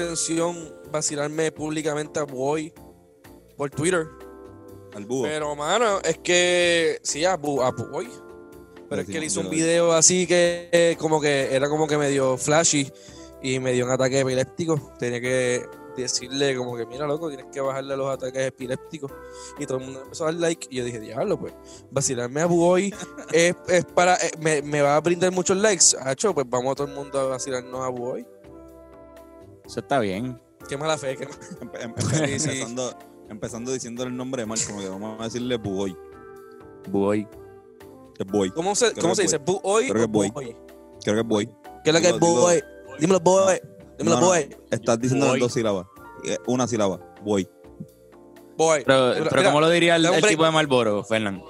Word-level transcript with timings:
intención 0.00 0.74
vacilarme 0.90 1.52
públicamente 1.52 2.18
a 2.20 2.24
Boy 2.24 2.72
por 3.56 3.70
Twitter. 3.70 4.06
Al 4.94 5.04
búho. 5.06 5.22
Pero, 5.24 5.54
mano, 5.54 6.00
es 6.02 6.18
que. 6.18 6.98
Sí, 7.02 7.24
a, 7.24 7.36
Bu- 7.38 7.62
a 7.62 7.70
Boy. 7.70 8.08
Pero 8.88 9.02
es 9.02 9.08
que 9.08 9.18
él 9.18 9.24
hizo 9.24 9.40
un 9.40 9.50
video 9.50 9.92
así 9.92 10.26
que 10.26 10.68
eh, 10.72 10.96
como 10.98 11.20
que 11.20 11.54
era 11.54 11.68
como 11.68 11.86
que 11.86 11.96
medio 11.96 12.36
flashy 12.36 12.90
y 13.40 13.60
me 13.60 13.72
dio 13.72 13.84
un 13.84 13.92
ataque 13.92 14.18
epiléptico. 14.20 14.92
Tenía 14.98 15.20
que 15.20 15.64
decirle 15.96 16.56
como 16.56 16.76
que, 16.76 16.86
mira, 16.86 17.06
loco, 17.06 17.28
tienes 17.28 17.46
que 17.52 17.60
bajarle 17.60 17.96
los 17.96 18.12
ataques 18.12 18.46
epilépticos. 18.48 19.12
Y 19.60 19.66
todo 19.66 19.78
el 19.78 19.84
mundo 19.84 20.02
empezó 20.02 20.24
a 20.24 20.32
dar 20.32 20.40
like. 20.40 20.66
Y 20.70 20.78
yo 20.78 20.84
dije, 20.84 20.98
diablo, 20.98 21.38
pues, 21.38 21.52
vacilarme 21.92 22.40
a 22.40 22.46
Boy 22.46 22.92
es, 23.32 23.54
es 23.68 23.84
para. 23.84 24.16
eh, 24.16 24.32
me, 24.40 24.60
me 24.62 24.82
va 24.82 24.96
a 24.96 25.00
brindar 25.00 25.30
muchos 25.30 25.56
likes. 25.56 25.96
Hacho, 26.00 26.34
pues 26.34 26.46
vamos 26.50 26.72
a 26.72 26.74
todo 26.74 26.88
el 26.88 26.94
mundo 26.94 27.20
a 27.20 27.24
vacilarnos 27.26 27.80
a 27.84 27.88
Boy. 27.90 28.26
Eso 29.70 29.78
está 29.78 30.00
bien. 30.00 30.36
Qué 30.68 30.76
mala 30.76 30.98
fe, 30.98 31.16
qué 31.16 31.28
Empe- 31.28 31.80
em- 31.80 31.94
Sí, 32.40 32.48
empezando, 32.48 32.98
empezando 33.28 33.72
diciéndole 33.72 34.10
el 34.10 34.16
nombre 34.16 34.42
de 34.42 34.46
mal, 34.46 34.58
como 34.66 34.80
que 34.80 34.88
vamos 34.88 35.20
a 35.20 35.24
decirle 35.24 35.56
Bugoy. 35.58 35.96
Voy. 36.88 37.28
Es 38.18 38.26
Boy. 38.26 38.50
¿Cómo 38.50 38.74
se, 38.74 38.90
Creo 38.90 39.02
cómo 39.02 39.14
se 39.14 39.22
dice? 39.22 39.38
¿Boy 39.38 39.88
Creo 39.88 39.94
que 39.94 40.02
es 40.02 40.10
boy. 40.10 40.30
Creo 40.32 41.14
que 41.14 41.20
es 41.20 41.26
Boy. 41.26 41.46
¿Qué 41.84 41.90
es 41.90 41.94
lo 41.94 42.00
que 42.00 42.08
es 42.08 42.18
boy? 42.18 42.60
Dímelo, 42.98 43.20
boy. 43.20 43.60
Dímelo, 43.96 44.16
No, 44.16 44.20
no, 44.20 44.26
boy. 44.26 44.56
Estás 44.72 44.98
diciendo 45.00 45.28
Boy. 45.28 45.38
dos 45.38 45.52
sílabas. 45.52 45.86
Eh, 46.24 46.36
Una 46.48 46.66
sílaba. 46.66 46.98
Boy. 47.22 47.48
Boy. 48.56 48.82
Pero, 48.84 49.14
Mira, 49.14 49.30
pero 49.30 49.44
¿cómo 49.44 49.60
lo 49.60 49.70
diría 49.70 49.94
el, 49.94 50.20
tipo 50.26 50.44
de 50.44 50.50
Marlboro, 50.50 51.04
Fernán? 51.04 51.44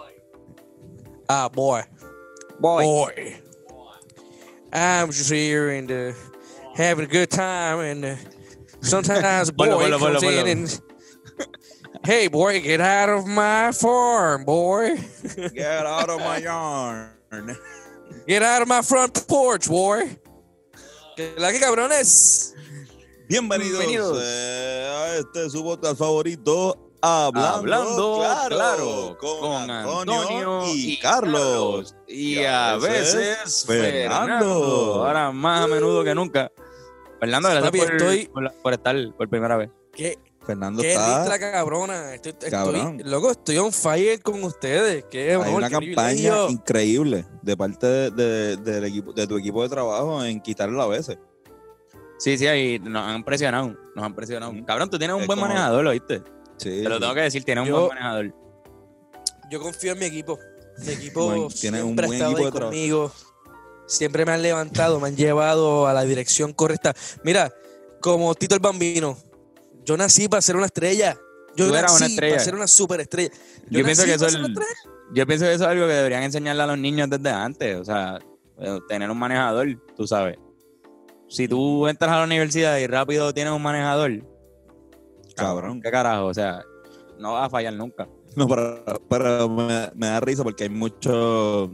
Ah, 1.26 1.50
boy. 1.52 1.84
Boy. 2.58 2.84
Boy. 2.84 3.12
I'm 4.74 5.08
just 5.08 5.32
here 5.32 5.76
and 5.76 5.90
uh, 5.90 6.12
having 6.74 7.04
a 7.04 7.08
good 7.08 7.30
time 7.30 7.80
and 7.80 8.04
uh, 8.04 8.16
sometimes 8.80 9.48
a 9.50 9.52
boy 9.52 9.66
Ponlo, 9.66 9.98
ponlo, 9.98 9.98
comes 9.98 10.22
ponlo, 10.22 10.40
in 10.42 10.48
and 10.48 10.80
Hey 12.02 12.28
boy, 12.28 12.60
get 12.62 12.80
out 12.80 13.10
of 13.10 13.26
my 13.26 13.72
farm, 13.72 14.44
boy. 14.44 14.96
Get 15.54 15.84
out 15.84 16.08
of 16.08 16.20
my 16.20 16.38
yard. 16.38 17.10
Get 18.26 18.42
out 18.42 18.62
of 18.62 18.68
my 18.68 18.80
front 18.80 19.26
porch, 19.28 19.68
boy. 19.68 20.18
¿Qué 21.16 21.34
la 21.36 21.52
que 21.52 21.58
cabrones? 21.60 22.54
Bienvenidos, 23.28 23.80
Bienvenidos. 23.80 24.18
eh, 24.22 24.88
a 24.90 25.16
este 25.18 25.50
su 25.50 25.62
podcast 25.62 25.98
favorito, 25.98 26.89
Hablando, 27.02 27.48
Hablando 27.56 28.16
claro, 28.18 28.56
claro, 28.56 29.16
con, 29.18 29.70
Antonio, 29.70 30.62
y, 30.74 30.98
Carlos. 30.98 31.94
Y 32.06 32.44
a 32.44 32.76
veces 32.76 33.64
Fernando. 33.66 34.26
Fernando. 34.26 35.06
Ahora 35.06 35.32
más 35.32 35.62
a 35.62 35.66
menudo 35.66 36.04
que 36.04 36.14
nunca. 36.14 36.52
Fernando, 37.18 37.48
gracias 37.48 37.70
Papi, 37.70 37.78
por, 37.78 37.92
estoy- 37.94 38.26
por, 38.28 38.52
por 38.62 38.72
estar 38.74 38.96
por 39.16 39.28
primera 39.30 39.56
vez. 39.56 39.70
¿Qué, 39.94 40.18
Fernando 40.46 40.82
qué 40.82 40.92
está... 40.92 41.18
listra 41.20 41.38
cabrona? 41.52 42.14
Estoy, 42.14 42.34
estoy- 42.40 43.02
loco, 43.04 43.30
estoy 43.30 43.58
on 43.58 43.72
fire 43.72 44.20
con 44.22 44.42
ustedes. 44.44 45.04
Qué 45.10 45.30
Hay 45.30 45.36
honor, 45.36 45.54
una 45.54 45.68
qué 45.68 45.72
campaña 45.72 46.06
privilegio. 46.06 46.50
increíble 46.50 47.26
de 47.42 47.56
parte 47.56 47.86
de, 47.86 48.10
de- 48.10 48.56
del 48.58 48.84
equipo, 48.84 49.12
de 49.14 49.26
tu 49.26 49.38
equipo 49.38 49.62
de 49.62 49.68
trabajo 49.70 50.22
en 50.24 50.40
quitarlo 50.40 50.82
a 50.82 50.86
veces. 50.88 51.18
Sí, 52.18 52.36
sí, 52.36 52.46
ahí 52.46 52.78
nos 52.78 53.02
han 53.06 53.24
presionado. 53.24 53.74
Nos 53.96 54.04
han 54.04 54.14
presionado. 54.14 54.52
Cabrón, 54.66 54.90
tú 54.90 54.98
tienes 54.98 55.14
un 55.16 55.22
Es 55.22 55.26
buen 55.26 55.38
como- 55.38 55.48
manejador, 55.48 55.86
¿oíste? 55.86 56.22
Sí. 56.60 56.82
Te 56.82 56.88
lo 56.90 57.00
tengo 57.00 57.14
que 57.14 57.22
decir, 57.22 57.42
tienes 57.42 57.62
un 57.62 57.68
Yo- 57.68 57.76
buen 57.86 57.88
manejador. 57.88 58.34
Yo 59.50 59.60
confío 59.60 59.92
en 59.92 59.98
mi 59.98 60.04
equipo. 60.04 60.38
Mi 60.84 60.92
equipo 60.92 61.48
tiene 61.58 61.82
un 61.82 61.96
siempre 61.96 62.04
ha 62.04 62.06
buen 62.08 62.12
estado 62.12 62.32
equipo 62.32 62.44
de 62.44 62.60
conmigo. 62.60 63.12
Siempre 63.86 64.24
me 64.26 64.32
han 64.32 64.42
levantado, 64.42 65.00
me 65.00 65.08
han 65.08 65.16
llevado 65.16 65.86
a 65.86 65.92
la 65.94 66.02
dirección 66.04 66.52
correcta. 66.52 66.94
Mira, 67.24 67.52
como 68.00 68.34
Tito 68.34 68.54
el 68.54 68.60
Bambino, 68.60 69.16
yo 69.84 69.96
nací 69.96 70.28
para 70.28 70.42
ser 70.42 70.56
una 70.56 70.66
estrella. 70.66 71.18
Yo 71.56 71.66
Tú 71.66 71.72
nací 71.72 71.96
una 71.96 72.06
estrella. 72.06 72.34
para 72.34 72.44
ser 72.44 72.54
una 72.54 72.66
superestrella. 72.66 73.30
Yo, 73.68 73.84
pienso 73.84 74.04
que 74.04 74.14
eso 74.14 74.26
es 74.26 74.34
yo 75.12 75.26
pienso 75.26 75.44
que 75.46 75.54
eso 75.54 75.64
es 75.64 75.70
algo 75.70 75.86
que 75.86 75.94
deberían 75.94 76.22
enseñarle 76.22 76.62
a 76.62 76.66
los 76.66 76.78
niños 76.78 77.08
desde 77.10 77.30
antes. 77.30 77.76
O 77.76 77.84
sea, 77.84 78.20
eh, 78.58 78.78
tener 78.86 79.10
un 79.10 79.18
manejador, 79.18 79.66
tú 79.96 80.06
sabes. 80.06 80.38
Si 81.28 81.48
tú 81.48 81.88
entras 81.88 82.12
a 82.12 82.18
la 82.18 82.24
universidad 82.24 82.76
y 82.78 82.86
rápido 82.86 83.32
tienes 83.34 83.52
un 83.52 83.62
manejador, 83.62 84.22
Cabrón. 85.40 85.80
¿Qué 85.80 85.90
carajo? 85.90 86.26
O 86.26 86.34
sea, 86.34 86.62
no 87.18 87.34
vas 87.34 87.46
a 87.46 87.50
fallar 87.50 87.74
nunca. 87.74 88.08
No, 88.36 88.46
pero, 88.46 88.84
pero 89.08 89.48
me, 89.48 89.90
me 89.94 90.06
da 90.06 90.20
risa 90.20 90.42
porque 90.42 90.64
hay 90.64 90.70
mucho. 90.70 91.70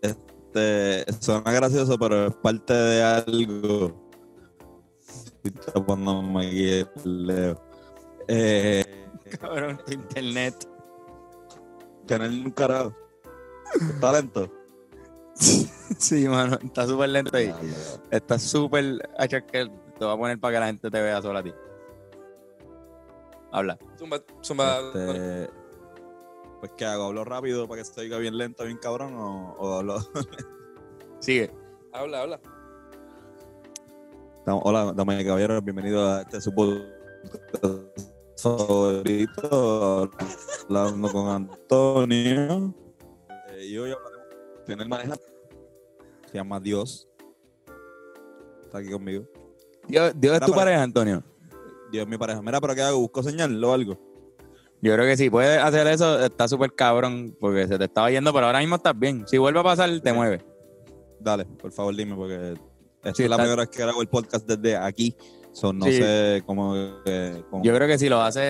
Este, 0.00 1.04
suena 1.20 1.52
gracioso, 1.52 1.98
pero 1.98 2.26
es 2.26 2.34
parte 2.36 2.72
de 2.72 3.02
algo. 3.02 4.08
Estoy 5.44 5.72
tapándome 5.72 6.46
aquí 6.46 6.68
el 7.04 7.26
Leo. 7.26 7.62
Eh, 8.28 8.84
Cabrón, 9.40 9.80
tu 9.84 9.92
internet. 9.92 10.68
tener 12.06 12.30
un 12.30 12.50
carajo. 12.50 12.94
Talento. 14.00 14.52
Sí, 15.98 16.28
mano, 16.28 16.58
está 16.62 16.86
súper 16.86 17.08
lento 17.08 17.34
ahí. 17.34 17.52
Está 18.10 18.38
súper. 18.38 18.98
Te 19.18 20.04
voy 20.04 20.14
a 20.14 20.16
poner 20.18 20.38
para 20.38 20.54
que 20.54 20.60
la 20.60 20.66
gente 20.66 20.90
te 20.90 21.00
vea 21.00 21.22
sola 21.22 21.38
a 21.38 21.42
ti. 21.42 21.52
Habla. 23.50 23.78
Zumba, 23.98 24.22
zumba. 24.42 24.78
Este, 24.78 25.50
pues, 26.60 26.72
¿qué 26.76 26.84
hago? 26.84 27.04
¿Hablo 27.04 27.24
rápido 27.24 27.66
para 27.66 27.82
que 27.82 27.84
se 27.84 28.00
oiga 28.00 28.18
bien 28.18 28.36
lento, 28.36 28.64
bien 28.64 28.78
cabrón? 28.78 29.14
¿O, 29.14 29.56
o 29.58 29.78
hablo.? 29.78 29.98
Sigue. 31.20 31.50
Habla, 31.92 32.22
habla. 32.22 32.40
Hola, 34.46 34.94
damas 34.94 35.20
y 35.20 35.26
caballeros, 35.26 35.62
bienvenidos 35.62 36.08
a 36.08 36.22
este 36.22 36.40
su 36.40 36.54
podcast 36.54 36.88
favorito, 38.38 40.10
hablando 40.64 41.12
con 41.12 41.28
Antonio. 41.28 42.74
Eh, 43.50 43.66
y 43.66 43.76
hoy 43.76 43.92
hablaremos 43.92 44.66
de 44.66 44.72
el 44.72 44.88
maneja. 44.88 45.16
Se 46.30 46.34
llama 46.34 46.58
Dios. 46.60 47.06
Está 48.64 48.78
aquí 48.78 48.90
conmigo. 48.90 49.24
Dios, 49.86 50.12
Dios 50.16 50.36
es 50.36 50.46
tu 50.46 50.52
pareja, 50.52 50.82
Antonio. 50.82 51.22
Dios 51.90 52.06
mi 52.06 52.16
pareja. 52.18 52.40
Mira, 52.42 52.60
pero 52.60 52.74
¿qué 52.74 52.82
hago? 52.82 52.98
¿Busco 52.98 53.22
señal 53.22 53.62
o 53.62 53.72
algo? 53.72 53.98
Yo 54.80 54.94
creo 54.94 55.06
que 55.06 55.16
si 55.16 55.28
puedes 55.28 55.58
hacer 55.60 55.86
eso, 55.88 56.24
está 56.24 56.46
súper 56.46 56.72
cabrón, 56.74 57.36
porque 57.40 57.66
se 57.66 57.78
te 57.78 57.84
estaba 57.84 58.10
yendo, 58.10 58.32
pero 58.32 58.46
ahora 58.46 58.60
mismo 58.60 58.76
estás 58.76 58.96
bien. 58.98 59.24
Si 59.26 59.36
vuelve 59.38 59.58
a 59.60 59.64
pasar, 59.64 59.90
te 60.00 60.12
mueve. 60.12 60.44
Dale, 61.18 61.44
por 61.46 61.72
favor, 61.72 61.96
dime, 61.96 62.14
porque 62.14 62.52
esta 63.02 63.14
Sí, 63.14 63.24
es 63.24 63.28
la 63.30 63.34
está- 63.36 63.42
primera 63.44 63.62
vez 63.62 63.68
que 63.70 63.82
hago 63.82 64.00
el 64.02 64.08
podcast 64.08 64.46
desde 64.48 64.76
aquí. 64.76 65.16
So, 65.52 65.72
no 65.72 65.86
Sí. 65.86 65.94
sé 65.96 66.42
cómo. 66.46 66.74
eh, 67.06 67.42
cómo- 67.50 67.64
Yo 67.64 67.74
creo 67.74 67.88
que 67.88 67.98
si 67.98 68.08
lo 68.08 68.20
haces 68.20 68.42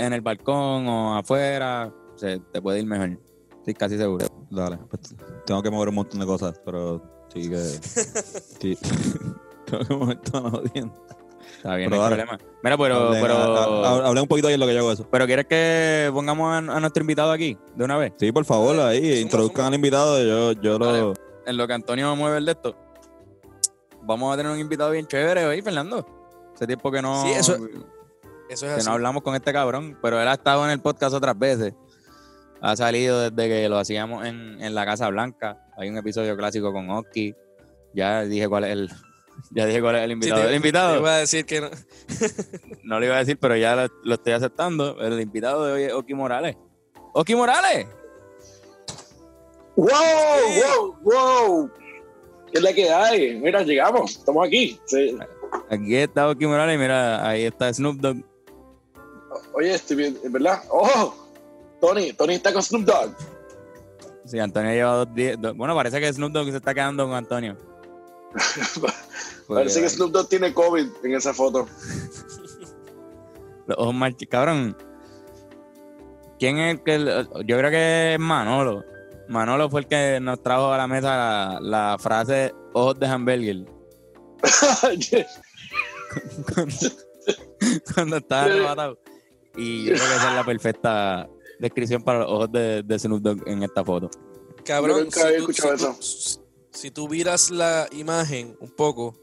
en 0.00 0.12
el 0.12 0.20
balcón 0.20 0.86
o 0.86 1.16
afuera, 1.16 1.92
se 2.14 2.38
te 2.52 2.62
puede 2.62 2.78
ir 2.78 2.86
mejor. 2.86 3.18
Estoy 3.58 3.74
casi 3.74 3.96
seguro. 3.98 4.26
Dale, 4.50 4.78
pues, 4.88 5.16
tengo 5.44 5.60
que 5.62 5.70
mover 5.70 5.88
un 5.88 5.94
montón 5.96 6.20
de 6.20 6.26
cosas, 6.26 6.60
pero 6.64 7.02
sí 7.32 7.48
que. 7.50 7.56
sí. 8.60 8.78
tengo 9.66 9.84
que 9.88 9.94
mover 9.96 10.18
toda 10.20 10.50
la. 10.62 10.62
Está 11.56 11.76
bien, 11.76 11.90
Pero 11.90 12.00
no 12.02 12.06
hay 12.06 12.10
dale. 12.10 12.24
problema. 12.26 12.50
Mira, 12.62 12.78
pero, 12.78 12.94
Hablé, 13.08 13.20
pero, 13.20 13.34
ha- 13.36 13.88
ha- 14.04 14.06
hablé 14.08 14.20
un 14.20 14.28
poquito 14.28 14.48
ayer 14.48 14.58
lo 14.58 14.66
que 14.66 14.74
yo 14.74 14.80
hago 14.80 14.92
eso. 14.92 15.06
pero 15.10 15.26
¿quieres 15.26 15.46
que 15.46 16.10
pongamos 16.12 16.52
a, 16.52 16.58
a 16.58 16.80
nuestro 16.80 17.00
invitado 17.02 17.32
aquí 17.32 17.56
de 17.74 17.84
una 17.84 17.96
vez? 17.96 18.12
Sí, 18.18 18.30
por 18.32 18.44
favor, 18.44 18.78
ahí, 18.80 19.18
introduzcan 19.20 19.66
al 19.66 19.74
invitado. 19.74 20.22
Yo, 20.22 20.60
yo 20.60 20.78
lo. 20.78 21.12
En 21.46 21.56
lo 21.56 21.66
que 21.66 21.72
Antonio 21.72 22.14
mueve 22.16 22.38
el 22.38 22.46
de 22.46 22.52
esto, 22.52 22.76
vamos 24.02 24.32
a 24.32 24.36
tener 24.36 24.52
un 24.52 24.58
invitado 24.58 24.90
bien 24.90 25.06
chévere 25.06 25.44
hoy, 25.46 25.62
Fernando. 25.62 26.06
Hace 26.54 26.66
tiempo 26.66 26.90
que 26.90 27.02
no, 27.02 27.22
Sí, 27.24 27.30
eso- 27.32 27.56
que 27.56 28.54
Eso 28.54 28.66
es 28.66 28.72
así. 28.72 28.86
no 28.86 28.92
hablamos 28.92 29.22
con 29.22 29.34
este 29.34 29.52
cabrón, 29.52 29.98
pero 30.02 30.20
él 30.20 30.28
ha 30.28 30.34
estado 30.34 30.64
en 30.64 30.70
el 30.70 30.80
podcast 30.80 31.14
otras 31.14 31.38
veces. 31.38 31.74
Ha 32.60 32.76
salido 32.76 33.28
desde 33.30 33.48
que 33.48 33.68
lo 33.68 33.78
hacíamos 33.78 34.24
en, 34.24 34.62
en 34.62 34.74
la 34.74 34.84
Casa 34.84 35.08
Blanca. 35.08 35.58
Hay 35.76 35.88
un 35.88 35.96
episodio 35.96 36.36
clásico 36.36 36.72
con 36.72 36.88
Oski. 36.90 37.34
Ya 37.94 38.22
dije 38.22 38.48
cuál 38.48 38.64
es 38.64 38.70
el, 38.70 38.90
ya 39.50 39.66
dije 39.66 39.80
cuál 39.80 39.96
es 39.96 40.02
el 40.02 40.08
Sí, 40.08 40.12
invitado. 40.14 40.42
te- 40.42 40.48
el 40.48 40.54
invitado. 40.54 40.92
te 40.94 40.98
iba 41.00 41.14
a 41.14 41.18
decir 41.18 41.44
que 41.46 41.60
no. 41.60 41.70
No 42.84 42.98
lo 43.00 43.06
iba 43.06 43.16
a 43.16 43.18
decir, 43.20 43.38
pero 43.38 43.56
ya 43.56 43.74
lo, 43.76 43.88
lo 44.04 44.14
estoy 44.14 44.32
aceptando. 44.32 45.00
El 45.00 45.20
invitado 45.20 45.64
de 45.66 45.72
hoy 45.72 45.82
es 45.84 45.92
Oki 45.92 46.14
Morales. 46.14 46.56
¡Oki 47.14 47.34
Morales! 47.34 47.86
¡Wow! 49.76 49.88
Sí. 49.88 50.60
¡Wow! 50.76 50.96
¡Wow! 51.02 51.70
¿Qué 52.50 52.58
es 52.58 52.62
la 52.62 52.72
que 52.72 52.90
hay? 52.90 53.38
Mira, 53.40 53.62
llegamos, 53.62 54.10
estamos 54.18 54.46
aquí. 54.46 54.78
Sí. 54.84 55.16
Aquí 55.70 55.96
está 55.96 56.28
Oki 56.28 56.46
Morales 56.46 56.74
y 56.76 56.78
mira, 56.78 57.26
ahí 57.26 57.44
está 57.44 57.72
Snoop 57.72 57.96
Dogg. 57.98 58.18
Oye, 59.54 59.74
estoy 59.74 59.96
bien, 59.96 60.18
¿verdad? 60.28 60.62
¡Oh! 60.70 61.14
Tony, 61.80 62.12
Tony 62.12 62.34
está 62.34 62.52
con 62.52 62.62
Snoop 62.62 62.84
Dogg. 62.84 63.14
Sí, 64.24 64.38
Antonio 64.38 64.70
lleva 64.72 64.92
dos 64.96 65.14
días. 65.14 65.36
dos- 65.40 65.56
bueno, 65.56 65.74
parece 65.74 66.00
que 66.00 66.12
Snoop 66.12 66.32
Dogg 66.32 66.50
se 66.50 66.56
está 66.58 66.74
quedando 66.74 67.06
con 67.06 67.14
Antonio. 67.14 67.56
Parece 69.48 69.80
que 69.80 69.88
Snoop 69.88 70.12
Dogg 70.12 70.28
tiene 70.28 70.52
COVID 70.54 70.86
en 71.04 71.14
esa 71.14 71.34
foto. 71.34 71.66
Los 73.66 73.78
ojos 73.78 73.94
marchi- 73.94 74.28
Cabrón. 74.28 74.76
¿Quién 76.38 76.58
es 76.58 76.74
el 76.74 76.82
que.? 76.82 77.26
Yo 77.46 77.58
creo 77.58 77.70
que 77.70 78.14
es 78.14 78.18
Manolo. 78.20 78.84
Manolo 79.28 79.70
fue 79.70 79.82
el 79.82 79.86
que 79.86 80.18
nos 80.20 80.42
trajo 80.42 80.72
a 80.72 80.76
la 80.76 80.86
mesa 80.88 81.08
la, 81.16 81.58
la 81.60 81.96
frase 81.98 82.52
ojos 82.72 82.98
de 82.98 83.06
hamburger. 83.06 83.64
cuando, 86.52 86.76
cuando 87.94 88.16
estaba 88.16 88.42
arrebatado. 88.44 88.98
Y 89.56 89.84
yo 89.84 89.92
creo 89.94 90.08
que 90.08 90.14
esa 90.16 90.28
es 90.30 90.34
la 90.34 90.44
perfecta 90.44 91.28
descripción 91.60 92.02
para 92.02 92.20
los 92.20 92.28
ojos 92.30 92.52
de, 92.52 92.82
de 92.82 92.98
Snoop 92.98 93.22
Dogg 93.22 93.46
en 93.48 93.62
esta 93.62 93.84
foto. 93.84 94.10
Cabrón, 94.64 95.04
nunca 95.04 95.20
había 95.26 95.38
si 95.40 95.44
tú, 95.44 95.50
escuchado 95.52 95.94
si 96.00 96.36
tú- 96.38 96.41
si 96.72 96.90
tú 96.90 97.08
miras 97.08 97.50
la 97.50 97.88
imagen 97.92 98.56
un 98.60 98.70
poco 98.70 99.14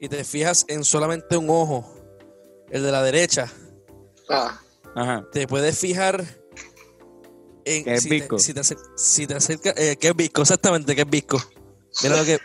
y 0.00 0.08
te 0.08 0.24
fijas 0.24 0.64
en 0.68 0.84
solamente 0.84 1.36
un 1.36 1.48
ojo, 1.50 1.90
el 2.70 2.82
de 2.82 2.92
la 2.92 3.02
derecha, 3.02 3.50
Ah, 4.28 4.60
Ajá. 4.94 5.24
te 5.32 5.46
puedes 5.46 5.78
fijar 5.78 6.24
en 7.64 7.84
Que 7.84 7.94
es 7.94 8.02
si, 8.02 8.10
visco. 8.10 8.36
Te, 8.36 8.42
si 8.42 8.54
te 8.54 8.60
acer- 8.60 8.78
si 8.96 9.26
te 9.26 9.34
acerca, 9.34 9.72
eh, 9.76 9.96
que 9.96 10.08
es 10.08 10.16
visco, 10.16 10.42
exactamente, 10.42 10.94
que 10.94 11.02
es 11.02 11.10
visco. 11.10 11.38
Mira 12.02 12.16
lo 12.16 12.24
que 12.24 12.34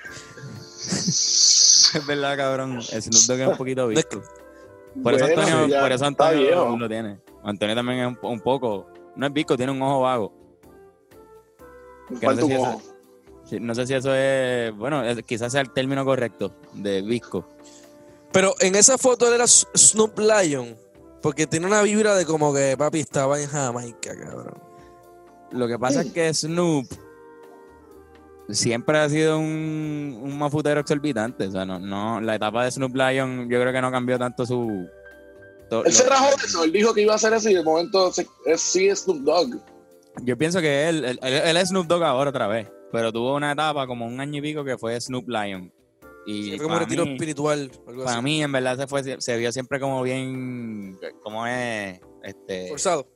Es 0.83 2.05
verdad, 2.07 2.37
cabrón. 2.37 2.81
Snoop 2.81 3.25
Dogg 3.27 3.39
es 3.41 3.47
un 3.47 3.57
poquito 3.57 3.87
visco. 3.89 4.21
Por 5.03 5.13
eso 5.13 5.25
Bueno, 5.25 5.41
Antonio, 5.41 5.67
ya 5.67 5.81
por 5.81 5.91
eso 5.91 6.05
Antonio 6.05 6.77
lo 6.77 6.87
tiene. 6.89 7.19
Antonio 7.43 7.75
también 7.75 7.99
es 7.99 8.07
un, 8.07 8.17
un 8.31 8.39
poco. 8.39 8.87
No 9.15 9.25
es 9.27 9.33
visco, 9.33 9.57
tiene 9.57 9.71
un 9.71 9.81
ojo 9.81 10.01
vago. 10.01 10.33
Que 12.07 12.13
no 12.13 12.19
falta 12.21 12.35
sé 12.35 12.43
un 12.43 12.49
si 12.49 12.53
eso- 12.55 12.61
ojo. 12.63 12.81
Sí, 13.51 13.59
No 13.59 13.75
sé 13.75 13.85
si 13.85 13.93
eso 13.93 14.15
es. 14.15 14.73
Bueno, 14.77 15.03
es- 15.03 15.21
quizás 15.23 15.51
sea 15.51 15.59
el 15.61 15.71
término 15.71 16.05
correcto 16.05 16.53
de 16.73 17.01
visco. 17.01 17.45
Pero 18.31 18.55
en 18.61 18.75
esa 18.75 18.97
foto 18.97 19.27
él 19.27 19.33
era 19.33 19.45
Snoop 19.45 20.17
Lion, 20.19 20.77
porque 21.21 21.45
tiene 21.47 21.65
una 21.67 21.81
vibra 21.81 22.15
de 22.15 22.25
como 22.25 22.53
que 22.53 22.75
papi 22.77 23.01
estaba 23.01 23.41
en 23.41 23.49
Jamaica, 23.49 24.17
cabrón. 24.17 24.53
Lo 25.51 25.67
que 25.67 25.77
pasa 25.77 25.99
es 26.01 26.13
que 26.13 26.33
Snoop 26.33 26.87
siempre 28.49 28.97
ha 28.99 29.09
sido 29.09 29.37
un, 29.37 30.17
un 30.21 30.37
mafutero 30.37 30.79
exorbitante. 30.79 31.47
O 31.47 31.51
sea, 31.51 31.65
no, 31.65 31.77
no, 31.77 32.21
la 32.21 32.35
etapa 32.35 32.63
de 32.63 32.71
Snoop 32.71 32.95
Lion, 32.95 33.49
yo 33.49 33.59
creo 33.59 33.73
que 33.73 33.81
no 33.81 33.91
cambió 33.91 34.17
tanto 34.17 34.45
su. 34.45 34.87
to- 35.69 35.83
Él 35.83 35.91
se 35.91 36.07
rajó 36.07 36.29
de 36.37 36.45
eso, 36.45 36.63
él 36.63 36.71
dijo 36.71 36.93
que 36.93 37.01
iba 37.01 37.11
a 37.11 37.15
hacer 37.17 37.33
eso 37.33 37.49
y 37.49 37.53
de 37.55 37.63
momento 37.63 38.13
se, 38.13 38.25
es, 38.45 38.61
sí 38.61 38.87
es 38.87 38.99
Snoop 39.01 39.19
Dogg. 39.23 39.59
Yo 40.23 40.37
pienso 40.37 40.59
que 40.61 40.87
él, 40.87 41.03
él, 41.03 41.19
él- 41.21 41.33
él 41.45 41.57
es 41.57 41.67
Snoop 41.69 41.87
Dogg 41.87 42.03
ahora 42.03 42.29
otra 42.29 42.47
vez. 42.47 42.67
Pero 42.91 43.11
tuvo 43.11 43.35
una 43.35 43.51
etapa 43.53 43.87
como 43.87 44.05
un 44.05 44.19
año 44.19 44.39
y 44.39 44.41
pico 44.41 44.63
que 44.63 44.77
fue 44.77 44.99
Snoop 44.99 45.27
Lion. 45.29 45.71
Y 46.25 46.49
Fue 46.49 46.57
como 46.57 46.67
un 46.67 46.73
para 46.73 46.85
retiro 46.85 47.05
mí, 47.05 47.13
espiritual, 47.13 47.71
algo 47.87 48.03
para 48.03 48.17
así. 48.17 48.23
mí, 48.23 48.43
en 48.43 48.51
verdad, 48.51 48.77
se, 48.77 48.87
fue, 48.87 49.19
se 49.21 49.37
vio 49.37 49.51
siempre 49.51 49.79
como 49.79 50.03
bien. 50.03 50.97
como 51.23 51.47
es? 51.47 51.99
Este, 52.23 52.67
Forzado. 52.69 53.07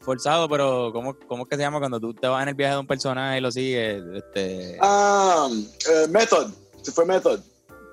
forzado, 0.00 0.48
pero 0.48 0.90
¿cómo, 0.92 1.16
¿cómo 1.26 1.44
es 1.44 1.48
que 1.48 1.56
se 1.56 1.62
llama 1.62 1.78
cuando 1.78 1.98
tú 1.98 2.12
te 2.12 2.26
vas 2.26 2.42
en 2.42 2.50
el 2.50 2.54
viaje 2.54 2.74
de 2.74 2.80
un 2.80 2.86
personaje 2.86 3.38
y 3.38 3.40
lo 3.40 3.50
sigues? 3.50 4.02
Este, 4.14 4.76
Ah, 4.82 5.48
Method, 6.10 6.50
se 6.82 6.92
fue 6.92 7.06
Method. 7.06 7.40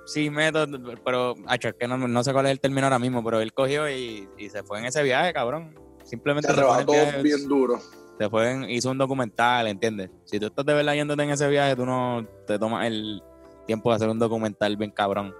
Sí, 0.08 0.30
método, 0.32 0.96
pero 1.06 1.36
acho, 1.46 1.68
es 1.70 1.76
que 1.76 1.88
no, 1.88 1.96
no 1.98 2.24
sé 2.24 2.34
cuál 2.34 2.48
es 2.48 2.52
el 2.52 2.60
término 2.60 2.88
ahora 2.88 2.98
mismo, 3.00 3.24
pero 3.24 3.40
él 3.42 3.54
cogió 3.54 3.88
y, 3.90 4.28
y 4.40 4.50
se 4.50 4.64
fue 4.64 4.80
en 4.80 4.86
ese 4.86 5.04
viaje, 5.04 5.32
cabrón. 5.34 5.74
Simplemente 6.04 6.48
Se 6.50 6.56
se 6.56 6.62
fue, 6.62 6.64
en 6.66 6.76
el 6.80 6.82
arrebató 6.82 6.92
viaje, 6.94 7.22
bien 7.22 7.48
duro. 7.48 7.80
Se 8.20 8.30
fue 8.30 8.52
en- 8.52 8.70
hizo 8.70 8.92
un 8.92 8.98
documental, 8.98 9.66
¿entiendes? 9.68 10.12
Si 10.26 10.40
tú 10.40 10.48
estás 10.48 10.66
de 10.66 10.74
verdad 10.74 10.94
yéndote 10.94 11.24
en 11.24 11.30
ese 11.32 11.48
viaje, 11.48 11.76
tú 11.76 11.86
no 11.86 12.28
te 12.46 12.60
tomas 12.60 12.86
el 12.86 13.24
tiempo 13.66 13.90
de 13.90 13.96
hacer 13.96 14.10
un 14.10 14.20
documental 14.20 14.76
bien 14.78 14.92
cabrón, 14.92 15.34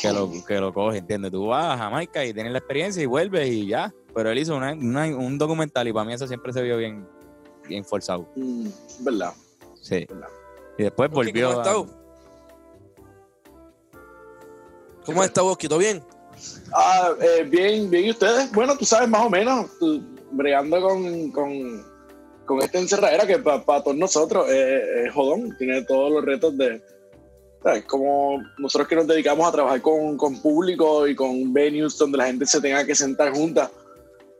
que 0.00 0.12
lo, 0.12 0.30
que 0.46 0.60
lo 0.60 0.72
coge, 0.74 0.98
¿entiendes? 0.98 1.30
Tú 1.32 1.46
vas 1.46 1.64
a 1.74 1.78
Jamaica 1.78 2.24
y 2.24 2.32
tienes 2.34 2.52
la 2.52 2.58
experiencia 2.58 3.02
y 3.02 3.06
vuelves 3.06 3.48
y 3.48 3.66
ya. 3.66 3.92
Pero 4.14 4.30
él 4.30 4.38
hizo 4.38 4.54
una- 4.56 4.74
una- 4.74 5.16
un 5.16 5.38
documental 5.38 5.88
y 5.88 5.92
para 5.92 6.04
mí 6.04 6.12
eso 6.12 6.26
siempre 6.28 6.52
se 6.52 6.62
vio 6.62 6.76
bien, 6.76 7.04
bien 7.66 7.84
forzado. 7.84 8.28
Mm, 8.36 8.68
verdad. 9.00 9.32
Sí. 9.80 10.06
Verdad. 10.08 10.28
Y 10.78 10.82
después 10.84 11.10
volvió 11.10 11.48
¿Cómo 11.48 11.60
has 11.60 11.66
a- 11.66 11.70
estado? 11.70 12.04
¿Cómo 15.06 15.20
has 15.20 15.26
estado, 15.28 15.46
Osquito? 15.48 15.78
¿Bien? 15.78 16.02
Ah, 16.74 17.10
eh, 17.20 17.44
bien, 17.44 17.90
bien, 17.90 18.06
¿y 18.06 18.10
ustedes? 18.10 18.50
Bueno, 18.52 18.76
tú 18.76 18.84
sabes, 18.84 19.08
más 19.08 19.24
o 19.26 19.30
menos, 19.30 19.66
tú, 19.78 20.02
bregando 20.36 20.80
con, 20.80 21.30
con, 21.30 21.84
con 22.44 22.62
esta 22.62 22.78
encerradera 22.78 23.26
que 23.26 23.38
para 23.38 23.82
todos 23.82 23.96
nosotros 23.96 24.48
eh, 24.50 25.04
es 25.06 25.12
jodón, 25.12 25.56
tiene 25.58 25.82
todos 25.82 26.12
los 26.12 26.24
retos 26.24 26.56
de, 26.56 26.82
¿sabes? 27.62 27.84
Como 27.84 28.42
nosotros 28.58 28.88
que 28.88 28.96
nos 28.96 29.06
dedicamos 29.06 29.48
a 29.48 29.52
trabajar 29.52 29.80
con, 29.80 30.16
con 30.16 30.40
público 30.40 31.06
y 31.06 31.14
con 31.14 31.52
venues 31.52 31.96
donde 31.96 32.18
la 32.18 32.26
gente 32.26 32.46
se 32.46 32.60
tenga 32.60 32.84
que 32.84 32.94
sentar 32.94 33.32
juntas 33.32 33.70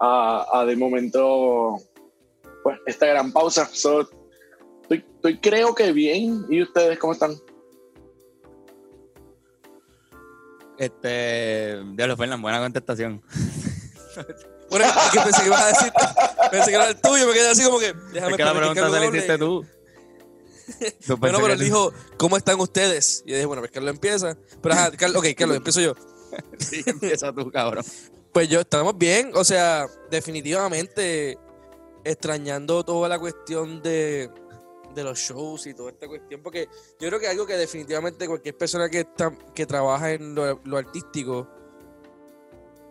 a, 0.00 0.46
a 0.52 0.64
de 0.66 0.76
momento, 0.76 1.78
pues, 2.62 2.78
esta 2.86 3.06
gran 3.06 3.32
pausa. 3.32 3.68
So, 3.72 4.08
estoy, 4.82 5.04
estoy 5.16 5.38
creo 5.38 5.74
que 5.74 5.92
bien, 5.92 6.44
¿y 6.48 6.62
ustedes 6.62 6.98
cómo 6.98 7.14
están? 7.14 7.32
Este, 10.76 11.80
Diablo 11.94 12.16
Fernan, 12.16 12.42
buena 12.42 12.58
contestación. 12.60 13.22
Bueno, 14.74 14.88
es 14.88 15.10
que 15.12 15.20
pensé 15.20 15.40
que 15.42 15.46
ibas 15.46 15.62
a 15.62 15.68
decir, 15.68 15.92
pensé 16.50 16.70
que 16.70 16.74
era 16.74 16.88
el 16.88 17.00
tuyo, 17.00 17.28
me 17.28 17.32
quedé 17.32 17.48
así 17.48 17.62
como 17.62 17.78
que, 17.78 17.94
déjame 18.12 18.32
es 18.32 18.36
que 18.36 18.44
la 18.44 18.54
pregunta 18.54 18.90
se 18.90 18.98
la 18.98 19.06
hiciste 19.06 19.38
tú. 19.38 19.64
Tú 21.06 21.16
Bueno, 21.16 21.38
pero 21.40 21.52
él 21.52 21.60
dijo, 21.60 21.92
¿cómo 22.16 22.36
están 22.36 22.58
ustedes? 22.58 23.22
Y 23.24 23.30
yo 23.30 23.36
dije, 23.36 23.46
bueno, 23.46 23.62
pues 23.62 23.70
Carlos 23.70 23.94
empieza. 23.94 24.36
Pero 24.60 24.74
ajá, 24.74 24.90
Carlos, 24.92 25.22
ok, 25.22 25.28
Carlos, 25.36 25.58
empiezo 25.58 25.80
yo. 25.80 25.94
Sí, 26.58 26.82
empieza 26.84 27.32
tú, 27.32 27.48
cabrón. 27.52 27.84
Pues 28.32 28.48
yo, 28.48 28.62
estamos 28.62 28.98
bien, 28.98 29.30
o 29.34 29.44
sea, 29.44 29.86
definitivamente 30.10 31.38
extrañando 32.02 32.84
toda 32.84 33.08
la 33.08 33.20
cuestión 33.20 33.80
de, 33.80 34.28
de 34.92 35.04
los 35.04 35.16
shows 35.20 35.68
y 35.68 35.74
toda 35.74 35.92
esta 35.92 36.08
cuestión, 36.08 36.42
porque 36.42 36.68
yo 36.98 37.06
creo 37.06 37.20
que 37.20 37.28
algo 37.28 37.46
que 37.46 37.56
definitivamente 37.56 38.26
cualquier 38.26 38.56
persona 38.56 38.88
que, 38.88 39.00
está, 39.00 39.32
que 39.54 39.66
trabaja 39.66 40.10
en 40.10 40.34
lo, 40.34 40.60
lo 40.64 40.78
artístico, 40.78 41.48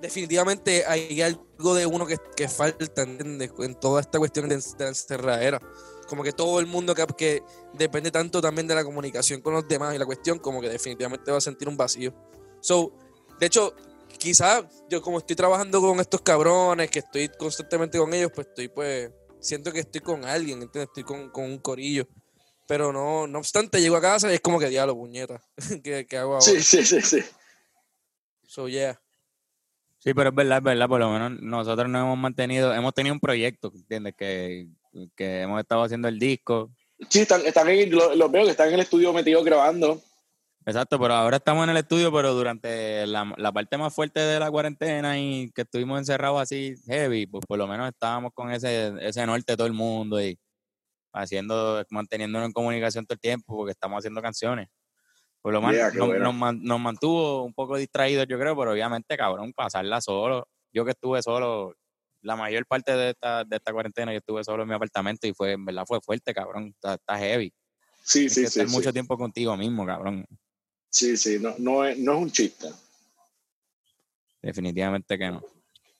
definitivamente 0.04 0.84
hay 0.86 1.22
algo 1.22 1.74
de 1.74 1.86
uno 1.86 2.06
que, 2.06 2.18
que 2.36 2.50
falta, 2.50 3.04
¿entiendes? 3.04 3.52
En 3.60 3.74
toda 3.76 4.02
esta 4.02 4.20
cuestión 4.20 4.50
de, 4.50 4.58
de 4.58 4.64
la 4.78 4.90
encerradera. 4.90 5.62
Como 6.10 6.24
que 6.24 6.34
todo 6.34 6.60
el 6.60 6.66
mundo 6.66 6.94
que, 6.94 7.06
que 7.18 7.42
depende 7.74 8.12
tanto 8.12 8.42
también 8.42 8.68
de 8.68 8.76
la 8.76 8.84
comunicación 8.84 9.40
con 9.42 9.54
los 9.54 9.66
demás 9.66 9.96
y 9.96 9.98
la 9.98 10.06
cuestión, 10.06 10.40
como 10.40 10.60
que 10.60 10.68
definitivamente 10.68 11.32
va 11.32 11.38
a 11.38 11.42
sentir 11.42 11.70
un 11.70 11.78
vacío. 11.78 12.14
So, 12.60 12.92
de 13.40 13.46
hecho, 13.46 13.74
quizás 14.20 14.66
yo 14.90 15.02
como 15.02 15.20
estoy 15.20 15.38
trabajando 15.38 15.80
con 15.80 15.98
estos 16.02 16.22
cabrones, 16.22 16.92
que 16.92 17.00
estoy 17.00 17.30
constantemente 17.30 17.98
con 17.98 18.14
ellos, 18.14 18.32
pues 18.36 18.48
estoy 18.48 18.68
pues, 18.68 19.10
siento 19.40 19.72
que 19.72 19.80
estoy 19.80 20.02
con 20.02 20.26
alguien, 20.26 20.62
¿entiendes? 20.62 20.90
Estoy 20.90 21.04
con, 21.04 21.30
con 21.30 21.46
un 21.46 21.60
corillo. 21.60 22.10
Pero 22.68 22.92
no, 22.92 23.26
no 23.26 23.40
obstante, 23.40 23.80
llego 23.80 23.96
a 23.96 24.02
casa 24.02 24.30
y 24.30 24.36
es 24.36 24.42
como 24.42 24.60
que 24.60 24.68
diablo, 24.68 24.96
puñeta. 24.96 25.42
¿Qué, 25.82 26.06
qué 26.06 26.18
hago 26.18 26.34
ahora? 26.34 26.46
Sí, 26.46 26.62
sí, 26.62 26.86
sí, 26.86 27.02
sí. 27.02 27.24
So, 28.46 28.68
yeah. 28.68 29.03
Sí, 30.04 30.14
pero 30.14 30.30
es 30.30 30.36
verdad, 30.36 30.58
es 30.58 30.64
verdad. 30.64 30.88
Por 30.90 31.00
lo 31.00 31.10
menos 31.12 31.40
nosotros 31.42 31.88
nos 31.90 32.02
hemos 32.02 32.18
mantenido, 32.18 32.74
hemos 32.74 32.94
tenido 32.94 33.14
un 33.14 33.22
proyecto, 33.22 33.72
¿entiendes? 33.74 34.14
Que, 34.18 34.68
que 35.16 35.42
hemos 35.42 35.62
estado 35.62 35.84
haciendo 35.84 36.10
el 36.10 36.20
disco. 36.20 36.72
Sí, 37.10 37.22
están, 37.22 37.46
están 37.46 37.70
en, 37.70 37.90
lo- 37.90 38.14
los 38.14 38.30
veo 38.30 38.44
que 38.44 38.52
están 38.52 38.68
en 38.68 38.74
el 38.76 38.80
estudio 38.82 39.14
metidos 39.14 39.46
grabando. 39.46 40.02
Exacto, 40.66 41.00
pero 41.00 41.14
ahora 41.14 41.38
estamos 41.38 41.64
en 41.64 41.70
el 41.72 41.78
estudio, 41.78 42.12
pero 42.12 42.34
durante 42.34 43.06
la, 43.08 43.34
la 43.38 43.52
parte 43.52 43.78
más 43.78 43.94
fuerte 43.94 44.20
de 44.20 44.40
la 44.40 44.50
cuarentena 44.52 45.18
y 45.20 45.52
que 45.52 45.62
estuvimos 45.62 46.00
encerrados 46.00 46.42
así 46.42 46.76
heavy, 46.86 47.26
pues 47.26 47.46
por 47.46 47.58
lo 47.58 47.68
menos 47.68 47.88
estábamos 47.90 48.32
con 48.34 48.52
ese, 48.52 48.94
ese 49.02 49.26
norte 49.26 49.56
todo 49.58 49.68
el 49.68 49.74
mundo 49.74 50.22
y 50.22 50.38
haciendo, 51.14 51.84
manteniéndonos 51.90 52.48
en 52.48 52.54
comunicación 52.54 53.06
todo 53.06 53.16
el 53.16 53.20
tiempo 53.20 53.56
porque 53.56 53.72
estamos 53.72 54.00
haciendo 54.00 54.22
canciones. 54.22 54.68
Por 55.44 55.52
lo 55.52 55.62
menos 55.62 55.76
Yeah, 55.76 55.92
nos, 55.92 56.08
bueno. 56.08 56.24
nos 56.24 56.36
man- 56.36 56.64
nos 56.64 56.80
mantuvo 56.80 57.44
un 57.44 57.54
poco 57.54 57.76
distraídos, 57.76 58.26
yo 58.30 58.40
creo, 58.40 58.58
pero 58.58 58.72
obviamente, 58.72 59.18
cabrón, 59.18 59.52
pasarla 59.52 60.00
solo. 60.00 60.48
Yo 60.72 60.86
que 60.86 60.92
estuve 60.92 61.22
solo, 61.22 61.76
la 62.22 62.38
mayor 62.38 62.66
parte 62.66 62.96
de 62.96 63.10
esta, 63.10 63.44
de 63.44 63.58
esta 63.58 63.74
cuarentena, 63.74 64.14
yo 64.14 64.20
estuve 64.20 64.42
solo 64.46 64.64
en 64.64 64.70
mi 64.70 64.76
apartamento 64.76 65.28
y 65.28 65.34
fue, 65.34 65.52
en 65.52 65.66
verdad 65.66 65.84
fue 65.86 66.00
fuerte, 66.00 66.34
cabrón. 66.34 66.68
Está, 66.68 66.94
está 66.94 67.18
heavy. 67.18 67.54
Sí, 68.04 68.20
Tienes 68.20 68.34
sí, 68.34 68.42
que 68.42 68.48
sí. 68.48 68.60
estar 68.60 68.70
sí. 68.70 68.76
mucho 68.78 68.94
tiempo 68.94 69.18
contigo 69.18 69.58
mismo, 69.58 69.86
cabrón. 69.86 70.26
Sí, 70.90 71.18
sí, 71.18 71.38
no, 71.42 71.54
no, 71.58 71.84
es, 71.84 71.98
no 72.00 72.14
es 72.14 72.20
un 72.20 72.32
chiste. 72.32 72.70
Definitivamente 74.42 75.18
que 75.18 75.30
no. 75.30 75.44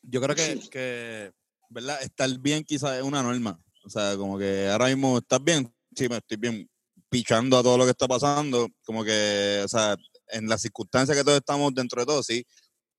Yo 0.04 0.22
creo 0.22 0.36
que, 0.38 0.58
que, 0.72 1.34
¿verdad? 1.70 2.02
Estar 2.02 2.30
bien 2.40 2.64
quizás 2.64 2.98
es 2.98 3.04
una 3.04 3.22
norma. 3.22 3.60
O 3.84 3.90
sea, 3.90 4.16
como 4.16 4.38
que 4.38 4.70
ahora 4.70 4.86
mismo 4.86 5.18
estás 5.18 5.44
bien. 5.44 5.70
Sí, 5.94 6.08
me 6.08 6.16
estoy 6.16 6.38
bien 6.38 6.70
pichando 7.14 7.58
a 7.58 7.64
todo 7.64 7.78
lo 7.78 7.86
que 7.86 7.92
está 7.92 8.08
pasando. 8.08 8.68
Como 8.86 9.04
que, 9.04 9.62
o 9.64 9.68
sea, 9.68 9.96
en 10.30 10.50
las 10.50 10.62
circunstancias 10.62 11.16
que 11.16 11.24
todos 11.24 11.38
estamos 11.38 11.74
dentro 11.74 12.02
de 12.02 12.08
todo, 12.08 12.24
sí, 12.24 12.44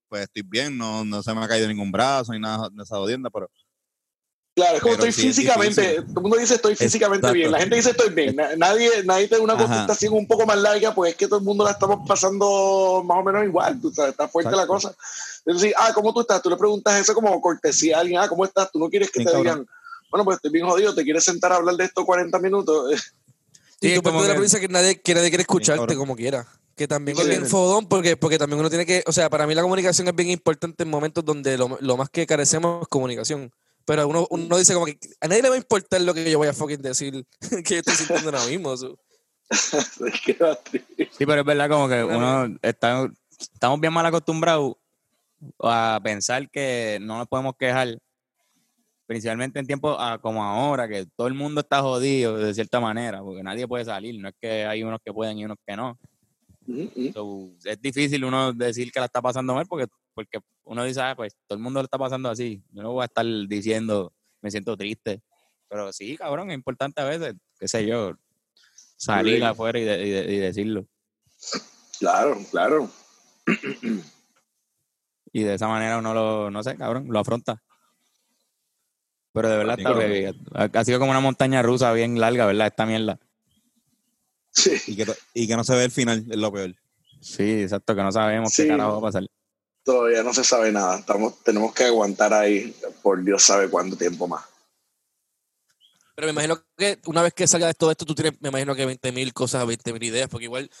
pues 0.07 0.23
estoy 0.23 0.43
bien. 0.43 0.77
No, 0.77 1.03
no 1.03 1.21
se 1.21 1.33
me 1.33 1.43
ha 1.43 1.47
caído 1.47 1.67
ningún 1.67 1.91
brazo 1.91 2.31
ni 2.31 2.39
nada 2.39 2.69
de 2.71 2.81
esa 2.83 2.95
jodienda, 2.95 3.29
pero 3.29 3.49
Claro, 4.55 4.77
es 4.77 4.81
como 4.81 4.95
Pero 4.95 5.07
estoy 5.09 5.21
sí 5.21 5.27
físicamente, 5.27 5.95
todo 6.01 6.13
el 6.15 6.21
mundo 6.21 6.37
dice 6.37 6.55
estoy 6.55 6.77
físicamente 6.77 7.27
Exacto. 7.27 7.33
bien, 7.37 7.51
la 7.51 7.59
gente 7.59 7.75
dice 7.75 7.89
estoy 7.89 8.13
bien, 8.13 8.37
Na- 8.37 8.55
nadie, 8.55 9.03
nadie 9.03 9.27
te 9.27 9.35
da 9.35 9.41
una 9.41 9.57
contestación 9.57 10.13
un 10.13 10.25
poco 10.25 10.45
más 10.45 10.57
larga, 10.57 10.95
pues 10.95 11.11
es 11.11 11.17
que 11.17 11.27
todo 11.27 11.39
el 11.39 11.43
mundo 11.45 11.65
la 11.65 11.71
estamos 11.71 12.07
pasando 12.07 13.03
más 13.05 13.17
o 13.17 13.23
menos 13.23 13.43
igual, 13.43 13.81
tú 13.81 13.91
sabes, 13.91 14.11
está 14.11 14.29
fuerte 14.29 14.51
la 14.51 14.63
Exacto. 14.63 14.73
cosa. 14.73 14.95
Entonces, 15.45 15.73
ah, 15.77 15.91
¿cómo 15.93 16.13
tú 16.13 16.21
estás? 16.21 16.41
Tú 16.41 16.49
le 16.49 16.55
preguntas 16.55 16.97
eso 16.97 17.13
como 17.13 17.41
cortesía 17.41 17.97
a 17.97 17.99
alguien, 17.99 18.17
ah, 18.21 18.29
¿cómo 18.29 18.45
estás? 18.45 18.71
Tú 18.71 18.79
no 18.79 18.89
quieres 18.89 19.11
que 19.11 19.19
Bien 19.19 19.27
te 19.27 19.33
cabrón. 19.33 19.53
digan, 19.55 19.67
bueno, 20.09 20.23
pues 20.23 20.35
estoy 20.37 20.51
bien 20.51 20.65
jodido, 20.65 20.95
¿te 20.95 21.03
quieres 21.03 21.25
sentar 21.25 21.51
a 21.51 21.57
hablar 21.57 21.75
de 21.75 21.83
esto 21.83 22.05
40 22.05 22.39
minutos? 22.39 22.93
Y 23.81 23.95
tú 23.95 24.01
partes 24.01 24.21
de 24.21 24.27
la 24.27 24.33
premisa 24.33 24.59
que 24.59 24.67
nadie, 24.67 24.99
que 25.01 25.13
nadie 25.13 25.29
quiere 25.29 25.41
escucharte 25.41 25.95
como 25.95 26.15
quiera. 26.15 26.47
Que 26.75 26.87
también 26.87 27.17
es 27.17 27.27
bien 27.27 27.45
fodón 27.45 27.87
porque, 27.87 28.17
porque 28.17 28.37
también 28.37 28.59
uno 28.59 28.69
tiene 28.69 28.85
que, 28.85 29.03
o 29.07 29.11
sea, 29.11 29.29
para 29.29 29.47
mí 29.47 29.55
la 29.55 29.61
comunicación 29.61 30.07
es 30.07 30.15
bien 30.15 30.29
importante 30.29 30.83
en 30.83 30.89
momentos 30.89 31.23
donde 31.23 31.57
lo, 31.57 31.77
lo 31.79 31.97
más 31.97 32.09
que 32.09 32.27
carecemos 32.27 32.81
es 32.81 32.87
comunicación. 32.89 33.51
Pero 33.85 34.07
uno, 34.07 34.27
uno 34.29 34.57
dice 34.57 34.73
como 34.73 34.87
que 34.87 34.97
a 35.21 35.27
nadie 35.27 35.43
le 35.43 35.49
va 35.49 35.55
a 35.55 35.59
importar 35.59 36.01
lo 36.01 36.13
que 36.13 36.29
yo 36.29 36.37
voy 36.37 36.47
a 36.47 36.53
fucking 36.53 36.81
decir 36.81 37.25
que 37.63 37.75
yo 37.75 37.79
estoy 37.79 37.95
sintiendo 37.95 38.29
ahora 38.29 38.45
mismo. 38.45 38.75
so. 38.75 38.97
Sí, 41.17 41.25
pero 41.25 41.41
es 41.41 41.45
verdad 41.45 41.69
como 41.69 41.87
que 41.87 42.03
uno 42.03 42.57
está, 42.61 43.07
estamos 43.39 43.79
bien 43.79 43.93
mal 43.93 44.05
acostumbrados 44.05 44.75
a 45.59 45.99
pensar 46.03 46.49
que 46.49 46.97
no 47.01 47.17
nos 47.17 47.27
podemos 47.27 47.55
quejar, 47.57 47.99
principalmente 49.05 49.59
en 49.59 49.67
tiempos 49.67 49.95
ah, 49.99 50.17
como 50.21 50.43
ahora, 50.43 50.87
que 50.87 51.05
todo 51.15 51.27
el 51.27 51.33
mundo 51.33 51.61
está 51.61 51.81
jodido 51.81 52.37
de 52.37 52.53
cierta 52.53 52.79
manera, 52.79 53.21
porque 53.21 53.43
nadie 53.43 53.67
puede 53.67 53.85
salir, 53.85 54.19
no 54.19 54.29
es 54.29 54.35
que 54.41 54.65
hay 54.65 54.83
unos 54.83 54.99
que 55.03 55.13
pueden 55.13 55.37
y 55.37 55.45
unos 55.45 55.57
que 55.65 55.75
no. 55.75 55.97
So, 57.13 57.51
es 57.63 57.79
difícil 57.79 58.25
uno 58.25 58.51
decir 58.51 58.91
que 58.91 58.99
la 58.99 59.05
está 59.05 59.21
pasando 59.21 59.53
mal 59.53 59.67
porque, 59.67 59.85
porque 60.15 60.39
uno 60.63 60.83
dice, 60.83 60.99
ah, 61.01 61.13
pues 61.15 61.35
todo 61.47 61.57
el 61.57 61.63
mundo 61.63 61.79
le 61.79 61.85
está 61.85 61.97
pasando 61.99 62.29
así. 62.29 62.63
Yo 62.71 62.81
no 62.81 62.91
voy 62.93 63.03
a 63.03 63.05
estar 63.05 63.25
diciendo, 63.47 64.11
me 64.41 64.49
siento 64.49 64.75
triste. 64.75 65.21
Pero 65.69 65.93
sí, 65.93 66.17
cabrón, 66.17 66.49
es 66.49 66.55
importante 66.55 67.01
a 67.01 67.05
veces, 67.05 67.35
qué 67.59 67.67
sé 67.67 67.85
yo, 67.85 68.13
salir 68.97 69.37
Sí. 69.39 69.43
afuera 69.43 69.77
y, 69.79 69.83
de- 69.83 70.07
y 70.07 70.09
de- 70.09 70.33
y 70.33 70.37
decirlo. 70.37 70.87
Claro, 71.99 72.37
claro. 72.49 72.89
Y 75.31 75.43
de 75.43 75.53
esa 75.53 75.67
manera 75.67 75.97
uno 75.99 76.13
lo, 76.13 76.49
no 76.51 76.63
sé, 76.63 76.75
cabrón, 76.77 77.07
lo 77.09 77.19
afronta. 77.19 77.61
Pero 79.35 79.49
de 79.49 79.57
verdad 79.57 79.77
está. 79.77 80.59
Ha, 80.59 80.79
ha 80.79 80.85
sido 80.85 80.97
como 80.97 81.11
una 81.11 81.19
montaña 81.19 81.61
rusa 81.61 81.93
bien 81.93 82.19
larga, 82.19 82.45
¿verdad? 82.47 82.67
Esta 82.67 82.85
mierda. 82.87 83.19
Sí. 84.51 84.71
Y 84.87 84.95
que, 84.95 85.05
y 85.33 85.47
que 85.47 85.55
no 85.55 85.63
se 85.63 85.75
ve 85.75 85.83
el 85.83 85.91
final, 85.91 86.25
es 86.29 86.37
lo 86.37 86.51
peor. 86.51 86.73
Sí, 87.21 87.61
exacto, 87.61 87.95
que 87.95 88.01
no 88.01 88.11
sabemos 88.11 88.51
Sí. 88.53 88.63
qué 88.63 88.69
carajo 88.69 88.93
va 88.93 88.97
a 88.97 89.01
pasar. 89.11 89.27
Todavía 89.83 90.23
no 90.23 90.33
se 90.33 90.43
sabe 90.43 90.71
nada. 90.71 90.97
Estamos, 90.99 91.43
tenemos 91.43 91.73
que 91.73 91.83
aguantar 91.83 92.33
ahí 92.33 92.73
por 93.03 93.23
Dios 93.23 93.43
sabe 93.43 93.69
cuánto 93.69 93.95
tiempo 93.97 94.27
más. 94.27 94.43
Pero 96.15 96.27
me 96.27 96.31
imagino 96.31 96.63
que 96.77 96.97
una 97.07 97.21
vez 97.21 97.33
que 97.33 97.45
salga 97.45 97.67
de 97.67 97.73
todo 97.73 97.91
esto, 97.91 98.05
tú 98.05 98.15
tienes, 98.15 98.41
me 98.41 98.47
imagino 98.49 98.73
que 98.73 98.85
20.000 98.87 99.33
cosas, 99.33 99.65
20.000 99.67 100.01
ideas, 100.01 100.29
porque 100.29 100.45
igual, 100.45 100.71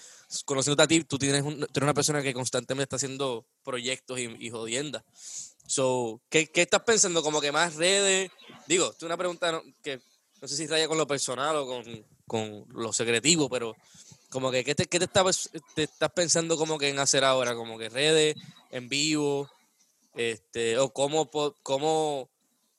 conociéndote 0.45 0.83
a 0.83 0.87
ti, 0.87 1.03
tú 1.03 1.17
tienes, 1.19 1.41
un- 1.43 1.59
tú 1.59 1.65
eres 1.75 1.83
una 1.83 1.93
persona 1.93 2.21
que 2.23 2.33
constantemente 2.33 2.83
está 2.83 2.95
haciendo 2.95 3.45
proyectos 3.63 4.17
y, 4.17 4.33
y 4.39 4.49
jodiendas. 4.49 5.03
So, 5.67 6.21
¿qué, 6.29 6.47
¿qué 6.51 6.61
estás 6.63 6.81
pensando? 6.83 7.23
Como 7.23 7.41
que 7.41 7.51
más 7.51 7.75
redes. 7.75 8.29
Digo, 8.67 8.93
es 8.95 9.03
una 9.03 9.17
pregunta 9.17 9.61
que 9.83 9.99
no 10.41 10.47
sé 10.47 10.55
si 10.55 10.67
raya 10.67 10.87
con 10.87 10.97
lo 10.97 11.07
personal 11.07 11.55
o 11.55 11.65
con, 11.65 11.83
con 12.27 12.65
lo 12.69 12.93
secretivo, 12.93 13.49
pero 13.49 13.75
como 14.29 14.51
que, 14.51 14.63
¿qué 14.63 14.75
te, 14.75 14.85
qué 14.85 14.99
te, 14.99 15.05
estás, 15.05 15.49
te 15.75 15.83
estás 15.83 16.11
pensando 16.11 16.57
como 16.57 16.77
que 16.77 16.89
en 16.89 16.99
hacer 16.99 17.23
ahora? 17.23 17.55
Como 17.55 17.77
que 17.77 17.89
redes, 17.89 18.35
en 18.71 18.89
vivo, 18.89 19.49
este, 20.15 20.77
o 20.77 20.89
cómo, 20.91 21.29
cómo 21.63 22.29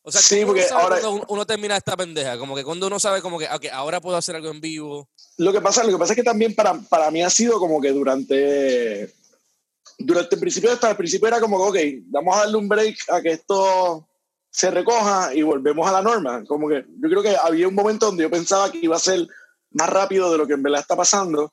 o 0.02 0.12
sea, 0.12 0.21
Sí, 0.21 0.40
¿cómo 0.43 0.52
uno 0.52 0.52
porque 0.52 0.69
sabe 0.69 0.83
ahora- 0.83 1.09
uno- 1.09 1.25
uno 1.28 1.47
termina 1.47 1.76
esta 1.76 1.97
pendeja, 1.97 2.38
como 2.38 2.55
que 2.55 2.62
cuando 2.62 2.87
uno 2.87 3.00
sabe 3.00 3.21
como 3.23 3.38
que, 3.38 3.47
ok, 3.47 3.66
ahora 3.73 4.00
puedo 4.00 4.16
hacer 4.16 4.37
algo 4.37 4.50
en 4.50 4.61
vivo. 4.61 5.09
Lo 5.38 5.52
que 5.52 5.61
pasa, 5.61 5.83
lo 5.83 5.90
que 5.90 5.99
pasa 5.99 6.12
es 6.12 6.16
que 6.16 6.23
también 6.23 6.55
para, 6.55 6.75
para 6.88 7.11
mí 7.11 7.23
ha 7.23 7.31
sido 7.31 7.59
como 7.59 7.81
que 7.81 7.90
durante, 7.93 9.12
durante 9.99 10.35
el 10.35 10.41
principio, 10.41 10.73
hasta 10.73 10.91
el 10.91 10.97
principio 10.97 11.29
era 11.29 11.41
como 11.41 11.59
ok, 11.59 11.76
vamos 12.07 12.37
a 12.37 12.41
darle 12.41 12.57
un 12.59 12.69
break 12.69 12.97
a 13.09 13.21
que 13.21 13.33
esto 13.33 14.09
se 14.50 14.71
recoja 14.71 15.35
y 15.35 15.43
volvemos 15.43 15.87
a 15.88 15.93
la 15.93 16.03
norma. 16.03 16.45
Como 16.47 16.69
que 16.69 16.85
yo 16.88 17.09
creo 17.09 17.23
que 17.23 17.37
había 17.37 17.69
un 17.69 17.75
momento 17.75 18.07
donde 18.07 18.23
yo 18.23 18.31
pensaba 18.31 18.71
que 18.71 18.79
iba 18.79 18.97
a 18.97 19.00
ser 19.00 19.26
más 19.71 19.91
rápido 19.91 20.31
de 20.33 20.38
lo 20.38 20.47
que 20.47 20.55
en 20.55 20.62
verdad 20.62 20.81
está 20.81 20.97
pasando. 20.97 21.53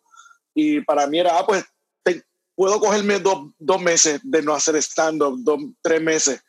Y 0.54 0.82
para 0.82 1.08
mí 1.08 1.20
era, 1.20 1.38
ah, 1.38 1.46
pues 1.46 1.66
te- 2.04 2.24
puedo 2.56 2.80
cogerme 2.80 3.20
dos, 3.20 3.50
dos 3.60 3.82
meses 3.82 4.22
de 4.24 4.42
no 4.42 4.54
hacer 4.54 4.76
stand-up, 4.78 5.76
tres 5.82 6.02
meses. 6.02 6.42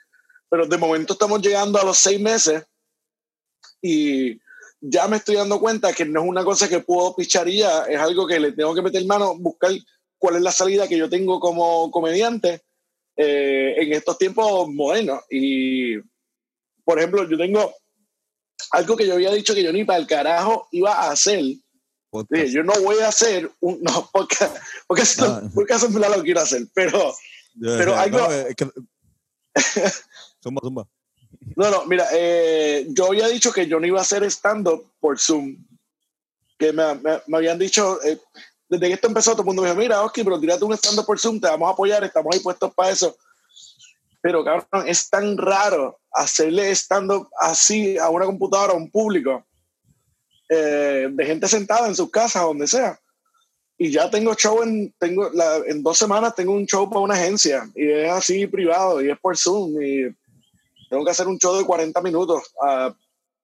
Pero 0.49 0.67
de 0.67 0.79
momento 0.79 1.15
estamos 1.15 1.41
llegando 1.43 1.81
a 1.81 1.85
los 1.85 1.99
seis 1.99 2.21
meses 2.21 2.65
y 3.83 4.39
ya 4.81 5.09
me 5.09 5.17
estoy 5.17 5.37
dando 5.37 5.59
cuenta 5.59 5.93
que 5.93 6.05
no 6.05 6.23
es 6.23 6.29
una 6.29 6.45
cosa 6.45 6.69
que 6.69 6.81
puedo 6.81 7.17
pichar 7.17 7.49
y 7.49 7.59
ya, 7.59 7.85
es 7.85 7.99
algo 7.99 8.27
que 8.27 8.39
le 8.39 8.53
tengo 8.53 8.75
que 8.75 8.83
meter 8.83 9.05
mano, 9.07 9.35
buscar 9.37 9.73
cuál 10.25 10.37
es 10.37 10.43
la 10.43 10.53
salida 10.53 10.89
que 10.89 10.97
yo 10.97 11.11
tengo 11.11 11.39
como 11.39 11.91
comediante 11.91 12.63
eh, 13.15 13.75
en 13.77 13.93
estos 13.93 14.17
tiempos 14.17 14.71
modernos. 14.71 15.21
Y, 15.31 15.99
por 16.83 16.99
ejemplo, 16.99 17.29
yo 17.29 17.37
tengo 17.37 17.75
algo 18.71 18.97
que 18.97 19.07
yo 19.07 19.13
había 19.13 19.31
dicho 19.33 19.55
que 19.55 19.63
yo 19.63 19.71
ni 19.71 19.85
para 19.85 19.99
el 19.99 20.07
carajo 20.07 20.67
iba 20.73 20.95
a 20.95 21.11
hacer. 21.11 21.43
Yo 22.51 22.63
no 22.63 22.73
voy 22.81 23.01
a 23.01 23.09
hacer 23.09 23.51
un 23.61 23.83
no, 23.83 24.09
porque, 24.15 24.37
porque, 24.87 25.03
Ah. 25.19 25.43
porque 25.55 25.75
eso 25.75 25.89
lo 25.91 26.23
quiero 26.23 26.41
hacer, 26.41 26.63
pero 26.73 27.11
Yo 27.57 27.77
pero 27.77 27.93
decía, 27.93 28.01
algo- 28.03 28.19
no, 28.21 28.33
es 28.33 28.55
que- 28.57 28.71
zumba, 30.43 30.61
zumba. 30.63 30.89
No, 31.57 31.71
no, 31.71 31.85
mira, 31.85 32.07
eh, 32.15 32.87
yo 32.89 33.09
había 33.09 33.29
dicho 33.29 33.53
que 33.53 33.67
yo 33.67 33.79
no 33.79 33.87
iba 33.87 33.99
a 33.99 34.03
hacer 34.03 34.25
stand-up 34.25 34.91
por 35.01 35.19
Zoom. 35.21 35.59
Que 36.59 36.73
me, 36.73 36.95
me- 36.95 37.21
me 37.27 37.37
habían 37.37 37.59
dicho, 37.59 38.03
eh, 38.03 38.19
desde 38.69 38.89
que 38.89 38.95
esto 38.95 39.09
empezó, 39.09 39.33
todo 39.33 39.43
el 39.43 39.47
mundo 39.47 39.63
me 39.63 39.69
dijo, 39.69 39.81
mira, 39.81 40.03
Oski, 40.03 40.25
pero 40.25 40.41
tírate 40.41 40.65
un 40.65 40.73
stand-up 40.75 41.07
por 41.07 41.19
Zoom, 41.19 41.41
te 41.41 41.49
vamos 41.49 41.69
a 41.69 41.73
apoyar, 41.73 42.03
estamos 42.05 42.35
ahí 42.35 42.41
puestos 42.41 42.73
para 42.75 42.91
eso. 42.91 43.17
Pero, 44.21 44.43
cabrón, 44.45 44.89
es 44.89 45.09
tan 45.11 45.37
raro 45.37 45.99
hacerle 46.13 46.71
stand-up 46.75 47.29
así 47.41 47.99
a 47.99 48.09
una 48.09 48.25
computadora, 48.25 48.73
a 48.73 48.77
un 48.77 48.91
público, 48.91 49.45
eh, 50.49 51.09
de 51.11 51.27
gente 51.27 51.49
sentada 51.49 51.89
en 51.89 51.95
sus 51.95 52.11
casas, 52.11 52.43
donde 52.43 52.67
sea. 52.67 52.99
Y 53.77 53.91
ya 53.91 54.09
tengo 54.09 54.35
show 54.35 54.63
en, 54.63 54.95
tengo 54.99 55.29
la- 55.31 55.59
en 55.67 55.83
dos 55.83 55.99
semanas, 55.99 56.35
tengo 56.35 56.53
un 56.53 56.65
show 56.67 56.89
para 56.89 57.01
una 57.01 57.15
agencia, 57.15 57.69
y 57.75 57.91
es 57.91 58.11
así 58.11 58.47
privado, 58.47 59.03
y 59.03 59.11
es 59.11 59.19
por 59.19 59.37
Zoom, 59.37 59.83
y 59.83 60.15
tengo 60.89 61.05
que 61.05 61.11
hacer 61.11 61.27
un 61.27 61.39
show 61.39 61.57
de 61.57 61.65
40 61.65 62.01
minutos 62.01 62.43
a 62.63 62.95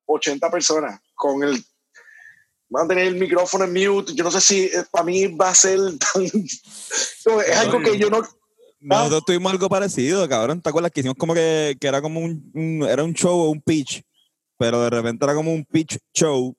80 0.06 0.50
personas 0.50 1.00
con 1.14 1.42
el 1.42 1.62
van 2.70 2.84
a 2.84 2.88
tener 2.88 3.06
el 3.08 3.16
micrófono 3.16 3.64
en 3.64 3.72
mute 3.72 4.14
yo 4.14 4.24
no 4.24 4.30
sé 4.30 4.40
si 4.40 4.60
eh, 4.64 4.84
para 4.90 5.04
mí 5.04 5.26
va 5.26 5.50
a 5.50 5.54
ser 5.54 5.78
tan 5.98 6.22
es 6.34 7.56
algo 7.58 7.80
que 7.80 7.98
yo 7.98 8.08
no 8.10 8.22
Nosotros 8.80 9.24
tuvimos 9.26 9.52
algo 9.52 9.68
parecido, 9.68 10.26
cabrón. 10.26 10.62
¿Te 10.62 10.70
acuerdas 10.70 10.90
que 10.90 11.00
hicimos 11.00 11.16
como 11.18 11.34
que, 11.34 11.76
que 11.78 11.86
era 11.86 12.00
como 12.00 12.20
un, 12.20 12.50
un- 12.54 12.88
era 12.88 13.04
un 13.04 13.12
show 13.12 13.38
o 13.38 13.50
un 13.50 13.60
pitch? 13.60 14.02
Pero 14.56 14.80
de 14.82 14.88
repente 14.90 15.22
era 15.24 15.34
como 15.34 15.52
un 15.52 15.64
pitch 15.66 15.98
show 16.14 16.56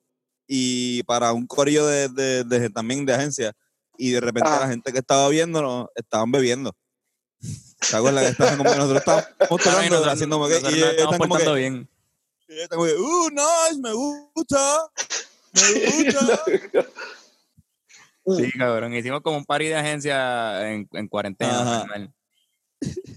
y 0.47 1.01
para 1.03 1.33
un 1.33 1.47
corillo 1.47 1.87
de, 1.87 2.09
de, 2.09 2.43
de- 2.43 2.69
también 2.69 3.05
de 3.07 3.13
agencia. 3.15 3.53
Y 3.97 4.11
de 4.11 4.19
repente 4.19 4.49
Ah. 4.51 4.59
la 4.61 4.67
gente 4.67 4.91
que 4.93 4.99
estaba 4.99 5.27
viéndonos 5.29 5.87
estaban 5.95 6.31
bebiendo. 6.31 6.75
¿Te 7.89 7.95
acuerdas 7.95 8.23
que 8.25 8.29
estaban 8.31 8.57
como 8.57 8.69
que 8.71 8.77
nosotros 8.77 8.99
estábamos 8.99 9.29
tocando, 9.49 9.89
nosotros- 9.89 10.13
haciendo 10.13 10.35
como 10.37 10.47
que, 10.47 10.53
nosotros 10.61 10.77
y 10.77 11.01
están 11.01 11.17
como 11.19 11.37
que, 11.37 11.53
bien. 11.53 11.89
y 12.49 12.59
están 12.59 12.77
como 12.77 12.87
que, 12.87 12.95
uh, 12.97 13.29
nice, 13.31 13.81
me 13.81 13.93
gusta, 13.93 14.91
me 15.53 16.12
gusta. 16.12 16.43
Sí, 18.38 18.51
cabrón. 18.58 18.93
Hicimos 18.93 19.22
como 19.22 19.38
un 19.38 19.46
party 19.46 19.65
de 19.67 19.75
agencia 19.75 20.70
en, 20.72 20.88
en 20.91 21.08
cuarentena. 21.08 21.81
Ajá. 21.81 21.88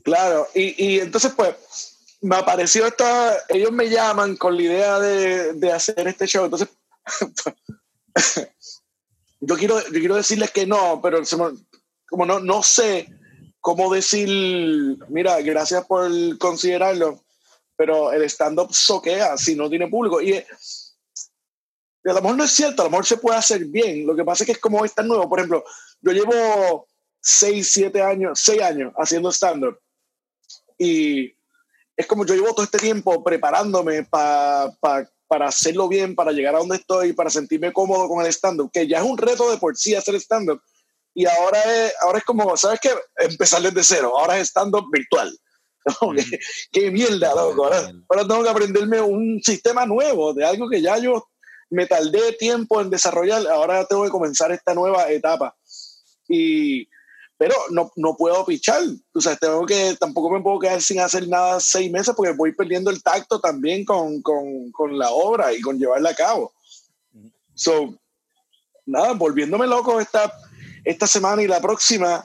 claro 0.03 0.47
y, 0.55 0.85
y 0.85 1.01
entonces 1.01 1.33
pues 1.35 1.55
me 2.21 2.37
apareció 2.37 2.87
esta 2.87 3.35
ellos 3.49 3.73
me 3.73 3.89
llaman 3.89 4.37
con 4.37 4.57
la 4.57 4.63
idea 4.63 4.99
de, 4.99 5.55
de 5.55 5.73
hacer 5.73 6.07
este 6.07 6.27
show 6.27 6.45
entonces 6.45 6.69
yo 9.41 9.57
quiero 9.57 9.81
yo 9.87 9.99
quiero 10.01 10.17
decirles 10.17 10.51
que 10.51 10.67
no 10.67 11.01
pero 11.03 11.25
se 11.25 11.37
me- 11.37 11.57
como 12.09 12.27
no 12.27 12.41
no 12.41 12.63
sé 12.63 13.09
cómo 13.61 13.93
decir 13.93 14.29
mira 15.09 15.41
gracias 15.41 15.85
por 15.87 16.11
considerarlo 16.39 17.23
pero 17.77 18.13
el 18.13 18.23
stand-up 18.25 18.73
soquea 18.75 19.37
si 19.39 19.55
no 19.57 19.69
tiene 19.71 19.89
público 19.89 20.21
y 20.21 20.45
eh, 22.05 22.11
a 22.11 22.15
lo 22.15 22.21
mejor 22.23 22.37
no 22.37 22.45
es 22.45 22.51
cierto, 22.53 22.83
a 22.83 22.85
lo 22.87 22.91
mejor 22.91 23.07
se 23.07 23.17
puede 23.17 23.39
hacer 23.39 23.65
bien. 23.65 24.07
Lo 24.07 24.15
que 24.15 24.25
pasa 24.25 24.45
es 24.45 24.47
que 24.47 24.53
es 24.53 24.59
como 24.59 24.85
es 24.85 24.95
tan 24.95 25.09
nuevo. 25.09 25.29
Por 25.29 25.39
ejemplo, 25.39 25.65
yo 26.01 26.13
llevo 26.13 26.87
6, 27.21 27.69
7 27.73 28.03
años, 28.03 28.39
6 28.43 28.61
años 28.63 28.93
haciendo 28.97 29.31
stand-up. 29.33 29.79
Y 30.79 31.35
es 31.97 32.07
como 32.07 32.27
yo 32.27 32.35
llevo 32.35 32.53
todo 32.55 32.65
este 32.65 32.79
tiempo 32.79 33.23
preparándome 33.23 34.05
pa- 34.05 34.73
pa- 34.81 35.09
para 35.27 35.49
hacerlo 35.49 35.89
bien, 35.89 36.15
para 36.15 36.33
llegar 36.33 36.55
a 36.55 36.59
donde 36.59 36.77
estoy, 36.77 37.13
para 37.13 37.31
sentirme 37.31 37.73
cómodo 37.73 38.09
con 38.09 38.25
el 38.25 38.33
stand-up, 38.33 38.71
que 38.73 38.87
ya 38.87 38.99
es 38.99 39.05
un 39.05 39.17
reto 39.19 39.51
de 39.51 39.57
por 39.59 39.77
sí 39.77 39.95
hacer 39.95 40.15
stand-up. 40.17 40.61
Y 41.15 41.27
ahora 41.27 41.61
es, 41.63 41.95
ahora 42.03 42.19
es 42.19 42.25
como, 42.25 42.57
¿sabes 42.57 42.81
qué? 42.81 42.91
Empezar 43.17 43.63
desde 43.63 43.83
cero. 43.85 44.19
Ahora 44.19 44.39
es 44.39 44.49
stand-up 44.49 44.85
virtual. 44.93 45.37
¿Qué, 46.17 46.39
qué 46.73 46.91
mierda, 46.91 47.35
loco. 47.35 47.65
Ahora, 47.65 47.91
ahora 48.09 48.27
tengo 48.27 48.43
que 48.43 48.49
aprenderme 48.51 49.01
un 49.01 49.41
sistema 49.43 49.87
nuevo 49.87 50.35
de 50.35 50.45
algo 50.45 50.69
que 50.69 50.83
ya 50.83 50.99
yo 50.99 51.25
me 51.75 51.87
tardé 51.87 52.33
tiempo 52.33 52.81
en 52.81 52.91
desarrollar, 52.91 53.47
ahora 53.49 53.85
tengo 53.87 54.05
que 54.05 54.11
comenzar 54.11 54.53
esta 54.53 54.75
nueva 54.75 55.11
etapa. 55.11 55.55
Y, 56.29 56.89
pero 57.37 57.55
no, 57.71 57.91
no 57.97 58.17
puedo 58.17 58.45
pichar, 58.47 58.81
o 59.13 59.21
sea, 59.21 59.37
tengo 59.37 59.67
que, 59.67 59.97
tampoco 59.99 60.31
me 60.31 60.41
puedo 60.41 60.61
quedar 60.61 60.81
sin 60.81 61.01
hacer 61.01 61.27
nada 61.29 61.59
seis 61.59 61.91
meses 61.91 62.15
porque 62.17 62.33
voy 62.33 62.55
perdiendo 62.55 62.91
el 62.91 63.03
tacto 63.03 63.41
también 63.41 63.85
con, 63.85 64.23
con, 64.23 64.71
con 64.71 64.97
la 64.97 65.11
obra 65.11 65.53
y 65.53 65.61
con 65.61 65.79
llevarla 65.79 66.11
a 66.11 66.15
cabo. 66.15 66.53
So, 67.55 67.99
nada, 68.87 69.13
volviéndome 69.13 69.67
loco 69.67 70.01
esta, 70.01 70.33
esta 70.85 71.07
semana 71.07 71.43
y 71.43 71.49
la 71.49 71.61
próxima, 71.61 72.25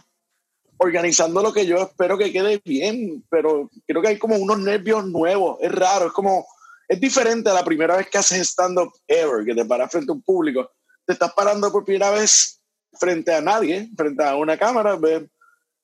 organizando 0.77 1.41
lo 1.41 1.51
que 1.51 1.65
yo 1.65 1.77
espero 1.77 2.17
que 2.17 2.31
quede 2.31 2.61
bien, 2.63 3.25
pero 3.29 3.69
creo 3.87 4.01
que 4.01 4.09
hay 4.09 4.19
como 4.19 4.37
unos 4.37 4.59
nervios 4.59 5.05
nuevos, 5.07 5.57
es 5.59 5.71
raro, 5.71 6.07
es 6.07 6.13
como, 6.13 6.45
es 6.89 6.99
diferente 6.99 7.49
a 7.49 7.53
la 7.53 7.63
primera 7.63 7.95
vez 7.95 8.09
que 8.09 8.17
haces 8.17 8.49
stand-up 8.49 8.91
ever, 9.07 9.45
que 9.45 9.53
te 9.53 9.63
paras 9.63 9.91
frente 9.91 10.11
a 10.11 10.15
un 10.15 10.23
público, 10.23 10.71
te 11.05 11.13
estás 11.13 11.31
parando 11.33 11.71
por 11.71 11.85
primera 11.85 12.09
vez 12.09 12.61
frente 12.99 13.33
a 13.33 13.41
nadie, 13.41 13.89
frente 13.95 14.23
a 14.23 14.35
una 14.35 14.57
cámara, 14.57 14.95
ver 14.95 15.29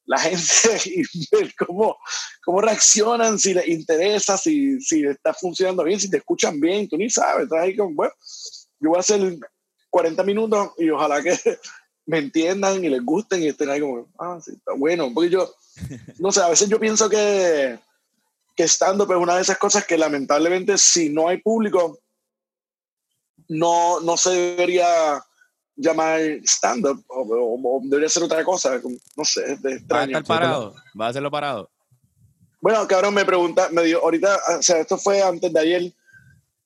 la 0.05 0.19
gente 0.19 0.81
y 0.85 1.03
ver 1.31 1.53
cómo, 1.55 1.95
cómo 2.43 2.59
reaccionan, 2.59 3.37
si 3.37 3.53
les 3.53 3.67
interesa, 3.67 4.35
si, 4.35 4.81
si 4.81 5.05
está 5.05 5.31
funcionando 5.33 5.83
bien, 5.83 5.99
si 5.99 6.09
te 6.09 6.17
escuchan 6.17 6.59
bien, 6.59 6.89
tú 6.89 6.97
ni 6.97 7.09
sabes, 7.09 7.43
estás 7.43 7.61
ahí 7.61 7.77
como, 7.77 7.93
bueno, 7.93 8.13
yo 8.79 8.89
voy 8.89 8.97
a 8.97 9.01
hacer 9.01 9.37
40 9.91 10.23
minutos 10.23 10.71
y 10.79 10.89
ojalá 10.89 11.21
que 11.21 11.37
me 12.07 12.17
entiendan 12.17 12.83
y 12.83 12.89
les 12.89 13.03
gusten 13.05 13.43
y 13.43 13.49
estén 13.49 13.69
ahí 13.69 13.79
como, 13.79 14.11
ah, 14.19 14.39
sí, 14.43 14.53
está 14.53 14.73
bueno. 14.73 15.11
Porque 15.13 15.29
yo, 15.29 15.53
no 16.17 16.31
sé, 16.31 16.41
a 16.41 16.49
veces 16.49 16.67
yo 16.67 16.79
pienso 16.79 17.09
que, 17.09 17.79
que 18.55 18.63
stand-up 18.63 19.11
es 19.11 19.17
una 19.17 19.35
de 19.35 19.41
esas 19.41 19.57
cosas 19.57 19.85
que 19.85 19.97
lamentablemente 19.97 20.77
si 20.77 21.09
no 21.09 21.27
hay 21.27 21.37
público, 21.37 21.99
no, 23.49 23.99
no 23.99 24.17
se 24.17 24.31
debería 24.31 25.23
llamar 25.75 26.21
stand-up 26.43 27.03
o, 27.07 27.81
debería 27.83 28.09
ser 28.09 28.23
otra 28.23 28.43
cosa, 28.43 28.81
no 29.15 29.25
sé, 29.25 29.53
es 29.53 29.65
extraño. 29.65 30.13
¿Va 30.13 30.19
a 30.19 30.21
estar 30.21 30.23
parado? 30.23 30.75
¿Va 30.99 31.07
a 31.07 31.09
hacerlo 31.09 31.29
parado? 31.29 31.69
Bueno, 32.61 32.87
cabrón, 32.87 33.13
me 33.13 33.25
pregunta, 33.25 33.69
me 33.71 33.83
dio, 33.83 34.01
ahorita, 34.01 34.39
o 34.57 34.61
sea, 34.61 34.79
esto 34.79 34.97
fue 34.97 35.21
antes 35.21 35.51
de 35.53 35.59
ayer, 35.59 35.93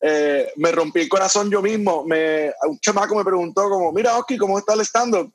eh, 0.01 0.49
me 0.55 0.71
rompí 0.71 1.01
el 1.01 1.09
corazón 1.09 1.49
yo 1.49 1.61
mismo. 1.61 2.05
Me, 2.05 2.53
un 2.67 2.79
chamaco 2.79 3.15
me 3.15 3.25
preguntó 3.25 3.69
como, 3.69 3.91
mira, 3.91 4.17
Oski, 4.17 4.37
¿cómo 4.37 4.57
está 4.57 4.75
el 4.75 4.81
stand-up? 4.81 5.33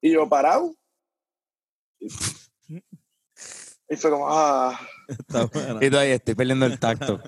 Y 0.00 0.12
yo, 0.12 0.26
parado. 0.28 0.74
Y 2.00 3.96
fue 3.96 4.10
como, 4.10 4.28
ah. 4.30 4.80
Y 5.80 5.90
tú 5.90 5.96
ahí, 5.96 6.10
estoy 6.12 6.34
perdiendo 6.34 6.66
el 6.66 6.78
tacto. 6.78 7.20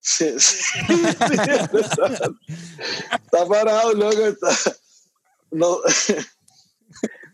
Sí, 0.00 0.32
sí, 0.38 0.80
está, 3.12 3.46
parado, 3.48 3.92
loco. 3.92 4.26
Está, 4.26 4.48
no. 5.50 5.78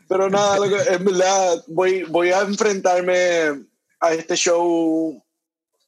Pero 0.09 0.31
nada, 0.31 0.59
loco, 0.59 0.77
en 0.89 1.05
verdad, 1.05 1.65
voy, 1.69 2.03
voy 2.05 2.31
a 2.31 2.41
enfrentarme 2.41 3.67
a 4.01 4.13
este 4.13 4.37
show 4.37 5.23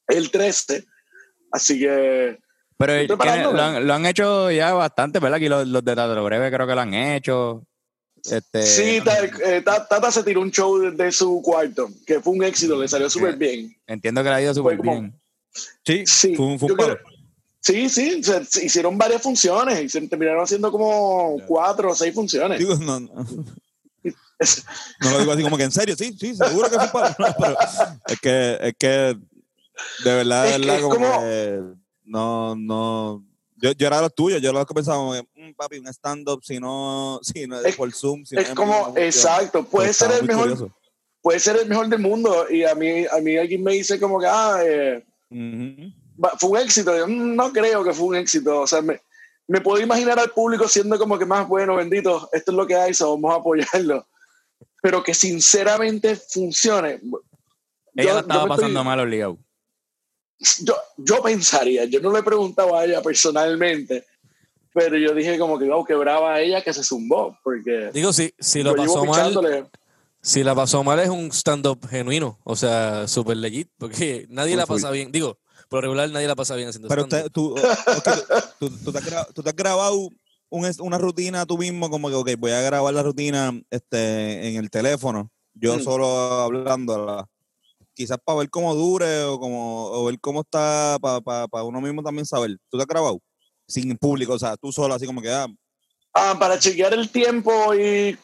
el 0.07 0.31
13. 0.31 0.85
Así 1.51 1.79
que 1.79 2.39
pero 2.79 2.93
lo 3.51 3.93
han, 3.93 4.05
hecho 4.05 4.49
ya 4.51 4.71
bastante, 4.71 5.19
¿verdad? 5.19 5.35
Aquí 5.35 5.49
los, 5.49 5.67
los 5.67 5.83
de 5.83 5.95
Teatro 5.95 6.23
Breve 6.23 6.49
creo 6.49 6.65
que 6.65 6.75
lo 6.75 6.79
han 6.79 6.93
hecho. 6.93 7.67
Este, 8.23 8.61
sí, 8.63 9.01
eh, 9.45 9.61
Tata, 9.63 10.11
se 10.11 10.23
tiró 10.23 10.41
un 10.41 10.51
show 10.51 10.77
de, 10.79 11.11
su 11.11 11.41
cuarto, 11.41 11.89
que 12.05 12.19
fue 12.19 12.33
un 12.33 12.43
éxito, 12.43 12.79
le 12.79 12.87
salió 12.87 13.09
súper 13.09 13.37
bien. 13.37 13.75
Entiendo 13.87 14.23
que 14.23 14.29
le 14.29 14.35
ha 14.35 14.41
ido 14.41 14.53
súper 14.53 14.81
bien. 14.81 15.13
Sí, 15.85 16.03
sí, 16.05 16.35
fue, 16.35 16.45
un, 16.45 16.59
Sí, 17.61 17.89
sí, 17.89 18.23
se, 18.23 18.65
hicieron 18.65 18.97
varias 18.97 19.21
funciones 19.21 19.81
y 19.81 19.89
se 19.89 20.01
terminaron 20.07 20.43
haciendo 20.43 20.71
como 20.71 21.37
cuatro 21.45 21.91
o 21.91 21.95
seis 21.95 22.13
funciones. 22.13 22.59
Digo, 22.59 22.75
no, 22.75 22.99
no. 22.99 23.13
no 25.01 25.11
lo 25.11 25.19
digo 25.19 25.31
así 25.33 25.43
como 25.43 25.57
que 25.57 25.63
en 25.63 25.71
serio, 25.71 25.95
sí, 25.95 26.15
sí, 26.17 26.35
seguro 26.35 26.69
que 26.69 26.79
fue 26.79 26.87
para. 26.87 27.15
pero 27.37 27.57
es 28.07 28.19
que, 28.19 28.57
es 28.61 28.73
que, 28.77 28.87
de 28.87 30.15
verdad, 30.15 30.45
de 30.45 30.57
verdad, 30.57 30.81
como, 30.81 31.19
que 31.19 31.61
no, 32.05 32.55
no. 32.55 33.25
Yo, 33.61 33.71
yo 33.73 33.87
era 33.87 34.01
lo 34.01 34.09
tuyo, 34.09 34.37
yo 34.37 34.53
lo 34.53 34.65
que 34.65 34.73
pensaba, 34.73 35.21
mm, 35.21 35.53
papi, 35.55 35.79
un 35.79 35.87
stand-up, 35.87 36.43
si 36.43 36.59
no, 36.59 37.19
si 37.21 37.45
no 37.45 37.59
es, 37.61 37.75
por 37.75 37.91
Zoom. 37.91 38.23
Si 38.25 38.37
es 38.37 38.49
como, 38.51 38.93
exacto, 38.95 39.63
puede 39.63 39.93
ser 39.93 40.11
el 40.11 40.25
mejor. 40.25 40.71
Puede 41.21 41.39
ser 41.39 41.57
el 41.57 41.67
mejor 41.67 41.89
del 41.89 41.99
mundo. 41.99 42.49
Y 42.49 42.63
a 42.63 42.73
mí, 42.75 43.05
a 43.05 43.19
mí 43.21 43.35
alguien 43.35 43.61
me 43.61 43.73
dice 43.73 43.99
como 43.99 44.19
que, 44.19 44.27
ah, 44.27 44.59
eh, 44.63 45.05
fue 46.39 46.49
un 46.49 46.57
éxito. 46.57 46.95
Yo 46.95 47.07
no 47.07 47.51
creo 47.51 47.83
que 47.83 47.93
fue 47.93 48.07
un 48.07 48.15
éxito. 48.15 48.61
O 48.61 48.67
sea, 48.67 48.81
me, 48.81 49.01
me 49.47 49.59
puedo 49.59 49.83
imaginar 49.83 50.17
al 50.19 50.31
público 50.31 50.67
siendo 50.67 50.97
como 50.97 51.19
que 51.19 51.25
más 51.25 51.47
bueno, 51.47 51.75
bendito, 51.75 52.29
esto 52.31 52.51
es 52.51 52.57
lo 52.57 52.65
que 52.65 52.75
hay, 52.75 52.93
so 52.93 53.15
vamos 53.15 53.33
a 53.33 53.39
apoyarlo. 53.39 54.07
Pero 54.81 55.03
que 55.03 55.13
sinceramente 55.13 56.15
funcione. 56.15 57.01
Ella 57.95 58.13
yo, 58.13 58.19
estaba 58.19 58.47
pasando 58.47 58.83
mal 58.83 58.99
obligado 59.01 59.37
yo, 60.63 60.75
yo 60.97 61.21
pensaría, 61.21 61.85
yo 61.85 61.99
no 61.99 62.11
le 62.11 62.19
he 62.19 62.23
preguntado 62.23 62.75
a 62.75 62.85
ella 62.85 63.01
personalmente, 63.01 64.05
pero 64.73 64.97
yo 64.97 65.13
dije 65.13 65.37
como 65.37 65.59
que, 65.59 65.65
wow, 65.65 65.83
que 65.83 65.95
brava 65.95 66.35
a 66.35 66.41
ella 66.41 66.63
que 66.63 66.73
se 66.73 66.83
zumbó, 66.83 67.37
porque... 67.43 67.89
Digo, 67.93 68.13
si, 68.13 68.33
si 68.39 68.63
lo 68.63 68.75
pasó 68.75 69.05
mal... 69.05 69.69
Si 70.21 70.43
la 70.43 70.53
pasó 70.53 70.83
mal 70.83 70.99
es 70.99 71.07
un 71.07 71.31
stand-up 71.31 71.87
genuino, 71.87 72.39
o 72.43 72.57
sea, 72.57 73.07
súper 73.07 73.37
legit, 73.37 73.69
porque 73.77 74.25
nadie 74.29 74.57
la 74.57 74.65
pasa 74.65 74.91
bien. 74.91 75.13
Digo, 75.13 75.39
por 75.69 75.81
regular 75.81 76.09
nadie 76.09 76.27
la 76.27 76.35
pasa 76.35 76.55
bien 76.55 76.67
haciendo 76.67 76.89
Pero 76.89 77.07
tú, 77.31 77.55
tú, 78.59 78.69
tú, 78.83 78.91
te 78.91 79.49
has 79.49 79.55
grabado 79.55 80.09
una 80.49 80.97
rutina 80.97 81.45
tú 81.45 81.57
mismo, 81.57 81.89
como 81.89 82.09
que, 82.09 82.15
ok, 82.15 82.31
voy 82.37 82.51
a 82.51 82.61
grabar 82.61 82.93
la 82.93 83.03
rutina 83.03 83.57
este, 83.69 84.49
en 84.49 84.57
el 84.57 84.69
teléfono, 84.69 85.31
yo 85.53 85.77
mm. 85.77 85.83
solo 85.83 86.07
hablando 86.41 87.29
quizás 87.99 88.17
para 88.23 88.39
ver 88.39 88.49
cómo 88.49 88.73
dure 88.73 89.23
o, 89.23 89.37
como, 89.37 89.87
o 89.87 90.05
ver 90.05 90.17
cómo 90.21 90.39
está, 90.39 90.97
para, 91.01 91.63
uno 91.65 91.81
mismo 91.81 92.01
también 92.01 92.25
saber. 92.25 92.55
¿Tú 92.69 92.77
te 92.77 92.83
has 92.83 92.87
grabado? 92.87 93.21
Sin 93.67 93.97
público, 93.97 94.33
o 94.33 94.39
sea, 94.39 94.55
tú 94.55 94.71
solo, 94.71 94.93
así 94.93 95.05
como 95.05 95.21
que... 95.21 95.29
Ah, 95.29 95.47
ah 96.13 96.37
para 96.39 96.57
chequear 96.57 96.93
el 96.93 97.09
tiempo 97.09 97.75
y, 97.75 98.17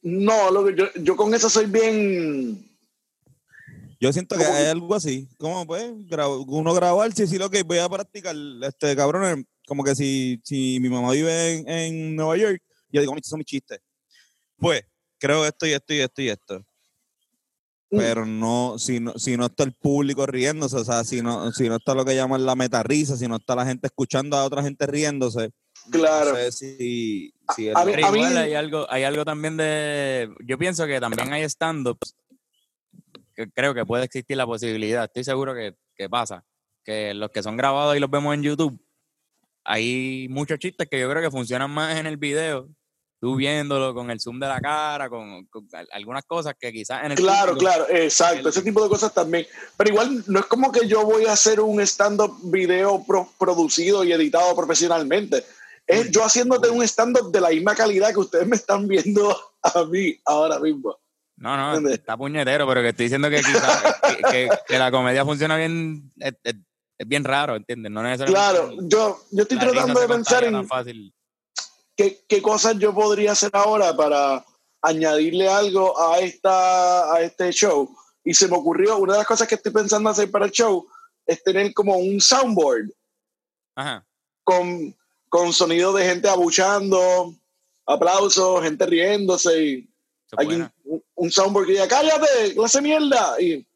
no, 0.00 0.50
lo 0.50 0.64
que 0.64 0.74
yo, 0.74 0.86
yo 1.02 1.16
con 1.16 1.34
eso 1.34 1.50
soy 1.50 1.66
bien... 1.66 2.66
Yo 4.00 4.10
siento 4.10 4.38
que 4.38 4.44
hay 4.44 4.68
algo 4.68 4.94
así, 4.94 5.28
como 5.38 5.66
pues, 5.66 5.84
uno 6.46 6.72
grabar, 6.72 7.12
si 7.12 7.26
sí, 7.26 7.36
lo 7.36 7.50
que 7.50 7.62
voy 7.62 7.78
a 7.78 7.88
practicar, 7.88 8.34
este 8.62 8.96
cabrón, 8.96 9.46
como 9.66 9.84
que 9.84 9.94
si, 9.94 10.40
si 10.44 10.78
mi 10.80 10.88
mamá 10.88 11.12
vive 11.12 11.62
en, 11.66 12.16
Nueva 12.16 12.38
York, 12.38 12.62
yo 12.88 13.02
digo, 13.02 13.14
son 13.22 13.38
mis 13.38 13.46
chistes. 13.46 13.80
Pues, 14.56 14.82
creo 15.18 15.44
esto 15.44 15.66
y 15.66 15.72
esto 15.72 15.92
y 15.92 16.00
esto 16.00 16.22
y 16.22 16.28
esto 16.28 16.64
pero 17.96 18.26
no 18.26 18.78
si, 18.78 19.00
no, 19.00 19.12
si 19.18 19.36
no 19.36 19.46
está 19.46 19.64
el 19.64 19.72
público 19.72 20.26
riéndose, 20.26 20.76
o 20.76 20.84
sea, 20.84 21.04
si 21.04 21.22
no, 21.22 21.52
si 21.52 21.68
no 21.68 21.76
está 21.76 21.94
lo 21.94 22.04
que 22.04 22.14
llaman 22.14 22.46
la 22.46 22.54
metarrisa, 22.54 23.16
si 23.16 23.28
no 23.28 23.36
está 23.36 23.54
la 23.54 23.66
gente 23.66 23.86
escuchando 23.86 24.36
a 24.36 24.44
otra 24.44 24.62
gente 24.62 24.86
riéndose. 24.86 25.50
Claro. 25.90 26.30
No 26.30 26.36
sé 26.36 26.52
si, 26.52 27.34
si 27.54 27.68
hay 27.68 28.54
algo, 28.54 28.86
hay 28.90 29.04
algo 29.04 29.24
también 29.24 29.56
de. 29.56 30.30
Yo 30.46 30.56
pienso 30.58 30.86
que 30.86 31.00
también 31.00 31.32
hay 31.32 31.42
stand-ups 31.44 32.16
que 33.34 33.50
creo 33.50 33.74
que 33.74 33.84
puede 33.84 34.04
existir 34.04 34.36
la 34.36 34.46
posibilidad. 34.46 35.04
Estoy 35.04 35.24
seguro 35.24 35.54
que, 35.54 35.74
que 35.96 36.08
pasa. 36.08 36.44
Que 36.84 37.14
los 37.14 37.30
que 37.30 37.42
son 37.42 37.56
grabados 37.56 37.96
y 37.96 38.00
los 38.00 38.10
vemos 38.10 38.34
en 38.34 38.42
YouTube, 38.42 38.78
hay 39.64 40.26
muchos 40.28 40.58
chistes 40.58 40.86
que 40.88 41.00
yo 41.00 41.08
creo 41.10 41.22
que 41.22 41.30
funcionan 41.30 41.70
más 41.70 41.98
en 41.98 42.06
el 42.06 42.18
video 42.18 42.68
tú 43.24 43.36
viéndolo 43.36 43.94
con 43.94 44.10
el 44.10 44.20
zoom 44.20 44.38
de 44.38 44.46
la 44.46 44.60
cara, 44.60 45.08
con, 45.08 45.48
algunas 45.92 46.26
cosas 46.26 46.52
que 46.60 46.70
quizás 46.70 47.04
en 47.04 47.12
el... 47.12 47.16
Claro, 47.16 47.56
claro, 47.56 47.86
exacto, 47.88 48.50
ese 48.50 48.60
tipo 48.60 48.82
de 48.82 48.90
cosas 48.90 49.14
también. 49.14 49.46
Pero 49.78 49.90
igual 49.92 50.22
no 50.26 50.40
es 50.40 50.44
como 50.44 50.70
que 50.70 50.86
yo 50.86 51.06
voy 51.06 51.24
a 51.24 51.32
hacer 51.32 51.58
un 51.58 51.80
stand-up 51.80 52.38
video 52.42 53.02
producido 53.38 54.04
y 54.04 54.12
editado 54.12 54.54
profesionalmente. 54.54 55.42
Es 55.86 56.10
yo 56.10 56.22
haciéndote 56.22 56.68
un 56.68 56.82
stand-up 56.82 57.32
de 57.32 57.40
la 57.40 57.48
misma 57.48 57.74
calidad 57.74 58.12
que 58.12 58.20
ustedes 58.20 58.46
me 58.46 58.56
están 58.56 58.86
viendo 58.86 59.34
a 59.62 59.84
mí 59.84 60.14
ahora 60.26 60.58
mismo. 60.58 60.94
No, 61.38 61.80
no, 61.80 61.88
está 61.88 62.18
puñetero, 62.18 62.68
pero 62.68 62.82
que 62.82 62.90
estoy 62.90 63.06
diciendo 63.06 63.30
que 63.30 63.38
quizás 63.38 64.00
que, 64.68 64.78
la 64.78 64.90
comedia 64.90 65.24
funciona 65.24 65.56
bien, 65.56 66.12
es, 66.18 66.34
bien 67.06 67.24
raro, 67.24 67.56
¿entiendes? 67.56 67.90
No 67.90 68.02
Claro, 68.26 68.70
yo, 68.82 69.18
yo 69.30 69.42
estoy 69.44 69.58
tratando 69.58 69.98
de 69.98 70.08
pensar 70.08 70.44
en... 70.44 70.68
¿qué, 71.96 72.24
¿qué, 72.28 72.42
cosas 72.42 72.78
yo 72.78 72.94
podría 72.94 73.32
hacer 73.32 73.50
ahora 73.52 73.94
para 73.96 74.44
añadirle 74.82 75.48
algo 75.48 75.98
a, 76.00 76.20
esta, 76.20 77.14
a 77.14 77.20
este 77.22 77.50
show? 77.52 77.94
Y 78.24 78.34
se 78.34 78.48
me 78.48 78.56
ocurrió, 78.56 78.98
una 78.98 79.14
de 79.14 79.18
las 79.18 79.26
cosas 79.26 79.46
que 79.46 79.54
estoy 79.54 79.72
pensando 79.72 80.08
hacer 80.10 80.30
para 80.30 80.46
el 80.46 80.50
show 80.50 80.86
es 81.26 81.42
tener 81.42 81.72
como 81.74 81.96
un 81.96 82.20
soundboard. 82.20 82.90
Con, 84.44 84.94
con 85.28 85.52
sonido 85.52 85.92
de 85.92 86.06
gente 86.06 86.28
abuchando, 86.28 87.34
aplausos, 87.86 88.62
gente 88.62 88.86
riéndose 88.86 89.62
y 89.62 89.88
un, 91.14 91.30
soundboard 91.30 91.66
que 91.66 91.72
diga, 91.72 91.88
cállate, 91.88 92.54
clase 92.54 92.80
mierda. 92.80 93.40
Y, 93.40 93.66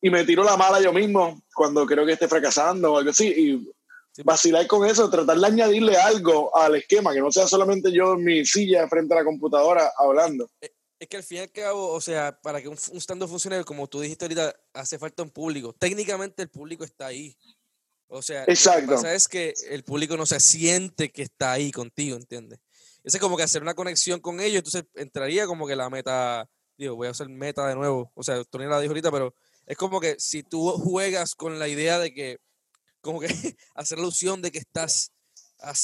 y 0.00 0.10
me 0.10 0.24
tiro 0.24 0.44
la 0.44 0.56
mala 0.56 0.80
yo 0.80 0.92
mismo 0.92 1.42
cuando 1.54 1.86
creo 1.86 2.06
que 2.06 2.12
esté 2.12 2.28
fracasando 2.28 2.92
o 2.92 2.98
algo 2.98 3.10
así. 3.10 3.28
Y 3.28 3.72
vacilar 4.24 4.66
con 4.66 4.86
eso, 4.86 5.08
tratar 5.08 5.38
de 5.38 5.46
añadirle 5.46 5.96
algo 5.96 6.54
al 6.56 6.76
esquema, 6.76 7.12
que 7.12 7.20
no 7.20 7.30
sea 7.30 7.46
solamente 7.46 7.92
yo 7.92 8.14
en 8.14 8.24
mi 8.24 8.44
silla 8.44 8.88
frente 8.88 9.14
a 9.14 9.18
la 9.18 9.24
computadora 9.24 9.92
hablando. 9.96 10.50
Eh, 10.60 10.70
es 10.98 11.08
que 11.08 11.16
al 11.16 11.22
fin 11.22 11.38
y 11.38 11.40
al 11.40 11.52
cabo, 11.52 11.92
o 11.92 12.00
sea, 12.00 12.38
para 12.40 12.60
que 12.60 12.68
un, 12.68 12.76
stand 12.76 13.26
funcione, 13.28 13.62
como 13.64 13.86
tú 13.86 14.00
dijiste 14.00 14.24
ahorita, 14.24 14.54
hace 14.72 14.98
falta 14.98 15.22
un 15.22 15.30
público. 15.30 15.72
Técnicamente 15.72 16.42
el 16.42 16.48
público 16.48 16.82
está 16.82 17.06
ahí. 17.06 17.36
O 18.08 18.22
sea, 18.22 18.44
Exacto. 18.48 18.80
lo 18.80 18.86
que 18.86 18.94
pasa 18.94 19.14
es 19.14 19.28
que 19.28 19.54
el 19.70 19.84
público 19.84 20.16
no 20.16 20.26
se 20.26 20.40
siente 20.40 21.10
que 21.10 21.22
está 21.22 21.52
ahí 21.52 21.70
contigo, 21.70 22.16
¿entiendes? 22.16 22.58
Ese 23.04 23.18
es 23.18 23.20
como 23.20 23.36
que 23.36 23.42
hacer 23.42 23.62
una 23.62 23.74
conexión 23.74 24.20
con 24.20 24.40
ellos, 24.40 24.58
entonces 24.58 24.84
entraría 24.94 25.46
como 25.46 25.66
que 25.66 25.76
la 25.76 25.88
meta, 25.88 26.48
digo, 26.76 26.96
voy 26.96 27.06
a 27.06 27.10
hacer 27.10 27.28
meta 27.28 27.68
de 27.68 27.76
nuevo, 27.76 28.10
o 28.14 28.22
sea, 28.22 28.42
Tony 28.44 28.66
la 28.66 28.80
dijo 28.80 28.90
ahorita, 28.90 29.12
pero 29.12 29.34
es 29.66 29.76
como 29.76 30.00
que 30.00 30.16
si 30.18 30.42
tú 30.42 30.70
juegas 30.72 31.34
con 31.34 31.58
la 31.58 31.68
idea 31.68 31.98
de 31.98 32.12
que, 32.12 32.38
como 33.00 33.20
que 33.20 33.26
hacer 33.74 33.98
alusión 33.98 34.42
de 34.42 34.50
que 34.52 34.58
estás, 34.58 35.10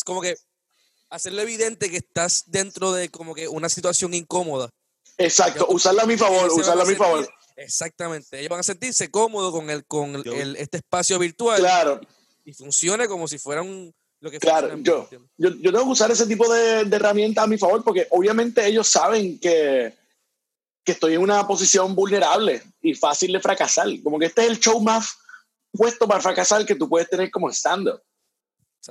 como 0.04 0.20
que 0.20 0.36
hacerlo 1.10 1.42
evidente 1.42 1.90
que 1.90 1.98
estás 1.98 2.44
dentro 2.46 2.92
de 2.92 3.08
como 3.10 3.34
que 3.34 3.48
una 3.48 3.68
situación 3.68 4.14
incómoda. 4.14 4.70
Exacto, 5.18 5.66
usarla 5.68 6.02
a 6.02 6.06
mi 6.06 6.16
favor, 6.16 6.50
usarla 6.52 6.82
a 6.82 6.86
mi 6.86 6.92
sentir- 6.94 6.98
favor. 6.98 7.28
Exactamente, 7.56 8.38
ellos 8.40 8.48
van 8.50 8.60
a 8.60 8.64
sentirse 8.64 9.10
cómodos 9.12 9.52
con 9.52 9.70
el 9.70 9.84
con 9.86 10.16
el- 10.16 10.26
el- 10.26 10.56
este 10.56 10.78
espacio 10.78 11.18
virtual 11.20 11.60
Claro, 11.60 12.00
y 12.44 12.52
funcione 12.52 13.06
como 13.06 13.28
si 13.28 13.38
fuera 13.38 13.62
un 13.62 13.94
lo 14.20 14.30
que 14.30 14.38
Claro, 14.40 14.76
yo- 14.78 15.08
yo, 15.36 15.50
yo 15.50 15.70
tengo 15.70 15.84
que 15.84 15.90
usar 15.90 16.10
ese 16.10 16.26
tipo 16.26 16.52
de, 16.52 16.84
de 16.84 16.96
herramientas 16.96 17.44
a 17.44 17.46
mi 17.46 17.58
favor 17.58 17.84
porque 17.84 18.08
obviamente 18.10 18.66
ellos 18.66 18.88
saben 18.88 19.38
que, 19.38 19.94
que 20.82 20.92
estoy 20.92 21.14
en 21.14 21.20
una 21.20 21.46
posición 21.46 21.94
vulnerable 21.94 22.62
y 22.82 22.94
fácil 22.94 23.32
de 23.32 23.40
fracasar. 23.40 23.86
Como 24.02 24.18
que 24.18 24.26
este 24.26 24.42
es 24.44 24.48
el 24.50 24.58
show 24.58 24.80
más 24.80 25.14
puesto 25.76 26.06
para 26.08 26.20
fracasar 26.20 26.64
que 26.64 26.74
tú 26.74 26.88
puedes 26.88 27.08
tener 27.08 27.30
como 27.30 27.50
stand-up. 27.50 28.00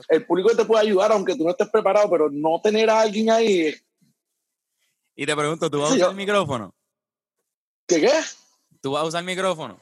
El 0.09 0.25
público 0.25 0.55
te 0.55 0.65
puede 0.65 0.81
ayudar 0.87 1.11
aunque 1.11 1.35
tú 1.35 1.43
no 1.43 1.51
estés 1.51 1.69
preparado, 1.69 2.09
pero 2.09 2.29
no 2.31 2.59
tener 2.61 2.89
a 2.89 3.01
alguien 3.01 3.29
ahí. 3.29 3.75
Y 5.15 5.25
te 5.25 5.35
pregunto, 5.35 5.69
¿tú 5.69 5.79
vas 5.79 5.91
a 5.91 5.93
usar 5.93 5.99
yo- 6.05 6.09
el 6.11 6.15
micrófono? 6.15 6.73
¿Qué 7.87 8.01
qué? 8.01 8.11
¿Tú 8.81 8.91
vas 8.91 9.03
a 9.03 9.05
usar 9.05 9.19
el 9.19 9.25
micrófono? 9.25 9.79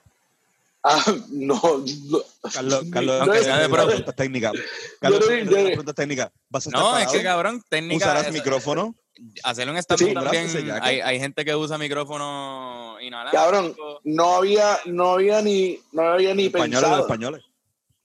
Ah, 0.84 1.02
no, 1.30 1.62
no. 2.10 2.20
Carlos, 2.52 2.84
Carlos, 2.92 3.22
Aunque 3.22 3.38
eh, 3.40 3.44
sea 3.44 3.60
de 3.60 3.70
preguntas 3.70 4.16
técnicas. 4.16 4.54
Carlos, 5.00 5.20
Yo- 5.22 5.36
yo- 5.38 5.42
una 5.60 5.66
pregunta 5.68 5.94
técnica. 5.94 6.32
¿Vas 6.50 6.66
a 6.66 6.70
estar 6.70 6.82
No, 6.82 6.98
es 6.98 7.06
que 7.08 7.18
parado? 7.20 7.24
cabrón, 7.24 7.64
técnica. 7.70 7.98
¿Usarás 8.06 8.24
eso- 8.24 8.34
micrófono? 8.34 8.96
Hacer 9.44 9.70
un 9.70 9.78
stand-up 9.78 10.08
Sí. 10.08 10.14
también. 10.14 10.72
Hay, 10.82 11.00
hay 11.02 11.20
gente 11.20 11.46
que 11.46 11.56
usa 11.56 11.78
micrófono 11.78 12.98
inalámbrico. 13.02 13.44
Cabrón, 13.44 13.76
no 14.04 14.36
había, 14.38 14.80
no 14.86 15.12
había 15.14 15.42
ni, 15.42 15.80
no 15.92 16.02
había 16.04 16.34
ni 16.34 16.46
Españoles 16.48 16.72
de 16.72 16.82
pensado. 16.82 17.02
españoles. 17.02 17.44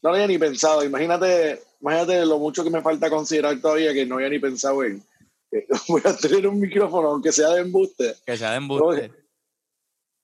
No 0.02 0.10
había 0.10 0.26
ni 0.26 0.38
pensado. 0.38 0.84
Imagínate, 0.84 1.62
imagínate 1.80 2.26
lo 2.26 2.38
mucho 2.38 2.62
que 2.62 2.70
me 2.70 2.82
falta 2.82 3.08
considerar 3.10 3.58
todavía 3.60 3.92
que 3.94 4.04
no 4.06 4.16
había 4.16 4.28
ni 4.28 4.38
pensado 4.38 4.84
en. 4.84 5.02
que 5.50 5.66
Voy 5.88 6.02
a 6.04 6.16
tener 6.16 6.46
un 6.46 6.60
micrófono, 6.60 7.08
aunque 7.08 7.32
sea 7.32 7.48
de 7.50 7.62
embuste. 7.62 8.14
Que 8.26 8.36
sea 8.36 8.50
de 8.50 8.56
embuste. 8.58 9.10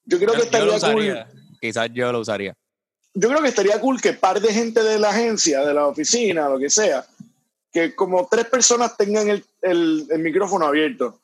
Yo 0.04 0.18
creo 0.18 0.32
que 0.32 0.38
Yo- 0.38 0.44
estaría 0.44 0.78
cool. 0.92 1.26
Quizás 1.60 1.88
yo 1.94 2.12
lo 2.12 2.20
usaría. 2.20 2.54
Yo 3.14 3.28
creo 3.28 3.40
que 3.42 3.48
estaría 3.48 3.78
cool 3.80 4.00
que 4.00 4.14
par 4.14 4.40
de 4.40 4.52
gente 4.52 4.82
de 4.82 4.98
la 4.98 5.10
agencia, 5.10 5.60
de 5.64 5.74
la 5.74 5.86
oficina, 5.86 6.48
lo 6.48 6.58
que 6.58 6.70
sea, 6.70 7.06
que 7.72 7.94
como 7.94 8.26
tres 8.28 8.46
personas 8.46 8.96
tengan 8.96 9.28
el, 9.28 9.44
el- 9.62 10.06
el 10.10 10.18
micrófono 10.18 10.66
abierto. 10.66 11.20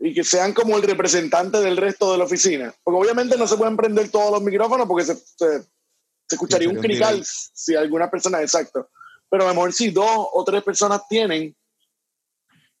Y 0.00 0.14
que 0.14 0.22
sean 0.24 0.52
como 0.52 0.76
el 0.76 0.82
representante 0.82 1.58
del 1.58 1.76
resto 1.76 2.12
de 2.12 2.18
la 2.18 2.24
oficina. 2.24 2.74
Porque 2.84 3.00
obviamente 3.00 3.36
no 3.36 3.46
se 3.46 3.56
pueden 3.56 3.76
prender 3.76 4.10
todos 4.10 4.30
los 4.30 4.42
micrófonos 4.42 4.86
porque 4.86 5.04
se, 5.04 5.14
se- 5.16 5.62
se 5.62 6.34
escucharía 6.34 6.68
Sí, 6.68 6.74
un 6.74 6.80
crical 6.80 7.22
si 7.24 7.74
alguna 7.74 8.10
persona, 8.10 8.40
exacto. 8.40 8.88
Pero 9.28 9.44
a 9.44 9.48
lo 9.48 9.54
mejor 9.54 9.72
si 9.72 9.90
dos 9.90 10.28
o 10.32 10.44
tres 10.44 10.62
personas 10.62 11.02
tienen, 11.08 11.54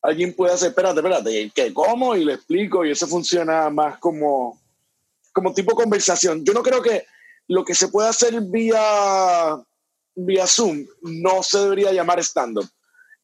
alguien 0.02 0.34
puede 0.34 0.54
hacer, 0.54 0.68
espérate, 0.68 1.00
espérate, 1.00 1.52
¿qué, 1.54 1.74
¿cómo? 1.74 2.14
Y 2.14 2.24
le 2.24 2.34
explico 2.34 2.84
y 2.84 2.92
eso 2.92 3.06
funciona 3.08 3.68
más 3.68 3.98
como, 3.98 4.60
como 5.32 5.52
tipo 5.52 5.74
conversación. 5.74 6.44
Yo 6.44 6.52
no 6.52 6.62
creo 6.62 6.80
que 6.82 7.04
lo 7.48 7.64
que 7.64 7.74
se 7.74 7.88
puede 7.88 8.08
hacer 8.08 8.40
vía, 8.42 9.58
vía 10.14 10.46
Zoom 10.46 10.86
no 11.02 11.42
se 11.42 11.58
debería 11.58 11.92
llamar 11.92 12.20
stand-up. 12.20 12.68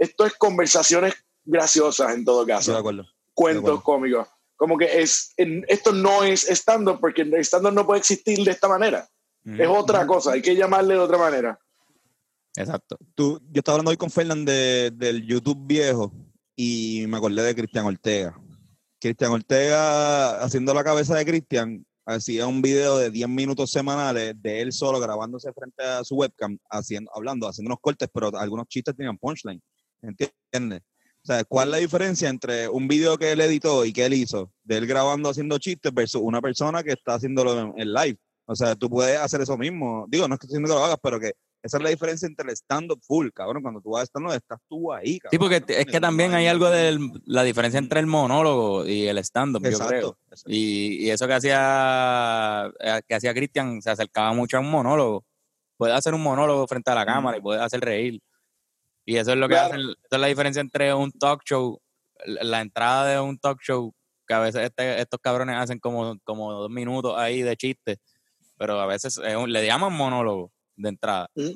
Esto 0.05 0.27
es 0.27 0.35
conversaciones 0.35 1.15
graciosas 1.45 2.15
en 2.15 2.25
todo 2.25 2.43
Estoy 2.43 2.53
de 2.53 2.59
caso, 2.59 2.77
acuerdo. 2.77 3.07
cuentos 3.35 3.63
acuerdo. 3.63 3.83
cómicos. 3.83 4.29
Como 4.57 4.79
que 4.79 5.01
es, 5.03 5.33
en- 5.37 5.65
esto 5.69 5.93
no 5.93 6.23
es 6.23 6.45
stand-up 6.49 6.99
porque 7.01 7.23
el 7.23 7.35
stand-up 7.45 7.73
no 7.73 7.85
puede 7.87 8.01
existir 8.01 8.39
de 8.45 8.51
esta 8.51 8.69
manera. 8.69 9.09
Es 9.45 9.69
otra 9.69 10.07
cosa, 10.07 10.33
hay 10.33 10.41
que 10.43 10.57
llamarle 10.57 10.95
de 10.95 11.01
otra 11.01 11.19
manera. 11.19 11.59
Exacto. 12.57 12.97
Tú, 13.15 13.41
yo 13.51 13.59
estaba 13.59 13.75
hablando 13.75 13.91
hoy 13.91 13.97
con 13.97 14.11
Fernán 14.11 14.45
de- 14.45 14.91
del 14.95 15.27
YouTube 15.27 15.59
viejo 15.67 16.13
y 16.57 17.05
me 17.09 17.17
acordé 17.19 17.43
de 17.43 17.55
Cristian 17.55 17.85
Ortega. 17.85 18.39
Cristian 19.01 19.33
Ortega, 19.33 20.43
haciendo 20.43 20.73
la 20.73 20.85
cabeza 20.85 21.15
de 21.17 21.27
Cristian, 21.27 21.85
hacía 22.07 22.47
un 22.47 22.63
video 22.63 22.97
de 22.97 23.11
10 23.11 23.29
minutos 23.29 23.71
semanales 23.71 24.35
de 24.41 24.61
él 24.63 24.73
solo 24.73 25.01
grabándose 25.01 25.53
frente 25.53 25.83
a 25.83 26.05
su 26.05 26.15
webcam, 26.17 26.57
haciendo, 26.71 27.11
hablando, 27.15 27.49
haciendo 27.49 27.69
unos 27.71 27.81
cortes, 27.81 28.09
pero 28.15 28.31
algunos 28.39 28.67
chistes 28.69 28.95
tenían 28.97 29.19
punchline. 29.19 29.61
¿Entiendes? 30.09 30.83
O 31.23 31.27
sea, 31.27 31.45
¿cuál 31.45 31.69
es 31.69 31.73
la 31.73 31.77
diferencia 31.79 32.29
entre 32.29 32.69
un 32.69 32.87
video 32.87 33.17
que 33.17 33.33
él 33.33 33.41
editó 33.41 33.85
y 33.85 33.93
que 33.93 34.05
él 34.05 34.13
hizo, 34.13 34.53
de 34.63 34.77
él 34.77 34.87
grabando 34.87 35.31
haciendo 35.31 35.59
chistes, 35.59 35.93
versus 35.93 36.21
una 36.23 36.43
persona 36.43 36.83
que 36.83 36.93
está 36.93 37.15
haciéndolo 37.15 37.59
en, 37.59 37.73
en 37.81 37.93
live? 37.93 38.19
O 38.47 38.55
sea, 38.55 38.75
tú 38.75 38.91
puedes 38.91 39.19
hacer 39.19 39.41
eso 39.41 39.57
mismo. 39.57 40.05
Digo, 40.09 40.29
no 40.29 40.35
es 40.35 40.41
que 40.41 40.47
estoy 40.47 40.59
diciendo 40.59 40.75
que 40.75 40.79
lo 40.79 40.85
hagas, 40.85 40.99
pero 41.03 41.19
que 41.19 41.33
esa 41.63 41.79
es 41.79 41.83
la 41.83 41.89
diferencia 41.89 42.27
entre 42.27 42.51
el 42.51 42.55
stand-up 42.55 43.01
full, 43.03 43.31
cabrón. 43.33 43.63
Cuando 43.63 43.81
tú 43.81 43.93
vas 43.93 44.03
a 44.03 44.05
stand-up, 44.05 44.35
estás 44.35 44.59
tú 44.69 44.93
ahí, 44.93 45.19
cabrón. 45.19 45.31
Sí, 45.31 45.39
porque 45.39 45.75
es 45.79 45.87
que 45.87 45.99
también 45.99 46.35
hay 46.35 46.47
algo 46.47 46.69
de 46.69 46.99
la 47.25 47.43
diferencia 47.43 47.79
entre 47.79 48.01
el 48.01 48.07
monólogo 48.07 48.87
y 48.87 49.07
el 49.07 49.17
stand-up, 49.17 49.63
yo 49.63 49.79
creo. 49.79 50.19
Exacto. 50.29 50.51
Y, 50.51 51.07
y 51.07 51.11
eso 51.11 51.27
que 51.27 51.33
hacía 51.33 52.71
eh, 52.79 53.01
que 53.09 53.15
hacía 53.15 53.33
Cristian 53.33 53.81
se 53.81 53.91
acercaba 53.91 54.35
mucho 54.35 54.59
a 54.59 54.61
un 54.61 54.71
monólogo. 54.71 55.25
Puede 55.79 55.95
hacer 55.95 56.13
un 56.13 56.23
monólogo 56.23 56.67
frente 56.67 56.91
a 56.91 56.95
la 56.95 57.07
cámara 57.07 57.39
y 57.39 57.41
puede 57.41 57.63
hacer 57.63 57.81
reír. 57.81 58.21
Y 59.07 59.17
eso 59.17 59.33
es 59.33 59.37
lo 59.39 59.49
que 59.49 59.55
Claro. 59.55 59.75
hacen, 59.75 59.81
esa 59.91 60.17
es 60.17 60.21
la 60.21 60.27
diferencia 60.27 60.61
entre 60.61 60.95
un 60.95 61.13
talk 61.13 61.43
show, 61.45 61.79
la 62.25 62.61
entrada 62.61 63.07
de 63.07 63.21
un 63.21 63.39
talk 63.39 63.61
show, 63.61 63.93
que 64.27 64.35
a 64.35 64.39
veces 64.41 64.63
este- 64.63 65.01
estos 65.01 65.21
cabrones 65.21 65.57
hacen 65.57 65.79
como, 65.79 66.19
como 66.25 66.53
dos 66.53 66.71
minutos 66.71 67.15
ahí 67.17 67.43
de 67.43 67.57
chiste, 67.57 67.99
pero 68.57 68.81
a 68.81 68.87
veces 68.87 69.19
un- 69.19 69.53
le 69.53 69.67
llaman 69.67 69.93
monólogo 69.93 70.51
de 70.77 70.89
entrada, 70.89 71.29
¿Mm? 71.35 71.51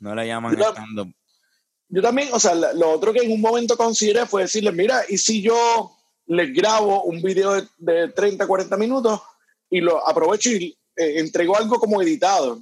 no 0.00 0.14
le 0.14 0.26
llaman 0.26 0.56
Yo- 0.56 0.70
stand-up. 0.72 1.12
Yo 1.90 2.02
también, 2.02 2.28
o 2.32 2.38
sea, 2.40 2.54
lo 2.54 2.90
otro 2.90 3.12
que 3.14 3.20
en 3.20 3.32
un 3.32 3.40
momento 3.40 3.76
consideré 3.76 4.26
fue 4.26 4.42
decirle, 4.42 4.72
mira, 4.72 5.02
¿y 5.08 5.16
si 5.16 5.40
yo 5.40 5.90
les 6.26 6.52
grabo 6.52 7.04
un 7.04 7.22
video 7.22 7.52
de, 7.54 7.66
de 7.78 8.08
30, 8.08 8.46
40 8.46 8.76
minutos 8.76 9.22
y 9.70 9.80
lo 9.80 10.06
aprovecho 10.06 10.50
y 10.50 10.76
eh, 10.96 11.20
entrego 11.20 11.56
algo 11.56 11.78
como 11.78 12.02
editado? 12.02 12.60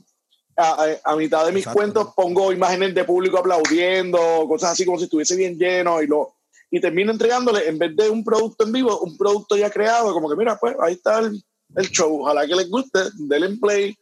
A, 0.58 0.86
a- 1.04 1.16
mitad 1.16 1.44
de 1.44 1.52
mis 1.52 1.64
Exacto. 1.64 1.76
cuentos 1.78 2.08
pongo 2.16 2.50
imágenes 2.52 2.94
de 2.94 3.04
público 3.04 3.38
aplaudiendo, 3.38 4.18
cosas 4.48 4.72
así 4.72 4.86
como 4.86 4.96
si 4.98 5.04
estuviese 5.04 5.36
bien 5.36 5.58
lleno 5.58 6.00
y 6.02 6.06
lo 6.06 6.34
y 6.70 6.80
termino 6.80 7.12
entregándole, 7.12 7.68
en 7.68 7.78
vez 7.78 7.94
de 7.94 8.08
un 8.10 8.24
producto 8.24 8.64
en 8.64 8.72
vivo, 8.72 8.98
un 9.00 9.16
producto 9.16 9.56
ya 9.56 9.70
creado, 9.70 10.12
como 10.12 10.28
que 10.28 10.34
mira, 10.36 10.56
pues 10.58 10.74
ahí 10.82 10.94
está 10.94 11.20
el, 11.20 11.40
el 11.76 11.88
show, 11.90 12.22
ojalá 12.22 12.46
que 12.46 12.56
les 12.56 12.68
guste, 12.68 13.00
denle 13.18 13.46
en 13.46 13.60
play 13.60 13.96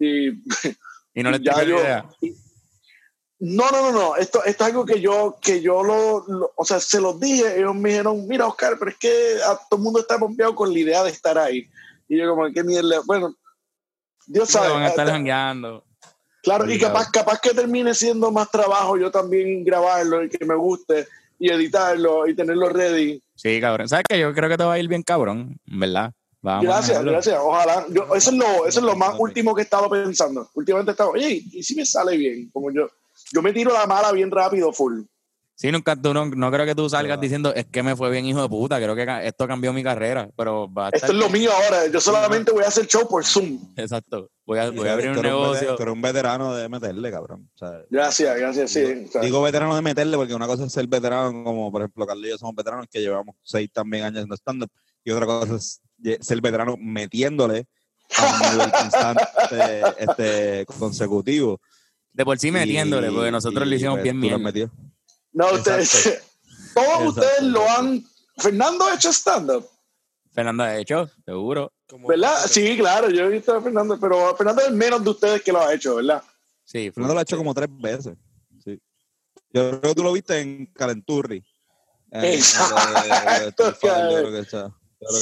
y 0.00 0.28
Y 1.14 1.22
no 1.22 1.30
les 1.30 1.40
ya 1.42 1.62
yo- 1.62 1.78
idea. 1.78 2.08
no, 3.38 3.70
no, 3.70 3.82
no, 3.82 3.92
no. 3.92 4.16
Esto, 4.16 4.42
esto 4.44 4.64
es 4.64 4.70
algo 4.70 4.84
que 4.86 5.00
yo, 5.00 5.36
que 5.42 5.60
yo 5.60 5.82
lo, 5.82 6.24
lo- 6.26 6.52
o 6.56 6.64
sea, 6.64 6.80
se 6.80 7.00
los 7.00 7.20
dije. 7.20 7.58
Ellos 7.58 7.74
me 7.74 7.90
dijeron, 7.90 8.26
mira, 8.26 8.46
Oscar, 8.46 8.76
pero 8.78 8.90
es 8.90 8.96
que 8.96 9.36
a 9.46 9.56
todo 9.68 9.78
el 9.78 9.82
mundo 9.84 10.00
está 10.00 10.18
pompeado 10.18 10.54
con 10.54 10.72
la 10.72 10.78
idea 10.78 11.04
de 11.04 11.10
estar 11.10 11.36
ahí. 11.38 11.68
Y 12.08 12.18
yo 12.18 12.28
como, 12.34 12.50
qué 12.52 12.64
mierda. 12.64 13.00
Bueno, 13.04 13.34
Dios 14.26 14.48
sabe. 14.48 14.72
van 14.72 14.82
a 14.82 14.88
estar 14.88 15.08
eh, 15.08 15.10
jangueando. 15.10 15.84
claro, 16.42 16.70
y 16.70 16.78
capaz, 16.78 17.10
capaz 17.10 17.40
que 17.40 17.50
termine 17.54 17.94
siendo 17.94 18.30
más 18.30 18.50
trabajo 18.50 18.96
yo 18.96 19.10
también 19.10 19.64
grabarlo 19.64 20.22
y 20.24 20.28
que 20.28 20.44
me 20.44 20.54
guste 20.54 21.06
y 21.38 21.50
editarlo 21.50 22.26
y 22.26 22.34
tenerlo 22.34 22.68
ready. 22.68 23.22
Sí, 23.34 23.60
cabrón. 23.60 23.88
¿Sabes 23.88 24.04
qué? 24.08 24.18
Yo 24.18 24.32
creo 24.32 24.48
que 24.48 24.56
te 24.56 24.64
va 24.64 24.74
a 24.74 24.78
ir 24.78 24.88
bien 24.88 25.02
cabrón, 25.02 25.58
¿verdad? 25.66 26.12
Vamos 26.40 26.64
gracias, 26.64 27.02
gracias. 27.02 27.38
Ojalá. 27.40 27.86
Yo, 27.90 28.14
eso, 28.14 28.30
es 28.30 28.36
lo, 28.36 28.66
eso 28.66 28.80
es 28.80 28.84
lo 28.84 28.96
más 28.96 29.16
último 29.18 29.54
que 29.54 29.62
he 29.62 29.64
estado 29.64 29.90
pensando. 29.90 30.48
Últimamente 30.54 30.90
he 30.90 30.94
estado, 30.94 31.10
oye, 31.10 31.42
¿y 31.52 31.62
si 31.62 31.74
me 31.74 31.84
sale 31.84 32.16
bien? 32.16 32.50
Como 32.52 32.70
yo, 32.70 32.88
yo 33.32 33.42
me 33.42 33.52
tiro 33.52 33.72
la 33.72 33.86
mala 33.86 34.12
bien 34.12 34.30
rápido, 34.30 34.72
full. 34.72 35.02
Sí, 35.58 35.72
nunca, 35.72 35.96
tú 35.96 36.12
no, 36.12 36.26
no 36.26 36.50
creo 36.52 36.66
que 36.66 36.74
tú 36.74 36.86
salgas 36.90 37.18
diciendo, 37.18 37.54
es 37.54 37.64
que 37.64 37.82
me 37.82 37.96
fue 37.96 38.10
bien, 38.10 38.26
hijo 38.26 38.42
de 38.42 38.48
puta, 38.48 38.76
creo 38.76 38.94
que 38.94 39.06
esto 39.26 39.48
cambió 39.48 39.72
mi 39.72 39.82
carrera, 39.82 40.28
pero 40.36 40.70
va 40.70 40.88
a 40.88 40.90
Esto 40.90 41.06
estar- 41.06 41.10
es 41.12 41.16
lo 41.16 41.30
mío 41.30 41.50
ahora. 41.50 41.86
Yo 41.90 41.98
solamente 41.98 42.52
voy 42.52 42.62
a 42.62 42.68
hacer 42.68 42.86
show 42.86 43.08
por 43.08 43.24
Zoom. 43.24 43.72
Exacto. 43.74 44.28
Voy 44.44 44.58
a, 44.58 44.70
voy 44.70 44.80
a 44.80 44.82
Tú 44.82 44.88
abrir 44.92 45.10
un 45.12 45.22
negocio. 45.22 45.74
Tú 45.74 45.82
eres 45.82 45.94
un 45.94 46.02
veterano 46.02 46.54
de 46.54 46.68
meterle, 46.68 47.10
cabrón. 47.10 47.48
O 47.54 47.58
sea, 47.58 47.80
Gracias, 47.88 48.36
gracias, 48.38 48.70
sí. 48.70 48.80
digo, 48.82 49.08
o 49.08 49.12
sea, 49.12 49.20
digo 49.22 49.42
veterano 49.42 49.74
de 49.74 49.80
meterle 49.80 50.16
porque 50.18 50.34
una 50.34 50.46
cosa 50.46 50.64
es 50.66 50.72
ser 50.72 50.86
veterano, 50.88 51.42
como 51.42 51.72
por 51.72 51.80
ejemplo 51.80 52.06
Carlos 52.06 52.26
y 52.26 52.28
yo 52.30 52.36
somos 52.38 52.54
veteranos 52.54 52.86
que 52.92 53.00
llevamos 53.00 53.34
seis 53.42 53.70
también 53.72 54.04
años 54.04 54.18
haciendo 54.18 54.36
stand-up, 54.36 54.70
y 55.04 55.10
otra 55.10 55.24
cosa 55.24 55.56
es 55.56 55.80
ser 56.20 56.40
veterano 56.42 56.76
metiéndole 56.78 57.64
a 58.18 58.26
un 58.26 58.52
nivel 58.58 58.72
constante 58.72 59.22
este, 59.98 60.66
consecutivo. 60.66 61.60
De 62.12 62.24
por 62.26 62.38
sí 62.38 62.50
metiéndole, 62.50 63.08
Y- 63.10 63.14
porque 63.14 63.30
nosotros 63.30 63.66
y, 63.66 63.70
le 63.70 63.76
hicimos 63.76 63.94
pues, 64.00 64.02
bien 64.04 64.20
no, 65.36 65.52
ustedes, 65.52 65.90
todos 66.74 66.86
Exacto. 66.88 67.08
ustedes 67.08 67.42
lo 67.42 67.68
han. 67.70 68.04
Fernando 68.38 68.84
ha 68.86 68.94
hecho 68.94 69.10
stand-up, 69.12 69.66
Fernando 70.32 70.62
ha 70.64 70.76
hecho, 70.76 71.08
seguro. 71.24 71.72
¿verdad? 72.08 72.34
Sí, 72.46 72.76
claro, 72.76 73.08
yo 73.08 73.24
he 73.24 73.28
visto 73.28 73.54
a 73.54 73.62
Fernando, 73.62 73.98
pero 74.00 74.36
Fernando 74.36 74.62
es 74.62 74.72
menos 74.72 75.02
de 75.04 75.10
ustedes 75.10 75.42
que 75.42 75.52
lo 75.52 75.60
ha 75.60 75.72
hecho, 75.72 75.94
¿verdad? 75.96 76.22
Sí, 76.64 76.90
Fernando 76.90 77.14
lo 77.14 77.20
ha 77.20 77.22
hecho 77.22 77.36
como 77.36 77.54
tres 77.54 77.68
veces. 77.70 78.16
Sí. 78.64 78.78
Yo 79.52 79.70
creo 79.70 79.80
que 79.80 79.94
tú 79.94 80.02
lo 80.02 80.12
viste 80.12 80.38
en 80.40 80.66
Calenturri. 80.66 81.42
En- 82.10 82.24
en 82.24 82.34
Exacto, 82.34 83.74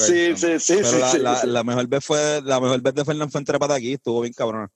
Sí, 0.06 0.36
sí, 0.36 0.60
sí, 0.60 0.76
Pero 0.76 0.88
sí, 0.90 0.98
la, 0.98 1.10
sí, 1.10 1.18
la- 1.18 1.36
sí. 1.40 1.46
la 1.48 1.64
mejor 1.64 1.86
vez 1.88 2.04
fue 2.04 2.40
la 2.42 2.60
mejor 2.60 2.80
vez 2.80 2.94
de 2.94 3.04
Fernán 3.04 3.30
fue 3.30 3.40
en 3.40 3.44
Trepata 3.44 3.74
aquí, 3.74 3.92
estuvo 3.94 4.20
bien 4.20 4.32
cabrón. 4.32 4.70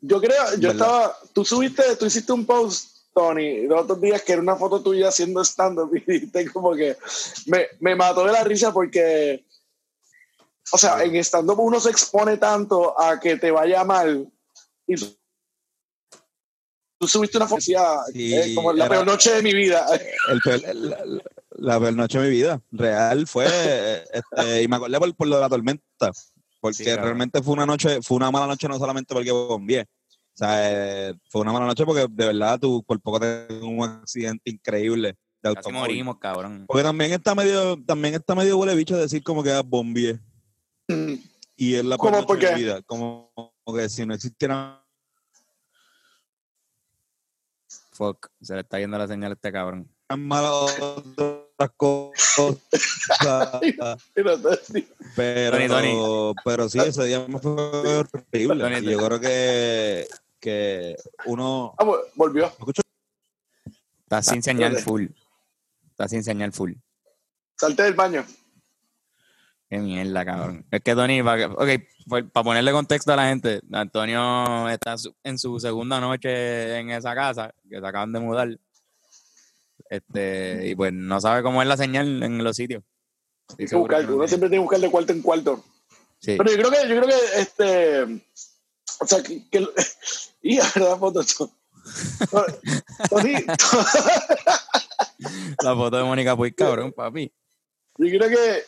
Yo 0.00 0.20
creo, 0.20 0.44
yo 0.58 0.68
¿Verdad? 0.68 0.72
estaba, 0.72 1.18
tú 1.32 1.44
subiste, 1.44 1.96
tú 1.96 2.06
hiciste 2.06 2.32
un 2.32 2.44
post, 2.44 2.93
Tony, 3.14 3.62
los 3.62 3.82
otros 3.84 4.00
días 4.00 4.22
que 4.22 4.32
era 4.32 4.42
una 4.42 4.56
foto 4.56 4.82
tuya 4.82 5.08
haciendo 5.08 5.42
stand-up 5.44 5.94
y 5.94 6.00
dijiste 6.00 6.50
como 6.52 6.74
que 6.74 6.96
me, 7.46 7.66
me 7.80 7.94
mató 7.94 8.24
de 8.26 8.32
la 8.32 8.42
risa 8.42 8.72
porque, 8.72 9.44
o 10.72 10.76
sea, 10.78 11.02
en 11.04 11.14
stand-up 11.16 11.60
uno 11.60 11.78
se 11.78 11.90
expone 11.90 12.36
tanto 12.38 13.00
a 13.00 13.20
que 13.20 13.36
te 13.36 13.50
vaya 13.52 13.84
mal 13.84 14.28
y 14.86 14.96
tú, 14.96 15.16
tú 16.98 17.08
subiste 17.08 17.36
una 17.36 17.46
foto 17.46 17.60
Sí, 17.60 17.72
eh, 18.34 18.52
como 18.54 18.72
la 18.72 18.88
peor 18.88 19.06
noche 19.06 19.32
de 19.32 19.42
mi 19.42 19.54
vida. 19.54 19.86
El 20.28 20.40
peor- 20.40 20.74
la, 20.74 21.04
la- 21.04 21.22
la 21.56 21.78
peor 21.78 21.92
noche 21.94 22.18
de 22.18 22.24
mi 22.28 22.30
vida, 22.34 22.60
real 22.72 23.28
fue, 23.28 23.46
este, 24.12 24.62
y 24.62 24.66
me 24.68 24.74
acordé 24.76 24.98
por, 24.98 25.14
por 25.14 25.28
lo 25.28 25.36
de 25.36 25.40
la 25.42 25.48
tormenta, 25.48 26.10
porque 26.60 26.74
Sí, 26.78 26.84
cabrón. 26.84 27.04
realmente 27.04 27.40
fue 27.44 27.52
una 27.54 27.64
noche, 27.64 28.02
fue 28.02 28.16
una 28.16 28.32
mala 28.32 28.48
noche 28.48 28.66
no 28.66 28.76
solamente 28.76 29.14
porque 29.14 29.30
bombié, 29.30 29.86
o 30.34 30.36
sea, 30.36 31.10
eh, 31.10 31.14
fue 31.28 31.42
una 31.42 31.52
mala 31.52 31.66
noche 31.66 31.84
porque 31.84 32.06
de 32.10 32.26
verdad 32.26 32.58
tú 32.58 32.82
por 32.82 33.00
poco 33.00 33.20
te 33.20 33.46
un 33.62 33.84
accidente 33.84 34.50
increíble 34.50 35.08
de 35.08 35.16
Casi 35.42 35.56
automóvil. 35.56 35.80
morimos, 35.80 36.18
cabrón. 36.18 36.64
Porque 36.66 36.82
también 36.82 37.12
está 37.12 37.36
medio, 37.36 37.80
también 37.84 38.14
está 38.14 38.34
medio 38.34 38.58
huele 38.58 38.74
bicho 38.74 38.96
decir 38.96 39.22
como 39.22 39.44
que 39.44 39.52
ah, 39.52 39.62
bombié. 39.64 40.18
Y 41.56 41.74
es 41.74 41.84
la 41.84 41.96
¿Cómo? 41.96 42.10
peor 42.10 42.26
¿Por 42.26 42.36
noche 42.36 42.48
de 42.48 42.54
mi 42.56 42.62
vida. 42.62 42.82
Como, 42.82 43.30
como 43.62 43.78
que 43.78 43.88
si 43.88 44.04
no 44.04 44.12
existiera 44.12 44.84
Fuck, 47.94 48.28
se 48.42 48.54
le 48.54 48.60
está 48.62 48.80
yendo 48.80 48.98
la 48.98 49.06
señal 49.06 49.30
a 49.30 49.34
este 49.34 49.52
cabrón. 49.52 49.88
malas 50.18 50.80
otras 50.80 51.70
cosas. 51.76 52.56
Pero, 55.14 55.56
Tony, 55.56 55.68
Tony. 55.68 56.34
pero 56.44 56.68
sí, 56.68 56.80
ese 56.80 57.04
día 57.04 57.24
me 57.28 57.38
fue 57.38 57.52
horrible. 57.52 58.64
Tony, 58.64 58.82
yo 58.82 58.98
creo 58.98 59.20
que, 59.20 60.08
que 60.44 60.96
uno. 61.24 61.74
Ah, 61.78 61.84
vol- 61.84 62.02
volvió. 62.14 62.52
Está 64.02 64.22
sin 64.22 64.42
señal 64.42 64.72
espérate. 64.72 64.84
full. 64.84 65.06
Está 65.90 66.08
sin 66.08 66.22
señal 66.22 66.52
full. 66.52 66.72
Salte 67.56 67.82
del 67.84 67.94
baño. 67.94 68.24
Qué 69.70 69.78
mierda, 69.78 70.24
cabrón. 70.24 70.66
Es 70.70 70.82
que 70.82 70.94
Tony, 70.94 71.22
para, 71.22 71.46
ok, 71.48 71.68
para 72.32 72.44
ponerle 72.44 72.70
contexto 72.72 73.12
a 73.12 73.16
la 73.16 73.28
gente, 73.28 73.62
Antonio 73.72 74.68
está 74.68 74.94
en 75.24 75.38
su- 75.38 75.58
segunda 75.58 75.98
noche 76.00 76.78
en 76.78 76.90
esa 76.90 77.14
casa, 77.14 77.54
que 77.68 77.80
se 77.80 77.86
acaban 77.86 78.12
de 78.12 78.20
mudar. 78.20 78.58
Este, 79.88 80.68
y 80.68 80.74
pues 80.76 80.92
no 80.92 81.20
sabe 81.20 81.42
cómo 81.42 81.62
es 81.62 81.68
la 81.68 81.76
señal 81.76 82.22
en 82.22 82.42
los 82.44 82.56
sitios. 82.56 82.82
Hay 83.58 83.66
que 83.66 83.76
buscar, 83.76 84.10
uno 84.10 84.28
siempre 84.28 84.48
tiene 84.48 84.60
que 84.62 84.66
buscar 84.66 84.80
de 84.80 84.90
cuarto 84.90 85.12
en 85.12 85.22
cuarto. 85.22 85.64
Sí. 86.20 86.36
Pero 86.38 86.50
yo 86.50 86.56
creo 86.56 86.70
que, 86.70 86.88
yo 86.88 87.00
creo 87.02 87.08
que 87.08 87.40
este, 87.40 88.02
o 89.00 89.06
sea, 89.06 89.22
que, 89.22 89.48
que 89.50 89.66
y 90.44 90.58
a 90.60 90.64
verdad 90.74 90.98
foto 90.98 91.20
esto. 91.20 91.50
Tony, 93.10 93.34
La 95.62 95.74
foto 95.74 95.96
de 95.96 96.04
Mónica 96.04 96.36
Puig, 96.36 96.54
cabrón, 96.54 96.92
papi. 96.92 97.32
yo 97.98 98.06
creo 98.06 98.28
que, 98.28 98.62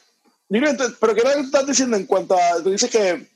yo 0.48 0.60
creo 0.60 0.76
que- 0.76 0.94
pero 1.00 1.14
qué 1.14 1.20
era 1.20 1.30
lo 1.30 1.36
que 1.36 1.42
estás 1.42 1.66
diciendo 1.66 1.96
en 1.96 2.06
cuanto 2.06 2.34
a, 2.34 2.62
tú 2.62 2.70
dices 2.70 2.90
que, 2.90 3.28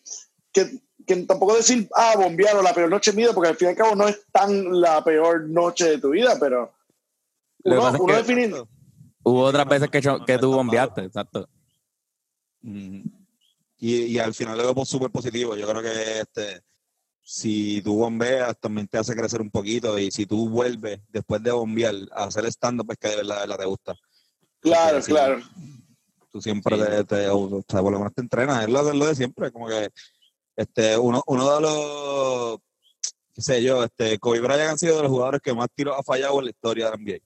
que, 0.53 0.81
que 1.07 1.17
tampoco 1.25 1.57
decir, 1.57 1.89
ah, 1.95 2.15
bombear 2.17 2.57
o 2.57 2.63
la 2.63 2.75
peor 2.75 2.91
noche 2.91 3.11
de 3.11 3.17
mi 3.17 3.23
vida, 3.23 3.33
porque 3.35 3.49
al 3.51 3.57
fin 3.57 3.69
y 3.69 3.71
al 3.71 3.77
cabo 3.77 3.95
no 3.95 4.09
es 4.09 4.21
tan 4.33 4.81
la 4.81 5.03
peor 5.05 5.49
noche 5.49 5.89
de 5.91 5.99
tu 5.99 6.11
vida, 6.11 6.37
pero 6.39 6.73
uno, 7.65 7.77
pasa 7.81 7.97
es 7.97 8.01
uno 8.03 8.13
que- 8.15 8.19
define, 8.23 8.63
Hubo 9.23 9.43
otras 9.45 9.69
veces 9.69 9.91
que, 9.91 10.01
que 10.27 10.39
tú 10.39 10.53
bombeaste, 10.53 11.03
exacto. 11.03 11.47
Mm. 12.63 13.03
Y, 13.79 13.97
y 14.05 14.19
al 14.19 14.33
final 14.35 14.57
lo 14.59 14.75
veo 14.75 14.85
súper 14.85 15.11
positivo. 15.11 15.55
Yo 15.57 15.67
creo 15.69 15.83
que 15.83 16.21
este, 16.21 16.63
si 17.33 17.81
tú 17.83 17.95
bombeas, 17.97 18.59
también 18.59 18.89
te 18.89 18.99
hace 18.99 19.15
crecer 19.15 19.41
un 19.41 19.51
poquito. 19.53 19.97
Y 20.01 20.11
si 20.11 20.27
tú 20.27 20.49
vuelves 20.49 21.01
después 21.09 21.41
de 21.41 21.53
bombear 21.53 21.95
a 22.11 22.25
hacer 22.25 22.45
stand-up, 22.47 22.87
pues 22.87 22.99
que 22.99 23.09
de 23.09 23.17
verdad, 23.19 23.37
de 23.37 23.41
verdad 23.43 23.59
te 23.59 23.65
gusta. 23.67 23.95
claro, 24.59 24.97
Porque 24.99 25.13
claro. 25.13 25.41
Tú 26.33 26.41
siempre 26.43 26.77
Sí. 26.77 26.83
te, 26.83 27.05
te- 27.05 27.29
o 27.29 27.63
sea, 27.69 27.83
por 27.83 27.93
lo 27.93 27.99
menos 27.99 28.15
te 28.15 28.21
entrenas. 28.23 28.65
Es 28.65 28.69
lo, 28.69 28.89
es 28.89 28.95
lo 28.97 29.07
de 29.07 29.15
siempre. 29.15 29.53
Como 29.53 29.69
que 29.69 29.91
este, 30.57 30.99
uno, 30.99 31.23
uno 31.29 31.55
de 31.55 31.61
los, 31.61 32.59
qué 33.33 33.43
sé 33.43 33.63
yo, 33.63 33.85
este, 33.85 34.19
Kobe 34.19 34.41
Bryant 34.41 34.73
ha 34.75 34.77
sido 34.79 34.97
de 34.97 35.03
los 35.03 35.11
jugadores 35.13 35.41
que 35.41 35.55
más 35.55 35.69
tiros 35.73 35.95
ha 35.97 36.03
fallado 36.03 36.39
en 36.41 36.47
la 36.47 36.51
historia 36.51 36.85
de 36.87 36.91
la 36.91 36.97
NBA. 36.97 37.19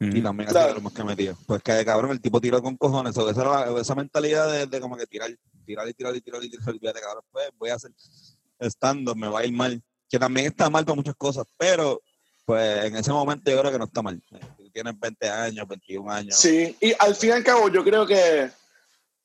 Y 0.00 0.08
Ujú. 0.10 0.22
también 0.22 0.48
ha 0.48 0.52
Claro. 0.52 0.66
sido 0.66 0.68
de 0.68 0.74
los 0.74 0.82
más 0.82 0.92
que 0.92 1.04
metido. 1.04 1.36
Pues 1.46 1.62
que 1.62 1.84
cabrón, 1.86 2.10
el 2.10 2.20
tipo 2.20 2.38
tiró 2.40 2.62
con 2.62 2.76
cojones. 2.76 3.16
o 3.16 3.30
esa, 3.30 3.40
era 3.40 3.70
la- 3.70 3.80
esa 3.80 3.94
mentalidad 3.94 4.50
de, 4.52 4.66
de 4.66 4.80
como 4.80 4.96
que 4.96 5.06
tirar, 5.06 5.30
tirar 5.64 5.88
y 5.88 5.94
tirar 5.94 6.14
y 6.16 6.20
tirar 6.20 6.44
y 6.44 6.50
tirar. 6.50 6.74
Y 6.74 6.78
fíjate, 6.78 7.00
cabrón, 7.00 7.24
pues 7.30 7.50
voy 7.58 7.70
a 7.70 7.74
hacer 7.74 7.92
estando, 8.58 9.14
me 9.14 9.28
va 9.28 9.40
a 9.40 9.46
ir 9.46 9.52
mal. 9.52 9.82
Que 10.08 10.18
también 10.18 10.46
está 10.46 10.68
mal 10.68 10.84
para 10.84 10.96
muchas 10.96 11.14
cosas, 11.14 11.46
pero 11.56 12.02
pues 12.44 12.84
en 12.84 12.96
ese 12.96 13.12
momento 13.12 13.50
yo 13.50 13.60
creo 13.60 13.72
que 13.72 13.78
no 13.78 13.84
está 13.84 14.02
mal. 14.02 14.20
Tienes 14.72 14.98
20 14.98 15.28
años, 15.28 15.68
21 15.68 16.10
años. 16.10 16.36
Sí, 16.36 16.76
y 16.80 16.92
al 16.98 17.14
fin 17.14 17.30
y 17.30 17.32
al 17.32 17.44
cabo 17.44 17.68
yo 17.68 17.84
creo 17.84 18.06
que 18.06 18.50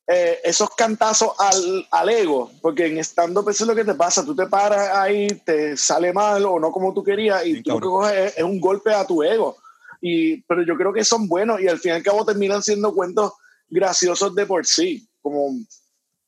eh, 0.08 0.40
esos 0.44 0.70
cantazos 0.76 1.32
al, 1.40 1.88
al 1.90 2.10
ego, 2.10 2.52
porque 2.62 2.86
en 2.86 3.00
stand-up 3.00 3.50
eso 3.50 3.64
es 3.64 3.68
lo 3.68 3.76
que 3.76 3.84
te 3.84 3.96
pasa, 3.96 4.24
tú 4.24 4.36
te 4.36 4.46
paras 4.46 4.96
ahí, 4.96 5.28
te 5.44 5.76
sale 5.76 6.14
mal 6.14 6.46
o 6.46 6.60
no 6.60 6.72
como 6.72 6.94
tú 6.94 7.04
querías 7.04 7.44
y 7.46 7.56
Sí, 7.56 7.64
tú 7.64 7.72
lo 7.72 7.80
que 7.80 7.86
coges 7.86 8.14
es, 8.14 8.38
es 8.38 8.44
un 8.44 8.60
golpe 8.60 8.94
a 8.94 9.08
tu 9.08 9.24
ego. 9.24 9.58
Y, 10.02 10.44
pero 10.44 10.64
yo 10.64 10.78
creo 10.78 10.94
que 10.94 11.04
son 11.04 11.28
buenos 11.28 11.60
y 11.60 11.68
al 11.68 11.80
fin 11.80 11.94
y 11.94 11.96
al 11.96 12.04
cabo 12.04 12.24
terminan 12.24 12.62
siendo 12.62 12.94
cuentos 12.94 13.34
graciosos 13.68 14.36
de 14.36 14.46
por 14.46 14.68
sí, 14.68 15.08
como 15.22 15.50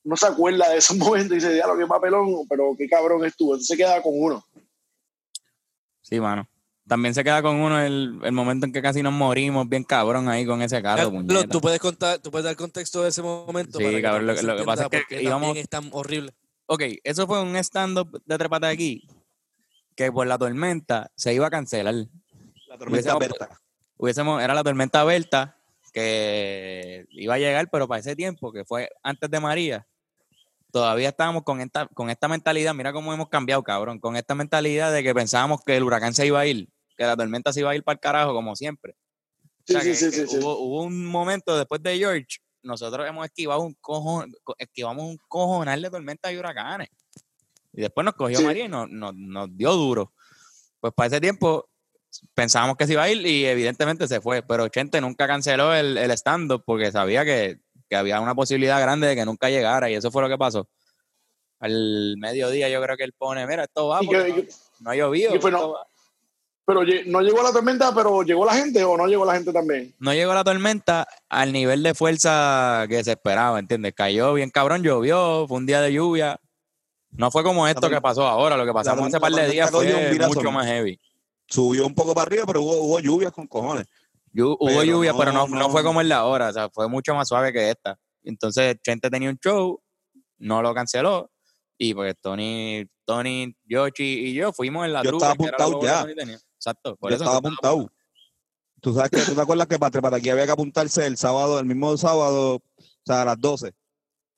no 0.07 0.15
se 0.17 0.25
acuerda 0.27 0.69
de 0.69 0.77
esos 0.77 0.95
momentos 0.97 1.31
y 1.31 1.35
dice, 1.35 1.53
diablo, 1.53 1.77
qué 1.77 1.85
papelón, 1.85 2.47
pero 2.49 2.73
qué 2.77 2.87
cabrón 2.87 3.25
estuvo, 3.25 3.53
entonces 3.53 3.67
se 3.67 3.77
queda 3.77 4.01
con 4.01 4.13
uno. 4.15 4.43
Sí, 6.01 6.19
mano. 6.19 6.47
También 6.87 7.13
se 7.13 7.21
queda 7.23 7.41
con 7.41 7.57
uno 7.57 7.81
el, 7.81 8.17
el 8.23 8.31
momento 8.31 8.65
en 8.65 8.71
que 8.71 8.81
casi 8.81 9.03
nos 9.03 9.11
morimos 9.11 9.67
bien 9.67 9.83
cabrón 9.83 10.29
ahí 10.29 10.45
con 10.45 10.61
ese 10.61 10.81
carro, 10.81 11.11
Carlos, 11.11 11.23
puñeta. 11.25 11.47
tú 11.49 11.59
puedes 11.59 11.79
contar, 11.81 12.19
tú 12.19 12.31
puedes 12.31 12.45
dar 12.45 12.55
contexto 12.55 13.03
de 13.03 13.09
ese 13.09 13.21
momento. 13.21 13.77
Sí, 13.77 13.83
para 13.83 13.95
que 13.97 14.01
cabrón, 14.01 14.27
lo- 14.27 14.35
se 14.37 14.43
lo 14.43 14.55
que 14.55 14.63
pasa 14.63 14.87
es 14.89 15.03
que 15.09 15.21
íbamos- 15.21 15.57
es 15.57 15.67
tan 15.67 15.89
horrible. 15.91 16.33
Ok, 16.67 16.83
eso 17.03 17.27
fue 17.27 17.41
un 17.41 17.57
stand-up 17.57 18.21
de 18.25 18.37
Trepata 18.37 18.69
aquí 18.69 19.05
que 19.97 20.11
por 20.13 20.27
la 20.27 20.37
tormenta 20.37 21.11
se 21.15 21.33
iba 21.33 21.47
a 21.47 21.49
cancelar. 21.49 21.93
La 22.69 22.77
tormenta 22.77 23.17
Hubiésemos- 23.17 23.19
Berta. 23.19 23.59
Hubiésemos, 23.97 24.41
era 24.41 24.53
la 24.53 24.63
tormenta 24.63 25.03
Berta 25.03 25.57
que 25.91 27.05
iba 27.11 27.33
a 27.33 27.37
llegar, 27.39 27.69
pero 27.69 27.85
para 27.87 27.99
ese 27.99 28.15
tiempo, 28.15 28.53
que 28.53 28.63
fue 28.63 28.89
antes 29.03 29.29
de 29.29 29.39
María, 29.41 29.85
todavía 30.77 31.09
estábamos 31.09 31.43
con 31.43 31.59
esta, 31.61 31.87
con 31.87 32.09
esta 32.09 32.27
mentalidad, 32.27 32.73
mira 32.75 32.93
cómo 32.93 33.13
hemos 33.13 33.29
cambiado, 33.29 33.63
cabrón, 33.63 33.99
con 33.99 34.15
esta 34.15 34.35
mentalidad 34.35 34.91
de 34.93 35.03
que 35.03 35.13
pensábamos 35.13 35.61
que 35.65 35.75
el 35.75 35.83
huracán 35.83 36.13
se 36.13 36.25
iba 36.27 36.39
a 36.39 36.45
ir, 36.45 36.69
que 36.95 37.03
la 37.03 37.15
tormenta 37.17 37.51
se 37.51 37.61
iba 37.61 37.71
a 37.71 37.75
ir 37.75 37.83
para 37.83 37.95
el 37.95 37.99
carajo, 37.99 38.33
como 38.33 38.55
siempre. 38.55 38.93
O 38.93 39.49
Sí, 39.65 39.73
sea, 39.73 39.81
sí, 39.81 39.87
que- 39.89 39.95
sí, 39.95 40.05
que 40.05 40.11
sí, 40.11 40.27
sí. 40.27 40.37
Hubo, 40.37 40.57
hubo 40.59 40.83
un 40.83 41.05
momento 41.05 41.57
después 41.57 41.81
de 41.83 41.97
George, 41.97 42.37
nosotros 42.63 43.07
hemos 43.07 43.25
esquivado 43.25 43.61
un 43.61 43.73
cojón, 43.81 44.31
esquivamos 44.57 45.03
un 45.05 45.17
cojonal 45.27 45.81
de 45.81 45.89
tormentas 45.89 46.31
y 46.31 46.37
huracanes. 46.37 46.89
Y 47.73 47.81
después 47.81 48.05
nos 48.05 48.13
cogió. 48.15 48.41
María 48.41 48.65
y 48.65 48.69
nos, 48.69 48.89
nos, 48.89 49.13
nos 49.15 49.55
dio 49.57 49.73
duro. 49.73 50.13
Pues 50.79 50.93
para 50.93 51.07
ese 51.07 51.21
tiempo 51.21 51.69
pensábamos 52.33 52.77
que 52.77 52.87
se 52.87 52.93
iba 52.93 53.03
a 53.03 53.09
ir 53.09 53.25
y 53.25 53.45
evidentemente 53.45 54.07
se 54.07 54.21
fue. 54.21 54.41
Pero 54.41 54.67
Chente 54.69 54.99
nunca 55.01 55.27
canceló 55.27 55.73
el, 55.75 55.97
el 55.97 56.11
stand-up 56.11 56.63
porque 56.65 56.91
sabía 56.91 57.23
que, 57.25 57.59
que 57.89 57.95
había 57.95 58.19
una 58.21 58.35
posibilidad 58.35 58.79
grande 58.81 59.07
de 59.07 59.15
que 59.15 59.25
nunca 59.25 59.49
llegara 59.49 59.89
y 59.89 59.95
eso 59.95 60.11
fue 60.11 60.21
lo 60.21 60.29
que 60.29 60.37
pasó. 60.37 60.67
Al 61.59 62.15
mediodía 62.17 62.69
yo 62.69 62.81
creo 62.81 62.97
que 62.97 63.03
él 63.03 63.13
pone, 63.17 63.45
mira, 63.47 63.63
esto 63.63 63.87
va, 63.87 63.99
porque 64.01 64.29
no, 64.29 64.43
no 64.81 64.89
ha 64.91 64.95
llovido. 64.95 65.35
y 65.35 65.39
fue 65.39 65.51
no- 65.51 65.57
esto 65.57 65.71
va". 65.73 65.87
Pero 66.65 66.81
no 67.05 67.21
llegó 67.21 67.41
la 67.41 67.53
tormenta, 67.53 67.95
pero 67.95 68.23
llegó 68.23 68.45
la 68.45 68.53
gente 68.55 68.83
o 68.83 68.97
no 68.97 69.07
llegó 69.07 69.23
la 69.23 69.35
gente 69.35 69.53
también. 69.53 69.95
no 69.99 70.13
llegó 70.13 70.33
la 70.33 70.43
tormenta 70.43 71.07
al 71.29 71.53
nivel 71.53 71.81
de 71.81 71.93
fuerza 71.93 72.85
que 72.89 73.01
se 73.05 73.11
esperaba, 73.11 73.57
¿entiendes? 73.57 73.93
Cayó 73.95 74.33
bien 74.33 74.49
cabrón, 74.49 74.83
llovió, 74.83 75.47
fue 75.47 75.57
un 75.57 75.65
día 75.65 75.79
de 75.79 75.93
lluvia. 75.93 76.37
No 77.11 77.31
fue 77.31 77.41
como 77.41 77.65
esto 77.69 77.89
que 77.89 78.01
pasó 78.01 78.27
ahora, 78.27 78.57
lo 78.57 78.65
que 78.65 78.73
pasamos 78.73 79.07
hace 79.07 79.17
par 79.17 79.31
de 79.31 79.47
días 79.47 79.71
fue 79.71 80.11
virazo, 80.11 80.33
mucho 80.33 80.51
más 80.51 80.67
heavy. 80.67 80.99
Subió 81.47 81.87
un 81.87 81.95
poco 81.95 82.13
para 82.13 82.27
arriba, 82.27 82.43
pero 82.45 82.61
hubo, 82.61 82.75
hubo 82.81 82.99
lluvias 82.99 83.31
con 83.31 83.47
cojones. 83.47 83.87
Hubo 84.43 84.83
lluvia, 84.83 85.11
no, 85.11 85.17
pero 85.17 85.31
no, 85.31 85.47
no 85.47 85.59
no. 85.59 85.69
fue 85.69 85.83
como 85.83 86.01
en 86.01 86.09
la 86.09 86.25
hora, 86.25 86.49
o 86.49 86.53
sea, 86.53 86.69
fue 86.69 86.87
mucho 86.87 87.13
más 87.15 87.27
suave 87.27 87.51
que 87.53 87.69
esta. 87.69 87.97
Entonces, 88.23 88.75
Chente 88.83 89.09
tenía 89.09 89.29
un 89.29 89.37
show, 89.37 89.81
no 90.37 90.61
lo 90.61 90.73
canceló, 90.73 91.31
y 91.77 91.93
pues 91.93 92.15
Tony, 92.21 92.85
Tony, 93.05 93.55
Yoshi 93.65 94.27
y 94.27 94.33
yo 94.33 94.51
fuimos 94.51 94.85
en 94.85 94.93
la 94.93 95.03
Yo 95.03 95.11
trupe, 95.11 95.25
estaba 95.25 95.33
apuntado 95.33 95.79
que 95.79 95.85
ya. 95.85 96.37
Exacto, 96.55 96.95
por 96.97 97.11
Yo 97.11 97.15
eso 97.15 97.23
estaba 97.23 97.37
apuntado. 97.37 97.91
Tú 98.81 98.93
sabes 98.93 99.09
que, 99.09 99.21
¿tú 99.21 99.33
te 99.33 99.41
acuerdas 99.41 99.67
que 99.67 99.79
para 99.79 100.01
para 100.01 100.17
aquí 100.17 100.29
había 100.29 100.45
que 100.45 100.51
apuntarse 100.51 101.05
el 101.05 101.17
sábado, 101.17 101.59
el 101.59 101.65
mismo 101.65 101.97
sábado, 101.97 102.55
o 102.55 102.61
sea, 103.05 103.23
a 103.23 103.25
las 103.25 103.39
12? 103.39 103.73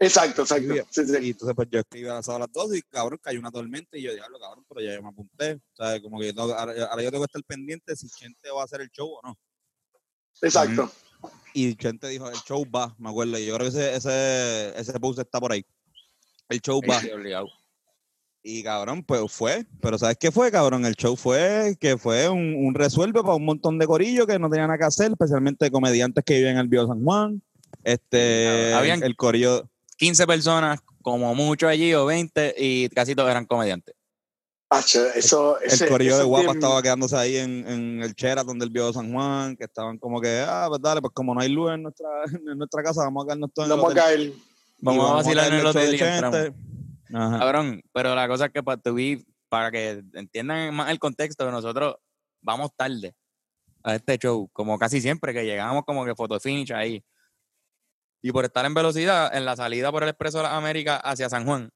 Exacto, 0.02 0.44
exacto. 0.44 0.74
Sí, 0.90 1.06
sí. 1.06 1.14
Y 1.22 1.30
entonces 1.32 1.54
pues 1.56 1.68
yo 1.70 1.80
escribí 1.80 2.08
a 2.08 2.14
las 2.16 2.30
a 2.30 2.40
las 2.40 2.50
12 2.52 2.78
y 2.78 2.82
cabrón, 2.84 3.20
cayó 3.22 3.40
una 3.40 3.52
tormenta 3.52 3.98
y 3.98 4.04
yo 4.04 4.14
diablo, 4.14 4.40
cabrón, 4.40 4.66
pero 4.70 4.80
ya 4.80 4.94
yo 4.96 5.02
me 5.04 5.10
apunté. 5.10 5.56
O 5.56 5.76
sea, 5.76 6.02
como 6.02 6.20
que 6.20 6.32
no- 6.32 6.44
ahora, 6.44 6.74
ahora 6.90 7.04
yo 7.04 7.12
tengo 7.12 7.26
que 7.26 7.30
estar 7.30 7.44
pendiente 7.44 7.96
si 7.98 8.08
Chente 8.08 8.50
va 8.50 8.62
a 8.62 8.66
hacer 8.66 8.80
el 8.80 8.90
show 8.92 9.10
o 9.12 9.20
no. 9.28 9.38
Exacto. 10.42 10.92
Y 11.54 11.76
Chente 11.76 12.08
dijo, 12.08 12.30
el 12.30 12.38
show 12.48 12.66
va, 12.70 12.96
me 13.00 13.10
acuerdo. 13.10 13.38
Y 13.40 13.46
yo 13.46 13.56
creo 13.56 13.72
que 13.72 13.78
ese, 13.78 13.96
ese, 13.96 14.80
ese 14.80 15.00
post 15.00 15.20
está 15.20 15.40
por 15.40 15.52
ahí. 15.52 15.66
El 16.48 16.62
show 16.62 16.82
va. 16.88 17.00
Y 18.42 18.64
cabrón, 18.64 19.04
pues 19.04 19.22
fue. 19.32 19.66
Pero 19.82 19.98
¿sabes 19.98 20.18
qué 20.20 20.32
fue, 20.32 20.52
cabrón? 20.52 20.86
El 20.86 20.96
show 20.96 21.16
fue 21.16 21.76
que 21.80 21.98
fue 21.98 22.30
un, 22.30 22.56
un 22.56 22.74
resuelve 22.74 23.22
para 23.22 23.36
un 23.36 23.46
montón 23.46 23.78
de 23.78 23.86
corillos 23.86 24.26
que 24.28 24.40
no 24.40 24.50
tenían 24.50 24.68
nada 24.68 24.78
que 24.78 24.86
hacer, 24.86 25.12
especialmente 25.12 25.70
comediantes 25.70 26.24
que 26.24 26.36
viven 26.36 26.52
en 26.54 26.60
el 26.60 26.68
Bio 26.68 26.88
San 26.88 27.04
Juan. 27.04 27.42
Este, 27.84 28.74
Habían- 28.74 29.04
el 29.04 29.16
corillo. 29.16 29.70
15 29.98 30.26
personas, 30.26 30.80
como 31.02 31.36
mucho 31.36 31.68
allí, 31.68 31.94
o 31.94 32.06
20, 32.06 32.56
y 32.58 32.88
casi 32.90 33.14
todos 33.16 33.30
eran 33.30 33.46
comediantes. 33.46 33.94
Hacho, 34.72 35.04
eso, 35.16 35.60
ese, 35.62 35.86
el 35.86 35.90
corillo 35.90 36.18
de 36.20 36.24
Guapa 36.26 36.48
team- 36.52 36.56
estaba 36.58 36.82
quedándose 36.84 37.16
ahí 37.18 37.38
en, 37.38 37.68
en 37.68 38.04
el 38.04 38.14
Sheraton 38.14 38.60
del 38.60 38.70
Bio 38.70 38.94
San 38.94 39.12
Juan, 39.12 39.58
que 39.58 39.64
estaban 39.64 39.98
como 39.98 40.22
que, 40.22 40.44
ah, 40.48 40.66
pues 40.70 40.80
dale, 40.82 41.02
pues 41.02 41.12
como 41.14 41.34
no 41.34 41.42
hay 41.42 41.50
luz 41.50 41.72
en 41.72 41.82
nuestra, 41.84 42.08
en 42.52 42.58
nuestra 42.58 42.84
casa, 42.84 43.04
vamos 43.04 43.24
a 43.24 43.28
quedarnos 43.28 43.52
todos 43.54 43.68
en 43.68 43.74
el 43.74 43.78
Vamos 43.80 43.96
a 43.98 44.04
hotel. 44.04 44.04
caer. 44.32 44.34
Vamos 44.82 45.10
a 45.10 45.14
vacilar 45.16 45.48
en 45.48 45.54
el 45.56 45.62
show 45.62 45.70
hotel 45.72 45.92
de 45.92 45.98
y 45.98 46.00
entramos. 46.02 46.40
Chente. 46.40 46.60
Ajá. 47.14 47.40
Cabrón, 47.40 47.82
pero 47.92 48.14
la 48.16 48.28
cosa 48.28 48.46
es 48.46 48.52
que 48.52 48.62
para, 48.62 48.80
para 49.50 49.72
que 49.72 50.04
entiendan 50.14 50.74
más 50.76 50.92
el 50.92 51.00
contexto, 51.00 51.46
que 51.46 51.52
nosotros 51.52 51.96
vamos 52.42 52.70
tarde 52.76 53.16
a 53.84 53.96
este 53.96 54.18
show, 54.20 54.48
como 54.54 54.78
casi 54.78 55.02
siempre, 55.02 55.34
que 55.34 55.44
llegamos 55.46 55.84
como 55.84 56.06
que 56.06 56.14
photo 56.14 56.40
finish 56.40 56.72
ahí. 56.74 57.04
Y 58.22 58.32
por 58.32 58.46
estar 58.46 58.64
en 58.66 58.74
velocidad, 58.76 59.36
en 59.36 59.46
la 59.46 59.56
salida 59.56 59.92
por 59.92 60.04
el 60.04 60.10
Expreso 60.10 60.38
de 60.38 60.44
las 60.44 60.54
Américas 60.54 61.00
hacia 61.04 61.28
San 61.30 61.46
Juan, 61.46 61.72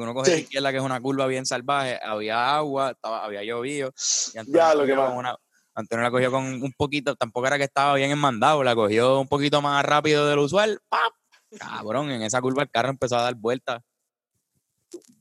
uno 0.00 0.14
coge 0.14 0.30
Sí. 0.30 0.36
la 0.36 0.42
izquierda, 0.42 0.70
que 0.70 0.76
es 0.78 0.82
una 0.82 1.00
curva 1.00 1.26
bien 1.26 1.44
salvaje, 1.46 1.98
había 2.02 2.54
agua, 2.56 2.90
estaba, 2.92 3.24
había 3.24 3.42
llovido. 3.44 3.92
Y 4.34 4.38
Antonio 4.38 4.58
Ya, 4.60 4.68
la 4.68 4.74
lo 4.74 4.86
que 4.86 4.94
con 4.94 5.16
una- 5.16 5.36
Antonio 5.74 6.02
la 6.02 6.10
cogió 6.10 6.30
con 6.30 6.44
un 6.44 6.72
poquito, 6.76 7.14
tampoco 7.16 7.46
era 7.46 7.56
que 7.58 7.64
estaba 7.64 7.94
bien 7.94 8.10
enmandado, 8.10 8.62
la 8.62 8.74
cogió 8.74 9.20
un 9.20 9.28
poquito 9.28 9.60
más 9.62 9.84
rápido 9.84 10.26
de 10.26 10.36
lo 10.36 10.44
usual. 10.44 10.78
¡pap! 10.88 11.12
Cabrón, 11.58 12.10
en 12.10 12.22
esa 12.22 12.40
curva 12.40 12.62
el 12.62 12.70
carro 12.70 12.90
empezó 12.90 13.16
a 13.16 13.22
dar 13.22 13.34
vueltas. 13.34 13.80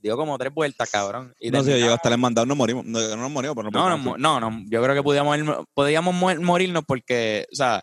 Dio 0.02 0.18
como 0.18 0.38
tres 0.38 0.54
vueltas, 0.54 0.90
cabrón. 0.90 1.34
Y 1.40 1.52
No 1.52 1.64
sé, 1.64 1.80
yo 1.80 1.94
hasta 1.94 2.10
el 2.10 2.18
mandado, 2.18 2.46
nos 2.46 2.58
morimos. 2.58 2.84
No, 2.86 3.00
no 3.00 3.16
nos 3.16 3.32
morimos, 3.32 3.56
pero 3.56 3.70
no 3.72 3.90
no, 3.90 3.98
no, 3.98 4.18
no, 4.18 4.40
no, 4.52 4.64
yo 4.70 4.82
creo 4.84 4.96
que 4.96 5.04
podíamos, 5.04 5.38
ir- 5.38 5.66
podíamos 5.74 6.14
mo- 6.14 6.36
morirnos 6.42 6.84
porque, 6.86 7.46
o 7.52 7.56
sea, 7.56 7.82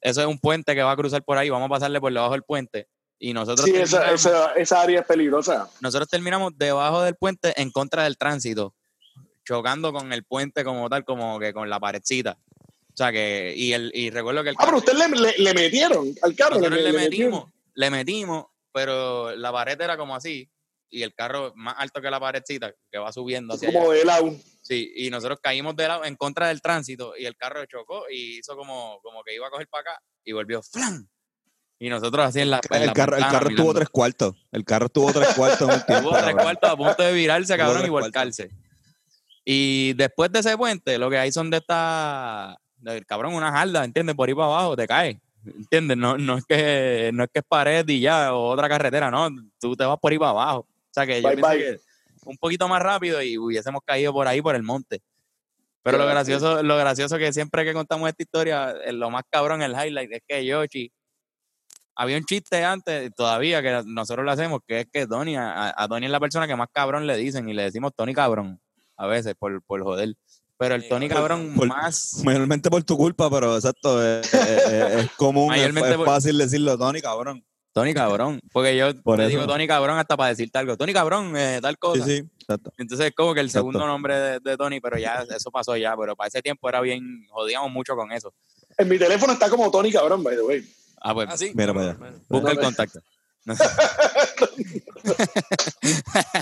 eso 0.00 0.20
es 0.20 0.26
un 0.26 0.38
puente 0.38 0.74
que 0.74 0.82
va 0.82 0.92
a 0.92 0.96
cruzar 0.96 1.24
por 1.24 1.38
ahí, 1.38 1.48
vamos 1.50 1.66
a 1.66 1.70
pasarle 1.70 2.00
por 2.00 2.12
debajo 2.12 2.32
del 2.32 2.42
puente. 2.42 2.86
Y 3.26 3.32
nosotros, 3.32 3.64
Sí, 3.64 3.70
esa, 3.74 4.00
terminamos, 4.00 4.20
esa, 4.26 4.52
esa 4.52 4.82
área 4.82 5.00
es 5.00 5.06
peligrosa. 5.06 5.70
nosotros 5.80 6.10
terminamos 6.10 6.52
debajo 6.58 7.00
del 7.00 7.14
puente 7.14 7.54
en 7.58 7.70
contra 7.70 8.04
del 8.04 8.18
tránsito, 8.18 8.74
chocando 9.46 9.94
con 9.94 10.12
el 10.12 10.24
puente 10.24 10.62
como 10.62 10.90
tal, 10.90 11.06
como 11.06 11.38
que 11.40 11.54
con 11.54 11.70
la 11.70 11.80
paredcita. 11.80 12.36
O 12.92 12.96
sea 12.96 13.10
que, 13.12 13.54
y, 13.56 13.72
el, 13.72 13.90
y 13.94 14.10
recuerdo 14.10 14.42
que 14.42 14.50
el 14.50 14.56
Ah, 14.58 14.64
pero 14.66 14.76
ustedes 14.76 14.98
le, 14.98 15.08
le, 15.08 15.34
le 15.38 15.54
metieron 15.54 16.14
al 16.20 16.36
carro. 16.36 16.56
nosotros 16.58 16.82
le, 16.82 16.92
metimos, 16.92 17.50
le 17.72 17.90
metimos, 17.90 18.44
pero 18.72 19.34
la 19.34 19.50
pared 19.50 19.80
era 19.80 19.96
como 19.96 20.14
así, 20.14 20.50
y 20.90 21.02
el 21.02 21.14
carro 21.14 21.54
más 21.56 21.76
alto 21.78 22.02
que 22.02 22.10
la 22.10 22.20
paredcita, 22.20 22.74
que 22.92 22.98
va 22.98 23.10
subiendo 23.10 23.54
hacia 23.54 23.70
allá. 23.70 23.78
Como 23.78 23.92
de 23.92 24.04
lado. 24.04 24.36
Sí, 24.60 24.92
y 24.96 25.08
nosotros 25.08 25.38
caímos 25.42 25.74
de 25.76 25.88
lado 25.88 26.04
en 26.04 26.16
contra 26.16 26.48
del 26.48 26.60
tránsito 26.60 27.14
y 27.16 27.24
el 27.24 27.36
carro 27.36 27.64
chocó 27.64 28.04
y 28.10 28.40
hizo 28.40 28.54
como, 28.54 29.00
como 29.02 29.22
que 29.24 29.34
iba 29.34 29.46
a 29.46 29.50
coger 29.50 29.68
para 29.68 29.80
acá 29.92 30.02
y 30.24 30.32
volvió 30.32 30.62
¡flan! 30.62 31.08
Y 31.78 31.88
nosotros 31.88 32.24
así 32.24 32.40
en 32.40 32.50
la, 32.50 32.60
en 32.70 32.82
El 32.82 32.86
la 32.86 32.92
carro, 32.92 33.16
el 33.16 33.22
carro 33.22 33.48
estuvo 33.48 33.50
mirando. 33.52 33.74
tres 33.74 33.88
cuartos. 33.90 34.34
El 34.52 34.64
carro 34.64 34.86
estuvo 34.86 35.12
tres 35.12 35.34
cuartos 35.34 35.68
en 35.68 35.74
un 35.74 35.82
tiempo. 35.86 36.10
Estuvo 36.10 36.30
tres 36.30 36.34
cuartos 36.34 36.70
a 36.70 36.76
punto 36.76 37.02
de 37.02 37.12
virarse, 37.12 37.54
Tuvo 37.54 37.66
cabrón, 37.66 37.86
y 37.86 37.88
volcarse. 37.88 38.50
Y 39.44 39.92
después 39.94 40.32
de 40.32 40.38
ese 40.38 40.56
puente, 40.56 40.98
lo 40.98 41.10
que 41.10 41.18
hay 41.18 41.32
son 41.32 41.50
de 41.50 41.58
esta, 41.58 42.56
del 42.76 43.04
cabrón, 43.04 43.34
una 43.34 43.52
jarda, 43.52 43.84
¿entiendes? 43.84 44.14
Por 44.14 44.28
ahí 44.28 44.34
para 44.34 44.46
abajo, 44.46 44.76
te 44.76 44.86
caes. 44.86 45.18
¿Entiendes? 45.44 45.96
No, 45.98 46.16
no, 46.16 46.38
es 46.38 46.44
que, 46.46 47.10
no 47.12 47.24
es 47.24 47.30
que 47.30 47.40
es 47.40 47.44
pared 47.46 47.86
y 47.86 48.00
ya, 48.00 48.32
o 48.32 48.48
otra 48.48 48.68
carretera, 48.68 49.10
no. 49.10 49.28
Tú 49.60 49.76
te 49.76 49.84
vas 49.84 49.98
por 49.98 50.12
ahí 50.12 50.18
para 50.18 50.30
abajo. 50.30 50.60
O 50.60 50.94
sea 50.94 51.06
que 51.06 51.20
yo 51.20 51.28
Bye, 51.28 51.58
que 51.58 51.80
un 52.24 52.36
poquito 52.36 52.68
más 52.68 52.82
rápido 52.82 53.22
y 53.22 53.38
hubiésemos 53.38 53.82
caído 53.84 54.12
por 54.12 54.26
ahí, 54.26 54.40
por 54.40 54.54
el 54.54 54.62
monte. 54.62 55.02
Pero 55.82 55.98
lo 55.98 56.06
gracioso, 56.06 56.62
lo 56.62 56.78
gracioso 56.78 57.18
que 57.18 57.32
siempre 57.32 57.62
que 57.64 57.74
contamos 57.74 58.08
esta 58.08 58.22
historia, 58.22 58.74
eh, 58.84 58.92
lo 58.92 59.10
más 59.10 59.22
cabrón, 59.28 59.60
el 59.60 59.72
highlight, 59.72 60.12
es 60.12 60.22
que 60.26 60.46
Yoshi, 60.46 60.90
había 61.96 62.16
un 62.16 62.24
chiste 62.24 62.64
antes, 62.64 63.10
todavía, 63.16 63.62
que 63.62 63.82
nosotros 63.86 64.24
lo 64.24 64.30
hacemos, 64.32 64.60
que 64.66 64.80
es 64.80 64.86
que 64.92 65.06
Tony, 65.06 65.36
a, 65.36 65.72
a 65.76 65.88
Tony 65.88 66.06
es 66.06 66.12
la 66.12 66.20
persona 66.20 66.46
que 66.46 66.56
más 66.56 66.68
cabrón 66.72 67.06
le 67.06 67.16
dicen, 67.16 67.48
y 67.48 67.54
le 67.54 67.62
decimos 67.64 67.92
Tony 67.96 68.14
cabrón, 68.14 68.60
a 68.96 69.06
veces, 69.06 69.34
por, 69.38 69.62
por 69.62 69.82
joder. 69.82 70.14
Pero 70.56 70.76
el 70.76 70.82
Sí, 70.82 70.88
Tony 70.88 71.08
cabrón. 71.08 71.52
Por- 71.56 71.66
más... 71.68 72.20
Mayormente 72.24 72.70
por 72.70 72.82
tu 72.84 72.96
culpa, 72.96 73.28
pero 73.28 73.56
exacto, 73.56 74.00
es, 74.04 74.32
es- 74.32 74.48
es- 74.72 74.94
es 75.04 75.10
común, 75.12 75.52
es, 75.52 75.58
Mayormente 75.60 75.90
es 75.90 75.96
por- 75.96 76.06
fácil 76.06 76.38
decirlo, 76.38 76.78
Tony, 76.78 77.00
cabrón. 77.00 77.44
Tony 77.72 77.92
cabrón, 77.92 78.40
porque 78.52 78.76
yo 78.76 78.94
Por 79.02 79.16
te 79.16 79.22
eso. 79.24 79.30
digo 79.30 79.46
Tony 79.48 79.66
cabrón 79.66 79.98
hasta 79.98 80.16
para 80.16 80.28
decirte 80.30 80.56
algo. 80.58 80.76
Tony 80.76 80.92
cabrón, 80.92 81.36
eh, 81.36 81.58
tal 81.60 81.72
Sí, 81.74 81.78
cosa. 81.80 82.04
sí, 82.04 82.22
exacto. 82.38 82.72
Entonces 82.78 83.08
es 83.08 83.14
como 83.16 83.34
que 83.34 83.40
el 83.40 83.46
Exacto. 83.46 83.66
segundo 83.72 83.84
nombre 83.88 84.16
de, 84.16 84.38
de 84.38 84.56
Tony, 84.56 84.80
pero 84.80 84.96
ya 84.96 85.24
eso 85.36 85.50
pasó 85.50 85.76
ya, 85.76 85.96
pero 85.96 86.14
para 86.14 86.28
ese 86.28 86.40
tiempo 86.40 86.68
era 86.68 86.80
bien, 86.80 87.26
jodíamos 87.30 87.72
mucho 87.72 87.96
con 87.96 88.12
eso. 88.12 88.32
En 88.78 88.88
mi 88.88 88.96
teléfono 88.96 89.32
está 89.32 89.50
como 89.50 89.68
Tony 89.72 89.90
Cabrón, 89.90 90.22
by 90.22 90.36
the 90.36 90.42
way. 90.42 90.64
Ah, 91.06 91.12
pues 91.12 91.28
Ah, 91.30 91.36
sí. 91.36 91.52
Mira 91.54 91.74
para 91.74 91.90
allá. 91.90 91.98
busca 92.30 92.50
el 92.52 92.56
no. 92.56 92.62
contacto. 92.62 92.98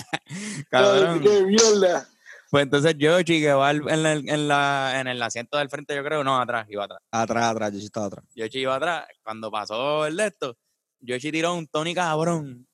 Cabrón. 0.70 1.20
¡Qué 1.20 1.42
mierda! 1.42 2.08
Pues 2.50 2.64
entonces 2.64 2.94
Yoshi 2.98 3.40
que 3.40 3.52
va 3.54 3.70
en, 3.70 4.02
la- 4.02 4.12
en, 4.12 4.48
la, 4.48 5.00
en 5.00 5.06
el 5.08 5.22
asiento 5.22 5.56
del 5.56 5.70
frente, 5.70 5.96
yo 5.96 6.04
creo, 6.04 6.22
no, 6.22 6.38
atrás, 6.38 6.66
iba 6.68 6.84
atrás. 6.84 7.00
Atrás, 7.10 7.44
atrás, 7.50 7.72
yo 7.72 7.78
sí 7.78 7.86
estaba 7.86 8.06
atrás. 8.06 8.24
Yoshi 8.34 8.58
iba 8.60 8.74
atrás. 8.76 9.06
Cuando 9.22 9.50
pasó 9.50 10.06
el 10.06 10.16
de 10.16 10.26
esto, 10.26 10.56
Yoshi 11.00 11.32
tiró 11.32 11.54
un 11.54 11.66
Tony 11.66 11.94
cabrón. 11.94 12.68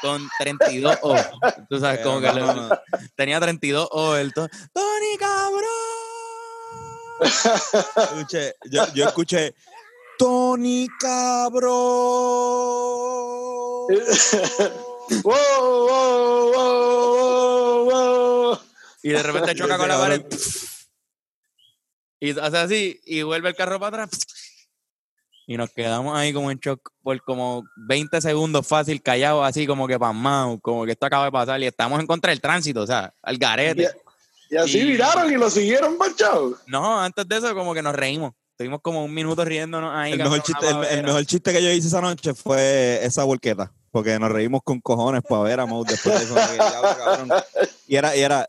Con 0.00 0.26
32 0.38 0.98
O. 1.02 1.14
Tú 1.68 1.78
sabes, 1.78 2.00
como 2.00 2.20
que 2.20 2.26
No, 2.28 2.32
le- 2.34 2.40
no, 2.40 2.54
no. 2.68 2.80
tenía 3.14 3.38
32 3.38 3.88
O. 3.92 4.16
El 4.16 4.32
to- 4.32 4.48
Tony 4.72 5.16
cabrón. 5.18 5.68
Escuché, 7.96 8.54
yo, 8.70 8.92
yo 8.94 9.04
escuché 9.06 9.54
Tony 10.22 10.86
cabrón. 11.00 11.72
¡Wow, 15.24 15.34
wow, 15.88 16.52
wow, 16.52 17.84
wow, 17.84 17.90
wow! 17.90 18.58
Y 19.02 19.08
de 19.08 19.20
repente 19.20 19.56
choca 19.56 19.76
con 19.76 19.88
la 19.88 19.98
pared. 19.98 20.24
Y 22.20 22.38
hace 22.38 22.56
así 22.56 23.00
y 23.04 23.22
vuelve 23.22 23.48
el 23.48 23.56
carro 23.56 23.80
para 23.80 24.04
atrás. 24.04 24.20
Y 25.48 25.56
nos 25.56 25.70
quedamos 25.70 26.16
ahí 26.16 26.32
como 26.32 26.52
en 26.52 26.58
shock 26.60 26.92
por 27.02 27.20
como 27.24 27.64
20 27.88 28.20
segundos 28.20 28.64
fácil, 28.64 29.02
callados, 29.02 29.44
así 29.44 29.66
como 29.66 29.88
que 29.88 29.98
pasmados, 29.98 30.60
como 30.62 30.84
que 30.84 30.92
esto 30.92 31.04
acaba 31.06 31.24
de 31.24 31.32
pasar 31.32 31.60
y 31.60 31.66
estamos 31.66 31.98
en 31.98 32.06
contra 32.06 32.30
del 32.30 32.40
tránsito, 32.40 32.82
o 32.82 32.86
sea, 32.86 33.12
al 33.22 33.38
garete. 33.38 33.90
Y 34.50 34.56
así 34.56 34.78
Y- 34.78 34.84
viraron 34.84 35.32
y 35.32 35.34
lo 35.36 35.50
siguieron 35.50 35.98
marchado. 35.98 36.56
No, 36.68 37.00
antes 37.00 37.26
de 37.26 37.38
eso 37.38 37.52
como 37.56 37.74
que 37.74 37.82
nos 37.82 37.96
reímos. 37.96 38.34
Estuvimos 38.52 38.80
como 38.82 39.04
un 39.04 39.12
minuto 39.12 39.44
riéndonos 39.44 39.92
ahí. 39.94 40.12
El 40.12 40.18
mejor, 40.18 40.42
chiste, 40.42 40.66
una 40.66 40.70
el, 40.70 40.76
el 40.76 40.82
pavera. 40.88 41.02
mejor 41.08 41.26
chiste 41.26 41.52
que 41.52 41.62
yo 41.62 41.70
hice 41.70 41.88
esa 41.88 42.00
noche 42.00 42.34
fue 42.34 43.00
esa 43.04 43.24
volqueta. 43.24 43.72
Porque 43.90 44.18
nos 44.18 44.30
reímos 44.30 44.62
con 44.64 44.80
cojones 44.80 45.22
para 45.28 45.42
ver 45.42 45.60
a 45.60 45.66
Moe 45.66 45.84
después 45.86 46.18
de 46.18 46.24
eso. 46.24 46.36
Y 47.86 47.96
era, 47.96 48.16
y 48.16 48.20
era, 48.20 48.48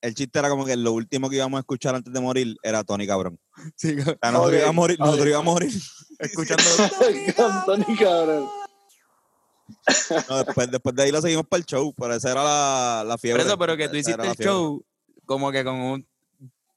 el 0.00 0.14
chiste 0.14 0.38
era 0.38 0.48
como 0.48 0.64
que 0.64 0.74
lo 0.76 0.92
último 0.92 1.28
que 1.30 1.36
íbamos 1.36 1.58
a 1.58 1.60
escuchar 1.60 1.94
antes 1.94 2.12
de 2.12 2.20
morir 2.20 2.56
era 2.62 2.82
Tony 2.82 3.06
cabrón. 3.06 3.38
Sí, 3.76 3.96
O 4.00 4.02
sea, 4.04 4.16
nosotros, 4.32 4.46
Ok, 4.48 4.52
íbamos 4.54 4.68
a 4.68 4.72
morir, 4.72 4.98
nosotros 4.98 5.26
íbamos 5.28 5.50
a 5.50 5.54
morir. 5.54 5.72
escuchando. 6.18 6.62
Con 7.36 7.64
Tony 7.66 7.96
Cabrón. 7.96 8.48
No, 10.28 10.44
después, 10.44 10.70
después 10.70 10.94
de 10.94 11.02
ahí 11.02 11.10
lo 11.12 11.20
seguimos 11.20 11.46
para 11.46 11.58
el 11.60 11.66
show. 11.66 11.94
Pero 11.96 12.14
esa 12.14 12.32
era 12.32 12.42
la, 12.44 13.04
la 13.06 13.14
Por 13.14 13.20
fiebre. 13.20 13.42
eso, 13.42 13.58
pero 13.58 13.76
que 13.76 13.88
tú 13.88 13.96
hiciste 13.96 14.12
el 14.20 14.34
fiebre. 14.34 14.44
show 14.44 14.84
como 15.26 15.50
que 15.52 15.64
con 15.64 15.74
un 15.74 16.08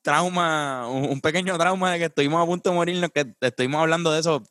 trauma, 0.02 0.88
un, 0.90 1.20
pequeño 1.22 1.58
trauma 1.58 1.92
de 1.94 2.00
que 2.00 2.06
estuvimos 2.06 2.42
a 2.42 2.46
punto 2.46 2.70
de 2.70 2.76
morirnos, 2.76 3.10
que 3.14 3.34
estuvimos 3.42 3.82
hablando 3.82 4.12
de 4.12 4.20
eso 4.20 4.42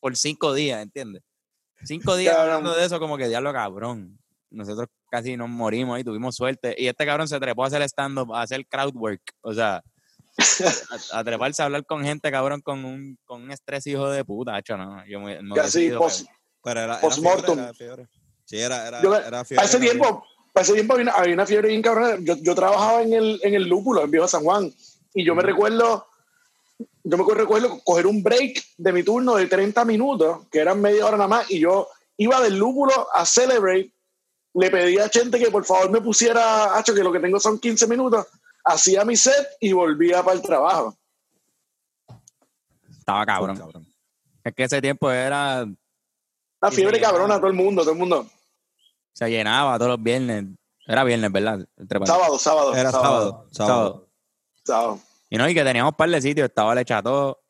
por 0.00 0.16
cinco 0.16 0.52
días, 0.54 0.82
¿entiendes? 0.82 1.22
Cinco 1.84 2.16
días 2.16 2.34
Cabrón. 2.34 2.54
hablando 2.56 2.76
de 2.78 2.84
eso 2.86 2.98
como 2.98 3.16
que 3.16 3.28
diablo 3.28 3.52
cabrón. 3.52 4.18
Nosotros 4.50 4.88
casi 5.10 5.36
nos 5.36 5.48
morimos 5.48 5.98
y 5.98 6.04
tuvimos 6.04 6.36
suerte. 6.36 6.74
Y 6.78 6.86
este 6.86 7.04
cabrón 7.04 7.26
se 7.28 7.38
trepó 7.40 7.64
a 7.64 7.66
hacer 7.66 7.82
stand-up, 7.82 8.32
a 8.34 8.42
hacer 8.42 8.66
crowd 8.66 8.94
work. 8.94 9.22
O 9.42 9.52
sea, 9.52 9.82
a, 11.12 11.18
a 11.18 11.24
treparse 11.24 11.62
a 11.62 11.66
hablar 11.66 11.84
con 11.84 12.02
gente, 12.04 12.30
cabrón, 12.30 12.60
con 12.60 12.84
un, 12.84 13.18
con 13.24 13.42
un 13.42 13.50
estrés 13.50 13.86
hijo 13.86 14.08
de 14.10 14.24
puta, 14.24 14.58
hecho, 14.58 14.76
no. 14.76 15.04
Yo 15.06 15.20
me, 15.20 15.42
me 15.42 15.54
Casi 15.54 15.84
ido, 15.84 15.98
pos- 15.98 16.24
Pero 16.62 16.80
era, 16.80 16.92
era 16.94 17.00
Postmortem. 17.00 17.54
fiebre, 17.54 17.62
era 17.64 17.74
fiebre. 17.74 18.08
Sí, 18.44 18.58
era, 18.60 18.86
era, 18.88 19.02
Yo- 19.02 19.16
era 19.16 19.44
fiebre. 19.44 19.56
Para 19.56 19.68
ese 19.68 19.78
cabrón. 19.78 19.90
tiempo, 20.00 20.24
para 20.54 20.62
ese 20.62 20.74
tiempo 20.74 20.94
había 20.94 21.02
una, 21.02 21.12
había 21.12 21.34
una 21.34 21.46
fiebre 21.46 21.68
bien 21.68 21.82
cabrona. 21.82 22.16
Yo, 22.20 22.36
yo 22.36 22.54
trabajaba 22.54 23.02
en 23.02 23.12
el, 23.12 23.40
en 23.42 23.54
el 23.54 23.64
Lúpulo, 23.64 24.04
en 24.04 24.10
Viejo 24.12 24.28
San 24.28 24.44
Juan, 24.44 24.72
y 25.12 25.24
yo 25.24 25.34
me 25.34 25.42
recuerdo, 25.42 26.06
yo 27.02 27.18
me 27.18 27.34
recuerdo 27.34 27.80
coger 27.82 28.06
un 28.06 28.22
break 28.22 28.62
de 28.76 28.92
mi 28.92 29.02
turno 29.02 29.34
de 29.34 29.48
30 29.48 29.84
minutos, 29.84 30.46
que 30.52 30.60
eran 30.60 30.80
media 30.80 31.06
hora 31.06 31.16
nada 31.16 31.28
más, 31.28 31.50
y 31.50 31.58
yo 31.58 31.88
iba 32.18 32.40
del 32.40 32.56
Lúpulo 32.56 33.08
a 33.12 33.26
Celebrate, 33.26 33.92
le 34.54 34.70
pedí 34.70 34.96
a 34.96 35.08
gente 35.08 35.40
que 35.40 35.50
por 35.50 35.64
favor 35.64 35.90
me 35.90 36.00
pusiera, 36.00 36.78
hacho, 36.78 36.94
que 36.94 37.02
lo 37.02 37.10
que 37.10 37.18
tengo 37.18 37.40
son 37.40 37.58
15 37.58 37.88
minutos, 37.88 38.24
hacía 38.64 39.04
mi 39.04 39.16
set 39.16 39.56
y 39.58 39.72
volvía 39.72 40.22
para 40.22 40.36
el 40.36 40.42
trabajo. 40.42 40.96
Estaba 42.96 43.26
cabrón. 43.26 43.84
Es 44.44 44.54
que 44.54 44.62
ese 44.62 44.80
tiempo 44.80 45.10
era. 45.10 45.66
La 46.60 46.70
fiebre 46.70 47.00
cabrona, 47.00 47.38
todo 47.38 47.48
el 47.48 47.54
mundo, 47.54 47.82
todo 47.82 47.92
el 47.92 47.98
mundo. 47.98 48.24
Se 49.14 49.30
llenaba 49.30 49.78
todos 49.78 49.92
los 49.92 50.02
viernes. 50.02 50.44
Era 50.86 51.02
viernes, 51.04 51.32
¿verdad? 51.32 51.66
Entre 51.78 52.04
Sábado, 52.06 52.38
sábado. 52.38 52.74
Era 52.74 52.90
sábado. 52.90 53.46
Sábado. 53.50 54.08
Sábado. 54.64 54.98
Y 55.30 55.38
no, 55.38 55.48
y 55.48 55.54
que 55.54 55.64
teníamos 55.64 55.92
un 55.92 55.96
par 55.96 56.10
de 56.10 56.20
sitios. 56.20 56.46
Estaba 56.48 56.72
el 56.74 56.78
Echató 56.80 57.40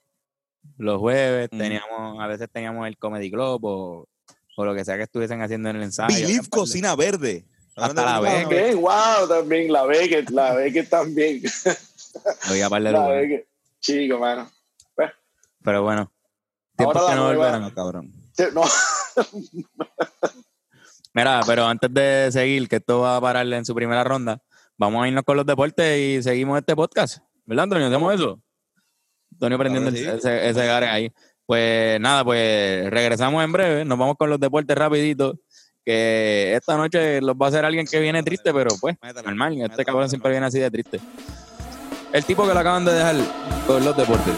los 0.78 0.98
jueves. 1.00 1.48
Mm. 1.50 1.58
Teníamos, 1.58 2.20
a 2.22 2.26
veces 2.28 2.48
teníamos 2.52 2.86
el 2.86 2.96
Comedy 2.96 3.30
Club 3.30 3.64
o, 3.64 4.08
o 4.56 4.64
lo 4.64 4.74
que 4.74 4.84
sea 4.84 4.96
que 4.96 5.02
estuviesen 5.02 5.42
haciendo 5.42 5.68
en 5.70 5.76
el 5.76 5.82
ensayo. 5.82 6.14
Believe 6.14 6.42
de- 6.44 6.48
Cocina 6.48 6.94
Verde. 6.94 7.44
Hasta 7.76 8.04
la 8.04 8.20
vez. 8.20 8.42
También, 8.42 8.80
wow, 8.80 9.28
también, 9.28 9.72
la 9.72 9.82
Beckett, 9.84 10.30
la 10.30 10.54
Beckett 10.54 10.88
también. 10.88 11.42
Par 12.70 12.82
de 12.82 12.92
La 12.92 12.98
lugares. 13.00 13.28
Beckett. 13.28 13.48
Chico, 13.80 14.18
mano. 14.18 14.48
Pero 15.64 15.82
bueno. 15.82 16.12
Tiempos 16.76 17.04
que 17.10 17.14
no 17.16 17.26
volverán. 17.26 17.62
No, 17.62 17.74
cabrón. 17.74 18.12
Sí, 18.32 18.44
No, 18.52 18.62
Mira, 21.14 21.40
pero 21.46 21.64
antes 21.64 21.94
de 21.94 22.28
seguir, 22.32 22.68
que 22.68 22.76
esto 22.76 23.00
va 23.00 23.16
a 23.16 23.20
pararle 23.20 23.56
en 23.56 23.64
su 23.64 23.72
primera 23.72 24.02
ronda, 24.02 24.42
vamos 24.76 25.04
a 25.04 25.06
irnos 25.06 25.22
con 25.22 25.36
los 25.36 25.46
deportes 25.46 25.96
y 25.96 26.22
seguimos 26.22 26.58
este 26.58 26.74
podcast. 26.74 27.18
¿Verdad, 27.46 27.64
Antonio? 27.64 27.86
¿Hacemos 27.86 28.14
eso? 28.14 28.40
Antonio 29.32 29.58
prendiendo 29.58 29.92
sí. 29.92 30.04
ese, 30.04 30.48
ese 30.48 30.66
gare 30.66 30.88
ahí. 30.88 31.12
Pues 31.46 32.00
nada, 32.00 32.24
pues 32.24 32.90
regresamos 32.90 33.44
en 33.44 33.52
breve. 33.52 33.84
Nos 33.84 33.96
vamos 33.96 34.16
con 34.18 34.28
los 34.28 34.40
deportes 34.40 34.76
rapidito. 34.76 35.38
Que 35.84 36.54
esta 36.56 36.76
noche 36.76 37.20
los 37.20 37.36
va 37.36 37.46
a 37.46 37.48
hacer 37.50 37.64
alguien 37.64 37.86
que 37.86 38.00
viene 38.00 38.22
triste, 38.22 38.52
pero 38.52 38.70
pues, 38.80 38.96
normal. 39.24 39.60
Este 39.60 39.84
cabrón 39.84 40.08
siempre 40.08 40.32
viene 40.32 40.46
así 40.46 40.58
de 40.58 40.70
triste. 40.70 40.98
El 42.12 42.24
tipo 42.24 42.46
que 42.46 42.54
lo 42.54 42.60
acaban 42.60 42.84
de 42.84 42.92
dejar 42.92 43.16
con 43.66 43.84
los 43.84 43.96
deportes. 43.96 44.34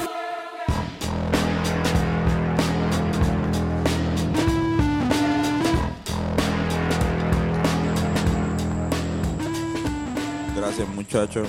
Muchachos. 11.07 11.48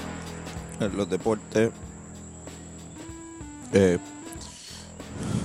En 0.79 0.95
los 0.95 1.09
deportes. 1.09 1.71
Eh, 3.73 3.97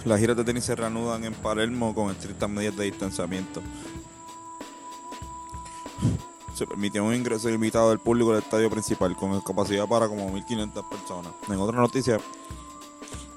las 0.05 0.21
giras 0.21 0.37
de 0.37 0.45
tenis 0.45 0.65
se 0.65 0.75
reanudan 0.75 1.25
en 1.25 1.33
Palermo 1.33 1.95
con 1.95 2.11
estrictas 2.11 2.51
medidas 2.51 2.77
de 2.77 2.85
distanciamiento. 2.85 3.63
Se 6.55 6.67
permitió 6.67 7.05
un 7.05 7.15
ingreso 7.15 7.49
limitado 7.49 7.89
del 7.89 7.99
público 7.99 8.33
al 8.33 8.39
estadio 8.39 8.69
principal 8.69 9.17
con 9.17 9.41
capacidad 9.41 9.87
para 9.89 10.07
como 10.07 10.31
1.500 10.31 10.89
personas. 10.89 11.33
En 11.49 11.59
otra 11.59 11.79
noticia, 11.79 12.19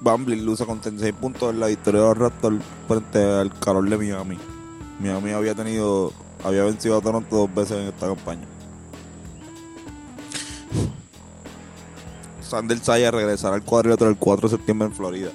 Bamblin 0.00 0.44
luce 0.44 0.66
con 0.66 0.80
36 0.80 1.14
puntos 1.14 1.54
en 1.54 1.60
la 1.60 1.68
victoria 1.68 2.02
de 2.02 2.06
los 2.08 2.18
Raptors 2.18 2.62
frente 2.86 3.24
al 3.24 3.58
calor 3.58 3.88
de 3.88 3.96
Miami. 3.96 4.38
Miami 5.00 5.30
había 5.30 5.54
tenido, 5.54 6.12
había 6.44 6.64
vencido 6.64 6.98
a 6.98 7.00
Toronto 7.00 7.34
dos 7.34 7.54
veces 7.54 7.78
en 7.78 7.88
esta 7.88 8.06
campaña. 8.06 8.55
Sander 12.48 12.78
Saya 12.78 13.10
regresará 13.10 13.56
al 13.56 13.62
cuadrilátero 13.64 14.10
el 14.10 14.16
4 14.16 14.48
de 14.48 14.56
septiembre 14.56 14.88
en 14.88 14.94
Florida. 14.94 15.30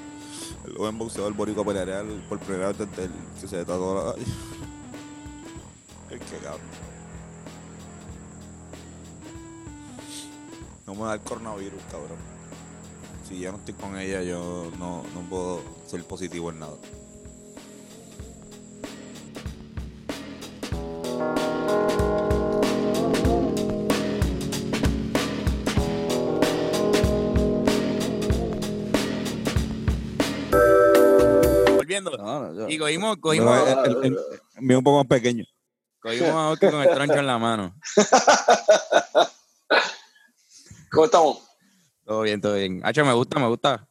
El 0.65 0.75
joven 0.77 0.97
boxeador 0.97 1.33
boricua 1.33 1.65
peleará 1.65 2.01
el- 2.01 2.21
por 2.29 2.39
primera 2.39 2.67
vez 2.69 2.77
desde 2.77 3.09
que 3.39 3.47
se 3.47 3.57
tatuó 3.65 3.95
la... 3.95 4.13
El 6.13 6.19
que 6.19 6.37
cabrón. 6.37 6.61
No 10.87 10.95
me 10.95 11.01
da 11.05 11.13
el 11.15 11.21
coronavirus, 11.21 11.81
cabrón. 11.91 12.17
Si 13.27 13.39
ya 13.39 13.51
no 13.51 13.57
estoy 13.57 13.73
con 13.75 13.97
ella, 13.97 14.21
yo 14.23 14.69
no, 14.77 15.03
no 15.13 15.21
puedo 15.29 15.61
ser 15.87 16.03
positivo 16.03 16.49
en 16.51 16.59
nada. 16.59 16.75
Volviendo. 31.99 32.17
No, 32.17 32.51
no, 32.53 32.69
Y 32.69 32.77
cogimos, 32.77 33.17
No, 33.17 33.21
cogimos, 33.21 33.67
el, 33.67 33.77
el- 33.79 34.05
el- 34.05 34.17
el 34.69 34.75
un 34.77 34.83
poco 34.83 34.97
más 34.99 35.07
pequeño. 35.07 35.43
cogimos 35.99 36.29
a 36.31 36.49
Oki 36.51 36.67
con 36.69 36.81
el 36.81 36.89
troncho 36.93 37.15
en 37.15 37.27
la 37.27 37.37
mano. 37.37 37.75
¿cómo 40.91 41.05
estamos? 41.05 41.37
Todo 42.05 42.21
bien, 42.21 42.41
todo 42.41 42.55
bien. 42.55 42.81
Hacho, 42.83 43.05
me 43.05 43.13
gusta, 43.13 43.39
me 43.39 43.47
gusta. 43.47 43.87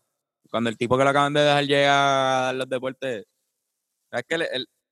Cuando 0.50 0.68
el 0.70 0.76
tipo 0.76 0.96
que 0.98 1.04
lo 1.04 1.10
acaban 1.10 1.32
de 1.32 1.40
dejar 1.40 1.64
llega 1.64 2.48
a 2.48 2.52
los 2.52 2.68
deportes. 2.68 3.24
Es 4.10 4.24
que 4.28 4.34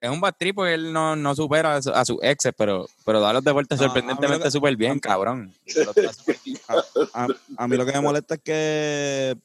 es 0.01 0.11
un 0.11 0.21
bad 0.21 0.35
trip 0.39 0.55
porque 0.55 0.75
él 0.75 0.93
no, 0.93 1.17
no 1.17 1.35
supera 1.35 1.75
a, 1.77 1.83
su- 1.83 1.91
a 1.91 2.05
sus 2.05 2.19
exes, 2.23 2.53
pero, 2.57 2.87
pero 3.05 3.21
da 3.21 3.33
los 3.33 3.43
deportes 3.43 3.79
No, 3.81 3.85
sorprendentemente 3.87 4.51
súper 4.51 4.77
bien, 4.77 5.01
cabrón. 5.01 5.53
A, 7.15 7.27
a 7.57 7.69
mí 7.69 7.77
lo 7.77 7.85
que 7.85 7.93
me 7.93 8.01
molesta 8.01 8.35
es 8.37 8.41
que, 8.43 9.37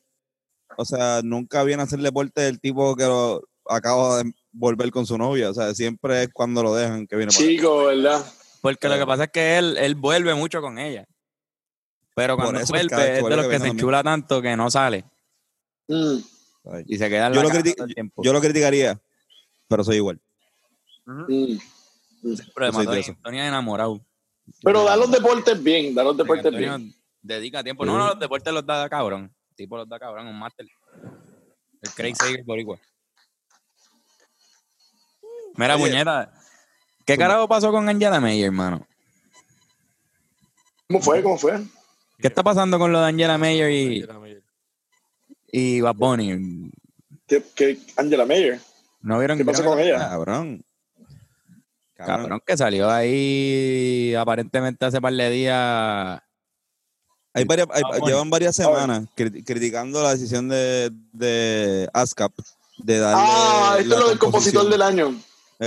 o 0.78 0.86
sea, 0.86 1.22
nunca 1.24 1.64
viene 1.64 1.82
a 1.82 1.86
hacer 1.86 2.00
deporte 2.00 2.42
del 2.42 2.60
tipo 2.60 2.96
que 2.96 3.06
lo 3.06 3.42
acaba 3.68 4.24
de 4.24 4.34
volver 4.52 4.92
con 4.92 5.06
su 5.06 5.18
novia. 5.18 5.50
O 5.50 5.54
sea, 5.54 5.74
siempre 5.74 6.24
es 6.24 6.30
cuando 6.34 6.64
lo 6.64 6.76
dejan 6.76 7.08
que 7.08 7.16
viene. 7.16 7.32
Chico, 7.32 7.86
¿verdad? 7.86 8.26
Porque 8.62 8.88
lo 8.88 8.98
que 8.98 9.06
pasa 9.06 9.26
es 9.26 9.32
que 9.32 9.58
él, 9.58 9.78
él 9.78 9.96
vuelve 9.96 10.34
mucho 10.36 10.62
con 10.62 10.80
ella. 10.80 11.06
Pero 12.16 12.36
Por 12.36 12.46
cuando 12.46 12.62
eso, 12.62 12.72
vuelve 12.74 13.18
es 13.18 13.24
de 13.24 13.36
los 13.36 13.46
que 13.46 13.52
que 13.52 13.60
se 13.60 13.68
enchula 13.68 14.04
tanto 14.04 14.42
que 14.42 14.56
no 14.56 14.70
sale. 14.70 15.04
Mm. 15.88 16.18
Y 16.86 16.98
se 16.98 17.10
queda 17.10 17.28
en 17.28 17.34
Yo 17.34 17.44
la 17.44 17.50
lo, 17.50 17.64
todo 17.74 17.86
el 17.86 17.94
tiempo. 17.94 18.24
yo 18.24 18.32
lo 18.34 18.40
criticaría, 18.40 19.00
pero 19.68 19.84
soy 19.84 19.98
igual. 19.98 20.22
Mm. 21.06 21.58
soy. 22.72 23.16
Tony 23.22 23.40
es 23.40 23.48
enamorado. 23.48 24.00
Pero 24.64 24.84
da 24.84 24.96
los 24.96 25.12
deportes 25.12 25.62
bien, 25.62 25.94
da 25.94 26.04
los 26.04 26.16
deportes 26.16 26.46
Antonio 26.46 26.78
bien. 26.78 26.94
dedica 27.22 27.64
tiempo. 27.64 27.86
No, 27.86 27.98
no, 27.98 28.08
los 28.08 28.20
deportes 28.20 28.54
los 28.54 28.66
da 28.66 28.88
cabrón. 28.90 29.34
El 29.50 29.56
tipo 29.56 29.78
los 29.78 29.90
da 29.90 30.00
cabrón, 30.00 30.28
un 30.28 30.38
máster. 30.40 30.68
El 31.82 31.92
Craig 31.92 32.16
Sager 32.16 32.44
boricua. 32.44 32.80
Mira, 35.56 35.76
Oye. 35.76 35.86
puñeta. 35.90 36.32
¿Qué 37.06 37.18
carajo 37.18 37.48
pasó 37.48 37.72
con 37.72 37.88
Angela 37.90 38.20
Mayer, 38.20 38.46
hermano? 38.46 38.88
¿Cómo 40.88 41.02
fue? 41.02 41.22
¿Cómo 41.24 41.38
fue? 41.38 41.60
¿Qué 42.20 42.28
está 42.28 42.44
pasando 42.44 42.80
con 42.80 42.92
lo 42.92 43.02
de 43.02 43.08
Angela 43.08 43.38
Mayer 43.38 43.72
y, 43.72 44.06
y 45.52 45.82
Bad 45.82 45.96
Bunny? 45.96 46.72
¿Qué, 47.28 47.44
qué, 47.56 47.78
Angela 47.98 48.26
Mayer. 48.26 48.60
¿No 49.02 49.20
vieron 49.20 49.38
¿Qué 49.38 49.44
pasó 49.46 49.62
vieron 49.64 49.78
con 49.78 49.86
ella? 49.86 49.98
Cabrón. 50.10 50.66
Cabrón, 51.96 52.42
que 52.46 52.58
salió 52.58 52.90
ahí 52.90 54.14
aparentemente 54.16 54.86
hace 54.86 55.00
par 55.02 55.14
de 55.14 55.30
días. 55.30 56.22
Hay 57.34 57.46
varias, 57.46 57.68
hay- 57.72 57.82
Ah. 57.86 58.00
Llevan 58.06 58.30
varias 58.30 58.56
semanas 58.56 59.06
cri- 59.16 59.44
criticando 59.46 60.04
la 60.04 60.12
decisión 60.12 60.48
de, 60.50 60.92
de 61.14 61.90
ASCAP 61.94 62.32
de 62.78 63.00
darle. 63.00 63.24
Ah, 63.26 63.76
esto 63.80 63.94
es 63.96 64.00
lo 64.02 64.10
del 64.10 64.20
compositor 64.20 64.70
del 64.70 64.82
año. 64.82 65.16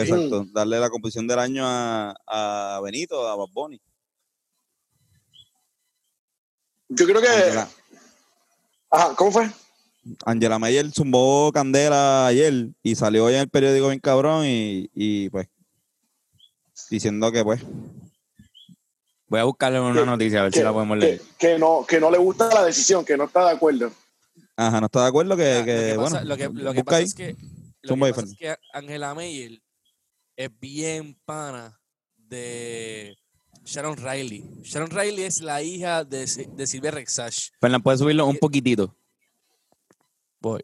Exacto, 0.03 0.47
darle 0.53 0.79
la 0.81 0.91
composición 0.91 1.27
del 1.27 1.39
año 1.39 1.63
a, 1.67 2.15
a 2.27 2.81
Benito, 2.83 3.27
a 3.29 3.37
Bad 3.37 3.49
Bunny. 3.53 3.81
Yo 6.89 7.07
creo 7.07 7.21
que. 7.21 7.29
Angela, 7.29 7.69
Ajá, 8.91 9.15
¿cómo 9.17 9.33
fue? 9.33 9.51
Angela 10.25 10.59
Mayer 10.59 10.89
zumbó 10.93 11.51
candela 11.53 12.29
ayer 12.29 12.69
y 12.83 12.95
salió 12.95 13.25
hoy 13.25 13.35
en 13.35 13.41
el 13.41 13.49
periódico 13.49 13.89
bien 13.89 13.99
cabrón 13.99 14.47
y, 14.47 14.89
y 14.95 15.29
pues 15.31 15.49
diciendo 16.89 17.33
que 17.33 17.43
pues 17.43 17.61
Voy 19.29 19.41
a 19.41 19.45
buscarle 19.45 19.81
una 19.81 19.99
Que- 20.01 20.07
noticia 20.07 20.39
a 20.39 20.43
ver 20.45 20.53
Que, 20.53 20.59
si 20.61 20.65
la 20.65 20.73
podemos 20.73 20.97
leer. 20.99 21.21
que 21.37 21.59
no, 21.59 21.85
que 21.85 21.99
no 21.99 22.13
le 22.13 22.19
gusta 22.19 22.49
la 22.55 22.65
decisión, 22.65 23.05
que 23.05 23.17
no 23.17 23.25
está 23.25 23.47
de 23.47 23.57
acuerdo. 23.57 23.91
ajá, 24.57 24.79
no 24.81 24.87
está 24.87 25.03
de 25.03 25.09
acuerdo 25.09 25.37
que, 25.37 25.63
que, 25.65 25.75
lo 25.75 25.83
que 25.89 25.95
pasa, 25.97 26.11
bueno, 26.21 26.29
lo 26.29 26.37
que, 26.37 26.45
lo 26.45 26.73
que 26.73 26.83
busca 26.83 26.85
pasa 26.85 26.97
ahí. 26.99 27.05
es 27.05 27.15
que, 27.15 27.37
lo 27.83 27.95
que 27.97 28.13
pasa 28.13 28.23
es 28.23 28.39
que 28.39 28.57
Angela 28.73 29.15
Mayer 29.17 29.61
es 30.37 30.51
bien 30.61 31.17
pana 31.25 31.79
de 32.17 33.17
Sharon 33.65 33.97
Riley. 33.97 34.45
Sharon 34.63 34.91
Riley 34.91 35.25
es 35.25 35.41
la 35.41 35.63
hija 35.63 36.05
de, 36.05 36.27
de 36.27 36.67
Silvia 36.67 36.91
Rexach. 36.91 37.51
Fernan, 37.61 37.83
puedes 37.83 38.01
subirlo 38.01 38.27
un 38.27 38.37
poquitito. 38.37 38.95
Voy. 40.41 40.63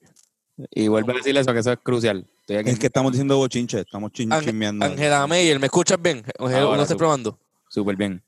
Y 0.71 0.89
vuelve 0.89 1.13
a 1.13 1.17
decirle 1.17 1.41
eso, 1.41 1.53
que 1.53 1.59
eso 1.61 1.73
es 1.73 1.79
crucial. 1.83 2.27
Estoy 2.41 2.57
aquí. 2.57 2.71
es 2.71 2.79
que 2.79 2.87
estamos 2.87 3.13
diciendo 3.13 3.37
bochinche, 3.37 3.81
estamos 3.81 4.13
chin- 4.13 4.33
Ángel- 4.33 4.51
chismeando. 4.51 4.85
Angela 4.85 5.27
Mayer, 5.27 5.59
¿me 5.59 5.67
escuchas 5.67 6.01
bien? 6.01 6.25
Ahora 6.39 6.77
¿No 6.77 6.83
estoy 6.83 6.97
probando? 6.97 7.39
Súper 7.69 7.97
bien. 7.97 8.23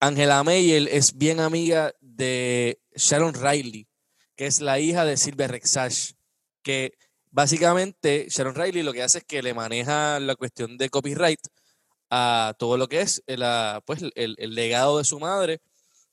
Angela 0.00 0.42
Mayer 0.44 0.88
es 0.90 1.16
bien 1.16 1.40
amiga 1.40 1.94
de 2.00 2.80
Sharon 2.94 3.34
Riley, 3.34 3.86
que 4.36 4.46
es 4.46 4.60
la 4.60 4.78
hija 4.78 5.04
de 5.04 5.16
Silvia 5.16 5.48
Rexach, 5.48 6.12
que 6.62 6.94
básicamente 7.32 8.26
Sharon 8.30 8.54
Riley 8.54 8.82
lo 8.84 8.92
que 8.92 9.02
hace 9.02 9.18
es 9.18 9.24
que 9.24 9.42
le 9.42 9.52
maneja 9.54 10.20
la 10.20 10.36
cuestión 10.36 10.76
de 10.78 10.88
copyright 10.88 11.40
a 12.10 12.54
todo 12.58 12.76
lo 12.76 12.88
que 12.88 13.00
es 13.00 13.22
el, 13.26 13.42
ah, 13.42 13.80
pues, 13.84 14.02
el, 14.14 14.36
el 14.38 14.54
legado 14.54 14.98
de 14.98 15.04
su 15.04 15.18
madre 15.18 15.60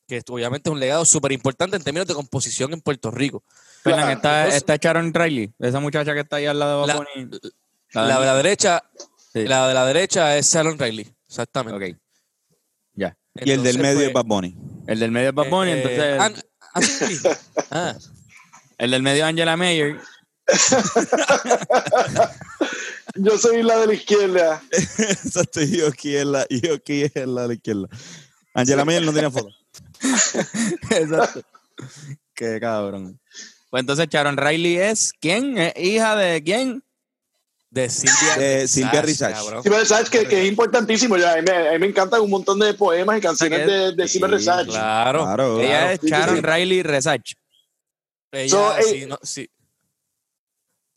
que 0.08 0.24
obviamente 0.30 0.70
es 0.70 0.74
un 0.74 0.80
legado 0.80 1.06
súper 1.06 1.32
importante 1.34 1.76
en 1.78 1.84
términos 1.84 2.08
de 2.08 2.16
composición 2.16 2.74
en 2.74 2.82
Puerto 2.82 3.12
Rico. 3.12 3.44
Claro, 3.84 4.10
está, 4.10 4.42
entonces- 4.42 4.56
está 4.56 4.76
Sharon 4.78 5.14
Riley, 5.14 5.54
esa 5.60 5.80
muchacha 5.80 6.16
que 6.16 6.22
está 6.22 6.38
ahí 6.38 6.48
al 6.48 6.58
lado 6.58 6.82
de 6.82 6.88
La- 6.88 6.96
Bad 6.96 7.06
Bunny. 7.16 7.40
La 7.94 8.20
de 8.20 8.26
la 8.26 8.36
derecha, 8.36 8.84
Sí. 9.32 9.46
la 9.46 9.68
de 9.68 9.74
la 9.76 9.86
derecha 9.86 10.36
es 10.36 10.52
Sharon 10.52 10.80
Riley, 10.80 11.14
exactamente. 11.28 12.00
Ya. 12.94 13.16
Y 13.36 13.52
el 13.52 13.62
del 13.62 13.78
medio 13.78 13.98
pues, 13.98 14.08
es 14.08 14.14
Bad 14.14 14.26
Bunny. 14.26 14.56
El 14.88 15.00
del 15.00 15.12
medio 15.12 15.30
es 15.30 15.36
Bad 15.36 15.50
Bunny, 15.50 15.72
eh, 15.74 16.18
entonces 16.20 17.22
sí. 17.22 17.30
Ah, 17.72 17.96
el 18.80 18.90
del 18.92 19.04
medio 19.04 19.24
es 19.26 19.30
Angela 19.30 19.56
Mayer. 19.58 20.00
Yo 23.16 23.38
soy 23.38 23.64
la 23.64 23.78
de 23.80 23.88
la 23.88 23.94
izquierda. 23.94 24.62
Exacto, 24.72 25.62
yo 25.62 25.88
aquí 25.88 26.16
es 26.16 26.26
la, 26.26 26.46
yo 26.50 26.76
aquí 26.76 27.04
es 27.04 27.12
la 27.16 27.42
de 27.44 27.48
la 27.50 27.54
izquierda. 27.56 27.88
Angela 28.54 28.86
Mayer 28.86 29.04
no 29.04 29.12
tiene 29.14 29.32
foto. 29.32 29.50
Exacto. 30.92 31.42
Qué 32.36 32.60
cabrón. 32.60 33.20
Pues 33.70 33.82
entonces 33.82 34.08
Sharon 34.10 34.38
Riley 34.38 34.78
es 34.78 35.12
quién? 35.20 35.58
¿Es 35.58 35.74
hija 35.78 36.16
de 36.16 36.44
quién? 36.44 36.84
de 37.72 37.88
Silvia, 37.88 38.36
De 38.38 38.68
Silvia. 38.68 39.04
Sí, 39.06 39.24
pero 39.70 39.86
sabes 39.86 40.10
que, 40.10 40.26
que 40.28 40.42
es 40.42 40.48
importantísimo. 40.50 41.18
Ya, 41.18 41.34
a, 41.34 41.36
mí, 41.36 41.44
me- 41.48 41.70
a 41.70 41.74
mí 41.74 41.80
me 41.80 41.86
encantan 41.88 42.20
un 42.22 42.30
montón 42.32 42.58
de 42.58 42.74
poemas 42.74 43.20
y 43.20 43.22
canciones 43.22 43.68
de, 43.68 43.92
de 43.94 44.08
Silver 44.08 44.30
Sí, 44.32 44.36
Resach. 44.38 44.66
Claro. 44.68 45.24
Claro. 45.24 45.60
Ella 45.62 45.80
claro. 45.80 45.94
es 45.94 46.02
Sharon 46.02 46.36
sí. 46.38 46.42
Riley 46.42 46.82
Resach. 46.84 47.34
Ella, 48.32 48.50
So, 48.50 48.78
eh, 48.78 48.84
sí, 48.84 49.06
no, 49.06 49.20
sí. 49.22 49.48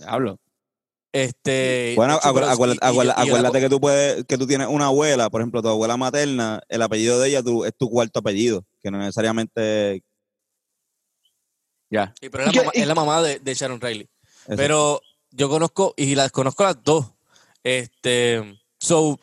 Hablo. 0.07 0.39
Este, 1.15 1.93
Bueno, 1.95 2.19
pero- 2.23 2.47
acuérdate, 2.49 3.59
y- 3.59 3.61
que 3.61 3.69
tú 3.69 3.81
puedes, 3.81 4.25
que 4.25 4.39
tú 4.39 4.47
tienes 4.47 4.67
una 4.69 4.87
abuela, 4.87 5.29
por 5.29 5.43
ejemplo, 5.43 5.61
tu 5.61 5.69
abuela 5.69 5.97
materna, 5.99 6.61
el 6.69 6.81
apellido 6.81 7.21
de 7.21 7.29
ella 7.29 7.43
tú- 7.43 7.65
es 7.67 7.77
tu 7.77 7.91
cuarto 7.91 8.21
apellido, 8.21 8.65
que 8.81 8.91
no 8.91 8.97
necesariamente 8.99 10.03
Ya. 11.91 12.15
y- 12.21 12.29
pero 12.31 12.45
es 12.45 12.53
¿Y 12.53 12.57
la 12.57 12.63
mamá, 12.63 12.73
y- 12.75 12.81
es 12.81 12.87
la 12.87 12.95
mamá 12.95 13.23
de, 13.23 13.39
de 13.41 13.55
Sharon 13.55 13.81
Riley. 13.81 14.09
Eso. 14.47 14.57
Pero 14.57 15.01
yo 15.31 15.49
conozco, 15.51 15.93
y 15.97 16.15
las 16.15 16.33
conozco 16.33 16.65
las 16.65 16.83
dos. 16.83 17.13
Este, 17.63 18.59
so, 18.81 19.21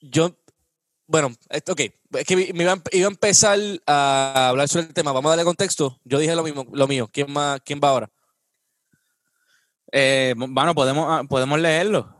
yo, 0.00 0.34
bueno, 1.06 1.32
esto, 1.50 1.72
ok, 1.72 1.80
es 1.80 2.24
que 2.26 2.34
me 2.54 2.62
iba, 2.62 2.72
a- 2.72 2.82
iba 2.92 3.06
a 3.08 3.10
empezar 3.10 3.58
a 3.86 4.48
hablar 4.48 4.68
sobre 4.68 4.86
el 4.86 4.94
tema. 4.94 5.12
Vamos 5.12 5.28
a 5.28 5.32
darle 5.36 5.44
contexto. 5.44 6.00
Yo 6.04 6.18
dije 6.18 6.34
lo 6.34 6.42
mismo, 6.42 6.66
lo 6.72 6.88
mío. 6.88 7.08
¿Quién 7.12 7.30
más, 7.30 7.60
quién 7.64 7.78
va 7.82 7.90
ahora? 7.90 8.10
Eh, 9.92 10.34
bueno, 10.36 10.74
podemos, 10.74 11.06
ah, 11.08 11.22
podemos 11.28 11.58
leerlo. 11.60 12.12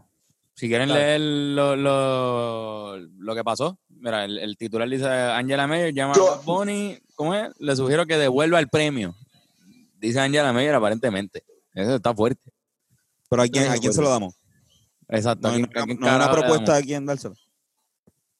Si 0.54 0.68
quieren 0.68 0.88
leer 0.92 1.20
lo, 1.20 1.76
lo, 1.76 2.96
lo 2.98 3.34
que 3.34 3.44
pasó. 3.44 3.78
Mira, 3.90 4.24
el, 4.24 4.38
el 4.38 4.56
titular 4.56 4.88
dice 4.88 5.06
Angela 5.06 5.66
Mayer 5.66 5.92
llama 5.92 6.14
Yo- 6.14 6.32
a 6.32 6.36
Bunny, 6.38 6.98
¿cómo 7.14 7.34
es? 7.34 7.48
Le 7.58 7.76
sugiero 7.76 8.06
que 8.06 8.16
devuelva 8.16 8.58
el 8.58 8.68
premio. 8.68 9.14
Dice 9.98 10.20
Angela 10.20 10.52
Mayer 10.52 10.74
aparentemente. 10.74 11.44
Eso 11.74 11.96
está 11.96 12.14
fuerte. 12.14 12.50
Pero 13.28 13.42
¿a 13.42 13.48
quién, 13.48 13.70
¿a 13.70 13.76
quién 13.76 13.92
se 13.92 14.00
lo 14.00 14.08
damos? 14.08 14.34
Exacto. 15.08 15.48
No 15.48 15.54
hay, 15.54 15.62
¿A 15.62 15.66
quién- 15.66 15.76
a 15.76 15.80
no 15.80 15.86
quién 15.86 16.04
hay 16.04 16.16
una 16.16 16.30
propuesta 16.30 16.76
a 16.76 16.82
quién 16.82 17.04
dárselo. 17.04 17.34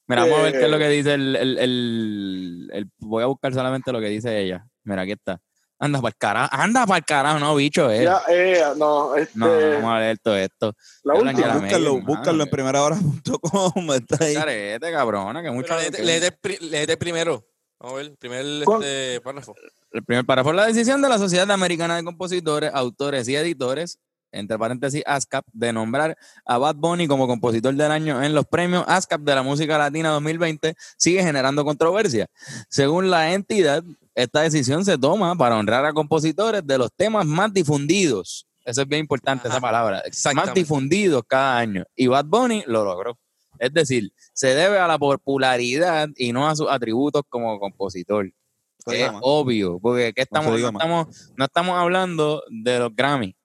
Mira, 0.07 0.23
vamos 0.23 0.39
a 0.39 0.43
ver 0.43 0.53
qué 0.53 0.65
es 0.65 0.71
lo 0.71 0.77
Eh. 0.77 0.81
que 0.81 0.89
dice 0.89 1.15
el, 1.15 1.37
el, 1.37 1.59
el- 1.59 2.71
el- 2.73 2.91
Voy 2.99 3.23
a 3.23 3.27
buscar 3.27 3.53
solamente 3.53 3.93
lo 3.93 4.01
que 4.01 4.09
dice 4.09 4.41
ella. 4.41 4.67
Mira, 4.85 5.03
aquí 5.03 5.13
está. 5.13 5.41
Anda 5.79 6.01
para 6.01 6.09
el 6.09 6.17
carajo. 6.17 6.49
Anda 6.53 6.87
para 6.87 6.99
el 6.99 7.05
carajo, 7.05 7.39
no, 7.39 7.55
bicho. 7.55 7.91
Eh. 7.91 8.05
Ya, 8.05 8.23
eh, 8.29 8.63
no, 8.77 9.15
este, 9.15 9.39
No, 9.39 9.47
vamos 9.47 9.93
a 9.93 10.01
leer 10.01 10.19
todo 10.19 10.37
esto. 10.37 10.75
la 11.05 11.15
última. 11.15 11.31
Angela 11.31 11.55
búscalo, 11.55 11.93
Mayer, 11.93 12.07
búscalo 12.07 12.43
en 12.45 12.51
primera 12.51 12.83
hora.com. 12.83 13.93
Está 13.93 14.25
ahí. 14.25 14.35
Carete, 14.35 14.93
cabrona, 14.93 15.43
que 15.43 15.51
mucho. 15.51 15.75
Léete, 16.01 16.97
primero. 16.97 17.45
Vamos 17.79 17.93
a 17.93 17.97
ver, 17.97 18.07
el 18.07 18.17
primer 18.17 18.45
este, 18.63 19.21
párrafo. 19.21 19.55
El 19.93 20.03
primer 20.03 20.25
párrafo 20.25 20.53
la 20.53 20.67
decisión 20.67 21.03
de 21.03 21.11
la 21.11 21.19
Sociedad 21.19 21.51
Americana 21.51 21.97
de 21.97 22.05
Compositores, 22.05 22.71
Autores 22.73 23.29
y 23.29 23.37
Editores, 23.37 23.99
entre 24.33 24.59
paréntesis 24.59 25.03
ASCAP, 25.05 25.45
de 25.53 25.75
nombrar 25.75 26.17
a 26.47 26.57
Bad 26.57 26.77
Bunny 26.77 27.07
como 27.07 27.27
compositor 27.27 27.75
del 27.75 27.91
año 27.91 28.23
en 28.23 28.35
los 28.35 28.47
premios 28.47 28.85
ASCAP 28.89 29.21
de 29.21 29.35
la 29.35 29.43
música 29.43 29.77
latina 29.77 30.09
2020 30.11 30.75
sigue 30.97 31.23
generando 31.23 31.67
controversia. 31.67 32.29
Según 32.71 33.11
la 33.11 33.35
entidad, 33.35 33.85
esta 34.17 34.41
decisión 34.41 34.83
se 34.83 34.97
toma 34.97 35.37
para 35.37 35.59
honrar 35.59 35.85
a 35.85 35.93
compositores 35.93 36.67
de 36.67 36.79
los 36.79 36.91
temas 36.91 37.27
más 37.27 37.53
difundidos. 37.53 38.49
Eso 38.65 38.81
es 38.81 38.89
bien 38.89 39.03
importante, 39.03 39.47
esa 39.47 39.61
palabra. 39.61 40.03
Más 40.35 40.55
difundidos 40.55 41.23
cada 41.29 41.59
año. 41.59 41.85
Y 41.95 42.07
Bad 42.07 42.25
Bunny 42.25 42.65
lo 42.67 42.83
logró. 42.83 43.19
Es 43.59 43.73
decir, 43.75 44.11
se 44.33 44.49
debe 44.55 44.79
a 44.79 44.87
la 44.87 44.99
popularidad 44.99 46.09
y 46.17 46.33
no 46.33 46.49
a 46.49 46.57
sus 46.57 46.67
atributos 46.69 47.23
como 47.29 47.61
compositor. 47.61 48.33
Se 48.79 49.05
Es 49.05 49.11
obvio, 49.21 49.79
porque 49.81 50.15
¿qué 50.15 50.23
estamos, 50.23 50.59
no, 50.59 50.69
estamos, 50.69 51.33
no 51.37 51.45
estamos 51.45 51.79
hablando 51.79 52.43
de 52.49 52.79
los 52.79 52.95
Grammy, 52.97 53.36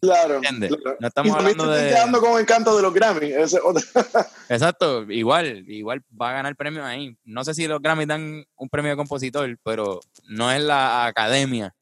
Claro. 0.00 0.36
¿entiendes? 0.36 0.74
claro. 0.76 0.96
No 1.00 1.08
estamos 1.08 1.30
y 1.30 1.34
hablando 1.38 1.72
te 1.72 1.78
de... 1.78 1.88
quedando 1.90 2.20
con 2.20 2.40
encanto 2.40 2.74
de 2.76 2.82
los 2.82 2.94
Grammy. 2.94 3.32
Exacto, 4.48 5.02
igual, 5.10 5.68
igual 5.68 6.02
va 6.20 6.30
a 6.30 6.32
ganar 6.34 6.56
premio 6.56 6.84
ahí. 6.84 7.16
No 7.24 7.44
sé 7.44 7.54
si 7.54 7.66
los 7.66 7.80
Grammy 7.82 8.06
dan 8.06 8.44
un 8.56 8.68
premio 8.68 8.90
de 8.92 8.96
compositor, 8.96 9.58
pero 9.62 10.00
no 10.28 10.50
es 10.50 10.62
la 10.62 11.06
academia. 11.06 11.74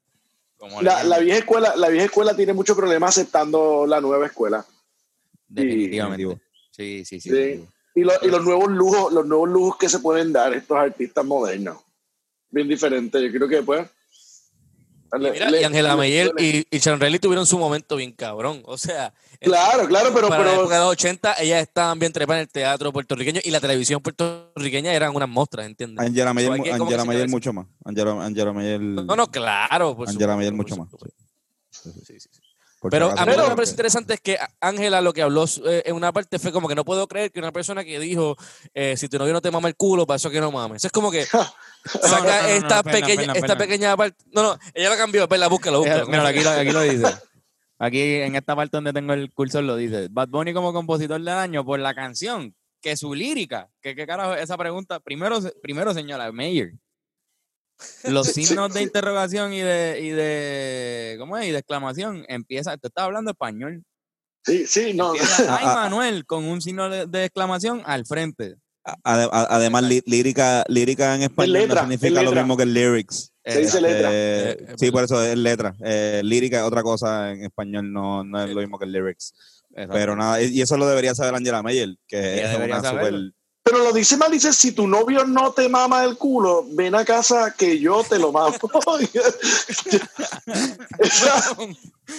Como 0.56 0.82
La, 0.82 1.18
vieja 1.20 1.38
escuela, 1.38 1.76
la 1.76 1.88
vieja 1.88 2.06
escuela 2.06 2.34
tiene 2.34 2.52
muchos 2.52 2.76
problemas 2.76 3.16
aceptando 3.16 3.86
la 3.86 4.00
nueva 4.00 4.26
escuela. 4.26 4.64
definitivamente. 5.46 6.40
Sí, 6.72 7.04
sí, 7.04 7.20
sí. 7.20 7.30
Sí. 7.30 7.64
Y, 7.94 8.00
lo- 8.02 8.12
y 8.22 8.28
los 8.28 8.44
nuevos 8.44 8.68
lujos, 8.70 9.12
los 9.12 9.26
nuevos 9.26 9.48
lujos 9.48 9.76
que 9.76 9.88
se 9.88 9.98
pueden 10.00 10.32
dar 10.32 10.52
estos 10.54 10.76
artistas 10.76 11.24
modernos. 11.24 11.78
Bien 12.50 12.68
diferente. 12.68 13.22
Yo 13.22 13.30
creo 13.32 13.48
que 13.48 13.62
pues. 13.62 13.88
Le- 15.18 15.30
Mira, 15.32 15.50
le- 15.50 15.60
y 15.60 15.64
Angela 15.64 15.94
le- 15.96 16.32
y, 16.38 16.66
y 16.70 16.78
Sharon 16.78 17.00
Riley 17.00 17.18
tuvieron 17.18 17.46
su 17.46 17.58
momento 17.58 17.96
bien 17.96 18.12
cabrón. 18.12 18.62
O 18.66 18.76
sea, 18.76 19.12
en- 19.40 19.50
Claro, 19.50 19.86
claro, 19.86 20.10
pero, 20.14 20.28
para 20.28 20.42
la 20.44 20.50
pero 20.50 20.60
época 20.62 20.74
de 20.74 20.80
los 20.80 20.90
80, 20.90 21.34
ellas 21.40 21.62
estaban 21.62 21.98
bien 21.98 22.12
trepadas 22.12 22.40
en 22.40 22.42
el 22.42 22.48
teatro 22.52 22.92
puertorriqueño 22.92 23.40
y 23.44 23.50
la 23.50 23.60
televisión 23.60 24.00
puertorriqueña 24.02 24.92
eran 24.92 25.14
unas 25.14 25.28
monstras, 25.28 25.66
¿entiendes? 25.66 26.04
Angela 26.04 26.34
que 26.34 26.72
Angela 26.72 26.78
Mayer 26.78 27.00
señalarse. 27.00 27.28
mucho 27.28 27.52
más. 27.52 27.66
Angela, 27.84 28.24
Angela 28.24 28.52
Mayer. 28.52 28.80
No, 28.80 29.16
no, 29.16 29.30
claro. 29.30 29.96
por 29.96 30.08
Angela 30.08 30.34
supuesto, 30.34 30.36
Mayer 30.36 30.52
por 30.52 30.56
mucho 30.56 30.76
más. 30.76 30.88
Sí, 31.70 31.90
sí, 32.04 32.20
sí. 32.20 32.28
Por 32.80 32.90
Pero 32.90 33.10
a 33.10 33.26
mí 33.26 33.32
lo 33.36 33.44
que 33.44 33.48
me 33.50 33.56
parece 33.56 33.72
interesante 33.72 34.14
es 34.14 34.20
que 34.20 34.38
Ángela 34.60 35.00
lo 35.00 35.12
que 35.12 35.22
habló 35.22 35.44
eh, 35.66 35.82
en 35.86 35.94
una 35.96 36.12
parte 36.12 36.38
fue 36.38 36.52
como 36.52 36.68
que 36.68 36.74
no 36.74 36.84
puedo 36.84 37.06
creer 37.08 37.30
que 37.32 37.38
una 37.40 37.50
persona 37.52 37.84
que 37.84 37.98
dijo 37.98 38.36
eh, 38.74 38.96
si 38.96 39.08
tu 39.08 39.18
novio 39.18 39.32
no 39.32 39.40
te 39.40 39.50
mama 39.50 39.68
el 39.68 39.74
culo, 39.76 40.06
para 40.06 40.16
eso 40.16 40.30
que 40.30 40.40
no 40.40 40.52
mames. 40.52 40.84
Es 40.84 40.92
como 40.92 41.10
que 41.10 41.24
saca 41.26 41.42
no, 42.18 42.22
no, 42.22 42.22
no, 42.42 42.48
esta, 42.48 42.82
pena, 42.82 42.98
pequeña, 42.98 43.16
pena, 43.20 43.32
esta 43.34 43.46
pena. 43.46 43.58
pequeña 43.58 43.96
parte. 43.96 44.24
No, 44.32 44.42
no, 44.42 44.58
ella 44.74 44.90
lo 44.90 44.96
cambió, 44.96 45.22
espera, 45.22 45.48
búscalo, 45.48 45.78
búscalo. 45.80 46.06
mira, 46.06 46.28
aquí, 46.28 46.40
lo- 46.42 46.50
aquí 46.50 46.70
lo 46.70 46.82
dice. 46.82 47.06
Aquí 47.80 48.00
en 48.16 48.34
esta 48.34 48.56
parte 48.56 48.76
donde 48.76 48.92
tengo 48.92 49.12
el 49.12 49.32
cursor 49.32 49.62
lo 49.62 49.76
dice. 49.76 50.08
Bad 50.10 50.28
Bunny 50.30 50.52
como 50.52 50.72
compositor 50.72 51.18
del 51.20 51.28
año 51.28 51.64
por 51.64 51.78
la 51.78 51.94
canción, 51.94 52.52
que 52.80 52.96
su 52.96 53.14
lírica, 53.14 53.68
que 53.80 53.94
qué 53.94 54.04
carajo 54.04 54.34
esa 54.34 54.56
pregunta, 54.58 54.98
primero, 54.98 55.40
se- 55.40 55.52
primero 55.62 55.94
señora 55.94 56.32
Mayer. 56.32 56.72
Los 58.04 58.28
signos 58.28 58.72
de 58.74 58.82
interrogación 58.82 59.52
y 59.52 59.60
de, 59.60 60.00
y 60.02 60.08
de, 60.10 61.16
¿cómo 61.18 61.36
es? 61.38 61.46
Y 61.46 61.50
de 61.52 61.58
exclamación, 61.58 62.24
empieza, 62.28 62.76
te 62.76 62.88
estás 62.88 63.04
hablando 63.04 63.30
español. 63.30 63.84
sí, 64.44 64.66
sí, 64.66 64.94
no. 64.94 65.12
Empieza, 65.14 65.56
ay 65.58 65.64
Manuel, 65.66 66.24
con 66.26 66.44
un 66.44 66.60
signo 66.60 66.88
de, 66.88 67.06
de 67.06 67.24
exclamación 67.24 67.82
al 67.86 68.04
frente. 68.06 68.56
Además, 69.04 69.84
lí- 69.84 70.02
lírica, 70.06 70.64
lírica 70.68 71.14
en 71.14 71.22
español 71.22 71.52
letra, 71.52 71.82
no 71.82 71.92
es 71.92 72.00
significa 72.00 72.22
lo 72.22 72.32
mismo 72.32 72.56
que 72.56 72.64
lyrics. 72.66 73.32
Se 73.44 73.60
dice 73.60 73.80
letra. 73.80 74.08
Eh, 74.10 74.56
Eh, 74.60 74.74
sí, 74.78 74.90
por 74.90 75.04
eso 75.04 75.22
es 75.22 75.36
letra. 75.36 75.74
Eh, 75.84 76.22
lírica 76.24 76.58
es 76.58 76.62
otra 76.64 76.82
cosa 76.82 77.32
en 77.32 77.44
español, 77.44 77.92
no, 77.92 78.24
no 78.24 78.42
es 78.42 78.50
lo 78.50 78.60
mismo 78.60 78.78
que 78.78 78.86
lyrics. 78.86 79.34
Pero 79.92 80.16
nada, 80.16 80.40
y 80.42 80.60
eso 80.60 80.76
lo 80.76 80.86
debería 80.88 81.14
saber 81.14 81.34
Angela 81.34 81.62
Mayer, 81.62 81.96
que 82.06 82.42
es 82.42 82.56
una 82.56 82.80
super... 82.90 83.14
Pero 83.70 83.84
lo 83.84 83.92
dice 83.92 84.16
mal, 84.16 84.30
dice, 84.32 84.52
si 84.52 84.72
tu 84.72 84.86
novio 84.88 85.24
no 85.24 85.52
te 85.52 85.68
mama 85.68 86.02
el 86.04 86.16
culo, 86.16 86.64
ven 86.70 86.94
a 86.94 87.04
casa 87.04 87.54
que 87.56 87.78
yo 87.78 88.02
te 88.02 88.18
lo 88.18 88.32
mamo. 88.32 88.56
Esa- 90.98 91.56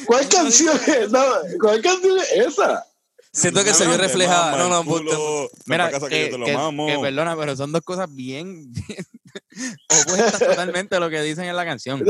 ¿Cuál 0.06 0.30
canción 0.30 0.80
es? 0.88 1.10
No, 1.12 1.24
¿Cuál 1.60 1.82
canción 1.82 2.20
es 2.20 2.32
esa? 2.48 2.86
Siento 3.32 3.64
que 3.64 3.74
se 3.74 3.86
vio 3.88 3.98
reflejada. 3.98 4.58
No, 4.58 4.70
no, 4.70 4.84
Mira, 4.84 5.90
Mira, 5.90 5.90
que, 5.92 6.00
que- 6.10 6.30
que 6.32 6.98
perdona, 7.02 7.36
pero 7.38 7.56
son 7.56 7.72
dos 7.72 7.82
cosas 7.84 8.08
bien, 8.14 8.72
bien 8.74 9.06
opuestas 9.90 10.40
totalmente 10.40 10.96
a 10.96 11.00
lo 11.00 11.10
que 11.10 11.22
dicen 11.22 11.46
en 11.46 11.56
la 11.56 11.66
canción. 11.66 12.04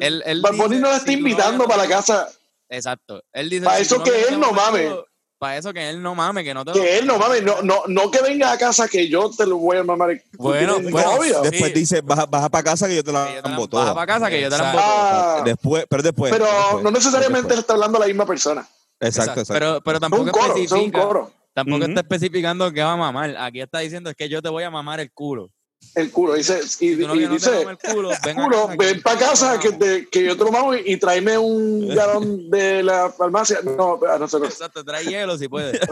Eh, 0.00 0.22
Bad 0.42 0.54
Bunny 0.54 0.76
dice, 0.76 0.80
no 0.82 0.90
la 0.90 0.96
está 0.96 1.06
si 1.10 1.18
invitando 1.18 1.64
no 1.64 1.68
para 1.68 1.82
la 1.82 1.88
te- 1.88 1.94
casa. 1.94 2.28
Exacto. 2.68 3.22
Él 3.32 3.50
dice. 3.50 3.64
Pa' 3.64 3.76
si 3.76 3.82
eso 3.82 3.96
tu 3.96 4.04
que 4.04 4.20
él 4.22 4.26
te 4.28 4.36
no 4.36 4.50
el 4.50 4.54
mame. 4.56 4.84
culo, 4.84 5.06
Para 5.40 5.56
eso 5.56 5.72
que 5.72 5.88
él 5.88 6.02
no 6.02 6.14
mame, 6.14 6.44
que 6.44 6.52
no 6.52 6.66
te 6.66 6.72
lo 6.72 6.76
Que 6.76 6.98
él 6.98 7.06
no 7.06 7.16
mames, 7.16 7.42
no, 7.42 7.62
no, 7.62 7.76
no 7.88 8.10
que 8.10 8.20
venga 8.20 8.52
a 8.52 8.58
casa 8.58 8.86
que 8.86 9.08
yo 9.08 9.30
te 9.30 9.46
lo 9.46 9.56
voy 9.56 9.78
a 9.78 9.82
mamar. 9.82 10.10
el 10.10 10.20
culo. 10.36 10.50
Bueno, 10.50 10.74
¿Tienes 10.76 10.92
bueno, 10.92 11.10
sí. 11.22 11.32
Después 11.50 11.72
dice, 11.74 12.02
baja, 12.02 12.26
baja 12.26 12.50
para 12.50 12.62
casa 12.62 12.86
que 12.86 12.96
yo 12.96 13.02
te 13.02 13.10
la 13.10 13.24
la- 13.24 13.38
ambo 13.38 13.62
baja 13.62 13.68
toda. 13.70 13.94
para 13.94 14.06
casa 14.06 14.28
que 14.28 14.38
yo 14.42 14.50
te 14.50 14.58
la 14.58 14.64
emboto. 14.70 14.84
Ah, 14.86 15.42
Después, 15.42 15.86
pero 15.88 16.02
después. 16.02 16.30
pero 16.30 16.44
después, 16.44 16.84
no 16.84 16.90
necesariamente 16.90 17.38
después. 17.48 17.58
está 17.60 17.72
hablando 17.72 17.98
la 17.98 18.06
misma 18.06 18.26
persona. 18.26 18.60
Exacto, 18.60 19.06
Exacto. 19.06 19.40
exacto. 19.40 19.54
Pero, 19.54 19.80
pero 19.82 19.96
Es 19.96 20.00
tampoco 20.02 20.22
un 20.24 20.28
coro, 20.28 20.44
es 20.44 20.50
un 20.52 20.60
especifica. 20.78 21.02
coro. 21.02 21.32
Tampoco 21.54 21.84
está 21.86 22.00
especificando 22.00 22.70
que 22.72 22.82
va 22.82 22.92
a 22.92 22.96
mamar. 22.96 23.34
Aquí 23.38 23.62
está 23.62 23.78
diciendo 23.78 24.10
es 24.10 24.16
que 24.16 24.28
yo 24.28 24.42
te 24.42 24.50
voy 24.50 24.62
a 24.64 24.70
mamar 24.70 25.00
el 25.00 25.10
culo. 25.10 25.50
El 25.94 26.10
culo. 26.12 26.34
Dice, 26.34 26.60
y, 26.80 26.90
no 26.96 27.14
dice, 27.14 27.62
el 27.62 27.76
culo, 27.78 28.10
ven 28.24 28.36
culo, 28.36 28.66
casa 28.68 28.76
ven 28.78 29.02
para 29.02 29.18
casa 29.18 29.58
que, 29.58 29.72
te- 29.72 30.08
que 30.08 30.22
yo 30.24 30.36
te 30.36 30.44
lo 30.44 30.52
mamo 30.52 30.74
y, 30.74 30.82
y 30.92 30.96
tráeme 30.98 31.36
un 31.36 31.88
galón 31.88 32.48
de 32.48 32.82
la 32.82 33.10
farmacia. 33.10 33.58
No, 33.64 33.98
a 34.08 34.18
nosotros. 34.18 34.52
Exacto, 34.52 34.84
trae 34.84 35.04
hielo 35.04 35.36
si 35.36 35.48
puedes. 35.48 35.80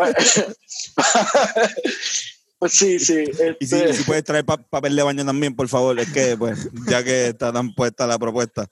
pues 2.58 2.72
sí, 2.72 2.98
sí. 2.98 3.24
Y 3.60 3.66
si, 3.66 3.74
este, 3.76 3.90
y 3.90 3.94
si 3.94 4.02
puedes 4.04 4.24
traer 4.24 4.44
pa- 4.44 4.56
papel 4.56 4.96
de 4.96 5.02
baño 5.02 5.24
también, 5.24 5.54
por 5.56 5.68
favor. 5.68 5.98
Es 5.98 6.12
que, 6.12 6.36
pues, 6.36 6.68
ya 6.88 7.02
que 7.04 7.28
está 7.28 7.52
tan 7.52 7.74
puesta 7.74 8.06
la 8.06 8.18
propuesta, 8.18 8.68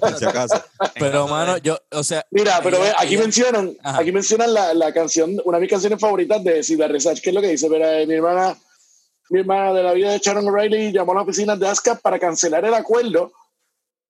por 0.00 0.18
si 0.18 0.24
acaso. 0.24 0.62
Pero, 0.98 1.28
mano, 1.28 1.56
yo, 1.58 1.78
o 1.92 2.02
sea. 2.02 2.24
Mira, 2.30 2.60
pero 2.62 2.76
ella- 2.78 2.84
ve, 2.86 2.92
aquí 2.98 3.14
ella- 3.14 3.22
mencionan, 3.22 3.76
Ajá. 3.82 4.00
aquí 4.00 4.12
mencionan 4.12 4.52
la, 4.54 4.72
la 4.74 4.92
canción, 4.92 5.40
una 5.44 5.58
de 5.58 5.62
mis 5.62 5.70
canciones 5.70 6.00
favoritas 6.00 6.42
de 6.42 6.62
Silvia 6.62 6.88
Resach, 6.88 7.20
que 7.20 7.30
es 7.30 7.34
lo 7.34 7.40
que 7.40 7.48
dice, 7.48 7.68
Mira, 7.68 8.00
eh, 8.00 8.06
mi 8.06 8.14
hermana, 8.14 8.56
mi 9.30 9.40
hermana 9.40 9.72
de 9.72 9.82
la 9.82 9.92
vida 9.92 10.12
de 10.12 10.18
Sharon 10.18 10.46
O'Reilly 10.48 10.92
llamó 10.92 11.12
a 11.12 11.16
la 11.16 11.22
oficina 11.22 11.56
de 11.56 11.68
ASCAP 11.68 12.00
para 12.00 12.18
cancelar 12.18 12.64
el 12.64 12.74
acuerdo 12.74 13.32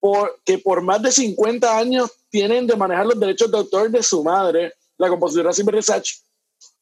porque 0.01 0.59
por 0.59 0.81
más 0.83 1.03
de 1.03 1.11
50 1.11 1.77
años 1.77 2.11
tienen 2.31 2.67
de 2.67 2.77
manejar 2.77 3.07
los 3.07 3.19
derechos 3.19 3.51
de 3.51 3.59
autor 3.59 3.91
de 3.91 4.03
su 4.03 4.23
madre, 4.23 4.75
la 4.97 5.09
compositora 5.09 5.53
Silvia 5.53 5.73
Resach. 5.73 6.09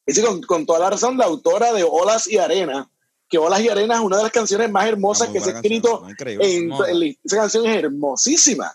Dice 0.07 0.23
con, 0.23 0.43
con 0.43 0.67
toda 0.67 0.79
la 0.81 0.91
razón, 0.91 1.17
la 1.17 1.25
autora 1.25 1.73
de 1.73 1.83
Olas 1.83 2.29
y 2.29 2.37
Arena, 2.39 2.89
que 3.29 3.39
Olas 3.39 3.61
y 3.61 3.69
Arena 3.69 3.95
es 3.95 4.01
una 4.01 4.19
de 4.19 4.23
las 4.25 4.33
canciones 4.33 4.71
más 4.71 4.87
hermosas 4.87 5.29
que 5.31 5.41
se 5.41 5.51
ha 5.51 5.53
escrito 5.61 6.03
en- 6.45 6.71
en- 6.89 7.17
esa 7.25 7.37
canción 7.39 7.67
es 7.67 7.77
hermosísima. 7.77 8.73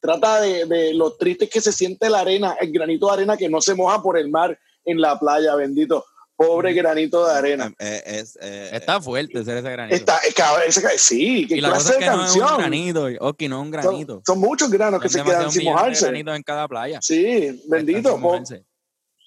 Trata 0.00 0.40
de, 0.40 0.64
de 0.66 0.94
lo 0.94 1.14
triste 1.14 1.48
que 1.48 1.60
se 1.60 1.72
siente 1.72 2.08
la 2.08 2.20
arena, 2.20 2.56
el 2.60 2.72
granito 2.72 3.06
de 3.08 3.12
arena 3.12 3.36
que 3.36 3.48
no 3.48 3.60
se 3.60 3.74
moja 3.74 4.00
por 4.02 4.16
el 4.16 4.30
mar 4.30 4.56
en 4.84 5.00
la 5.00 5.18
playa, 5.18 5.54
bendito. 5.56 6.04
Pobre 6.46 6.72
granito 6.74 7.26
de 7.26 7.34
arena. 7.34 7.66
Eh, 7.78 8.02
eh, 8.06 8.18
es, 8.20 8.38
eh, 8.40 8.70
Está 8.72 9.00
fuerte 9.00 9.44
ser 9.44 9.58
ese 9.58 9.70
granito. 9.70 9.94
Está, 9.96 10.16
es 10.18 10.34
que- 10.34 10.42
ese- 10.66 10.98
sí, 10.98 11.46
qué 11.48 11.56
y 11.56 11.60
la 11.60 11.70
cosa 11.70 11.80
clase 11.80 11.92
es 11.92 11.98
de 11.98 12.04
que 12.04 12.10
no 12.16 12.24
es 12.24 12.32
un 12.34 12.40
canción. 12.40 12.58
granito, 12.60 13.08
Oki, 13.20 13.48
no 13.48 13.56
es 13.56 13.66
un 13.66 13.72
son, 13.72 13.82
granito. 13.82 14.22
son 14.26 14.38
muchos 14.40 14.70
granos 14.70 15.00
que 15.00 15.08
Son 15.08 15.20
se 15.20 15.24
quedan 15.30 15.50
sin 15.52 15.64
mojarse. 15.64 16.04
granitos 16.06 16.36
en 16.36 16.42
cada 16.42 16.68
playa. 16.68 16.98
Sí, 17.02 17.62
bendito. 17.68 18.18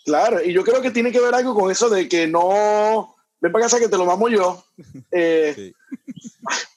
Claro, 0.06 0.44
y 0.44 0.54
yo 0.54 0.64
creo 0.64 0.82
que 0.82 0.92
tiene 0.92 1.12
que 1.12 1.20
ver 1.20 1.34
algo 1.34 1.56
con 1.56 1.72
eso 1.72 1.90
de 1.90 2.08
que 2.08 2.28
no. 2.28 3.16
Ven 3.42 3.52
para 3.52 3.66
casa 3.66 3.80
que 3.80 3.90
te 3.90 3.98
lo 3.98 4.06
mamo 4.06 4.30
yo. 4.30 4.64
Eh, 5.12 5.54
Sí. 5.56 5.74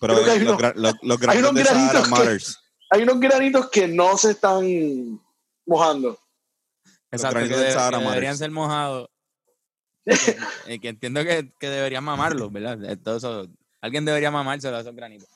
Pero 0.01 0.24
que 0.24 0.30
hay 0.30 0.39
los, 0.41 0.59
unos- 0.59 0.76
los, 0.76 0.95
los 1.03 1.28
hay 1.28 1.39
unos 1.39 1.53
granitos 1.53 1.55
de 1.55 1.64
Sahara 1.64 2.01
granitos 2.01 2.57
que-. 2.61 2.68
Hay 2.97 3.03
unos 3.03 3.20
granitos 3.20 3.68
que 3.70 3.86
no 3.89 4.16
se 4.16 4.30
están 4.30 5.20
mojando. 5.66 6.18
Exacto, 7.11 7.39
que, 7.41 7.49
de- 7.49 7.70
Sahara 7.72 7.99
que 7.99 8.05
deberían 8.05 8.39
ser 8.39 8.51
mojados. 8.51 9.09
Y- 10.67 10.73
y 10.75 10.79
que 10.81 10.89
entiendo 10.89 11.23
que, 11.23 11.51
que 11.59 11.69
deberían 11.69 12.05
mamarlos, 12.05 12.51
¿verdad? 12.53 12.99
Todo 13.03 13.17
eso- 13.19 13.49
alguien 13.81 14.05
debería 14.05 14.31
mamárselo 14.31 14.77
a 14.77 14.81
esos 14.81 14.95
granitos. 14.95 15.29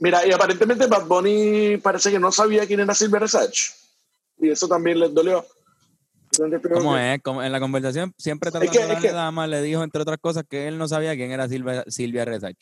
Mira, 0.00 0.24
y 0.26 0.32
aparentemente 0.32 0.86
Bad 0.86 1.06
Bunny 1.06 1.76
parece 1.78 2.10
que 2.10 2.18
no 2.18 2.30
sabía 2.30 2.66
quién 2.66 2.80
era 2.80 2.94
Silver 2.94 3.20
Resach. 3.22 3.58
Y 4.38 4.50
eso 4.50 4.68
también 4.68 5.00
les 5.00 5.12
dolió. 5.12 5.44
¿Cómo 6.72 6.94
que- 6.94 7.14
es? 7.14 7.22
Como 7.22 7.42
en 7.42 7.50
la 7.52 7.58
conversación, 7.60 8.14
siempre 8.18 8.52
que- 8.52 8.58
tratando 8.58 8.92
es 8.94 9.00
que- 9.00 9.08
la 9.08 9.12
dama, 9.14 9.46
le 9.46 9.62
dijo, 9.62 9.82
entre 9.82 10.02
otras 10.02 10.18
cosas, 10.20 10.44
que 10.48 10.68
él 10.68 10.78
no 10.78 10.86
sabía 10.86 11.14
quién 11.16 11.32
era 11.32 11.48
Silvia, 11.48 11.84
Silvia 11.88 12.24
Resach. 12.24 12.56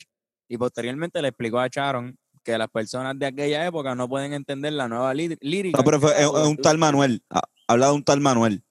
Y 0.47 0.57
posteriormente 0.57 1.21
le 1.21 1.27
explicó 1.27 1.59
a 1.59 1.67
Sharon 1.67 2.17
que 2.43 2.57
las 2.57 2.69
personas 2.69 3.19
de 3.19 3.25
aquella 3.25 3.65
época 3.67 3.93
no 3.93 4.07
pueden 4.07 4.31
entender 4.33 4.71
la 4.73 4.87
nueva 4.87 5.13
lí- 5.13 5.37
lírica. 5.41 5.77
No, 5.77 5.83
pero 5.83 5.99
fue, 5.99 6.13
que 6.15 6.21
es, 6.21 6.27
es 6.27 6.47
un 6.47 6.57
tal 6.57 6.77
Manuel. 6.77 7.21
Ha- 7.29 7.41
Habla 7.67 7.87
de 7.87 7.93
un 7.93 8.03
tal 8.03 8.21
Manuel. 8.21 8.63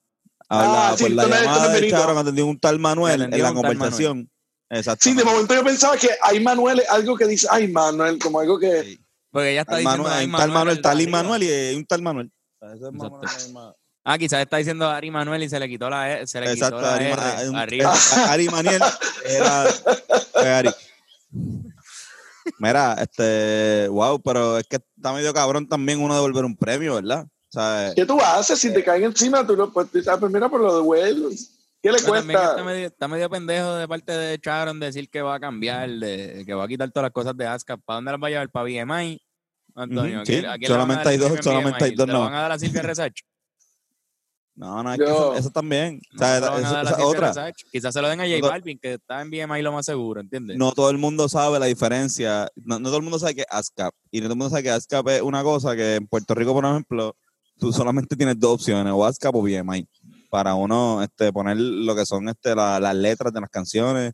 Habla, 0.49 0.89
Ah, 0.91 0.95
sí, 0.97 1.03
por 1.05 1.13
la 1.13 1.23
es- 1.23 1.29
esto 1.29 1.39
no 1.39 1.45
llamada 1.45 2.13
es 2.13 2.19
atendió 2.19 2.47
un 2.47 2.59
tal 2.61 2.79
Manuel 2.79 3.23
en 3.23 3.43
la 3.43 3.53
conversación. 3.53 4.31
Exacto. 4.71 5.01
Sí, 5.03 5.15
de 5.15 5.25
momento 5.25 5.55
yo 5.55 5.65
pensaba 5.65 5.97
que 5.97 6.09
hay 6.23 6.41
Manuel, 6.41 6.83
algo 6.89 7.17
que 7.17 7.27
dice, 7.27 7.47
ay 7.51 7.69
Manuel, 7.69 8.19
como 8.19 8.41
algo 8.41 8.59
que... 8.59 8.83
Sí. 8.83 9.01
Porque 9.31 9.51
ella 9.53 9.61
está 9.63 9.77
diciendo. 9.77 10.05
Manuel, 10.05 10.19
"Ay, 10.19 10.27
un 10.27 10.33
tal 10.33 10.51
Manuel, 10.51 10.81
tal 10.81 11.01
y 11.01 11.03
arriba". 11.05 11.19
Manuel 11.23 11.43
y 11.43 11.51
hay 11.51 11.75
un 11.77 11.85
tal 11.87 12.03
Manuel. 12.03 12.33
Es 12.61 12.81
la 12.81 13.75
Ah, 14.09 14.19
quizás 14.19 14.41
está 14.41 14.57
diciendo 14.59 14.89
Ari 14.89 15.11
Manuel 15.11 15.43
y 15.43 15.49
se 15.49 15.59
le 15.59 15.69
quitó 15.69 15.91
la 15.91 16.21
E, 16.21 16.27
se 16.29 16.41
le 16.41 16.53
Exacto, 16.53 16.77
quitó 16.77 16.89
la 16.89 16.95
Ari, 16.95 17.05
R 17.07 17.17
Ma- 17.17 17.51
un- 17.51 17.57
arriba. 17.57 17.95
Ari 18.29 18.49
Maniel 18.49 18.83
era 19.25 19.65
fue 20.33 20.49
Ari. 20.55 20.71
Mira, 22.59 22.95
este, 23.01 23.89
wow, 23.89 24.21
pero 24.23 24.59
es 24.59 24.67
que 24.69 24.77
está 24.77 25.13
medio 25.13 25.35
cabrón 25.35 25.69
también 25.69 26.01
uno 26.01 26.15
devolver 26.15 26.45
un 26.45 26.57
premio, 26.57 26.95
¿verdad? 26.95 27.27
O 27.57 27.59
sea, 27.59 27.93
¿Qué 27.95 28.05
tú 28.05 28.21
haces 28.21 28.59
si 28.59 28.71
te 28.73 28.85
caen 28.85 29.05
encima? 29.05 29.47
Tú 29.47 29.57
lo 29.57 29.73
pues, 29.73 29.91
tú- 29.91 29.99
ah, 30.11 30.19
pues 30.21 30.31
mira, 30.31 30.47
por 30.49 30.61
lo 30.61 30.83
de 30.83 31.37
¿Qué 31.83 31.91
le 31.93 32.03
cuesta? 32.03 32.51
está 32.51 32.65
medio, 32.65 32.87
está 32.89 33.09
medio 33.09 33.31
pendejo 33.31 33.75
de 33.77 33.89
parte 33.89 34.13
de 34.13 34.39
Sharon 34.43 34.79
decir 34.79 35.09
que 35.09 35.23
va 35.23 35.37
a 35.37 35.41
cambiar, 35.41 35.89
de, 35.89 36.43
que 36.45 36.53
va 36.53 36.65
a 36.65 36.69
quitar 36.69 36.91
todas 36.91 37.05
las 37.07 37.13
cosas 37.13 37.35
de 37.37 37.47
ASCAP. 37.47 37.81
¿Para 37.85 37.97
dónde 37.97 38.11
las 38.13 38.21
va 38.23 38.27
a 38.27 38.31
llevar? 38.31 38.51
¿Para 38.51 38.65
BMI? 38.65 39.23
Antonio, 39.75 40.21
¿a 40.21 40.23
quién- 40.25 40.41
sí, 40.43 40.47
a 40.47 40.55
quién 40.59 40.69
solamente 40.69 41.09
hay 41.09 41.17
dos- 41.17 41.39
solamente 41.43 41.85
hay 41.85 41.95
dos 41.95 42.07
¿Se 42.07 42.13
lo 42.13 42.19
no. 42.19 42.25
van 42.25 42.35
a 42.35 42.41
dar 42.43 42.53
a 42.53 42.59
Silvia 42.59 42.83
Resach? 42.83 43.13
no, 44.57 44.83
no, 44.83 44.93
es 44.93 44.99
que 44.99 45.05
Yo- 45.07 45.13
eso, 45.13 45.35
eso 45.37 45.51
también. 45.51 46.01
O 46.13 46.15
No, 46.15 46.19
sea, 46.19 46.35
se 46.35 46.41
lo 46.41 46.47
van 46.53 46.55
a 46.65 46.67
eso- 46.67 46.75
dar 46.75 46.87
a 46.87 46.91
esa 46.91 47.07
otra. 47.07 47.29
Resach. 47.29 47.55
Quizás 47.73 47.95
se 47.95 48.03
lo 48.03 48.09
den 48.09 48.21
a 48.21 48.25
J 48.25 48.39
No 48.41 48.49
Balvin, 48.49 48.79
que 48.79 48.95
está 48.95 49.23
en 49.23 49.31
BMI 49.31 49.63
lo 49.63 49.73
más 49.73 49.87
seguro, 49.87 50.21
¿entiendes? 50.21 50.57
No 50.59 50.73
todo 50.73 50.91
el 50.91 50.99
mundo 50.99 51.29
sabe 51.29 51.59
la 51.59 51.67
diferencia. 51.67 52.49
No, 52.57 52.79
no 52.79 52.89
todo 52.89 52.97
el 52.99 53.03
mundo 53.03 53.19
sabe 53.19 53.35
que 53.35 53.41
es 53.43 53.47
ASCAP. 53.51 53.95
Y 54.11 54.19
no 54.21 54.25
todo 54.27 54.33
el 54.33 54.39
mundo 54.39 54.51
sabe 54.51 54.63
que 54.65 54.71
ASCAP 54.71 55.09
es 55.09 55.23
una 55.23 55.43
cosa 55.43 55.75
que 55.77 55.95
en 55.97 56.07
Puerto 56.07 56.35
Rico, 56.35 56.53
por 56.55 56.65
ejemplo, 56.65 57.15
tú 57.59 57.73
solamente 57.73 58.17
tienes 58.17 58.39
dos 58.39 58.55
opciones, 58.55 58.93
o 58.93 59.05
ASCAP 59.05 59.35
o 59.35 59.43
BMI, 59.43 59.89
para 60.31 60.55
uno 60.55 61.03
este, 61.03 61.33
poner 61.33 61.57
lo 61.57 61.95
que 61.95 62.05
son 62.07 62.29
este, 62.29 62.55
la- 62.55 62.79
las 62.81 62.95
letras 62.95 63.33
de 63.33 63.41
las 63.41 63.51
canciones. 63.51 64.13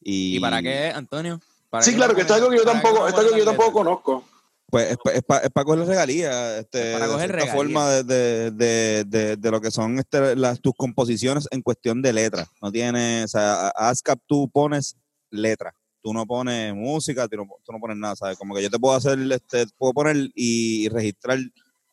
¿Y, 0.00 0.36
¿Y 0.36 0.40
para 0.40 0.60
qué, 0.62 0.92
Antonio? 0.94 1.40
¿Para 1.70 1.82
Sí, 1.84 1.90
qué 1.92 1.96
claro, 1.96 2.14
que 2.14 2.20
esto 2.20 2.34
es 2.34 2.40
algo 2.40 2.50
que 2.50 2.58
yo 2.58 2.64
tampoco, 2.64 3.02
le 3.04 3.08
esto 3.08 3.20
es 3.20 3.26
algo 3.26 3.32
que 3.32 3.38
yo 3.40 3.44
tampoco 3.46 3.72
conozco. 3.72 4.24
Pues 4.70 4.96
es, 5.14 5.22
para 5.22 5.64
coger 5.64 5.86
regalías, 5.86 6.58
este, 6.60 6.92
Para 6.94 7.06
coger 7.06 7.28
de 7.30 7.32
regalías. 7.38 7.54
forma 7.56 7.90
de, 7.90 8.02
de, 8.02 8.50
de, 8.52 9.04
de, 9.06 9.36
de 9.36 9.50
lo 9.50 9.60
que 9.60 9.70
son 9.70 9.98
este, 9.98 10.34
las, 10.36 10.60
tus 10.60 10.72
composiciones 10.76 11.46
en 11.52 11.62
cuestión 11.62 12.02
de 12.02 12.12
letras. 12.12 12.48
No 12.60 12.72
tienes, 12.72 13.26
o 13.26 13.28
sea, 13.28 13.68
ASCAP 13.68 14.18
tú 14.26 14.48
pones 14.50 14.96
letras, 15.30 15.74
tú 16.02 16.12
no 16.12 16.26
pones 16.26 16.74
música, 16.74 17.28
tú 17.28 17.36
no, 17.36 17.44
tú 17.64 17.72
no 17.72 17.78
pones 17.78 17.96
nada, 17.98 18.16
¿sabes? 18.16 18.36
Como 18.36 18.54
que 18.54 18.62
yo 18.62 18.70
te 18.70 18.78
puedo 18.78 18.96
hacer, 18.96 19.16
este, 19.30 19.66
puedo 19.78 19.92
poner 19.92 20.30
y 20.34 20.88
registrar 20.88 21.38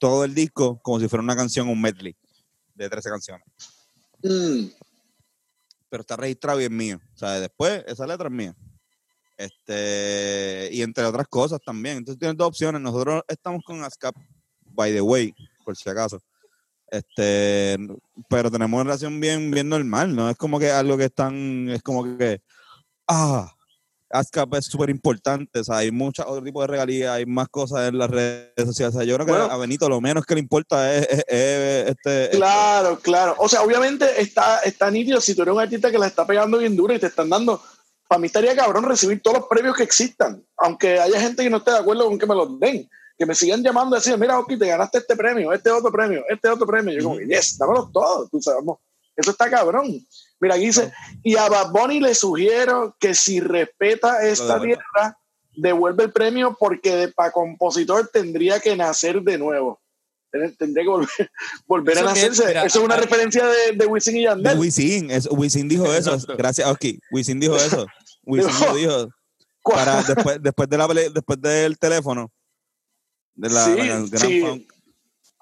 todo 0.02 0.24
el 0.24 0.34
disco 0.34 0.82
como 0.82 1.00
si 1.00 1.08
fuera 1.08 1.22
una 1.22 1.36
canción, 1.36 1.70
un 1.70 1.80
medley 1.80 2.16
de 2.74 2.90
13 2.90 3.10
canciones. 3.12 3.46
Mm. 4.24 4.66
Pero 5.90 6.02
está 6.02 6.18
registrado 6.18 6.60
y 6.60 6.64
es 6.64 6.72
mío. 6.72 7.00
O 7.14 7.18
sea, 7.18 7.40
después 7.40 7.84
esa 7.86 8.08
letra 8.08 8.28
es 8.28 8.34
mía. 8.34 8.56
Este, 9.38 10.70
y 10.72 10.82
entre 10.82 11.06
otras 11.06 11.28
cosas 11.28 11.60
también. 11.64 11.98
Entonces 11.98 12.18
tienes 12.18 12.36
dos 12.36 12.48
opciones. 12.48 12.82
Nosotros 12.82 13.22
estamos 13.28 13.62
con 13.64 13.84
ASCAP, 13.84 14.16
by 14.72 14.92
the 14.92 15.02
way, 15.02 15.36
por 15.64 15.78
si 15.78 15.88
acaso. 15.88 16.20
Este, 16.88 17.78
pero 18.28 18.50
tenemos 18.50 18.76
una 18.76 18.86
relación 18.86 19.20
bien, 19.20 19.52
bien 19.52 19.70
normal, 19.70 20.16
¿no? 20.16 20.32
Es 20.32 20.36
como 20.36 20.58
que 20.58 20.72
algo 20.72 20.98
que 20.98 21.06
están, 21.06 21.70
es 21.70 21.84
como 21.84 22.18
que, 22.18 22.42
ah, 23.08 23.54
ASCAP 24.14 24.54
es 24.56 24.66
súper 24.66 24.90
importante, 24.90 25.60
o 25.60 25.64
sea, 25.64 25.78
hay 25.78 25.92
muchos 25.92 26.26
otros 26.28 26.44
tipos 26.44 26.64
de 26.64 26.68
regalías, 26.68 27.12
hay 27.16 27.26
más 27.26 27.48
cosas 27.50 27.88
en 27.90 27.98
las 27.98 28.10
redes 28.10 28.52
sociales. 28.66 28.96
O 28.96 29.00
sea, 29.00 29.06
yo 29.08 29.16
creo 29.16 29.26
que 29.26 29.32
Bueno. 29.32 29.46
a 29.52 29.58
Benito 29.58 29.88
lo 29.90 30.00
menos 30.02 30.26
que 30.26 30.36
le 30.36 30.42
importa 30.42 30.96
es, 30.96 31.08
es- 31.10 31.26
es, 31.28 31.90
este, 31.90 32.30
Claro, 32.38 33.00
claro. 33.00 33.36
O 33.40 33.48
sea, 33.50 33.62
obviamente 33.64 34.22
está, 34.22 34.60
está 34.60 34.90
nítido 34.92 35.20
si 35.22 35.34
tú 35.36 35.42
eres 35.44 35.54
un 35.54 35.62
artista 35.62 35.90
que 35.92 35.98
la 35.98 36.08
está 36.08 36.26
pegando 36.26 36.58
bien 36.58 36.76
duro 36.76 36.94
y 36.94 37.00
te 37.00 37.08
están 37.08 37.30
dando. 37.30 37.62
Para 38.08 38.20
mí 38.20 38.28
estaría 38.28 38.56
cabrón 38.56 38.84
recibir 38.84 39.22
todos 39.22 39.38
los 39.40 39.48
premios 39.48 39.76
que 39.76 39.84
existan, 39.84 40.44
aunque 40.58 41.00
haya 41.00 41.20
gente 41.20 41.44
que 41.44 41.50
no 41.50 41.58
esté 41.58 41.72
de 41.72 41.78
acuerdo 41.78 42.06
con 42.08 42.20
que 42.20 42.26
me 42.26 42.36
los 42.36 42.60
den. 42.60 42.90
Que 43.18 43.26
me 43.26 43.36
sigan 43.36 43.62
llamando 43.64 43.96
y 43.96 44.00
decir, 44.00 44.18
mira, 44.18 44.40
Oki, 44.40 44.58
te 44.58 44.66
ganaste 44.68 44.98
este 44.98 45.16
premio, 45.16 45.54
este 45.54 45.70
otro 45.70 45.92
premio, 45.92 46.24
este 46.28 46.50
otro 46.50 46.66
premio. 46.66 46.92
Yo, 46.98 47.04
como, 47.04 47.20
yes, 47.20 47.58
dámelos 47.58 47.92
todos. 47.92 48.30
Tú 48.32 48.42
sabes, 48.42 48.64
eso 49.16 49.32
está 49.32 49.50
cabrón. 49.50 50.04
Mira, 50.42 50.56
aquí 50.56 50.66
dice, 50.66 50.92
y 51.24 51.38
a 51.38 51.48
Bad 51.48 51.72
Bunny 51.72 52.00
le 52.02 52.14
sugiero 52.16 52.98
que 53.00 53.14
si 53.14 53.40
respeta 53.40 54.28
esta 54.28 54.60
tierra, 54.60 55.18
devuelve 55.56 56.06
el 56.06 56.12
premio 56.12 56.58
porque 56.60 57.12
para 57.16 57.32
compositor 57.32 58.10
tendría 58.12 58.60
que 58.60 58.76
nacer 58.76 59.22
de 59.22 59.38
nuevo. 59.38 59.80
Ten- 60.32 60.56
Tendría 60.56 60.84
que 60.86 60.90
volver, 60.90 61.10
volver 61.68 61.98
a 62.00 62.04
nacerse. 62.04 62.48
mira, 62.48 62.66
eso 62.66 62.80
es 62.80 62.86
una 62.86 62.96
a- 62.96 63.00
referencia 63.00 63.46
de, 63.46 63.74
de 63.76 63.86
Wisin 63.86 64.16
y 64.16 64.20
De 64.20 64.24
Yandel. 64.26 64.58
Wisin, 64.58 65.12
es, 65.12 65.28
Wisin 65.30 65.68
dijo 65.70 65.86
eso. 65.94 66.14
Exacto. 66.14 66.38
Gracias, 66.38 66.68
Oski. 66.70 67.00
Wisin 67.12 67.40
dijo 67.40 67.56
eso. 67.58 67.86
Wisin 68.26 68.66
lo 68.66 68.76
dijo. 68.76 69.10
Para 69.64 70.02
después, 70.02 70.42
después, 70.42 70.68
de 70.70 70.78
la, 70.78 70.88
pele- 70.88 71.10
después 71.14 71.40
del 71.40 71.78
teléfono. 71.78 72.32
De 73.36 73.50
la, 73.50 73.66
Sí, 73.66 73.76
la 73.76 73.86
gran 73.86 74.08
sí. 74.10 74.68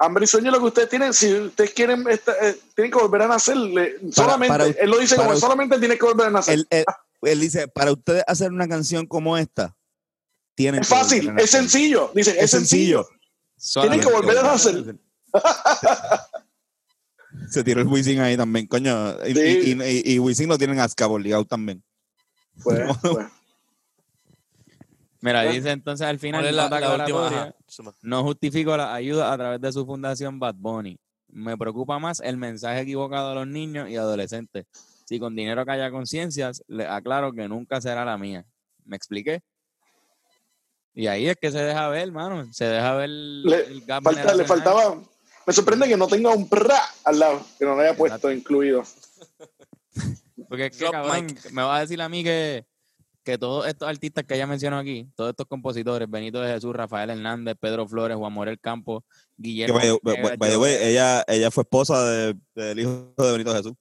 Hambre 0.01 0.23
y 0.23 0.27
sueño 0.27 0.49
lo 0.51 0.59
que 0.59 0.65
ustedes 0.65 0.89
tienen, 0.89 1.13
si 1.13 1.33
ustedes 1.33 1.73
quieren, 1.73 2.07
esta- 2.09 2.31
eh, 2.41 2.57
tienen 2.73 2.89
que 2.91 2.97
volver 2.99 3.21
a 3.23 3.27
nacer. 3.27 3.57
le- 3.57 3.97
solamente, 4.11 4.47
para- 4.47 4.65
él 4.67 4.89
lo 4.89 4.97
dice 4.97 5.15
como 5.17 5.31
us- 5.31 5.39
solamente 5.41 5.77
tiene 5.77 5.97
que 5.97 6.05
volver 6.05 6.27
a 6.27 6.29
nacer. 6.31 6.53
Él, 6.55 6.67
él- 6.69 6.85
él 7.23 7.39
dice, 7.41 7.67
para 7.67 7.91
ustedes 7.91 8.23
hacer 8.25 8.49
una 8.51 8.67
canción 8.67 9.05
como 9.05 9.37
esta, 9.37 9.75
tienen 10.55 10.81
es 10.81 10.87
fácil, 10.87 11.29
a 11.29 11.35
es 11.41 11.51
sencillo. 11.51 12.11
Dice, 12.15 12.31
es, 12.31 12.43
Es 12.45 12.51
sencillo. 12.51 13.07
sencillo. 13.57 13.81
Tienen 13.81 13.99
que 13.99 14.11
volver 14.13 14.37
a 14.37 14.43
nacer. 14.43 14.95
Se 17.49 17.63
tiró 17.63 17.81
el 17.81 17.87
Wisin 17.87 18.19
ahí 18.21 18.35
también, 18.37 18.67
coño. 18.67 19.23
Y, 19.27 19.33
Sí. 19.35 19.75
y, 19.77 19.83
y, 19.83 20.13
y 20.15 20.19
Wisin 20.19 20.49
lo 20.49 20.57
tienen 20.57 20.79
Azka 20.79 21.07
obligado 21.07 21.45
también. 21.45 21.83
Pues, 22.63 22.79
pues. 23.01 23.27
Mira, 25.21 25.43
dice 25.43 25.71
entonces 25.71 26.07
al 26.07 26.17
final, 26.19 26.41
¿Cuál 26.41 26.49
es 26.49 26.55
la, 26.55 26.69
la 26.79 26.95
última? 26.95 27.55
no 28.03 28.23
justifico 28.23 28.77
la 28.77 28.93
ayuda 28.93 29.33
a 29.33 29.37
través 29.37 29.59
de 29.61 29.71
su 29.73 29.85
fundación 29.85 30.39
Bad 30.39 30.55
Bunny. 30.57 30.97
Me 31.27 31.57
preocupa 31.57 31.99
más 31.99 32.19
el 32.21 32.37
mensaje 32.37 32.81
equivocado 32.81 33.31
a 33.31 33.35
los 33.35 33.47
niños 33.47 33.89
y 33.89 33.97
adolescentes. 33.97 34.65
Si 35.05 35.19
con 35.19 35.35
dinero 35.35 35.65
calla 35.65 35.91
conciencias, 35.91 36.63
le 36.67 36.85
aclaro 36.87 37.33
que 37.33 37.47
nunca 37.47 37.81
será 37.81 38.05
la 38.05 38.17
mía. 38.17 38.45
¿Me 38.85 38.95
expliqué? 38.95 39.41
Y 40.93 41.07
ahí 41.07 41.27
es 41.27 41.35
que 41.37 41.51
se 41.51 41.59
deja 41.59 41.87
ver, 41.89 42.07
hermano. 42.07 42.47
Se 42.53 42.65
deja 42.65 42.95
ver 42.95 43.09
Le- 43.09 43.65
el 43.67 43.81
gap 43.85 44.03
Falta- 44.03 44.33
le 44.35 44.45
faltaba. 44.45 45.01
Me 45.45 45.53
sorprende 45.53 45.87
que 45.87 45.97
no 45.97 46.07
tenga 46.07 46.29
un 46.31 46.47
pra 46.47 46.79
al 47.03 47.19
lado, 47.19 47.45
que 47.57 47.65
no 47.65 47.75
lo 47.75 47.81
haya 47.81 47.95
puesto 47.95 48.15
Exacto. 48.15 48.31
incluido. 48.31 48.83
Porque 50.49 50.67
es 50.67 50.77
que, 50.77 50.89
cabrón, 50.89 51.27
me 51.51 51.61
va 51.61 51.77
a 51.77 51.81
decir 51.81 52.01
a 52.01 52.09
mí 52.09 52.23
que, 52.23 52.65
que 53.29 53.37
todos 53.37 53.67
estos 53.67 53.87
artistas 53.87 54.23
que 54.25 54.35
ella 54.35 54.47
mencionó 54.47 54.77
aquí, 54.77 55.07
todos 55.15 55.29
estos 55.31 55.45
compositores, 55.47 56.09
Benito 56.09 56.39
de 56.41 56.53
Jesús, 56.53 56.75
Rafael 56.75 57.09
Hernández, 57.09 57.55
Pedro 57.59 57.87
Flores, 57.87 58.17
Juan 58.17 58.33
Morel 58.33 58.59
Campos, 58.59 59.03
Que, 59.03 59.43
Guillermo. 59.43 59.75
by, 59.79 59.87
by- 59.87 60.13
Ortega, 60.13 60.35
by 60.37 60.49
the 60.49 60.57
way, 60.57 60.75
Joel- 60.75 60.87
ella, 60.89 61.23
ella 61.27 61.51
fue 61.51 61.61
esposa 61.63 62.03
de- 62.09 62.35
del 62.55 62.79
hijo 62.79 63.13
de 63.17 63.31
Benito 63.31 63.53
Jesús. 63.55 63.73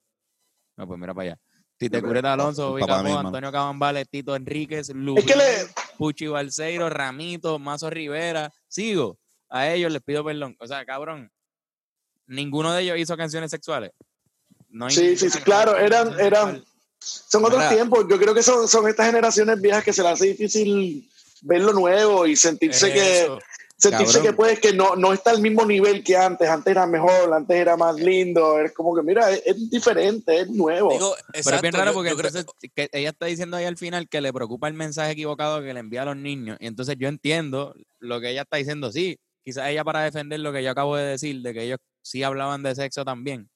No, 0.76 0.86
pues 0.86 0.98
mira 1.00 1.12
para 1.14 1.30
allá. 1.32 1.40
Tite 1.76 2.02
Cureta 2.02 2.32
Alonso. 2.32 2.76
Antonio 2.76 3.52
Cabambales, 3.52 4.08
Tito 4.08 4.34
Enríquez, 4.34 4.88
Es 4.90 4.94
Luis, 4.96 5.24
que 5.24 5.36
le. 5.36 5.44
Puchi 5.96 6.26
Balseiro, 6.26 6.88
Ramito, 6.90 7.58
Mazo 7.58 7.88
Rivera. 7.90 8.52
Sigo. 8.66 9.18
A 9.48 9.68
ellos 9.68 9.92
les 9.92 10.02
pido 10.02 10.24
perdón. 10.24 10.56
O 10.60 10.66
sea, 10.66 10.84
cabrón, 10.84 11.30
ninguno 12.26 12.72
de 12.72 12.82
ellos 12.82 12.98
hizo 12.98 13.16
canciones 13.16 13.50
sexuales. 13.50 13.92
No 14.68 14.86
hay 14.86 14.90
Sí, 14.92 15.16
sí, 15.16 15.30
sí, 15.30 15.38
claro, 15.40 15.76
eran- 15.78 16.14
sexual. 16.16 16.64
Son 17.28 17.44
otros 17.44 17.58
Mira. 17.58 17.70
tiempos. 17.70 18.06
Yo 18.08 18.18
creo 18.18 18.34
que 18.34 18.42
son, 18.42 18.68
son 18.68 18.88
estas 18.88 19.06
generaciones 19.06 19.60
viejas 19.60 19.84
que 19.84 19.92
se 19.92 20.02
les 20.02 20.12
hace 20.12 20.26
difícil 20.26 21.08
ver 21.42 21.60
lo 21.62 21.72
nuevo 21.72 22.26
y 22.26 22.36
sentirse 22.36 22.92
que 22.92 23.28
sentirse 23.80 24.14
Cabrón. 24.18 24.22
que 24.22 24.32
pues 24.32 24.58
que 24.60 24.72
no, 24.72 24.96
no 24.96 25.12
está 25.12 25.30
al 25.30 25.40
mismo 25.40 25.64
nivel 25.64 26.02
que 26.02 26.16
antes. 26.16 26.48
Antes 26.48 26.70
era 26.72 26.84
mejor, 26.86 27.32
antes 27.32 27.56
era 27.56 27.76
más 27.76 27.94
lindo. 27.96 28.58
Es 28.60 28.72
como 28.72 28.94
que, 28.96 29.02
mira, 29.02 29.30
es, 29.30 29.42
es 29.46 29.70
diferente, 29.70 30.40
es 30.40 30.48
nuevo. 30.50 30.90
Digo, 30.92 31.14
Pero 31.32 31.56
es 31.56 31.62
bien 31.62 31.74
raro 31.74 31.90
yo- 31.92 31.94
porque 31.94 32.10
yo 32.10 32.16
creo- 32.16 32.28
entonces 32.28 32.52
que 32.74 32.88
ella 32.92 33.10
está 33.10 33.26
diciendo 33.26 33.56
ahí 33.56 33.64
al 33.66 33.76
final 33.76 34.08
que 34.08 34.20
le 34.20 34.32
preocupa 34.32 34.66
el 34.68 34.74
mensaje 34.74 35.12
equivocado 35.12 35.62
que 35.62 35.72
le 35.72 35.80
envía 35.80 36.02
a 36.02 36.06
los 36.06 36.16
niños. 36.16 36.56
Y 36.60 36.66
entonces 36.66 36.96
yo 36.98 37.08
entiendo 37.08 37.74
lo 38.00 38.20
que 38.20 38.30
ella 38.30 38.42
está 38.42 38.56
diciendo. 38.56 38.90
Sí, 38.90 39.18
quizás 39.44 39.68
ella 39.68 39.84
para 39.84 40.02
defender 40.02 40.40
lo 40.40 40.52
que 40.52 40.62
yo 40.64 40.70
acabo 40.72 40.96
de 40.96 41.04
decir, 41.04 41.40
de 41.42 41.54
que 41.54 41.62
ellos 41.62 41.78
sí 42.02 42.24
hablaban 42.24 42.64
de 42.64 42.74
sexo 42.74 43.04
también. 43.04 43.48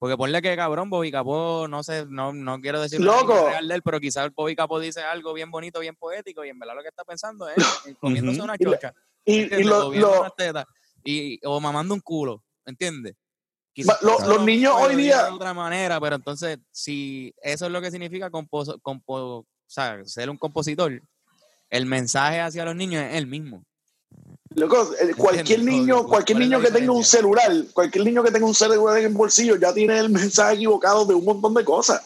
Porque 0.00 0.16
ponle 0.16 0.40
que 0.40 0.56
cabrón, 0.56 0.88
Bobby 0.88 1.12
Capó, 1.12 1.68
no 1.68 1.82
sé, 1.82 2.06
no, 2.08 2.32
no 2.32 2.58
quiero 2.60 2.80
decir 2.80 3.00
Loco. 3.02 3.48
real 3.50 3.68
de 3.68 3.74
él, 3.74 3.82
pero 3.82 4.00
quizás 4.00 4.30
Bobby 4.34 4.56
Capó 4.56 4.80
dice 4.80 5.02
algo 5.02 5.34
bien 5.34 5.50
bonito, 5.50 5.78
bien 5.78 5.94
poético, 5.94 6.42
y 6.44 6.48
en 6.48 6.58
verdad 6.58 6.74
lo 6.74 6.82
que 6.82 6.88
está 6.88 7.04
pensando 7.04 7.46
es 7.48 7.54
comiéndose 8.00 8.40
una 8.40 8.56
chocha. 8.56 8.94
y, 9.26 9.44
lo- 9.62 9.90
unas 10.20 10.34
tetas, 10.34 10.64
y, 11.04 11.38
o 11.46 11.60
mamando 11.60 11.92
un 11.94 12.00
culo, 12.00 12.42
¿entiendes? 12.64 13.14
Lo- 13.76 14.18
los 14.18 14.26
lo 14.26 14.42
niños 14.44 14.72
hoy 14.74 14.96
día- 14.96 15.24
De 15.26 15.30
otra 15.32 15.52
manera, 15.54 16.00
pero 16.00 16.16
entonces, 16.16 16.58
si 16.70 17.34
eso 17.42 17.66
es 17.66 17.70
lo 17.72 17.80
que 17.82 17.90
significa 17.90 18.30
compo- 18.30 18.80
compo- 18.80 19.40
o 19.40 19.46
sea, 19.66 20.02
ser 20.06 20.30
un 20.30 20.38
compositor, 20.38 21.00
el 21.68 21.84
mensaje 21.86 22.40
hacia 22.40 22.64
los 22.64 22.74
niños 22.74 23.04
es 23.04 23.16
el 23.16 23.26
mismo. 23.26 23.64
Loco, 24.60 24.90
eh, 25.00 25.14
cualquier 25.16 25.64
niño, 25.64 25.96
¿cuál- 25.98 26.08
cualquier 26.08 26.38
la 26.38 26.44
niño 26.44 26.60
que 26.60 26.70
tenga 26.70 26.92
un 26.92 27.04
celular, 27.04 27.50
cualquier 27.72 28.04
niño 28.04 28.22
que 28.22 28.30
tenga 28.30 28.46
un 28.46 28.54
celular 28.54 28.98
en 28.98 29.06
el 29.06 29.12
bolsillo 29.14 29.56
ya 29.56 29.72
tiene 29.72 29.98
el 29.98 30.10
mensaje 30.10 30.54
equivocado 30.56 31.04
de 31.04 31.14
un 31.14 31.24
montón 31.24 31.54
de 31.54 31.64
cosas. 31.64 32.02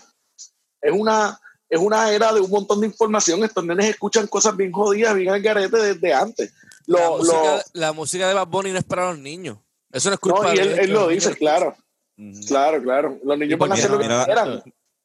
Es 0.80 0.92
una, 0.92 1.40
es 1.68 1.78
una 1.80 2.11
era 2.12 2.32
de 2.32 2.40
un 2.40 2.50
montón 2.50 2.80
de 2.80 2.86
información. 2.86 3.42
Estos 3.42 3.64
nenes 3.64 3.86
escuchan 3.90 4.26
cosas 4.26 4.57
bien 4.57 4.70
jodidas, 4.72 5.14
bien 5.14 5.30
al 5.30 5.42
garete 5.42 5.76
desde 5.76 6.14
antes. 6.14 6.52
la, 6.86 7.00
Lo, 7.00 7.16
música, 7.18 7.34
lo- 7.57 7.62
la 7.72 7.92
música 7.92 8.28
de 8.28 8.34
Bad 8.34 8.46
Bunny 8.48 8.70
no 8.72 8.78
es 8.78 8.84
para 8.84 9.09
los 9.11 9.18
niños. 9.18 9.59
Eso 9.90 10.11
no 10.11 10.14
es 10.16 10.20
no, 10.22 10.52
y 10.52 10.57
de 10.57 10.62
él, 10.62 10.78
él 10.80 10.90
lo 10.92 11.09
dice, 11.09 11.34
claro, 11.36 11.74
claro, 12.46 12.82
claro. 12.82 13.18
Los 13.24 13.38
niños 13.38 13.59
van 13.59 13.70
a 13.72 13.74
hacer 13.74 13.90
lo 13.90 13.98
que 13.98 14.05
Mira, 14.05 14.24
quieran. 14.24 14.62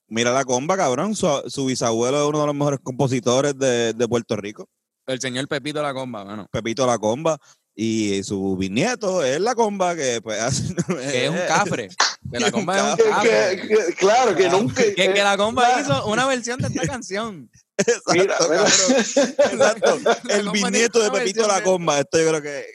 Mira 0.07 0.31
la 0.33 0.43
comba, 0.43 0.75
cabrón. 0.75 1.15
Su, 1.15 1.27
su 1.47 1.65
bisabuelo 1.67 2.21
es 2.23 2.27
uno 2.29 2.41
de 2.41 2.45
los 2.47 2.55
mejores 2.55 2.79
compositores 2.83 3.57
de, 3.57 3.93
de 3.93 4.07
Puerto 4.07 4.35
Rico. 4.35 4.67
El 5.09 5.19
señor 5.19 5.47
Pepito 5.47 5.81
la 5.81 5.93
comba, 5.93 6.23
bueno, 6.23 6.47
Pepito 6.51 6.85
la 6.85 6.97
comba. 6.97 7.39
Y 7.81 8.23
su 8.23 8.57
bisnieto 8.57 9.23
es 9.23 9.39
la 9.39 9.55
comba 9.55 9.95
que 9.95 10.19
pues 10.21 10.39
hace. 10.41 10.75
que 10.75 11.25
es 11.25 11.29
un 11.29 11.37
cafre. 11.47 11.89
Que 12.31 12.39
la 12.39 12.51
comba 12.51 12.77
es 12.77 12.83
un 13.05 13.11
cafre. 13.11 13.61
que- 13.61 13.67
que- 13.67 13.93
claro, 13.95 14.35
que 14.35 14.49
nunca. 14.49 14.83
Que, 14.83 14.93
que 14.95 15.05
eh, 15.05 15.23
la 15.23 15.37
comba 15.37 15.65
claro. 15.65 15.81
hizo 15.81 16.07
una 16.07 16.25
versión 16.25 16.59
de 16.59 16.67
esta 16.67 16.85
canción. 16.87 17.49
Exacto, 17.77 18.11
Mira, 18.13 18.35
mira. 18.49 18.65
Exacto. 18.67 19.99
El 20.29 20.49
bisnieto 20.51 20.99
de 21.01 21.11
Pepito 21.11 21.47
la 21.47 21.57
de- 21.59 21.63
comba. 21.63 21.99
Esto 21.99 22.19
yo 22.19 22.29
creo 22.29 22.41
que. 22.41 22.65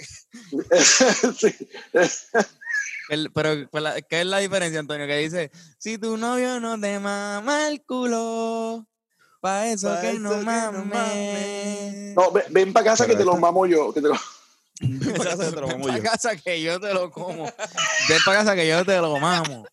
Sí. 1.38 1.54
El- 3.10 3.30
pero, 3.32 3.68
pues, 3.70 3.82
la- 3.82 4.00
¿qué 4.00 4.20
es 4.22 4.26
la 4.26 4.38
diferencia, 4.38 4.80
Antonio? 4.80 5.06
Que 5.06 5.18
dice, 5.18 5.50
si 5.78 5.98
tu 5.98 6.16
novio 6.16 6.58
no 6.60 6.80
te 6.80 6.98
mama 6.98 7.68
el 7.68 7.82
culo, 7.84 8.86
pa' 9.44 9.68
eso 9.68 9.88
Pa' 9.88 10.00
que 10.00 10.10
eso 10.12 10.18
no 10.20 10.30
que 10.30 10.36
no 10.36 10.42
mames. 10.42 10.86
mames. 10.86 12.14
No, 12.16 12.30
ven, 12.32 12.44
ven 12.50 12.72
para 12.72 12.86
casa 12.86 13.04
Pero 13.04 13.12
que 13.14 13.18
te 13.22 13.24
los 13.26 13.34
esto- 13.34 13.46
mamo 13.46 13.66
yo. 13.66 13.92
Que 13.92 14.00
te 14.00 14.08
lo- 14.08 14.14
Para 15.18 15.30
casa 15.36 15.50
te 15.50 15.60
lo 15.60 15.66
Ven 15.68 15.80
mamo 15.80 15.86
pa' 15.88 15.96
yo. 15.98 16.02
casa 16.02 16.36
que 16.36 16.62
yo 16.62 16.80
te 16.80 16.94
lo 16.94 17.10
como. 17.10 17.44
Ven 18.08 18.18
para 18.24 18.38
casa 18.38 18.54
que 18.54 18.66
yo 18.66 18.84
te 18.86 18.96
lo 19.00 19.18
mamo. 19.18 19.66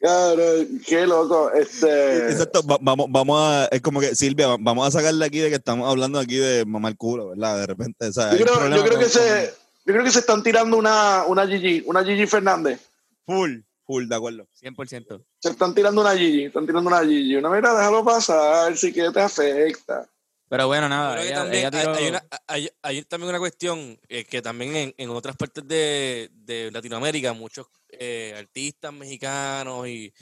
Cabrón, 0.00 0.80
qué 0.86 1.06
loco. 1.06 1.50
Este, 1.52 2.30
Exacto, 2.30 2.62
va- 2.64 2.78
vamos, 2.80 3.06
vamos 3.10 3.40
a, 3.40 3.66
es 3.66 3.80
como 3.80 3.98
que 4.00 4.14
Silvia, 4.14 4.46
va- 4.48 4.56
vamos 4.60 4.86
a 4.86 4.90
sacarle 4.98 5.24
aquí 5.24 5.38
de 5.40 5.48
que 5.48 5.56
estamos 5.56 5.88
hablando 5.90 6.18
aquí 6.20 6.36
de 6.36 6.64
mamar 6.64 6.96
culo, 6.96 7.30
¿verdad? 7.30 7.58
De 7.58 7.66
repente, 7.66 8.06
o 8.06 8.12
sea, 8.12 8.32
yo, 8.36 8.44
creo, 8.46 8.68
yo 8.76 8.84
creo 8.84 8.98
que 8.98 9.08
se, 9.08 9.52
yo 9.86 9.92
creo 9.92 10.04
que 10.04 10.10
se 10.12 10.20
están 10.20 10.42
tirando 10.44 10.76
una, 10.76 11.24
una 11.26 11.46
Gigi, 11.48 11.82
una 11.86 12.04
Gigi 12.04 12.26
Fernández. 12.28 12.80
Full, 13.26 13.58
full, 13.88 14.06
de 14.06 14.14
acuerdo. 14.14 14.46
100%. 14.62 15.24
Se 15.40 15.48
están 15.48 15.74
tirando 15.74 16.02
una 16.02 16.14
Gigi, 16.14 16.44
están 16.44 16.66
tirando 16.66 16.88
una 16.90 17.00
Gigi. 17.00 17.36
Una 17.36 17.48
mira, 17.48 17.72
déjalo 17.74 18.04
pasar, 18.04 18.76
si 18.76 18.92
que 18.92 19.10
te 19.10 19.20
afecta. 19.20 20.06
Pero 20.50 20.66
bueno, 20.66 20.88
nada, 20.88 21.12
creo 21.14 21.22
que 21.22 21.28
ella, 21.28 21.36
también 21.40 21.66
ella 21.66 21.70
hay, 21.72 21.80
tiró- 21.84 21.94
hay 21.94 22.08
una, 22.08 22.24
hay, 22.46 22.70
hay 22.82 23.02
también 23.04 23.30
una 23.30 23.38
cuestión 23.38 23.98
eh, 24.08 24.24
que 24.24 24.42
también 24.42 24.76
en, 24.76 24.94
en 24.98 25.10
otras 25.10 25.36
partes 25.36 25.66
de, 25.66 26.30
de 26.32 26.70
Latinoamérica 26.70 27.32
muchos 27.32 27.66
eh, 27.90 28.34
artistas 28.38 28.92
mexicanos 28.92 29.88
y 29.88 30.12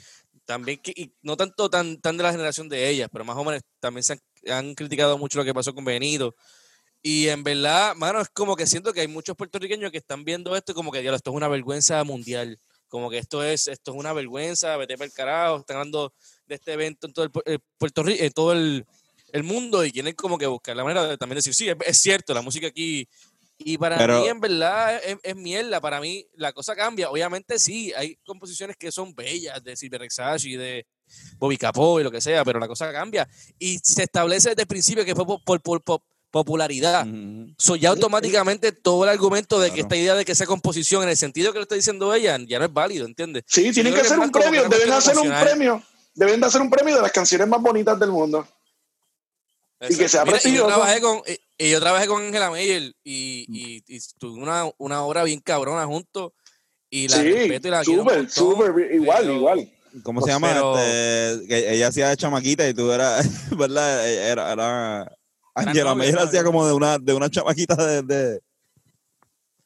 también 0.45 0.79
que 0.81 0.91
y 0.95 1.13
no 1.21 1.35
tanto 1.37 1.69
tan, 1.69 1.99
tan 1.99 2.15
de 2.17 2.23
la 2.23 2.31
generación 2.31 2.67
de 2.69 2.89
ellas, 2.89 3.09
pero 3.11 3.25
más 3.25 3.35
o 3.37 3.43
menos 3.43 3.61
también 3.79 4.03
se 4.03 4.13
han, 4.13 4.19
han 4.49 4.75
criticado 4.75 5.17
mucho 5.17 5.39
lo 5.39 5.45
que 5.45 5.53
pasó 5.53 5.73
con 5.73 5.83
Benito. 5.85 6.35
Y 7.01 7.27
en 7.29 7.43
verdad, 7.43 7.95
mano, 7.95 8.19
es 8.19 8.27
como 8.29 8.55
que 8.57 8.65
siento 8.67 8.91
que 8.91 9.01
hay 9.01 9.07
muchos 9.07 9.35
puertorriqueños 9.37 9.91
que 9.91 9.99
están 9.99 10.25
viendo 10.25 10.55
esto 10.57 10.71
y 10.71 10.75
como 10.75 10.91
que, 10.91 10.99
diablo, 11.01 11.15
esto 11.15 11.29
es 11.31 11.35
una 11.37 11.47
vergüenza 11.47 12.03
mundial. 12.03 12.59
Como 12.87 13.09
que 13.09 13.17
esto 13.17 13.43
es, 13.43 13.67
esto 13.67 13.91
es 13.91 13.97
una 13.97 14.13
vergüenza, 14.13 14.77
vete 14.77 14.97
para 14.97 15.07
el 15.07 15.13
carajo, 15.13 15.57
están 15.57 15.77
hablando 15.77 16.13
de 16.45 16.55
este 16.55 16.73
evento 16.73 17.07
en 17.07 17.13
todo 17.13 17.25
el, 17.25 17.31
eh, 17.45 17.59
Puerto 17.77 18.03
Rico, 18.03 18.23
en 18.23 18.31
todo 18.31 18.51
el, 18.53 18.85
el 19.33 19.43
mundo 19.43 19.83
y 19.83 19.91
quieren 19.91 20.15
como 20.15 20.37
que 20.37 20.45
buscar 20.47 20.75
la 20.75 20.83
manera 20.83 21.05
de 21.07 21.17
también 21.17 21.37
decir, 21.37 21.53
sí, 21.53 21.67
es, 21.67 21.75
es 21.85 21.97
cierto, 21.97 22.33
la 22.33 22.41
música 22.41 22.67
aquí. 22.67 23.07
Y 23.59 23.77
para 23.79 23.97
Pero- 23.97 24.21
mí, 24.21 24.27
en 24.27 24.39
verdad, 24.39 25.01
es, 25.03 25.17
es 25.23 25.35
mierda. 25.35 25.81
Para 25.81 25.99
mí, 25.99 26.27
la 26.35 26.53
cosa 26.53 26.75
cambia. 26.75 27.09
Obviamente, 27.09 27.57
sí, 27.57 27.91
hay 27.97 28.15
composiciones 28.17 28.77
que 28.77 28.91
son 28.91 29.15
bellas 29.15 29.63
de 29.63 29.75
Silver 29.75 30.01
Rexashi, 30.01 30.55
de 30.55 30.85
Bobby 31.39 31.57
Capó 31.57 31.99
y 31.99 32.03
lo 32.03 32.11
que 32.11 32.21
sea, 32.21 32.45
pero 32.45 32.59
la 32.59 32.67
cosa 32.67 32.91
cambia. 32.91 33.27
Y 33.57 33.79
se 33.79 34.03
establece 34.03 34.49
desde 34.49 34.61
el 34.61 34.67
principio 34.67 35.03
que 35.03 35.15
fue 35.15 35.25
por, 35.25 35.59
por- 35.61 35.81
por- 35.83 36.03
popularidad. 36.37 37.05
Ujú. 37.07 37.53
So, 37.57 37.75
ya 37.75 37.89
automáticamente 37.89 38.71
todo 38.71 39.03
el 39.03 39.09
argumento 39.09 39.59
de 39.59 39.69
que 39.69 39.75
Claro. 39.75 39.87
esta 39.87 39.95
idea 39.97 40.15
de 40.15 40.25
que 40.25 40.35
sea 40.35 40.45
composición 40.47 41.03
en 41.03 41.09
el 41.09 41.17
sentido 41.17 41.51
que 41.51 41.59
lo 41.59 41.63
está 41.63 41.75
diciendo 41.75 42.13
ella 42.13 42.37
ya 42.47 42.59
no 42.59 42.65
es 42.65 42.73
válido, 42.73 43.05
¿entiendes? 43.05 43.43
Sí, 43.47 43.71
tienen 43.71 43.93
creo 43.93 43.95
que 43.95 44.01
que 44.01 44.07
hacer 44.07 44.19
un 44.19 44.31
premio, 44.31 44.63
que 44.69 44.75
deben 44.77 44.91
hacer 44.93 45.17
un 45.17 45.29
premio. 45.29 45.83
Deben 46.13 46.39
de 46.39 46.45
hacer 46.47 46.61
un 46.61 46.69
premio 46.69 46.95
de 46.95 47.01
las 47.01 47.11
canciones 47.11 47.47
más 47.47 47.61
bonitas 47.61 47.99
del 47.99 48.11
mundo. 48.11 48.47
Y 49.89 49.95
que 49.95 50.09
sea 50.09 50.25
Mira, 50.25 50.37
y 50.37 50.39
yo 50.55 50.65
prestigioso. 50.65 50.67
trabajé 50.67 51.01
con 51.01 51.21
y, 51.27 51.65
y 51.65 51.69
yo 51.71 51.79
trabajé 51.79 52.07
con 52.07 52.23
Angela 52.23 52.49
Meyer 52.49 52.81
y, 53.03 53.45
y, 53.47 53.83
y 53.87 53.99
tuve 54.17 54.41
una, 54.41 54.63
una 54.79 55.03
obra 55.03 55.23
bien 55.23 55.39
cabrona 55.39 55.85
juntos 55.85 56.31
y 56.89 57.07
la 57.07 57.17
Sí, 57.17 57.31
respeto 57.31 57.67
y 57.67 57.71
la 57.71 57.83
súper, 57.83 58.03
montón, 58.17 58.29
súper, 58.29 58.93
igual, 58.95 59.19
pero- 59.21 59.33
igual. 59.35 59.71
¿Cómo 60.03 60.21
se 60.21 60.29
llama? 60.29 60.49
Pero- 60.53 60.77
Este, 60.79 61.47
que 61.47 61.73
ella 61.73 61.87
hacía 61.87 62.09
de 62.09 62.17
chamaquita 62.17 62.67
y 62.67 62.73
tú 62.73 62.91
eras, 62.91 63.25
¿verdad? 63.57 64.07
Era, 64.09 64.51
era 64.51 65.17
Angela 65.65 65.89
novia, 65.91 65.95
Meyer 65.95 66.13
¿sabes? 66.15 66.27
hacía 66.29 66.43
como 66.43 66.67
de 66.67 66.73
una, 66.73 66.97
de 66.99 67.13
una 67.13 67.29
chamaquita 67.29 67.75
de, 67.75 68.01
de, 68.03 68.41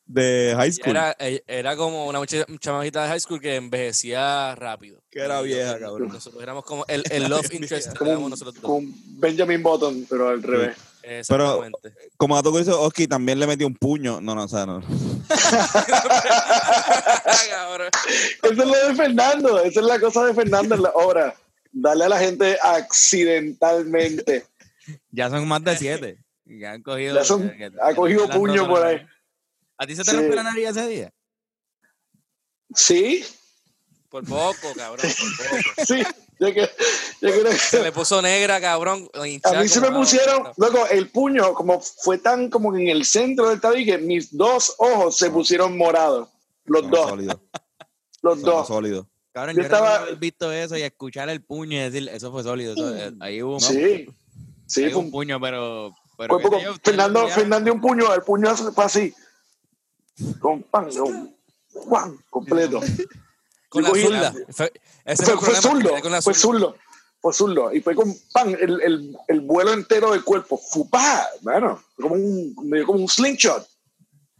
de 0.05 0.53
high 0.55 0.71
school. 0.71 0.91
Era, 0.91 1.15
ella- 1.19 1.41
era 1.47 1.75
como 1.75 2.07
una 2.07 2.19
chamaquita 2.25 3.03
de 3.03 3.09
high 3.09 3.19
school 3.19 3.41
que 3.41 3.55
envejecía 3.55 4.55
rápido. 4.55 5.01
Que 5.09 5.19
era 5.19 5.41
vieja, 5.41 5.79
cabrón. 5.79 6.09
Nosotros 6.09 6.41
éramos 6.41 6.63
como 6.65 6.85
el, 6.87 7.03
el 7.11 7.29
love 7.29 7.47
interest. 7.53 7.95
Como, 7.97 8.11
éramos 8.11 8.25
un- 8.25 8.29
nosotros 8.31 8.55
un 8.63 9.19
Benjamin 9.19 9.61
Button, 9.63 10.05
pero 10.09 10.29
al 10.29 10.41
revés. 10.43 10.77
Exactamente. 11.03 11.95
Como 12.15 12.35
dato 12.35 12.51
curioso, 12.51 12.79
Oski 12.79 13.07
también 13.07 13.39
le 13.39 13.47
metió 13.47 13.65
un 13.65 13.73
puño. 13.73 14.21
No, 14.21 14.35
no, 14.35 14.43
o 14.43 14.47
sea, 14.47 14.67
no. 14.67 14.79
Eso 18.43 18.51
es 18.51 18.57
lo 18.57 18.87
de 18.87 18.95
Fernando, 18.95 19.59
esa 19.63 19.79
es 19.79 19.85
la 19.85 19.99
cosa 19.99 20.25
de 20.25 20.33
Fernando 20.33 20.75
en 20.75 20.83
la 20.83 20.89
obra. 20.91 21.35
Darle 21.71 22.05
a 22.05 22.09
la 22.09 22.19
gente 22.19 22.57
accidentalmente. 22.61 24.45
Ya 25.11 25.29
son 25.29 25.47
más 25.47 25.63
de 25.63 25.77
siete. 25.77 26.23
Y 26.45 26.63
han 26.63 26.81
cogido, 26.81 27.15
Ya 27.15 27.23
son- 27.23 27.49
que- 27.49 27.71
ha 27.81 27.95
cogido 27.95 28.27
puño 28.29 28.67
por 28.67 28.83
ahí. 28.85 29.05
¿A 29.77 29.87
ti 29.87 29.95
se 29.95 30.03
te 30.03 30.11
Sí. 30.11 30.17
rompió 30.17 30.35
la 30.35 30.43
nariz 30.43 30.69
ese 30.69 30.87
día? 30.87 31.13
Sí, 32.73 33.23
Por 34.09 34.25
poco, 34.25 34.73
cabrón, 34.75 35.05
por 35.09 35.47
poco. 35.47 35.85
sí. 35.87 36.03
Yo, 36.39 36.53
que- 36.53 36.69
yo 37.21 37.29
creo 37.29 37.43
que- 37.45 37.57
Se 37.57 37.81
le 37.83 37.91
puso 37.91 38.21
negra, 38.21 38.59
cabrón. 38.59 39.07
A 39.13 39.21
mí 39.23 39.67
se 39.69 39.79
me 39.79 39.91
pusieron, 39.91 40.47
loco, 40.57 40.87
el 40.87 41.09
puño, 41.09 41.53
como 41.53 41.79
fue 41.79 42.17
tan 42.17 42.49
como 42.49 42.73
que 42.73 42.81
en 42.81 42.87
el 42.89 43.05
centro 43.05 43.49
del 43.49 43.61
tabique, 43.61 43.97
mis 43.99 44.35
dos 44.35 44.75
ojos 44.79 45.15
se 45.17 45.29
pusieron 45.29 45.77
morados. 45.77 46.27
Los 46.65 46.89
dos, 46.89 47.09
Sólido. 47.09 47.41
los 48.21 48.41
dos. 48.41 48.67
sólido. 48.67 49.07
Cabrón, 49.33 49.55
Yo 49.55 49.61
yo, 49.61 49.65
estaba- 49.65 49.95
haber 49.99 50.15
visto 50.17 50.51
eso 50.51 50.75
y 50.77 50.81
escuchar 50.81 51.29
el 51.29 51.41
puño 51.43 51.77
y 51.77 51.89
decir, 51.89 52.09
eso 52.09 52.31
fue 52.31 52.43
sólido. 52.43 52.73
eso- 52.73 52.95
eh, 52.97 53.13
ahí 53.21 53.41
hubo, 53.43 53.59
Sí, 53.59 54.09
sí, 54.71 54.89
fue 54.89 55.01
un 55.01 55.11
puño, 55.11 55.39
pero... 55.39 55.93
pero 56.17 56.39
poco. 56.39 56.59
yo, 56.59 56.73
Fernando. 56.83 57.27
Fernando 57.27 57.65
dio 57.65 57.73
un 57.73 57.81
puño, 57.81 58.13
el 58.13 58.21
puño 58.21 58.55
fue 58.55 58.83
así. 58.85 59.13
Con 60.39 60.63
pan, 60.63 60.89
con- 60.95 61.35
¡guau! 61.85 62.17
completo. 62.29 62.79
Con 63.69 63.83
la 63.83 63.89
zurda. 63.89 64.33
Fue, 64.49 64.71
ese 65.05 65.37
Fue, 65.37 65.55
zurdo, 65.55 65.95
que 65.95 66.01
con 66.01 66.11
la 66.11 66.21
fue 66.21 66.33
zurdo, 66.33 66.75
fue 67.21 67.33
zurdo. 67.33 67.73
Y 67.73 67.79
fue 67.81 67.95
con 67.95 68.13
pan, 68.33 68.49
el, 68.59 68.81
el, 68.81 69.17
el 69.27 69.39
vuelo 69.41 69.73
entero 69.73 70.11
del 70.11 70.23
cuerpo. 70.23 70.57
¡Fupá! 70.57 71.25
Bueno, 71.41 71.81
como 71.95 72.15
un, 72.15 72.53
como 72.85 72.99
un 72.99 73.07
slingshot. 73.07 73.65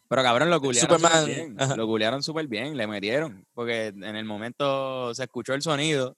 Pero 0.09 0.23
cabrón, 0.23 0.49
lo 0.49 0.59
culiaron 0.59 0.89
Superman, 0.89 1.21
súper 1.21 1.36
bien. 1.36 1.61
ajá. 1.61 1.75
Lo 1.77 1.88
culiaron 1.88 2.21
súper 2.21 2.47
bien, 2.47 2.75
le 2.75 2.86
metieron. 2.86 3.47
Porque 3.53 3.88
en 3.88 4.15
el 4.17 4.25
momento 4.25 5.15
se 5.15 5.23
escuchó 5.23 5.53
el 5.53 5.61
sonido, 5.61 6.17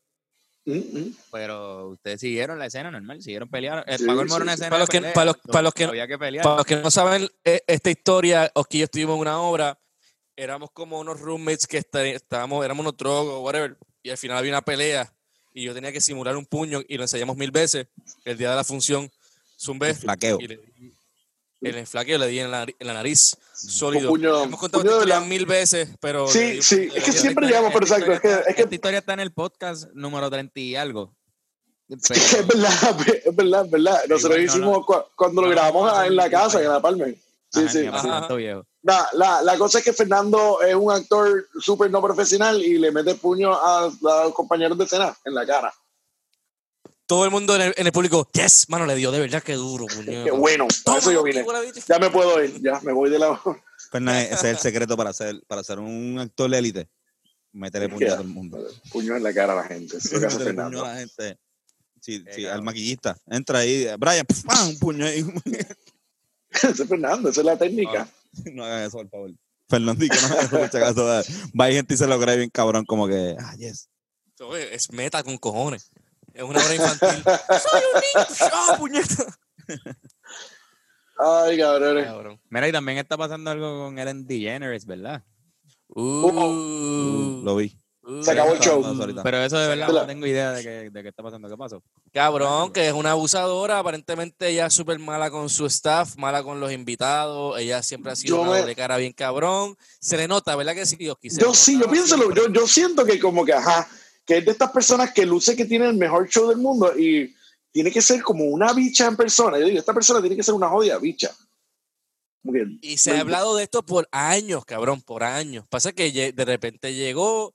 Mm, 0.66 1.12
pero 1.32 1.90
ustedes 1.90 2.22
siguieron 2.22 2.58
la 2.58 2.68
escena 2.68 2.90
normal, 2.90 3.22
siguieron 3.22 3.50
peleando. 3.50 3.84
Eh, 3.86 3.98
Sí, 3.98 4.06
Pagó 4.06 4.22
el 4.22 4.28
sí, 4.28 4.32
moro 4.34 4.44
una 4.44 4.54
sí. 4.54 4.56
escena 4.56 4.70
Para 4.70 4.80
los 4.80 4.90
que- 4.90 4.98
pelea, 5.00 5.14
para 5.14 5.26
los- 5.26 5.36
so, 5.36 5.52
para 5.52 5.62
los 5.62 5.74
que- 5.74 5.84
había 5.84 6.08
que 6.08 6.18
pelear. 6.18 6.44
Para 6.44 6.56
los 6.58 6.66
que 6.66 6.76
no 6.78 6.90
saben 6.92 7.30
eh, 7.44 7.62
esta 7.68 7.90
historia, 7.90 8.50
Oski 8.56 8.78
y 8.78 8.80
yo 8.80 8.86
estuvimos 8.86 9.16
en 9.16 9.22
una 9.22 9.40
obra, 9.42 9.78
éramos 10.36 10.72
como 10.72 11.00
unos 11.00 11.20
roommates 11.20 11.68
que 11.68 11.78
esta- 11.80 12.06
estábamos, 12.06 12.64
éramos 12.64 12.82
unos 12.84 12.98
drogos 12.98 13.34
o 13.36 13.40
whatever, 13.42 13.78
y 14.02 14.10
al 14.10 14.18
final 14.18 14.38
había 14.38 14.52
una 14.52 14.62
pelea 14.62 15.14
y 15.54 15.64
yo 15.66 15.74
tenía 15.74 15.92
que 15.92 16.02
simular 16.02 16.36
un 16.38 16.46
puño 16.46 16.82
y 16.88 16.96
lo 16.98 17.04
ensayamos 17.04 17.36
mil 17.38 17.52
veces. 17.52 17.88
El 18.26 18.38
día 18.38 18.50
de 18.52 18.56
la 18.56 18.64
función, 18.64 19.12
zumbé 19.60 19.94
flaqueo. 19.94 20.38
y 20.40 20.48
le 20.48 20.58
di- 20.78 20.94
en 21.64 21.76
el 21.76 21.88
flaqueo 21.88 22.18
le 22.18 22.28
di 22.28 22.40
en 22.40 22.52
la, 22.52 22.64
en 22.64 22.88
la 22.88 22.94
nariz, 22.94 23.36
sólido. 23.54 24.10
puño- 24.10 24.44
Hemos 24.44 24.60
contado 24.60 24.82
puño 24.84 24.92
esta 24.94 25.04
historia 25.06 25.20
la- 25.22 25.26
mil 25.28 25.46
veces, 25.46 25.90
pero... 26.00 26.28
Sí, 26.28 26.62
sí, 26.62 26.90
es 26.94 27.04
que 27.04 27.12
siempre 27.12 27.48
llegamos, 27.48 27.72
pero 27.74 27.86
exacto, 27.86 28.12
es 28.12 28.20
que, 28.22 28.28
esta- 28.30 28.50
es 28.50 28.56
que 28.56 28.62
Esta 28.64 28.76
historia 28.76 29.00
está 29.00 29.14
en 29.14 29.20
el 29.22 29.32
podcast 29.34 29.90
número 29.94 30.30
30 30.30 30.60
y 30.60 30.76
algo. 30.76 31.14
es 31.90 32.48
verdad, 32.48 32.98
es 33.26 33.36
verdad, 33.36 33.66
es 33.66 33.72
verdad. 33.72 34.00
Nosotros 34.10 34.40
Igual 34.40 34.40
no, 34.40 34.44
hicimos 34.54 34.78
no. 34.80 34.86
cu- 34.86 35.04
cuando 35.16 35.42
lo 35.42 35.48
No, 35.48 35.54
grabamos 35.54 35.92
no, 35.92 35.98
no, 35.98 36.04
en 36.04 36.16
la 36.16 36.30
casa, 36.30 36.58
no. 36.60 36.64
en 36.66 36.70
la 36.72 36.82
Palme. 36.82 37.16
Sí, 37.52 37.88
Ajá, 37.92 38.28
sí. 38.30 38.46
La, 38.82 39.08
la, 39.14 39.42
la 39.44 39.58
cosa 39.60 39.78
es 39.78 39.84
que 39.84 39.94
Fernando 39.94 40.60
es 40.64 40.74
un 40.74 40.92
actor 40.92 41.48
súper 41.60 41.92
no 41.92 42.02
profesional 42.02 42.62
y 42.64 42.80
le 42.80 42.92
mete 42.92 43.14
puño 43.16 43.54
a, 43.54 43.86
a 43.86 43.92
los 44.26 44.34
compañeros 44.34 44.76
de 44.78 44.86
escena 44.86 45.16
en 45.24 45.36
la 45.36 45.46
cara. 45.46 45.72
Todo 47.14 47.26
el 47.26 47.30
mundo 47.30 47.56
en 47.56 47.62
el, 47.62 47.74
en 47.78 47.86
el 47.86 47.92
público, 47.92 48.28
yes, 48.34 48.68
mano, 48.70 48.88
le 48.88 48.96
dio 48.96 49.12
de 49.12 49.20
verdad 49.20 49.44
que 49.44 49.54
duro, 49.54 49.86
puño. 49.96 50.24
Qué 50.24 50.32
bueno, 50.32 50.66
por 50.66 50.84
Toma, 50.84 50.98
eso 50.98 51.12
yo 51.12 51.22
vine. 51.22 51.46
Ya 51.88 52.00
me 52.00 52.10
puedo 52.10 52.44
ir, 52.44 52.60
ya 52.60 52.80
me 52.82 52.92
voy 52.92 53.12
de 53.12 53.20
la. 53.20 53.40
Fernández, 53.92 54.32
ese 54.32 54.50
es 54.50 54.56
el 54.56 54.58
secreto 54.58 54.98
para 54.98 55.14
ser, 55.14 55.40
para 55.46 55.64
ser 55.64 55.78
un 55.78 56.18
actor 56.18 56.50
de 56.50 56.58
élite. 56.58 56.90
Métele 57.52 57.88
puño 57.88 58.08
a 58.08 58.10
todo 58.14 58.22
el 58.22 58.28
mundo. 58.30 58.68
Puño 58.92 59.16
en 59.16 59.22
la 59.22 59.32
cara 59.32 59.54
a 59.54 59.58
la 59.58 59.64
gente. 59.66 59.96
Métele 60.12 60.56
puño 60.56 60.84
a 60.84 60.88
la 60.88 60.96
gente. 60.96 61.38
Sí, 62.02 62.26
sí, 62.32 62.48
al 62.48 62.64
maquillista. 62.64 63.16
Entra 63.28 63.60
ahí, 63.60 63.86
Brian, 64.00 64.26
¡pam! 64.48 64.70
un 64.70 64.80
puño 64.80 65.06
ahí. 65.06 65.24
Ese 66.50 66.70
es 66.82 66.90
Fernando, 66.90 67.30
esa 67.30 67.42
es 67.42 67.46
la 67.46 67.58
técnica. 67.58 68.10
no 68.52 68.66
hagan 68.66 68.88
eso, 68.88 68.98
por 68.98 69.10
favor. 69.10 69.32
Fernandito, 69.70 70.16
no 70.16 70.28
hagan 70.30 70.46
eso, 70.46 70.58
por 70.58 70.72
si 70.72 70.78
acaso. 70.78 71.06
Va 71.60 71.70
y 71.70 71.76
gente 71.76 71.94
y 71.94 71.98
se 71.98 72.08
lo 72.08 72.20
cree 72.20 72.38
bien 72.38 72.50
cabrón, 72.50 72.86
como 72.86 73.08
que, 73.08 73.36
ah, 73.40 73.56
yes. 73.56 73.88
Es 74.72 74.92
meta 74.92 75.22
con 75.22 75.38
cojones. 75.38 75.92
Es 76.34 76.44
una 76.44 76.60
obra 76.60 76.76
infantil. 76.76 77.24
Soy 77.24 77.82
un 77.94 78.02
niño. 78.02 78.28
¡Ah, 78.52 78.76
puñeta! 78.78 79.38
Ay, 81.18 81.58
cabrones. 81.58 82.06
Cabrón. 82.06 82.40
Mira, 82.50 82.68
y 82.68 82.72
también 82.72 82.98
está 82.98 83.18
pasando 83.18 83.52
algo 83.52 83.86
con 83.86 84.00
Ellen 84.00 84.26
DeGeneres, 84.26 84.86
¿verdad? 84.86 85.24
Uh, 85.90 87.42
Lo 87.44 87.56
vi. 87.56 87.78
uh, 88.02 88.24
Se 88.24 88.32
acabó 88.32 88.54
el 88.54 88.60
show. 88.60 88.84
Pero 89.24 89.38
eso 89.44 89.60
de 89.60 89.68
verdad 89.68 89.88
no 89.90 90.06
tengo 90.08 90.26
idea 90.26 90.52
de 90.54 90.64
qué, 90.64 90.90
de 90.90 91.04
qué 91.04 91.10
está 91.10 91.22
pasando. 91.22 91.48
¿Qué 91.48 91.56
pasó? 91.56 91.84
Cabrón, 92.12 92.74
que 92.74 92.88
es 92.88 92.94
una 92.94 93.12
abusadora. 93.12 93.78
Aparentemente 93.78 94.48
ella 94.50 94.66
es 94.66 94.74
súper 94.74 94.98
mala 94.98 95.30
con 95.30 95.50
su 95.50 95.68
staff, 95.68 96.16
mala 96.18 96.42
con 96.44 96.60
los 96.60 96.72
invitados. 96.72 97.60
Ella 97.60 97.84
siempre 97.84 98.12
ha 98.12 98.16
sido 98.16 98.38
Yo 98.38 98.42
una 98.42 98.52
me- 98.54 98.60
doble 98.62 98.76
cara 98.76 98.98
bien 98.98 99.14
cabrón. 99.14 99.78
Se 100.00 100.18
le 100.18 100.28
nota, 100.28 100.56
¿verdad 100.56 100.74
que 100.74 100.88
sí? 100.88 100.98
Se 100.98 101.40
Yo 101.40 101.54
sí, 101.54 101.80
yo 101.80 101.88
siempre. 102.06 102.36
yo, 102.36 102.50
yo 102.52 102.68
siento 102.68 103.06
que 103.06 103.20
como 103.20 103.46
que, 103.46 103.54
ajá, 103.54 103.88
que 104.26 104.38
es 104.38 104.46
de 104.46 104.52
estas 104.52 104.72
personas 104.72 105.12
que 105.14 105.26
luce 105.26 105.56
que 105.56 105.66
tiene 105.66 105.86
el 105.88 105.96
mejor 105.96 106.28
show 106.30 106.48
del 106.48 106.58
mundo 106.58 106.98
y 106.98 107.36
tiene 107.72 107.92
que 107.92 108.02
ser 108.02 108.22
como 108.22 108.46
una 108.46 108.72
bicha 108.74 109.08
en 109.08 109.18
persona. 109.18 109.58
Yo 109.60 109.66
digo, 109.66 109.80
esta 109.80 109.94
persona 109.94 110.22
tiene 110.22 110.36
que 110.36 110.44
ser 110.44 110.54
una 110.54 110.70
jodida 110.70 110.98
bicha. 110.98 111.32
Que- 112.44 112.78
Y 112.82 112.98
se 112.98 113.12
ha 113.12 113.22
hablado 113.22 113.56
de 113.56 113.64
esto 113.64 113.86
por 113.86 114.08
años, 114.12 114.66
cabrón, 114.66 115.02
por 115.02 115.24
años. 115.24 115.66
Pasa 115.70 115.92
que 115.92 116.32
de 116.34 116.46
repente 116.46 116.94
llegó 116.94 117.54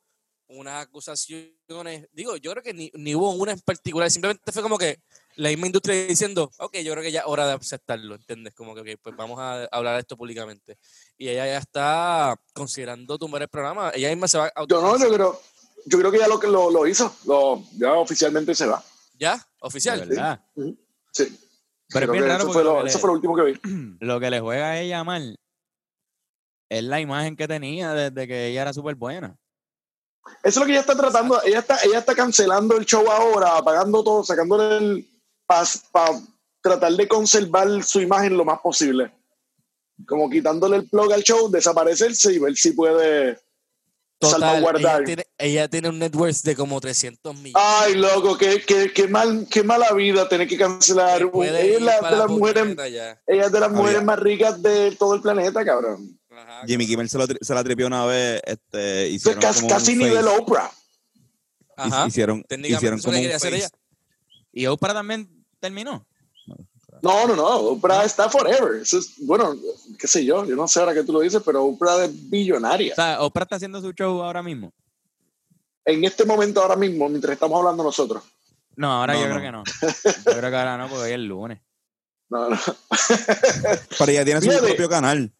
unas 0.49 0.83
acusaciones. 0.83 2.09
Digo, 2.13 2.37
yo 2.37 2.51
creo 2.53 2.63
que 2.63 2.73
ni, 2.73 2.91
ni 2.95 3.15
hubo 3.15 3.31
una 3.33 3.53
en 3.53 3.61
particular. 3.61 4.11
Simplemente 4.11 4.51
fue 4.51 4.63
como 4.63 4.79
que 4.79 4.99
la 5.37 5.51
misma 5.51 5.67
industria 5.67 6.07
diciendo, 6.07 6.51
ok, 6.59 6.79
yo 6.79 6.93
creo 6.93 7.03
que 7.05 7.13
ya 7.13 7.21
es 7.21 7.27
hora 7.27 7.47
de 7.47 7.53
aceptarlo, 7.53 8.15
¿entiendes? 8.15 8.55
Como 8.55 8.75
que, 8.75 8.81
ok, 8.81 9.01
pues 9.03 9.15
vamos 9.15 9.39
a 9.39 9.65
hablar 9.67 9.95
de 9.95 10.01
esto 10.01 10.17
públicamente. 10.17 10.79
Y 11.19 11.29
ella 11.29 11.47
ya 11.47 11.59
está 11.59 12.35
considerando 12.55 13.19
tumbar 13.19 13.43
el 13.43 13.49
programa. 13.49 13.93
Ella 13.95 14.09
misma 14.09 14.27
se 14.27 14.39
va 14.39 14.47
a 14.55 14.67
Yo 14.67 14.81
no, 14.81 14.99
yo 14.99 15.13
creo, 15.13 15.41
yo 15.89 15.99
creo 15.99 16.11
que 16.11 16.19
ya 16.19 16.29
lo, 16.29 16.39
que 16.39 16.47
lo, 16.47 16.71
lo 16.71 16.87
hizo, 16.87 17.15
lo, 17.27 17.63
ya 17.77 17.95
oficialmente 17.95 18.55
se 18.55 18.67
va. 18.67 18.83
¿Ya? 19.19 19.45
¿Oficial? 19.61 20.07
verdad. 20.07 20.41
Sí. 21.13 21.37
Pero 21.89 22.07
es 22.07 22.13
bien 22.13 22.25
raro 22.27 22.51
eso, 22.51 22.63
lo 22.63 22.89
fue 22.91 23.09
lo 23.09 23.13
último 23.15 23.35
que 23.35 23.43
vi. 23.43 23.61
Lo 24.01 24.21
que 24.21 24.31
le 24.31 24.41
juega 24.41 24.67
a 24.67 24.81
ella 24.81 25.03
mal 25.05 25.39
es 26.69 26.85
la 26.85 27.01
imagen 27.01 27.35
que 27.35 27.49
tenía 27.49 27.95
desde 27.95 28.29
que 28.29 28.49
ella 28.49 28.63
era 28.63 28.73
súper 28.75 28.95
buena. 28.95 29.39
Eso 30.43 30.49
es 30.49 30.57
lo 30.59 30.65
que 30.67 30.73
ella 30.73 30.83
está 30.83 30.95
tratando. 30.95 31.43
Ella 31.43 31.61
está, 31.61 31.79
ella 31.83 32.01
está 32.01 32.15
cancelando 32.15 32.77
el 32.77 32.85
show 32.85 33.11
ahora, 33.11 33.57
apagando 33.57 34.05
todo, 34.05 34.23
sacándole 34.23 34.77
el. 34.77 35.09
para 35.47 36.21
tratar 36.61 36.93
de 36.93 37.09
conservar 37.09 37.83
su 37.83 38.03
imagen 38.03 38.37
lo 38.37 38.45
más 38.45 38.61
posible. 38.61 39.11
Como 40.07 40.29
quitándole 40.29 40.77
el 40.77 40.89
plug 40.89 41.11
al 41.13 41.23
show, 41.23 41.51
desaparecerse 41.51 42.35
y 42.35 42.39
ver 42.39 42.55
si 42.55 42.73
puede 42.73 43.41
Total, 44.19 44.41
salvaguardar. 44.41 44.97
ella 44.97 45.05
tiene, 45.05 45.25
ella 45.39 45.69
tiene 45.69 45.89
un 45.91 45.99
net 46.01 46.15
worth 46.17 46.43
de 46.43 46.57
como 46.57 46.81
300 46.81 47.35
millones. 47.37 47.55
Ay, 47.55 47.95
loco, 47.95 48.37
qué, 48.37 48.61
qué, 48.67 48.93
qué, 48.93 49.07
mal, 49.07 49.47
qué 49.49 49.63
mala 49.63 49.93
vida 49.93 50.29
tener 50.29 50.49
que 50.49 50.57
cancelar. 50.59 51.23
Ella 51.23 51.61
es 51.61 51.75
ir 51.77 51.83
la- 51.83 52.01
para 52.01 52.11
de 52.11 52.17
la 52.17 52.23
las 52.25 52.31
mujeres, 52.31 52.77
ella 53.27 53.47
es 53.47 53.53
de 53.53 53.61
las 53.61 53.71
mujeres 53.71 54.03
más 54.03 54.19
ricas 54.19 54.61
de 54.61 54.91
todo 54.97 55.15
el 55.15 55.21
planeta, 55.23 55.65
cabrón. 55.65 56.19
Ajá, 56.31 56.63
Jimmy 56.67 56.87
Kimmel 56.87 57.09
se, 57.09 57.19
lo 57.19 57.27
se 57.41 57.55
la 57.55 57.63
tripió 57.65 57.87
una 57.87 58.07
vez, 58.07 58.41
este, 58.45 59.07
Eso 59.07 59.07
es 59.07 59.13
hicieron 59.15 59.41
casi, 59.41 59.61
como 59.61 59.75
casi 59.75 59.97
nivel 59.97 60.25
face. 60.25 60.37
Oprah. 60.41 60.71
Ajá. 61.77 62.07
Hicieron, 62.09 62.43
Técnicamente 62.43 62.77
hicieron 62.77 63.01
como 63.01 63.19
un 63.19 63.31
face. 63.41 63.69
Y 64.53 64.67
Oprah 64.67 64.95
también 64.95 65.29
terminó. 65.61 66.05
No, 67.03 67.27
no, 67.27 67.37
no. 67.37 67.49
Oprah 67.57 68.05
está 68.05 68.29
forever. 68.29 68.81
Eso 68.83 68.99
es, 68.99 69.15
bueno, 69.27 69.55
qué 69.99 70.07
sé 70.07 70.25
yo. 70.25 70.45
Yo 70.45 70.57
no 70.57 70.67
sé 70.69 70.81
ahora 70.81 70.95
que 70.95 71.05
tú 71.05 71.13
lo 71.13 71.21
dices, 71.21 71.43
pero 71.45 71.65
Oprah 71.65 72.05
es 72.05 72.31
billonaria. 72.31 72.93
O 72.93 72.97
sea, 72.97 73.21
Oprah 73.23 73.45
está 73.45 73.57
haciendo 73.57 73.81
su 73.81 73.93
show 73.93 74.23
ahora 74.23 74.43
mismo. 74.43 74.73
En 75.85 76.05
este 76.05 76.25
momento, 76.25 76.61
ahora 76.63 76.77
mismo, 76.77 77.09
mientras 77.09 77.33
estamos 77.33 77.59
hablando 77.59 77.83
nosotros. 77.83 78.23
No, 78.77 78.93
ahora 78.93 79.15
No, 79.15 79.21
yo 79.21 79.29
no. 79.29 79.35
creo 79.35 79.43
que 79.45 79.53
no. 79.53 79.65
Yo 79.65 80.39
creo 80.39 80.51
que 80.51 80.57
ahora 80.57 80.77
no, 80.79 80.89
porque 80.89 81.03
hoy 81.05 81.09
es 81.11 81.15
el 81.15 81.25
lunes. 81.27 81.61
No, 82.29 82.51
no. 82.51 82.59
Pero 83.99 84.13
ella 84.13 84.25
tiene 84.25 84.41
su 84.41 84.49
propio 84.49 84.89
canal. 84.89 85.33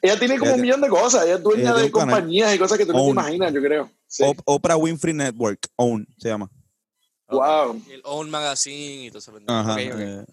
Ella 0.00 0.16
tiene 0.18 0.38
como 0.38 0.50
Ella 0.50 0.54
un 0.56 0.62
millón 0.62 0.80
de 0.80 0.88
cosas. 0.88 1.24
Ella 1.24 1.34
es 1.34 1.42
dueña 1.42 1.62
ella 1.62 1.74
de 1.74 1.90
compañías 1.90 2.54
y 2.54 2.58
cosas 2.58 2.78
que 2.78 2.86
tú 2.86 2.92
no 2.92 3.02
te 3.02 3.10
imaginas, 3.10 3.52
yo 3.52 3.60
creo. 3.60 3.90
Sí. 4.06 4.22
Op- 4.24 4.40
Oprah 4.44 4.76
Winfrey 4.76 5.12
Network, 5.12 5.66
OWN, 5.74 6.06
se 6.16 6.28
llama. 6.28 6.48
Wow. 7.28 7.82
Y 7.88 7.92
el 7.94 8.02
Own 8.04 8.30
Magazine 8.30 9.06
y 9.06 9.10
todo 9.10 9.18
eso. 9.18 9.32
Ajá. 9.48 9.72
Ok, 9.72 9.78
ok. 9.92 9.98
eh, 9.98 10.24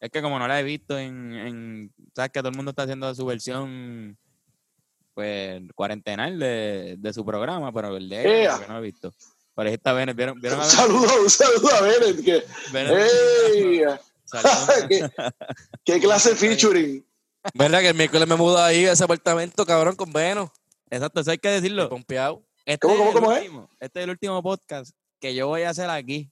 Es 0.00 0.10
que 0.10 0.22
como 0.22 0.38
no 0.38 0.48
la 0.48 0.58
he 0.58 0.62
visto 0.62 0.98
en, 0.98 1.34
en 1.34 1.94
sabes 2.14 2.30
que 2.32 2.40
todo 2.40 2.48
el 2.50 2.56
mundo 2.56 2.70
está 2.70 2.82
haciendo 2.84 3.14
su 3.14 3.26
versión 3.26 4.16
pues 5.14 5.60
cuarentenal 5.74 6.38
de, 6.38 6.96
de 6.98 7.12
su 7.12 7.24
programa, 7.24 7.72
pero 7.72 7.96
el 7.96 8.08
de 8.08 8.22
que 8.22 8.48
no 8.68 8.74
lo 8.74 8.78
he 8.78 8.82
visto. 8.82 9.12
Pero 9.54 9.68
ahí 9.68 9.74
está 9.74 9.92
Bennett, 9.92 10.16
¿vieron? 10.16 10.40
¿Vieron 10.40 10.60
a 10.60 10.62
Un 10.64 10.68
Bennett? 10.70 10.86
saludo, 10.86 11.22
un 11.22 11.30
saludo 11.30 11.68
a 11.74 11.80
Bennett. 11.82 12.24
Que, 12.24 12.44
Bennett 12.72 13.10
¡Ey! 13.52 13.82
salió- 14.24 14.88
¿Qué, 14.88 15.10
qué 15.84 16.00
clase 16.00 16.34
featuring? 16.34 17.04
¿Verdad 17.54 17.80
que 17.80 17.88
el 17.88 17.94
miércoles 17.94 18.28
me 18.28 18.36
mudo 18.36 18.62
ahí 18.62 18.86
a 18.86 18.92
ese 18.92 19.04
apartamento, 19.04 19.66
cabrón, 19.66 19.96
con 19.96 20.12
Veno? 20.12 20.50
Exacto, 20.88 21.20
eso 21.20 21.30
hay 21.30 21.38
que 21.38 21.48
decirlo. 21.48 21.88
Pompeado. 21.88 22.42
Este 22.64 22.86
¿Cómo, 22.86 23.12
cómo, 23.12 23.32
es 23.32 23.42
el 23.42 23.48
cómo 23.50 23.62
es? 23.64 23.68
Este 23.80 24.00
es 24.00 24.04
el 24.04 24.10
último 24.10 24.42
podcast 24.42 24.92
que 25.20 25.34
yo 25.34 25.48
voy 25.48 25.62
a 25.62 25.70
hacer 25.70 25.90
aquí. 25.90 26.30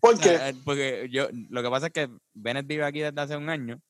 ¿Por 0.00 0.18
qué? 0.18 0.34
eh, 0.34 0.54
porque 0.64 1.08
yo, 1.10 1.28
lo 1.50 1.62
que 1.62 1.70
pasa 1.70 1.86
es 1.86 1.92
que 1.92 2.08
Bennett 2.34 2.66
vive 2.66 2.84
aquí 2.84 3.00
desde 3.00 3.20
hace 3.20 3.36
un 3.36 3.48
año. 3.48 3.80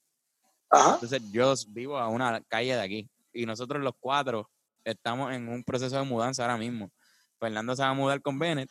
Ajá. 0.70 0.94
Entonces 0.94 1.22
yo 1.32 1.54
vivo 1.68 1.98
a 1.98 2.08
una 2.08 2.40
calle 2.48 2.74
de 2.74 2.80
aquí. 2.80 3.08
Y 3.32 3.46
nosotros 3.46 3.82
los 3.82 3.92
cuatro 4.00 4.48
estamos 4.84 5.32
en 5.32 5.48
un 5.48 5.62
proceso 5.64 5.96
de 5.96 6.02
mudanza 6.04 6.42
ahora 6.42 6.56
mismo. 6.56 6.90
Fernando 7.38 7.74
se 7.76 7.82
va 7.82 7.88
a 7.90 7.94
mudar 7.94 8.20
con 8.20 8.38
Bennett. 8.38 8.70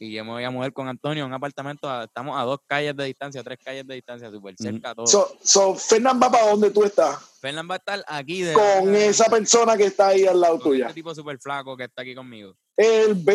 Y 0.00 0.12
yo 0.12 0.24
me 0.24 0.30
voy 0.30 0.44
a 0.44 0.50
mudar 0.50 0.72
con 0.72 0.86
Antonio 0.86 1.24
a 1.24 1.26
un 1.26 1.32
apartamento. 1.32 1.90
a- 1.90 2.04
estamos 2.04 2.38
a 2.40 2.44
dos 2.44 2.60
calles 2.68 2.94
de 2.96 3.04
distancia, 3.04 3.42
tres 3.42 3.58
calles 3.64 3.84
de 3.84 3.96
distancia, 3.96 4.30
súper 4.30 4.54
cerca 4.56 4.94
todo. 4.94 5.08
So, 5.08 5.36
so, 5.42 5.74
Fernán 5.74 6.20
va 6.22 6.30
para 6.30 6.50
donde 6.50 6.70
tú 6.70 6.84
estás, 6.84 7.18
Fernando 7.40 7.70
va 7.70 7.74
a 7.74 7.78
estar 7.78 8.04
aquí 8.06 8.42
de 8.42 8.52
con 8.52 8.94
esa 8.94 9.24
persona 9.24 9.76
que 9.76 9.86
está 9.86 10.08
ahí 10.08 10.24
al 10.24 10.40
lado 10.40 10.60
con 10.60 10.70
tuya. 10.70 10.84
este 10.86 10.94
tipo 10.94 11.12
súper 11.16 11.38
flaco 11.40 11.76
que 11.76 11.84
está 11.84 12.02
aquí 12.02 12.14
conmigo. 12.14 12.54
El 12.76 13.14
B. 13.16 13.34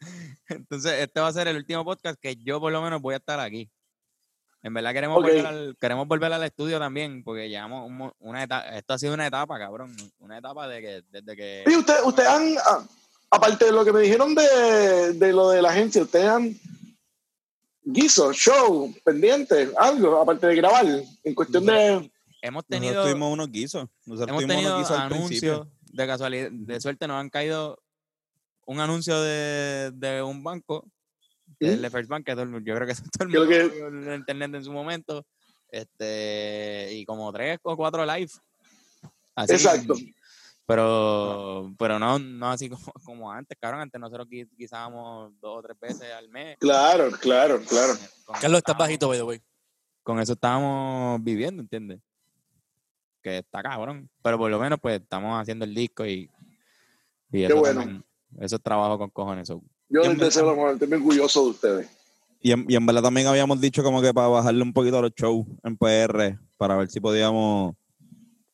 Entonces, 0.48 0.92
este 1.00 1.20
va 1.20 1.28
a 1.28 1.32
ser 1.32 1.48
el 1.48 1.56
último 1.56 1.84
podcast 1.84 2.18
que 2.20 2.36
yo 2.36 2.60
por 2.60 2.72
lo 2.72 2.82
menos 2.82 3.00
voy 3.00 3.14
a 3.14 3.18
estar 3.18 3.40
aquí. 3.40 3.70
En 4.64 4.72
verdad 4.72 4.94
queremos, 4.94 5.16
volver, 5.22 5.44
al, 5.44 5.76
queremos 5.78 6.08
volver 6.08 6.32
al 6.32 6.42
estudio 6.42 6.78
también, 6.78 7.22
porque 7.22 7.50
llevamos 7.50 7.86
un 7.86 8.10
una 8.20 8.42
etapa, 8.44 8.66
esto 8.70 8.94
ha 8.94 8.98
sido 8.98 9.12
una 9.12 9.26
etapa, 9.26 9.58
cabrón, 9.58 9.94
una 10.20 10.38
etapa 10.38 10.66
de 10.66 10.80
que, 10.80 11.02
desde 11.10 11.36
que... 11.36 11.64
Y 11.66 11.76
ustedes 11.76 12.00
usted 12.02 12.24
han, 12.24 12.54
ah, 12.64 12.82
aparte 13.30 13.66
de 13.66 13.72
lo 13.72 13.84
que 13.84 13.92
me 13.92 14.00
dijeron 14.00 14.34
de, 14.34 15.12
de 15.12 15.32
lo 15.34 15.50
de 15.50 15.60
la 15.60 15.68
agencia, 15.68 16.00
ustedes 16.00 16.26
han 16.26 16.58
guiso, 17.84 18.32
show, 18.32 18.90
pendiente, 19.04 19.70
algo, 19.76 20.22
aparte 20.22 20.46
de 20.46 20.56
grabar, 20.56 20.86
en 21.22 21.34
cuestión 21.34 21.66
de... 21.66 22.10
Hemos 22.40 22.64
Nosotros 22.64 22.80
tenido, 22.80 23.02
tuvimos 23.04 23.32
unos 23.32 23.50
guisos. 23.50 23.86
Nosotros 24.06 24.28
hemos 24.30 24.42
tuvimos 24.42 24.56
tenido 24.56 24.76
unos 24.76 24.88
guisos 24.88 24.98
al 24.98 25.08
principio. 25.10 25.52
anuncios, 25.52 25.92
de 25.92 26.06
casualidad, 26.06 26.50
de 26.50 26.80
suerte 26.80 27.06
nos 27.06 27.20
han 27.20 27.28
caído 27.28 27.83
un 28.66 28.80
anuncio 28.80 29.20
de, 29.20 29.90
de 29.94 30.22
un 30.22 30.42
banco, 30.42 30.86
el 31.60 31.80
de 31.82 31.90
First 31.90 32.08
Bank, 32.08 32.24
que 32.24 32.32
todo 32.32 32.42
el- 32.44 32.64
yo 32.64 32.74
creo 32.74 32.86
que 32.86 32.94
todo 33.18 33.24
el 33.24 33.28
mundo 33.28 33.48
que- 33.48 33.78
en 34.08 34.14
internet 34.14 34.54
en 34.54 34.64
su 34.64 34.72
momento, 34.72 35.26
este 35.68 36.88
y 36.92 37.04
como 37.04 37.32
tres 37.32 37.58
o 37.62 37.76
cuatro 37.76 38.04
live. 38.06 38.30
Así, 39.34 39.52
Exacto. 39.54 39.94
Pero, 40.66 41.74
pero 41.78 41.98
no, 41.98 42.18
no 42.18 42.50
así 42.50 42.70
como, 42.70 42.82
como 43.04 43.30
antes, 43.30 43.56
cabrón. 43.60 43.80
Antes 43.82 44.00
nosotros 44.00 44.26
guisábamos 44.56 45.32
dos 45.40 45.58
o 45.58 45.62
tres 45.62 45.78
veces 45.78 46.12
al 46.12 46.28
mes. 46.30 46.56
Claro, 46.58 47.10
claro, 47.12 47.60
claro. 47.60 47.92
Con 48.24 48.34
eso 48.36 48.40
Carlos, 48.40 48.58
estás 48.58 48.78
bajito, 48.78 49.08
by 49.08 49.18
the 49.18 49.22
way. 49.24 49.42
Con 50.02 50.20
eso 50.20 50.32
estábamos 50.32 51.22
viviendo, 51.22 51.60
¿entiendes? 51.62 52.00
Que 53.22 53.38
está 53.38 53.62
cabrón. 53.62 54.08
Pero 54.22 54.38
por 54.38 54.50
lo 54.50 54.58
menos, 54.58 54.78
pues, 54.80 55.00
estamos 55.00 55.38
haciendo 55.40 55.64
el 55.66 55.74
disco 55.74 56.06
y, 56.06 56.30
y 57.30 57.42
eso, 57.44 57.56
bueno. 57.56 57.80
también- 57.80 58.04
eso 58.40 58.56
es 58.56 58.62
trabajo 58.62 58.98
con 58.98 59.10
cojones. 59.10 59.48
so. 59.48 59.62
Yo 59.88 60.02
les 60.02 60.16
me- 60.16 60.24
deseo 60.24 60.44
lo 60.46 60.52
mejor, 60.56 60.72
estoy 60.74 60.88
muy 60.88 60.96
orgulloso 60.98 61.44
de 61.44 61.50
ustedes. 61.50 61.88
Y 62.40 62.52
en, 62.52 62.66
y 62.68 62.76
en 62.76 62.84
verdad 62.84 63.02
también 63.02 63.26
habíamos 63.26 63.60
dicho 63.60 63.82
como 63.82 64.02
que 64.02 64.12
para 64.12 64.28
bajarle 64.28 64.62
un 64.62 64.72
poquito 64.72 64.98
a 64.98 65.02
los 65.02 65.12
shows 65.14 65.46
en 65.62 65.76
PR, 65.76 66.38
para 66.58 66.76
ver 66.76 66.90
si 66.90 67.00
podíamos 67.00 67.74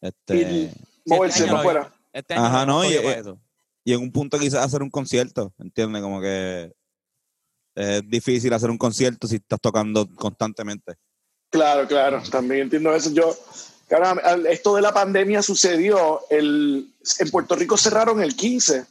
este 0.01 0.37
Y- 0.37 0.71
Moverse 1.07 1.43
año 1.45 1.49
para 1.53 1.61
afuera. 1.61 1.95
Este 2.13 2.35
Ajá, 2.35 2.63
hemos 2.63 2.67
no, 2.67 2.85
y- 2.91 2.95
eso. 2.95 3.39
y 3.85 3.93
en 3.93 4.01
un 4.03 4.13
punto 4.13 4.39
quizás 4.39 4.65
hacer 4.65 4.83
un 4.83 4.91
concierto, 4.91 5.53
¿entiendes? 5.59 6.03
Como 6.03 6.21
que 6.21 6.73
es 7.75 8.03
difícil 8.09 8.53
hacer 8.53 8.71
un 8.71 8.79
concierto 8.79 9.27
si 9.27 9.37
estás 9.37 9.61
tocando 9.61 10.07
constantemente. 10.15 10.95
Claro, 11.51 11.87
claro, 11.89 12.23
también 12.31 12.63
entiendo 12.63 12.95
eso. 12.95 13.11
Yo, 13.11 13.35
caramba, 13.89 14.23
esto 14.49 14.75
de 14.77 14.83
la 14.83 14.93
pandemia 14.93 15.43
sucedió, 15.43 16.21
el, 16.31 16.93
en 17.19 17.31
Puerto 17.31 17.57
Rico 17.57 17.77
cerraron 17.77 18.23
el 18.23 18.37
15 18.37 18.85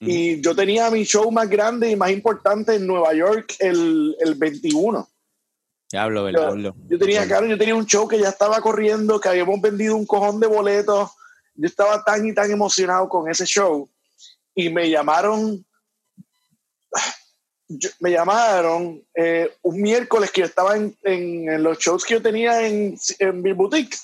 y 0.00 0.40
yo 0.40 0.54
tenía 0.54 0.90
mi 0.90 1.04
show 1.04 1.30
más 1.30 1.48
grande 1.48 1.90
y 1.90 1.96
más 1.96 2.10
importante 2.10 2.74
en 2.76 2.86
Nueva 2.86 3.12
York 3.14 3.54
el, 3.58 4.16
el 4.20 4.34
21. 4.36 5.08
Diablo, 5.90 6.24
¿verdad? 6.24 6.50
Gordo. 6.50 6.76
Yo 6.88 6.98
tenía, 6.98 7.26
claro, 7.26 7.46
yo 7.46 7.58
tenía 7.58 7.74
un 7.74 7.86
show 7.86 8.06
que 8.06 8.18
ya 8.18 8.28
estaba 8.28 8.60
corriendo, 8.60 9.18
que 9.20 9.28
habíamos 9.28 9.60
vendido 9.60 9.96
un 9.96 10.06
cojón 10.06 10.38
de 10.38 10.46
boletos. 10.46 11.10
Yo 11.54 11.66
estaba 11.66 12.04
tan 12.04 12.26
y 12.26 12.34
tan 12.34 12.50
emocionado 12.50 13.08
con 13.08 13.28
ese 13.30 13.44
show. 13.46 13.88
Y 14.54 14.68
me 14.70 14.88
llamaron, 14.90 15.64
yo- 17.68 17.90
me 18.00 18.10
llamaron 18.10 19.02
eh, 19.14 19.50
un 19.62 19.80
miércoles 19.80 20.30
que 20.30 20.42
yo 20.42 20.46
estaba 20.46 20.76
en, 20.76 20.96
en- 21.04 21.48
en 21.48 21.62
los 21.62 21.78
shows 21.78 22.04
que 22.04 22.14
yo 22.14 22.22
tenía 22.22 22.66
en, 22.66 22.96
en 23.18 23.42
Bill 23.42 23.54
Boutique. 23.54 23.96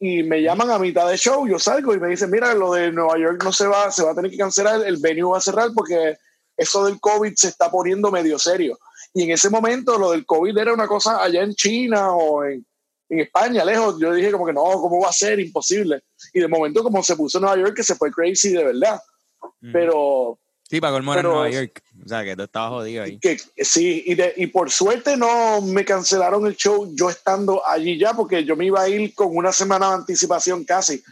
Y 0.00 0.22
me 0.22 0.42
llaman 0.42 0.70
a 0.70 0.78
mitad 0.78 1.08
de 1.08 1.16
show, 1.16 1.46
yo 1.48 1.58
salgo 1.58 1.92
y 1.92 1.98
me 1.98 2.08
dicen, 2.08 2.30
mira, 2.30 2.54
lo 2.54 2.72
de 2.72 2.92
Nueva 2.92 3.18
York 3.18 3.42
no 3.42 3.52
se 3.52 3.66
va, 3.66 3.90
se 3.90 4.04
va 4.04 4.12
a 4.12 4.14
tener 4.14 4.30
que 4.30 4.36
cancelar, 4.36 4.86
el 4.86 4.98
venue 4.98 5.32
va 5.32 5.38
a 5.38 5.40
cerrar 5.40 5.70
porque 5.74 6.16
eso 6.56 6.84
del 6.84 7.00
COVID 7.00 7.32
se 7.34 7.48
está 7.48 7.70
poniendo 7.70 8.10
medio 8.10 8.38
serio. 8.38 8.78
Y 9.14 9.24
en 9.24 9.30
ese 9.30 9.50
momento 9.50 9.98
lo 9.98 10.12
del 10.12 10.24
COVID 10.24 10.56
era 10.56 10.72
una 10.72 10.86
cosa 10.86 11.22
allá 11.22 11.42
en 11.42 11.54
China 11.54 12.12
o 12.12 12.44
en, 12.44 12.64
en 13.08 13.20
España, 13.20 13.64
lejos. 13.64 13.98
Yo 13.98 14.12
dije 14.12 14.30
como 14.30 14.46
que 14.46 14.52
no, 14.52 14.62
¿cómo 14.62 15.00
va 15.00 15.08
a 15.08 15.12
ser? 15.12 15.40
Imposible. 15.40 16.02
Y 16.32 16.40
de 16.40 16.48
momento 16.48 16.82
como 16.82 17.02
se 17.02 17.16
puso 17.16 17.38
en 17.38 17.42
Nueva 17.42 17.58
York 17.58 17.76
que 17.76 17.82
se 17.82 17.94
fue 17.94 18.10
crazy 18.10 18.50
de 18.50 18.64
verdad. 18.64 19.00
Mm. 19.60 19.72
Pero 19.72 20.38
Sí, 20.70 20.80
para 20.80 20.92
colmo 20.92 21.12
era 21.12 21.20
en 21.22 21.26
Nueva 21.26 21.48
York. 21.50 21.82
O 22.04 22.08
sea, 22.08 22.22
que 22.24 22.36
tú 22.36 22.42
estabas 22.42 22.70
jodido 22.70 23.02
ahí. 23.04 23.18
que, 23.18 23.38
sí, 23.64 24.02
y, 24.06 24.14
de- 24.14 24.34
y 24.36 24.48
por 24.48 24.70
suerte 24.70 25.16
no 25.16 25.62
me 25.62 25.84
cancelaron 25.84 26.46
el 26.46 26.56
show 26.56 26.90
yo 26.94 27.08
estando 27.08 27.66
allí 27.66 27.98
ya, 27.98 28.12
porque 28.12 28.44
yo 28.44 28.54
me 28.54 28.66
iba 28.66 28.82
a 28.82 28.88
ir 28.88 29.14
con 29.14 29.34
una 29.34 29.50
semana 29.52 29.88
de 29.88 29.94
anticipación 29.94 30.64
casi. 30.64 31.02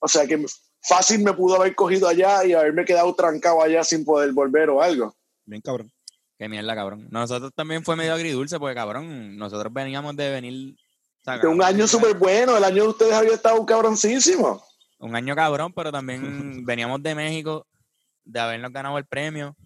O 0.00 0.08
sea 0.08 0.26
que 0.26 0.44
fácil 0.82 1.20
me 1.22 1.32
pudo 1.32 1.56
haber 1.56 1.74
cogido 1.74 2.08
allá 2.08 2.44
y 2.44 2.52
haberme 2.52 2.84
quedado 2.84 3.14
trancado 3.14 3.62
allá 3.62 3.84
sin 3.84 4.04
poder 4.04 4.32
volver 4.32 4.68
o 4.70 4.82
algo. 4.82 5.14
Bien 5.46 5.62
cabrón. 5.62 5.90
Qué 6.36 6.48
mierda, 6.48 6.74
cabrón. 6.74 7.06
Nosotros 7.12 7.52
también 7.54 7.84
fue 7.84 7.94
medio 7.94 8.12
agridulce 8.12 8.58
porque, 8.58 8.74
cabrón, 8.74 9.36
nosotros 9.36 9.72
veníamos 9.72 10.16
de 10.16 10.30
venir... 10.30 10.74
o 11.20 11.24
sea, 11.24 11.38
De 11.38 11.46
un 11.46 11.62
año 11.62 11.86
súper 11.86 12.14
bueno, 12.14 12.56
el 12.56 12.64
año 12.64 12.82
de 12.82 12.88
ustedes 12.88 13.12
había 13.14 13.34
estado 13.34 13.64
cabroncísimo. 13.64 14.60
Un 14.98 15.14
año 15.14 15.36
cabrón, 15.36 15.72
pero 15.72 15.92
también 15.92 16.64
veníamos 16.66 17.00
de 17.04 17.14
México, 17.14 17.66
de 18.24 18.40
habernos 18.40 18.72
ganado 18.72 18.98
el 18.98 19.04
premio. 19.06 19.56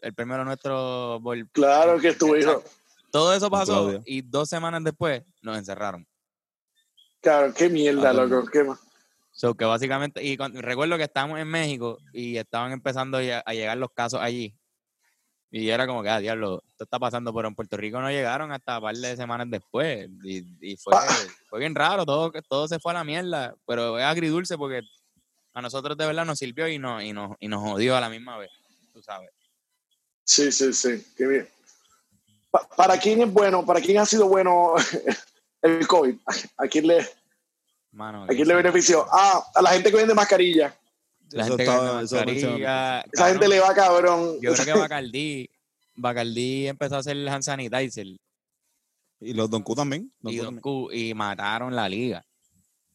El 0.00 0.14
premio 0.14 0.34
era 0.36 0.44
nuestro... 0.44 1.20
por- 1.22 1.48
Claro 1.50 1.98
que 1.98 2.08
estuvieron. 2.08 2.60
Todo 3.10 3.32
eso 3.34 3.50
pasó 3.50 3.72
Claudio. 3.72 4.02
y 4.04 4.22
dos 4.22 4.48
semanas 4.48 4.82
después 4.84 5.22
nos 5.42 5.56
encerraron. 5.58 6.06
Claro, 7.20 7.52
qué 7.54 7.68
mierda, 7.68 8.12
loco. 8.12 8.46
Qué 8.50 8.62
ma- 8.64 8.78
So 9.32 9.54
que 9.54 9.64
básicamente, 9.64 10.22
y 10.22 10.36
cuando- 10.36 10.60
recuerdo 10.62 10.96
que 10.96 11.04
estábamos 11.04 11.38
en 11.38 11.48
México 11.48 11.98
y 12.12 12.36
estaban 12.36 12.72
empezando 12.72 13.20
ya 13.20 13.40
a 13.44 13.52
llegar 13.52 13.76
los 13.76 13.90
casos 13.92 14.20
allí. 14.20 14.54
Y 15.50 15.68
era 15.70 15.86
como 15.86 16.02
que, 16.02 16.08
ah, 16.10 16.18
diablo, 16.18 16.62
esto 16.68 16.84
está 16.84 16.98
pasando, 16.98 17.32
pero 17.34 17.48
en 17.48 17.54
Puerto 17.54 17.76
Rico 17.76 18.00
no 18.00 18.10
llegaron 18.10 18.50
hasta 18.52 18.76
un 18.78 18.82
par 18.82 18.96
de 18.96 19.16
semanas 19.16 19.46
después. 19.50 20.08
Y, 20.24 20.44
y 20.60 20.76
fue, 20.76 20.92
Ah. 20.96 21.06
fue 21.48 21.60
bien 21.60 21.74
raro, 21.74 22.04
todo, 22.04 22.32
todo 22.48 22.66
se 22.68 22.78
fue 22.78 22.92
a 22.92 22.96
la 22.96 23.04
mierda. 23.04 23.54
Pero 23.66 23.98
es 23.98 24.04
agridulce 24.04 24.56
porque 24.58 24.82
a 25.56 25.62
nosotros 25.62 25.96
de 25.96 26.04
verdad 26.06 26.26
nos 26.26 26.38
sirvió 26.38 26.68
y, 26.68 26.78
no, 26.78 27.00
y, 27.00 27.14
nos, 27.14 27.34
y 27.40 27.48
nos 27.48 27.62
jodió 27.62 27.96
a 27.96 28.00
la 28.00 28.10
misma 28.10 28.36
vez, 28.36 28.50
tú 28.92 29.00
sabes. 29.02 29.30
Sí, 30.22 30.52
sí, 30.52 30.70
sí, 30.74 31.02
qué 31.16 31.26
bien. 31.26 31.48
Pa- 32.50 32.68
¿Para 32.76 32.98
quién 32.98 33.22
es 33.22 33.32
bueno? 33.32 33.64
¿Para 33.64 33.80
quién 33.80 33.96
ha 33.98 34.04
sido 34.04 34.28
bueno 34.28 34.74
el 35.62 35.86
COVID? 35.86 36.14
¿A 36.58 36.66
quién 36.68 36.86
le, 36.88 37.08
Mano, 37.92 38.24
a 38.24 38.26
quién 38.26 38.46
le 38.46 38.54
benefició? 38.54 39.06
Ah, 39.10 39.42
a 39.54 39.62
la 39.62 39.70
gente 39.70 39.90
que 39.90 39.96
vende 39.96 40.14
mascarilla. 40.14 40.76
La 41.30 41.44
Eso 41.46 41.56
gente 41.56 41.64
que 41.64 41.70
vende 41.70 41.92
mascarilla, 41.94 43.00
Esa 43.00 43.10
cabrón. 43.12 43.32
gente 43.32 43.48
le 43.48 43.60
va 43.60 43.74
cabrón. 43.74 44.38
Yo 44.42 44.52
creo 44.52 44.64
que 44.66 44.72
Bacardí, 44.80 45.50
Bacardí 45.94 46.68
empezó 46.68 46.96
a 46.96 46.98
hacer 46.98 47.16
el 47.16 47.26
hand 47.28 47.42
sanitizer 47.42 48.06
Y 49.20 49.32
los 49.32 49.48
Don 49.48 49.62
Q 49.62 49.74
también. 49.74 50.12
Don 50.20 50.32
y, 50.34 50.36
Q 50.36 50.42
Don 50.44 50.54
también. 50.56 50.62
Q, 50.62 50.92
y 50.92 51.14
mataron 51.14 51.74
la 51.74 51.88
liga. 51.88 52.25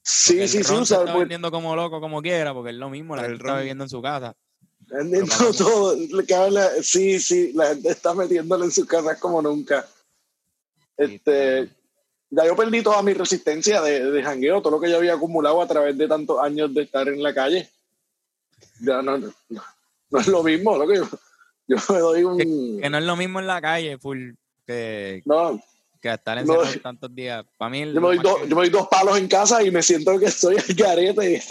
Sí, 0.03 0.47
sí, 0.47 0.63
sí, 0.63 0.63
se 0.63 0.81
está 0.81 1.03
pues, 1.03 1.15
vendiendo 1.19 1.51
como 1.51 1.75
loco, 1.75 2.01
como 2.01 2.21
quiera, 2.21 2.53
porque 2.53 2.71
es 2.71 2.75
lo 2.75 2.89
mismo, 2.89 3.15
la 3.15 3.23
El 3.23 3.31
gente 3.31 3.43
está 3.45 3.57
viviendo 3.59 3.83
en 3.83 3.89
su 3.89 4.01
casa. 4.01 4.35
vendiendo 4.87 5.35
todo. 5.57 5.95
sí, 6.81 7.19
sí, 7.19 7.51
la 7.53 7.67
gente 7.67 7.89
está 7.89 8.13
metiéndole 8.13 8.65
en 8.65 8.71
sus 8.71 8.85
casas 8.85 9.19
como 9.19 9.41
nunca. 9.41 9.85
Este, 10.97 11.69
ya 12.29 12.45
yo 12.45 12.55
perdí 12.55 12.81
toda 12.81 13.01
mi 13.03 13.13
resistencia 13.13 13.81
de, 13.81 14.11
de 14.11 14.23
jangueo, 14.23 14.61
todo 14.61 14.73
lo 14.73 14.79
que 14.79 14.89
yo 14.89 14.97
había 14.97 15.13
acumulado 15.13 15.61
a 15.61 15.67
través 15.67 15.97
de 15.97 16.07
tantos 16.07 16.41
años 16.41 16.73
de 16.73 16.83
estar 16.83 17.07
en 17.07 17.21
la 17.21 17.33
calle. 17.33 17.69
Ya 18.79 19.01
no, 19.01 19.17
no, 19.17 19.33
no, 19.49 19.63
no 20.09 20.19
es 20.19 20.27
lo 20.27 20.41
mismo, 20.43 20.77
lo 20.77 20.87
que 20.87 20.95
yo, 20.97 21.07
yo 21.67 21.77
me 21.89 21.99
doy 21.99 22.23
un... 22.23 22.37
Que 22.81 22.89
no 22.89 22.97
es 22.97 23.03
lo 23.03 23.15
mismo 23.15 23.39
en 23.39 23.47
la 23.47 23.61
calle, 23.61 23.97
full, 23.97 24.31
que, 24.65 25.21
No, 25.25 25.61
que 26.01 26.11
estar 26.11 26.35
No. 26.45 26.55
encerrado 26.55 26.81
tantos 26.81 27.13
días. 27.15 27.45
Para 27.57 27.69
mí, 27.69 27.79
yo 27.81 27.93
me, 27.93 28.01
doy 28.01 28.17
dos, 28.17 28.39
yo 28.41 28.47
me 28.55 28.55
doy 28.63 28.69
dos 28.69 28.87
palos 28.87 29.17
en 29.17 29.27
casa 29.27 29.63
y 29.63 29.71
me 29.71 29.81
siento 29.83 30.17
que 30.19 30.25
estoy 30.25 30.57
al 30.57 30.75
garete. 30.75 31.41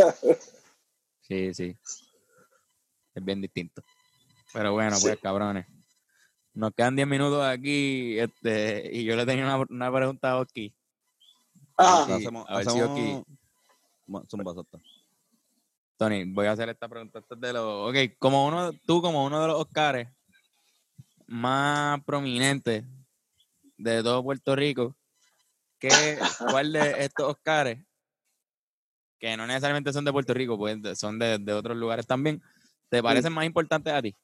Sí, 1.21 1.55
sí. 1.55 1.77
Es 3.15 3.25
bien 3.25 3.41
distinto. 3.41 3.83
Pero 4.53 4.73
bueno, 4.73 4.97
Sí. 4.97 5.03
pues 5.07 5.19
cabrones. 5.21 5.67
Nos 6.53 6.75
quedan 6.75 6.97
10 6.97 7.07
minutos 7.07 7.45
aquí 7.45 8.19
este, 8.19 8.91
y 8.93 9.05
yo 9.05 9.15
le 9.15 9.25
tenía 9.25 9.45
una, 9.45 9.65
una 9.69 9.93
pregunta 9.93 10.39
a. 10.41 10.45
Sí, 10.53 10.75
Hacemos, 11.77 12.45
a 12.49 12.57
ver 12.59 12.65
si 12.65 12.71
hacemos... 12.79 12.91
Oki- 12.99 13.25
Bueno, 14.07 14.27
zumba, 14.29 14.51
exacto. 14.53 14.81
Tony, 15.97 16.25
voy 16.25 16.47
a 16.47 16.53
hacer 16.53 16.69
esta 16.69 16.89
pregunta 16.89 17.21
antes 17.21 17.41
de 17.41 17.53
los. 17.53 17.89
Ok, 17.91 17.97
como 18.19 18.47
uno, 18.47 18.73
tú 18.87 19.01
como 19.01 19.25
uno 19.25 19.41
de 19.41 19.47
los 19.47 19.61
Oscars 19.61 20.09
más 21.29 22.03
prominentes 22.05 22.85
de 23.83 24.03
todo 24.03 24.22
Puerto 24.22 24.55
Rico, 24.55 24.97
¿qué, 25.78 26.18
¿cuál 26.51 26.72
de 26.72 27.05
estos 27.05 27.31
Oscars, 27.31 27.78
que 29.18 29.37
no 29.37 29.47
necesariamente 29.47 29.93
son 29.93 30.05
de 30.05 30.12
Puerto 30.12 30.35
Rico, 30.35 30.57
pues 30.59 30.78
son 30.99 31.18
de, 31.18 31.39
de 31.39 31.53
otros 31.53 31.76
lugares 31.76 32.07
también, 32.07 32.43
te 32.89 33.03
parecen 33.03 33.33
más 33.33 33.47
importantes 33.47 33.93
a 33.93 34.03
ti? 34.03 34.14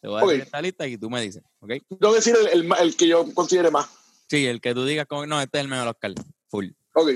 Te 0.00 0.08
voy 0.08 0.18
a 0.18 0.26
decir 0.26 0.40
Ok. 0.40 0.46
esta 0.46 0.62
lista 0.62 0.86
y 0.86 0.96
tú 0.96 1.10
me 1.10 1.20
dices, 1.20 1.42
¿ok? 1.60 1.68
Que 1.68 2.12
decir 2.14 2.36
el, 2.52 2.72
el 2.80 2.96
que 2.96 3.08
yo 3.08 3.32
considere 3.34 3.70
más. 3.70 3.88
Sí, 4.28 4.46
el 4.46 4.60
que 4.60 4.74
tú 4.74 4.84
digas, 4.84 5.06
como, 5.06 5.26
no, 5.26 5.40
este 5.40 5.58
es 5.58 5.64
el 5.64 5.70
mejor 5.70 5.88
Oscar, 5.88 6.12
full. 6.48 6.68
Ok. 6.94 7.10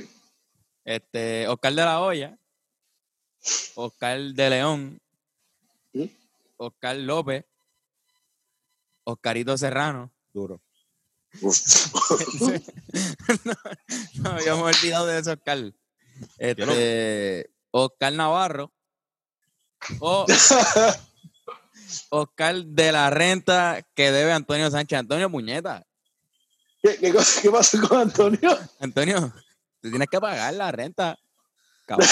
Este, 0.85 1.47
Oscar 1.49 1.75
de 1.75 1.85
la 1.85 2.01
Hoya, 2.01 2.39
Oscar 3.75 4.21
de 4.21 4.51
León, 4.51 5.01
¿Mm? 5.93 6.05
Oscar 6.57 6.97
López, 6.97 7.45
Oscarito 9.05 9.57
Serrano. 9.59 10.13
Duro. 10.33 10.61
no, 13.45 13.55
no 14.23 14.31
habíamos 14.31 14.77
olvidado 14.77 15.07
de 15.07 15.19
eso, 15.19 15.33
Oscar. 15.33 15.73
Este, 16.39 17.51
Oscar 17.71 18.13
Navarro. 18.13 18.73
O 19.99 20.27
Oscar 22.11 22.65
de 22.65 22.93
la 22.93 23.11
renta 23.11 23.83
que 23.95 24.13
debe 24.13 24.33
Antonio 24.33 24.71
Sánchez. 24.71 25.01
Antonio 25.01 25.31
Puñeta. 25.31 25.85
¿Qué, 26.83 26.97
qué, 26.99 27.13
cosa- 27.13 27.41
qué 27.43 27.51
pasó 27.51 27.81
con 27.89 28.01
Antonio? 28.01 28.59
Antonio, 28.81 29.33
tú 29.81 29.91
tienes 29.91 30.09
que 30.11 30.21
pagar 30.21 30.53
la 30.55 30.71
renta. 30.73 31.17
Caballo. 31.87 32.11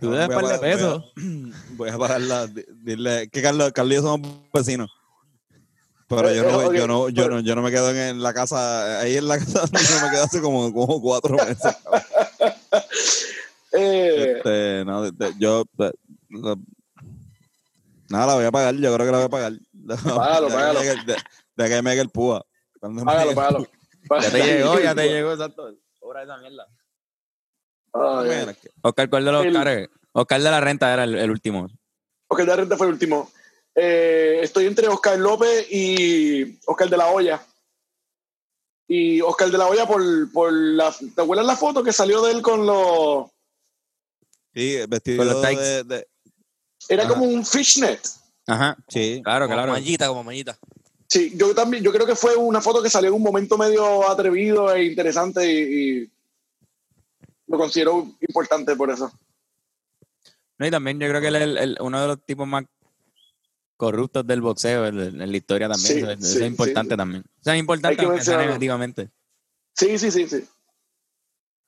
Tú 0.00 0.10
debes 0.12 0.28
par 0.28 0.46
de 0.46 0.58
pagar- 0.58 0.60
voy 0.60 0.70
a- 0.70 0.74
pesos. 0.74 1.12
Voy 1.76 1.90
a 1.90 1.98
pagarla. 1.98 2.46
di- 2.46 2.64
Dile 2.68 3.28
que 3.30 3.42
Carlos, 3.42 3.72
Carlos 3.72 3.92
y 3.92 3.96
yo 3.96 4.02
somos 4.02 4.30
vecinos. 4.52 4.90
Pero 6.08 6.32
yo 6.32 6.42
no, 6.44 6.62
Eh, 6.62 6.66
ok, 6.66 6.74
yo, 6.74 6.86
no, 6.86 7.08
yo, 7.10 7.22
pero- 7.24 7.34
no, 7.36 7.40
yo 7.40 7.54
no 7.54 7.62
me 7.62 7.70
quedo 7.70 7.90
en 7.94 8.22
la 8.22 8.32
casa, 8.32 9.00
ahí 9.00 9.16
en 9.16 9.28
la 9.28 9.38
casa 9.38 9.64
yo 10.00 10.06
me 10.06 10.10
quedo 10.10 10.24
hace 10.24 10.40
como, 10.40 10.72
como 10.72 11.00
cuatro 11.00 11.36
meses. 11.36 11.58
Eh, 13.70 14.36
Este, 14.38 14.82
no, 14.86 15.04
yo, 15.38 15.62
nada, 18.08 18.26
la 18.26 18.34
voy 18.34 18.44
a 18.46 18.50
pagar, 18.50 18.74
yo 18.74 18.94
creo 18.94 19.06
que 19.06 19.12
la 19.12 19.18
voy 19.18 19.26
a 19.26 19.28
pagar. 19.28 19.52
Págalo, 20.04 20.46
De 20.46 20.52
que 20.52 20.56
págalo. 20.56 20.80
De, 20.80 21.16
de 21.56 21.68
que 21.68 21.82
me 21.82 21.90
llegue 21.90 22.02
el 22.02 22.08
púa. 22.08 22.44
Cuando 22.80 23.00
me 23.00 23.04
págalo, 23.04 23.34
págalo. 23.34 23.66
Ya 24.22 24.30
te 24.30 24.42
llegó, 24.42 24.80
ya 24.80 24.94
te 24.94 25.08
llegó, 25.08 25.32
exacto. 25.32 25.74
Cobra 26.00 26.22
esa 26.22 26.38
mierda. 26.38 26.66
Oscar, 28.82 29.10
¿cuál 29.10 29.24
de 29.26 29.32
los 29.32 29.44
El- 29.44 29.56
Oscars? 29.56 29.88
Oscar 30.12 30.42
de 30.42 30.50
la 30.50 30.60
renta 30.60 30.92
era 30.92 31.04
el, 31.04 31.14
el 31.16 31.30
último. 31.30 31.68
Oscar 32.28 32.46
de 32.46 32.50
la 32.50 32.56
Renta 32.56 32.76
fue 32.76 32.86
el 32.86 32.92
último. 32.94 33.30
Eh, 33.80 34.40
estoy 34.42 34.66
entre 34.66 34.88
Oscar 34.88 35.16
López 35.18 35.66
y 35.70 36.58
Oscar 36.66 36.88
de 36.90 36.96
la 36.96 37.08
Hoya. 37.12 37.40
Y 38.88 39.20
Oscar 39.20 39.50
de 39.50 39.58
la 39.58 39.68
Hoya 39.68 39.86
por, 39.86 40.02
por 40.32 40.52
la... 40.52 40.92
¿Te 41.14 41.22
acuerdas 41.22 41.46
la 41.46 41.56
foto 41.56 41.84
que 41.84 41.92
salió 41.92 42.22
de 42.22 42.32
él 42.32 42.42
con 42.42 42.66
los... 42.66 43.26
Sí, 44.54 44.78
Con 44.80 44.90
vestido 44.90 45.24
los 45.24 45.42
tights. 45.42 45.60
de, 45.60 45.84
de- 45.84 46.08
Era 46.88 47.04
Ajá. 47.04 47.12
como 47.12 47.26
un 47.26 47.44
fishnet. 47.46 48.00
Ajá. 48.46 48.76
Sí. 48.88 49.20
Claro, 49.22 49.44
Como 49.46 49.56
claro. 49.56 49.72
mallita, 49.72 50.08
como 50.08 50.24
mallita. 50.24 50.58
Sí, 51.06 51.32
yo 51.36 51.54
también, 51.54 51.84
yo 51.84 51.92
creo 51.92 52.06
que 52.06 52.16
fue 52.16 52.34
una 52.34 52.60
foto 52.60 52.82
que 52.82 52.90
salió 52.90 53.08
en 53.10 53.14
un 53.16 53.22
momento 53.22 53.56
medio 53.56 54.10
atrevido 54.10 54.74
e 54.74 54.86
interesante 54.86 55.50
y, 55.50 56.02
y 56.02 56.10
lo 57.46 57.58
considero 57.58 58.06
importante 58.26 58.74
por 58.74 58.90
eso. 58.90 59.12
No, 60.58 60.66
y 60.66 60.70
también 60.70 60.98
yo 60.98 61.08
creo 61.08 61.20
que 61.20 61.28
él 61.28 61.36
es 61.36 61.42
el- 61.42 61.58
el- 61.58 61.76
uno 61.80 62.00
de 62.00 62.08
los 62.08 62.24
tipos 62.24 62.48
más 62.48 62.64
corruptos 63.78 64.26
del 64.26 64.42
boxeo 64.42 64.86
en, 64.86 64.98
en 65.22 65.30
la 65.30 65.36
historia 65.36 65.68
también. 65.68 65.86
Sí, 65.94 65.98
Eso 66.00 66.10
es, 66.10 66.18
eso 66.20 66.28
sí, 66.38 66.44
es 66.44 66.50
importante 66.50 66.92
sí. 66.94 66.96
también. 66.98 67.22
O 67.22 67.42
sea, 67.42 67.54
es 67.54 67.60
importante 67.60 68.04
aunque 68.04 68.22
sea 68.22 68.36
negativamente. 68.38 69.08
Sí, 69.74 69.98
sí, 69.98 70.10
sí, 70.10 70.28
sí. 70.28 70.44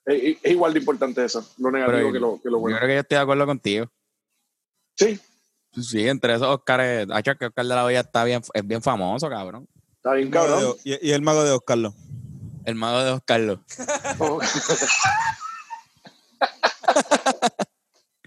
Es, 0.04 0.36
es 0.42 0.52
igual 0.52 0.72
de 0.74 0.80
importante 0.80 1.24
eso, 1.24 1.48
lo 1.58 1.70
negativo 1.70 1.96
Pero 1.98 2.12
que 2.12 2.18
lo, 2.18 2.40
que 2.42 2.48
lo 2.50 2.56
Yo 2.56 2.61
bueno. 2.61 2.76
creo 2.76 2.88
que 2.88 2.94
yo 2.94 3.00
estoy 3.00 3.16
de 3.16 3.22
acuerdo 3.22 3.46
contigo. 3.46 3.86
Sí, 4.96 5.18
Sí, 5.80 6.08
entre 6.08 6.34
esos 6.34 6.48
Oscars, 6.48 7.08
hacho, 7.12 7.36
que 7.36 7.46
Oscar 7.46 7.64
de 7.64 7.68
la 7.76 7.84
Hoya 7.84 8.00
está 8.00 8.24
bien, 8.24 8.42
es 8.52 8.66
bien 8.66 8.82
famoso, 8.82 9.28
cabrón. 9.30 9.68
está 9.94 10.14
bien 10.14 10.28
cabrón. 10.28 10.74
de- 10.84 10.98
y, 11.00 11.08
y 11.08 11.12
el 11.12 11.22
mago 11.22 11.44
de 11.44 11.52
Oscarlo. 11.52 11.94
El 12.64 12.74
mago 12.74 12.98
de 13.04 13.11
Oscarlo. 13.12 13.62
Oh. 14.18 14.40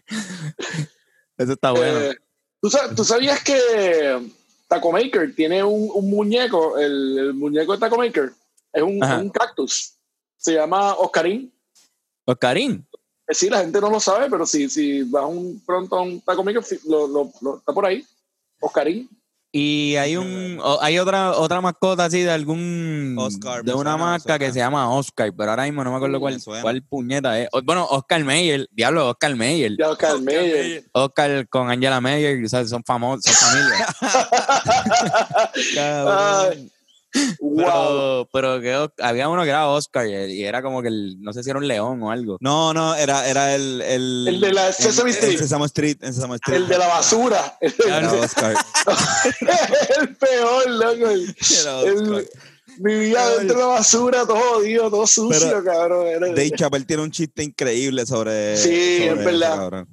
Eso 1.38 1.54
está 1.54 1.72
bueno. 1.72 2.00
Eh, 2.00 2.18
¿tú, 2.64 2.70
sa- 2.70 2.96
tú 2.96 3.04
sabías 3.04 3.44
que 3.44 4.32
Taco 4.70 4.92
Maker 4.94 5.36
tiene 5.36 5.62
un, 5.64 5.92
un 5.94 6.10
muñeco, 6.10 6.78
el, 6.80 7.18
el 7.20 7.34
muñeco 7.34 7.74
de 7.74 7.80
Taco 7.80 7.98
Maker 7.98 8.32
es 8.72 8.82
un, 8.82 9.30
cactus. 9.30 9.96
Se 10.38 10.54
llama 10.54 10.94
Oscarín. 10.96 11.52
Oscarín. 12.26 12.88
Eh, 13.28 13.34
Sí, 13.34 13.50
la 13.50 13.60
gente 13.60 13.80
no 13.82 13.90
lo 13.90 14.00
sabe, 14.00 14.30
pero 14.30 14.46
si, 14.46 14.70
si 14.70 15.04
vas 15.04 15.26
un, 15.26 15.62
pronto 15.66 15.98
a 15.98 16.02
un 16.04 16.22
Taco 16.22 16.42
Maker, 16.44 16.64
lo, 16.86 17.08
lo- 17.08 17.32
lo- 17.42 17.58
está 17.58 17.74
por 17.74 17.86
ahí. 17.86 18.06
Oscarín. 18.62 19.10
Y 19.56 19.96
hay 19.98 20.18
un 20.18 20.60
o- 20.64 20.80
hay 20.82 20.98
otra 20.98 21.34
otra 21.34 21.62
mascota 21.62 22.06
así 22.06 22.22
de 22.22 22.32
algún 22.32 23.16
Oscar, 23.20 23.64
de 23.64 23.72
una 23.76 23.96
marca 23.98 24.40
que 24.40 24.52
se 24.52 24.58
llama 24.58 24.90
Oscar, 24.90 25.32
pero 25.38 25.52
ahora 25.52 25.66
mismo 25.66 25.84
no 25.84 25.92
me 25.92 25.98
acuerdo 25.98 26.20
cuál, 26.20 26.42
cuál 26.64 26.82
puñeta 26.82 27.40
es. 27.40 27.50
Bueno, 27.64 27.86
Oscar 27.86 28.24
Mayer, 28.24 28.68
diablo, 28.72 29.10
Oscar 29.12 29.36
Mayer. 29.36 29.78
Ya 29.78 29.90
Oscar 29.92 30.20
Mayer. 30.20 30.84
Oscar 30.92 31.48
con 31.50 31.70
Angela 31.70 32.02
Mayer, 32.02 32.44
o 32.44 32.50
sea, 32.50 32.66
son 32.66 32.84
famosos, 32.84 33.26
son 33.26 33.36
familia. 33.36 33.86
Ay, 36.50 36.72
wow. 37.40 38.28
Pero, 38.30 38.30
pero 38.32 38.62
que 38.62 39.04
había 39.04 39.30
uno 39.30 39.44
que 39.44 39.50
era 39.50 39.68
Oscar 39.68 40.08
y 40.08 40.44
era 40.44 40.62
como 40.62 40.82
que 40.82 40.88
el, 40.88 41.22
no 41.22 41.34
sé 41.34 41.44
si 41.44 41.50
era 41.50 41.60
un 41.60 41.68
león 41.68 42.02
o 42.04 42.12
algo. 42.12 42.38
No, 42.42 42.74
no, 42.74 42.96
era, 42.96 43.28
era 43.28 43.54
el, 43.56 43.82
el. 43.82 44.28
El 44.28 44.40
de 44.42 44.54
la 44.54 44.72
Sesame 44.72 45.12
en- 45.12 45.16
Street. 45.16 45.34
En 45.34 45.40
Sesame 45.40 45.66
Street. 45.68 45.98
En 46.02 46.14
Sesame 46.14 46.36
Street. 46.36 46.58
El 46.58 46.68
de 46.68 46.78
la 46.78 46.88
basura. 46.88 47.58
Era 47.62 48.12
Oscar. 48.22 48.56
el 50.02 50.16
peor, 50.16 50.70
loco. 50.70 51.10
El- 51.10 51.36
Era 51.62 51.80
el- 51.82 52.14
Oscar. 52.14 52.24
vivía 52.78 53.28
dentro 53.38 53.56
de 53.58 53.62
la 53.64 53.68
basura, 53.68 54.26
todo 54.26 54.38
jodido, 54.38 54.90
todo 54.90 55.06
sucio, 55.08 55.40
Pero 55.48 55.64
cabrón. 55.64 56.06
Dave 56.36 56.52
Chappelle 56.52 56.86
tiene 56.86 57.04
un 57.04 57.12
chiste 57.12 57.44
increíble 57.44 58.06
sobre. 58.06 58.58
Sí, 58.58 58.64
sobre 58.64 59.06
es 59.06 59.14
eso, 59.14 59.24
verdad. 59.26 59.56
cabrón. 59.56 59.88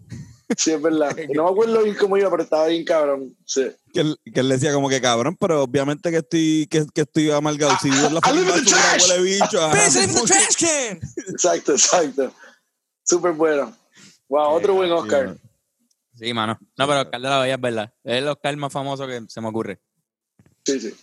Sí, 0.56 0.72
es 0.72 0.82
verdad. 0.82 1.16
No 1.34 1.44
me 1.44 1.50
acuerdo 1.50 1.82
bien 1.82 1.96
cómo 1.96 2.16
iba, 2.16 2.30
pero 2.30 2.42
estaba 2.42 2.66
bien 2.66 2.84
cabrón. 2.84 3.36
Sí. 3.44 3.70
Que 3.92 4.00
él, 4.00 4.16
que 4.32 4.40
él 4.40 4.48
decía 4.48 4.72
como 4.72 4.88
que 4.88 5.00
cabrón, 5.00 5.36
pero 5.38 5.62
obviamente 5.62 6.10
que 6.10 6.18
estoy, 6.18 6.66
que, 6.70 6.86
que 6.92 7.02
estoy 7.02 7.30
amargado. 7.30 7.72
Si 7.80 7.90
vivo 7.90 8.06
en 8.08 8.14
la 8.14 8.20
basura, 8.20 8.62
trash. 8.64 9.10
huele 9.10 9.22
bicho. 9.22 9.64
ajá. 9.64 9.72
¡Pesa 9.72 10.04
in 10.04 10.14
the 10.14 10.20
trash 10.22 10.56
can! 10.58 11.00
Exacto, 11.28 11.72
exacto. 11.72 12.34
Súper 13.04 13.32
bueno. 13.32 13.76
Wow, 14.28 14.50
otro 14.54 14.74
buen 14.74 14.90
Oscar. 14.92 15.36
Sí, 16.14 16.32
mano. 16.34 16.58
No, 16.76 16.86
pero 16.86 17.00
Oscar 17.02 17.20
de 17.20 17.28
la 17.28 17.40
Hoya 17.40 17.54
es 17.54 17.60
verdad. 17.60 17.94
Es 18.04 18.16
el 18.18 18.28
Oscar 18.28 18.56
más 18.56 18.72
famoso 18.72 19.06
que 19.06 19.22
se 19.28 19.40
me 19.40 19.48
ocurre. 19.48 19.80
Sí, 20.64 20.78
sí. 20.80 20.94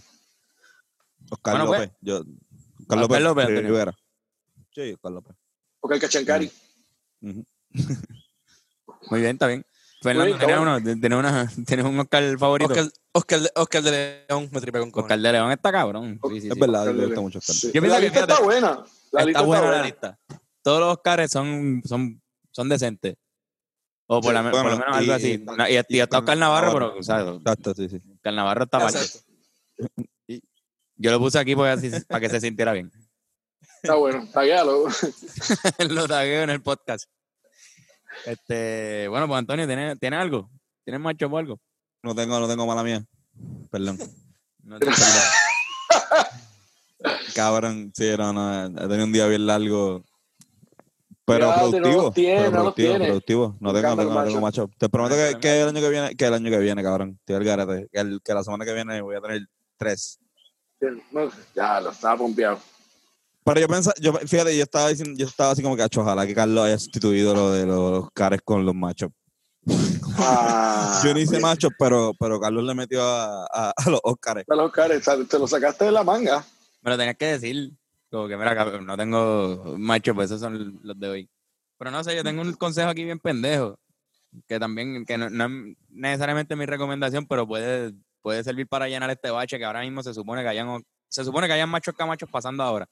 Oscar 1.30 1.56
Bueno, 1.56 1.68
pues. 1.68 1.80
López. 1.80 1.98
Yo, 2.02 2.16
Oscar 2.18 3.00
Oscar 3.00 3.22
López, 3.22 3.22
López. 3.50 3.64
Rivera. 3.64 3.98
Sí, 4.72 4.94
Oscar 4.94 5.12
López. 5.12 5.36
Oscar 5.80 6.00
Cachancari. 6.00 6.52
Ujú. 7.22 7.44
Muy 9.10 9.20
bien, 9.22 9.32
está 9.34 9.48
bien. 9.48 9.66
Fernando, 10.02 10.38
¿tienes, 10.38 10.58
uno? 10.60 10.82
¿Tienes, 10.82 11.18
una, 11.20 11.52
¿tienes 11.66 11.86
un 11.86 12.00
Oscar 12.00 12.38
favorito? 12.38 12.72
Oscar, 12.72 12.88
Oscar, 13.14 13.40
de, 13.42 13.52
Oscar 13.56 13.82
de 13.84 14.26
León 14.30 14.50
me 14.52 14.62
tripé 14.62 14.80
con 14.80 14.92
cojones. 14.92 15.06
Oscar 15.18 15.20
de 15.20 15.32
León 15.32 15.52
está 15.52 15.72
cabrón. 15.72 16.20
Sí, 16.30 16.42
sí, 16.42 16.48
Es 16.50 16.54
sí. 16.54 16.60
verdad, 16.60 16.86
me 16.94 17.06
gusta 17.06 17.22
mucho 17.22 17.40
Oscar. 17.40 17.56
Sí. 17.56 17.72
Yo 17.74 17.82
La 17.82 17.96
que, 17.96 18.02
lista 18.04 18.20
está 18.20 18.36
fíjate, 18.36 18.44
buena. 18.44 18.70
La 19.12 19.20
está 19.22 19.26
lista 19.26 19.42
buena 19.42 19.56
está 19.58 19.62
la 19.62 19.68
buena. 19.68 19.84
lista. 19.84 20.20
Todos 20.62 20.80
los 20.82 20.94
Oscars 20.98 21.32
son, 21.32 21.82
son, 21.86 22.22
son 22.52 22.70
decentes. 22.70 23.16
O 24.06 24.22
por, 24.22 24.30
Sí, 24.30 24.34
la- 24.36 24.44
por 24.44 24.52
bueno, 24.52 24.70
lo 24.70 24.78
menos 24.78 24.96
algo 24.98 25.14
así. 25.14 25.28
y- 25.32 25.74
Y, 25.74 25.96
y 25.98 26.00
está 26.00 26.20
Oscar 26.20 26.38
Navarro, 26.38 26.74
pero, 26.74 26.98
o 26.98 27.04
sea, 27.04 27.20
Exacto, 27.22 27.74
sí, 27.74 27.90
sí. 27.90 28.02
Oscar 28.14 28.34
Navarro 28.34 28.64
está 28.66 28.80
mal. 28.80 28.94
Yo 31.00 31.12
lo 31.12 31.20
puse 31.20 31.40
aquí 31.40 31.54
así- 31.54 31.92
para 32.08 32.20
que 32.22 32.30
se 32.30 32.40
sintiera 32.42 32.72
bien. 32.74 32.92
Está 33.82 33.96
bueno. 33.96 34.28
Taguealo. 34.34 34.86
lo 35.90 36.08
tagueo 36.08 36.44
en 36.44 36.50
el 36.52 36.62
podcast. 36.62 37.10
Este, 38.26 39.08
bueno, 39.10 39.28
pues 39.28 39.40
Antonio, 39.40 39.68
¿tienes, 39.68 40.00
¿tienes 40.00 40.20
algo? 40.20 40.50
¿Tienes 40.84 41.02
macho 41.02 41.28
o 41.28 41.38
algo? 41.38 41.60
No 42.04 42.16
tengo, 42.16 42.40
no 42.40 42.48
tengo 42.48 42.66
mala 42.66 42.84
mía. 42.84 43.04
Perdón. 43.72 43.98
No 44.64 44.80
te- 44.80 44.88
Cabrón, 47.36 47.92
sí, 47.96 48.12
no, 48.18 48.34
no, 48.34 48.66
he 48.66 48.88
tenido 48.88 49.04
un 49.06 49.12
día 49.14 49.28
bien 49.28 49.46
largo. 49.46 50.04
Pero 51.26 51.54
productivo. 51.54 52.12
tiene, 52.14 52.38
pero 52.38 52.52
no 52.52 52.58
productivo, 52.74 52.98
productivo. 52.98 53.58
No 53.60 53.74
tengo, 53.74 53.90
no 53.90 53.98
tengo, 53.98 54.14
no 54.14 54.24
tengo 54.26 54.42
macho. 54.42 54.70
Te 54.78 54.88
prometo 54.90 55.16
que, 55.16 55.38
que 55.40 55.62
el 55.62 55.68
año 55.68 55.82
que 55.82 55.90
viene, 55.90 56.16
que 56.16 56.26
el 56.26 56.34
año 56.34 56.50
que 56.50 56.58
viene, 56.60 56.82
cabrón. 56.82 57.18
Estoy 57.20 57.36
al 57.36 57.44
garete. 57.44 57.90
Que, 57.92 58.00
el- 58.00 58.22
que 58.24 58.34
la 58.34 58.44
semana 58.44 58.66
que 58.66 58.74
viene 58.74 59.02
voy 59.02 59.16
a 59.18 59.22
tener 59.22 59.42
tres. 59.78 60.20
No, 61.12 61.30
ya 61.54 61.82
lo 61.82 61.92
estaba 61.92 62.18
pompeado. 62.18 62.60
Pero 63.48 63.62
yo 63.62 63.68
pensaba, 63.70 63.94
yo, 64.02 64.12
fíjate, 64.12 64.58
yo 64.58 64.64
estaba 64.64 64.90
diciendo, 64.90 65.18
yo 65.18 65.26
estaba 65.26 65.52
así 65.52 65.64
como 65.64 65.78
que, 65.78 65.82
"Acho, 65.82 66.02
ojalá 66.02 66.28
que 66.28 66.36
Carlos 66.36 66.66
haya 66.66 66.78
sustituido 66.78 67.34
lo 67.34 67.52
de 67.54 67.66
los 67.66 68.12
cares 68.12 68.42
con 68.44 68.66
los 68.66 68.76
machos. 68.76 69.10
Ah, 70.18 71.02
yo 71.06 71.14
no 71.14 71.20
hice 71.22 71.40
machos, 71.40 71.72
pero, 71.80 72.12
pero 72.20 72.42
Carlos 72.42 72.66
le 72.66 72.76
metió 72.76 73.02
a, 73.02 73.46
a, 73.46 73.74
a 73.74 73.90
los 73.90 74.02
Oscars. 74.04 74.44
A 74.50 74.54
los 74.54 74.70
cares, 74.70 75.02
te 75.30 75.40
lo 75.40 75.48
sacaste 75.48 75.86
de 75.86 75.94
la 75.94 76.04
manga. 76.04 76.46
Me 76.82 76.92
lo 76.92 76.98
tenías 76.98 77.16
que 77.16 77.26
decir. 77.26 77.72
Como 78.12 78.28
que, 78.28 78.36
mira, 78.36 78.82
no 78.82 78.98
tengo 78.98 79.76
macho, 79.78 80.14
pues 80.14 80.26
esos 80.26 80.42
son 80.42 80.82
los 80.84 81.00
de 81.00 81.08
hoy. 81.08 81.30
Pero 81.78 81.90
no 81.90 82.04
sé, 82.04 82.18
yo 82.18 82.26
tengo 82.26 82.42
un 82.42 82.52
consejo 82.52 82.90
aquí 82.90 83.06
bien 83.06 83.20
pendejo. 83.20 83.80
Que 84.46 84.60
también, 84.60 85.06
que 85.06 85.18
no, 85.18 85.30
no 85.30 85.46
es 85.46 85.78
necesariamente 85.88 86.58
mi 86.58 86.66
recomendación, 86.66 87.26
pero 87.26 87.48
puede, 87.48 87.94
puede 88.22 88.44
servir 88.44 88.68
para 88.68 88.90
llenar 88.90 89.10
este 89.10 89.32
bache 89.32 89.58
que 89.58 89.64
ahora 89.64 89.84
mismo 89.84 90.04
se 90.04 90.14
supone 90.14 90.42
que 90.42 90.50
hayan, 90.50 90.84
se 91.08 91.24
supone 91.24 91.48
que 91.48 91.54
hayan 91.54 91.70
machos 91.70 91.96
camachos 91.96 92.30
pasando 92.30 92.62
ahora. 92.62 92.86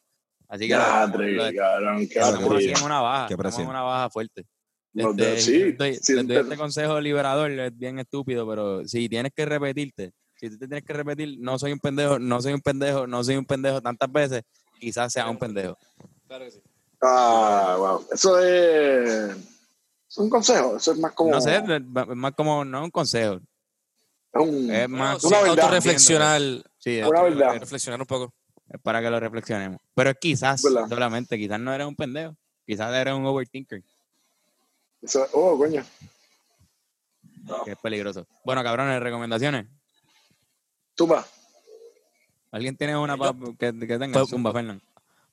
Así 0.47 0.67
que 0.67 0.73
Cadre, 0.73 1.31
lo- 1.33 1.55
cabrón, 1.59 1.97
estamos 2.01 2.55
así 2.55 2.69
en 2.71 2.83
una 2.83 3.01
baja, 3.01 3.27
estamos 3.29 3.59
en 3.59 3.67
una 3.67 3.81
baja 3.81 4.09
fuerte. 4.09 4.45
No, 4.93 5.09
Este, 5.11 5.41
sí, 5.41 5.71
doy 5.73 5.89
este 5.89 6.55
consejo 6.57 7.01
liberador, 7.01 7.51
es 7.51 7.77
bien 7.77 7.99
estúpido, 7.99 8.47
pero 8.47 8.87
si 8.87 9.09
tienes 9.09 9.33
que 9.35 9.45
repetirte, 9.45 10.13
si 10.35 10.49
tú 10.49 10.57
te 10.57 10.67
tienes 10.67 10.85
que 10.85 10.93
repetir, 10.93 11.37
no 11.39 11.59
soy 11.59 11.73
un 11.73 11.79
pendejo, 11.79 12.17
no 12.19 12.41
soy 12.41 12.53
un 12.53 12.61
pendejo, 12.61 13.05
no 13.07 13.23
soy 13.23 13.35
un 13.35 13.45
pendejo 13.45 13.81
tantas 13.81 14.09
veces, 14.11 14.43
quizás 14.79 15.11
sea 15.11 15.29
un 15.29 15.37
pendejo. 15.37 15.77
Claro 16.27 16.45
que 16.45 16.51
sí. 16.51 16.61
Ah, 17.01 17.75
wow. 17.77 18.05
Eso 18.11 18.39
es, 18.39 19.35
es 20.09 20.17
un 20.17 20.29
consejo. 20.29 20.77
Eso 20.77 20.93
es 20.93 20.97
más 20.99 21.11
como. 21.11 21.31
No 21.31 21.41
sé, 21.41 21.55
es 21.57 21.65
más 22.15 22.31
como, 22.33 22.63
no 22.63 22.77
es 22.79 22.83
un 22.85 22.91
consejo, 22.91 23.35
es 24.33 24.41
un- 24.41 24.71
es 24.71 24.89
No, 24.89 24.97
más 24.97 25.21
sí, 25.21 25.27
una 25.27 25.41
verdad. 25.41 25.59
autorreflexionar. 25.65 26.41
Sí, 26.77 26.99
es, 26.99 27.07
Una 27.07 27.21
verdad. 27.23 27.59
Reflexionar 27.59 27.99
un 27.99 28.07
poco. 28.07 28.33
Es 28.69 28.79
para 28.81 29.01
que 29.01 29.09
lo 29.09 29.19
reflexionemos. 29.19 29.79
Pero 29.93 30.13
quizás, 30.15 30.61
Verdad. 30.63 30.87
solamente, 30.89 31.37
quizás 31.37 31.59
no 31.59 31.73
eres 31.73 31.87
un 31.87 31.95
pendejo, 31.95 32.35
quizás 32.65 32.93
eres 32.93 33.13
un 33.13 33.25
overthinker, 33.25 33.83
eso- 35.01 35.27
oh, 35.33 35.57
coño. 35.57 35.83
que 37.63 37.71
es 37.71 37.77
peligroso. 37.77 38.25
Bueno, 38.43 38.63
cabrones, 38.63 38.99
recomendaciones. 39.01 39.67
Tumba. 40.95 41.25
¿Alguien 42.51 42.75
tiene 42.77 42.97
una 42.97 43.15
que, 43.59 43.73
que 43.79 43.99
tenga? 43.99 44.13
Pues- 44.19 44.29
Zumba, 44.29 44.51
Fernán. 44.53 44.81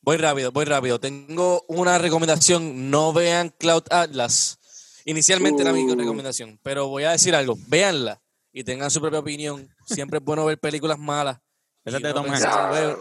Voy 0.03 0.17
rápido, 0.17 0.51
voy 0.51 0.65
rápido. 0.65 0.99
Tengo 0.99 1.65
una 1.69 1.97
recomendación. 1.97 2.91
No 2.91 3.13
vean 3.13 3.51
Cloud 3.57 3.85
Atlas. 3.91 4.59
Inicialmente 5.05 5.63
era 5.63 5.73
mi 5.73 5.85
Uh. 5.85 5.95
recomendación, 5.95 6.59
pero 6.65 6.89
voy 6.89 7.05
a 7.05 7.13
decir 7.13 7.35
algo. 7.37 7.57
Véanla 7.69 8.21
y 8.53 8.65
tengan 8.65 8.91
su 8.91 9.01
propia 9.01 9.21
opinión. 9.21 9.69
Siempre 9.87 10.19
es 10.19 10.25
bueno 10.25 10.45
ver 10.45 10.59
películas 10.59 10.99
malas. 10.99 11.39
Esa 11.85 11.99
de 11.99 12.09
no 12.09 12.15
Tom 12.15 12.25
pensar, 12.27 12.59
Hanks. 12.75 12.75
"Ver". 12.75 12.97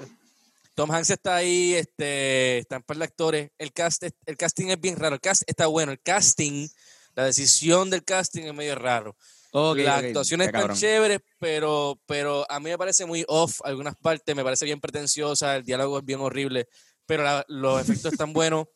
Tom 0.74 0.92
Hanks 0.92 1.10
está 1.10 1.36
ahí, 1.36 1.74
este, 1.74 2.60
está 2.60 2.78
en 2.78 2.84
par 2.84 2.98
de 2.98 3.04
actores. 3.04 3.52
El, 3.58 3.74
cast, 3.74 4.04
el 4.26 4.38
casting 4.38 4.68
es 4.68 4.80
bien 4.80 4.96
raro. 4.98 5.16
El 5.16 5.22
cast 5.22 5.44
está 5.46 5.68
bueno. 5.68 5.92
El 5.92 6.00
casting, 6.02 6.68
la 7.16 7.26
decisión 7.26 7.90
del 7.90 8.04
casting 8.04 8.44
es 8.44 8.54
medio 8.54 8.76
raro. 8.76 9.16
Las 9.54 10.04
actuaciones 10.06 10.48
están 10.48 10.62
cabrón. 10.62 10.78
chéveres, 10.78 11.20
pero, 11.38 12.00
pero 12.06 12.50
a 12.50 12.60
mí 12.62 12.70
me 12.70 12.78
parece 12.78 13.06
muy 13.06 13.26
off 13.28 13.60
algunas 13.66 13.96
partes, 13.98 14.34
me 14.34 14.46
parece 14.46 14.64
bien 14.64 14.80
pretenciosa, 14.80 15.58
el 15.58 15.66
diálogo 15.66 16.00
es 16.00 16.06
bien 16.06 16.22
horrible, 16.22 16.70
pero 17.06 17.24
la- 17.24 17.44
los 17.50 17.82
efectos 17.82 18.14
están 18.14 18.32
buenos. 18.34 18.68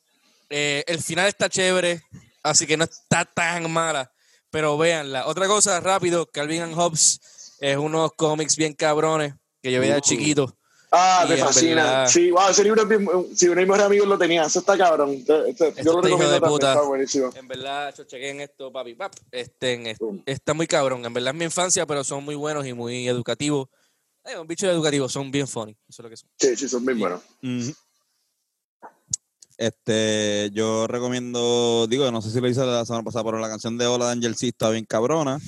Eh, 0.50 0.84
el 0.88 1.02
final 1.02 1.28
está 1.28 1.48
chévere, 1.48 2.02
así 2.44 2.68
que 2.68 2.76
no 2.76 2.84
está 2.84 3.24
tan 3.24 3.72
mala, 3.72 4.12
pero 4.50 4.78
véanla. 4.78 5.28
Otra 5.28 5.48
cosa, 5.48 5.80
rápido, 5.80 6.26
Calvin 6.30 6.64
and 6.64 6.76
Hobbes 6.76 7.22
es 7.62 7.78
unos 7.78 8.12
cómics 8.18 8.58
bien 8.58 8.74
cabrones 8.74 9.34
que 9.64 9.72
yo 9.72 9.80
veía 9.80 9.94
de 9.94 10.00
Uh. 10.00 10.04
chiquito. 10.04 10.58
Ah, 10.98 11.26
me 11.28 11.38
fascina. 11.38 11.76
verdad- 11.76 12.08
Sí, 12.08 12.32
wow, 12.32 12.50
ese 12.50 12.64
libro 12.64 12.82
es 12.84 12.88
bien. 12.88 13.08
Si 13.36 13.46
uno 13.48 13.56
de 13.56 13.62
mis 13.62 13.68
mejores 13.68 13.86
amigos 13.86 14.08
lo 14.08 14.18
tenía, 14.18 14.46
eso 14.46 14.60
está 14.60 14.78
cabrón. 14.78 15.12
Este- 15.12 15.50
este- 15.50 15.84
yo 15.84 15.94
lo 15.94 16.00
está 16.00 16.10
hijo 16.10 16.18
recomiendo 16.20 16.32
de 16.34 16.42
puta. 16.42 16.74
está 16.74 16.82
buenísimo. 16.84 17.30
En 17.36 17.48
verdad, 17.48 17.94
yo 17.98 18.04
chequé 18.06 18.30
en 18.30 18.42
esto, 18.42 18.72
papi, 18.72 18.96
pap, 18.96 19.14
este, 19.32 19.96
está 20.26 20.54
muy 20.54 20.68
cabrón. 20.68 21.06
En 21.06 21.14
verdad 21.14 21.34
es 21.34 21.38
mi 21.40 21.46
infancia, 21.46 21.86
pero 21.86 22.04
son 22.04 22.24
muy 22.24 22.36
buenos 22.36 22.66
y 22.66 22.74
muy 22.74 23.08
educativos. 23.08 23.68
Eh, 24.24 24.38
un 24.40 24.48
bicho 24.48 24.68
educativo, 24.70 25.08
son 25.10 25.30
bien 25.32 25.48
funny. 25.48 25.74
Eso 25.88 26.02
es 26.02 26.04
lo 26.04 26.10
que 26.10 26.18
son. 26.18 26.30
Sí, 26.40 26.56
sí, 26.56 26.68
son 26.70 26.86
bien 26.86 26.98
buenos. 27.00 27.22
Este, 29.58 30.50
yo 30.52 30.86
recomiendo, 30.88 31.88
digo, 31.88 32.12
no 32.12 32.22
sé 32.22 32.30
si 32.32 32.42
lo 32.42 32.48
hice 32.50 32.66
la 32.66 32.86
semana 32.86 33.04
pasada, 33.04 33.24
pero 33.24 33.40
la 33.40 33.48
canción 33.48 33.78
de 33.78 33.86
Hola 33.86 34.08
de 34.08 34.12
Angel 34.14 34.36
C 34.36 34.48
está 34.50 34.70
bien 34.70 34.84
cabrona. 34.86 35.40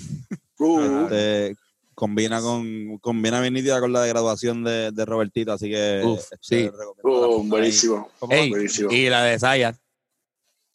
Uh, 0.60 1.04
Este, 1.04 1.56
combina 1.98 2.40
con, 2.42 3.00
combina 3.00 3.42
bien 3.42 3.56
nítida 3.56 3.80
con 3.80 3.92
la 3.92 4.04
de 4.04 4.10
graduación 4.10 4.64
de, 4.64 4.92
de 4.92 5.04
Robertito, 5.06 5.52
así 5.52 5.68
que 5.68 6.04
Uf, 6.06 6.20
este, 6.20 6.38
sí. 6.42 6.64
la 6.66 7.26
ahí. 7.26 7.48
buenísimo. 7.50 8.08
Ey, 8.30 8.50
buenísimo. 8.52 8.92
y 8.92 9.10
la 9.10 9.24
de 9.24 9.40
Saya. 9.40 9.76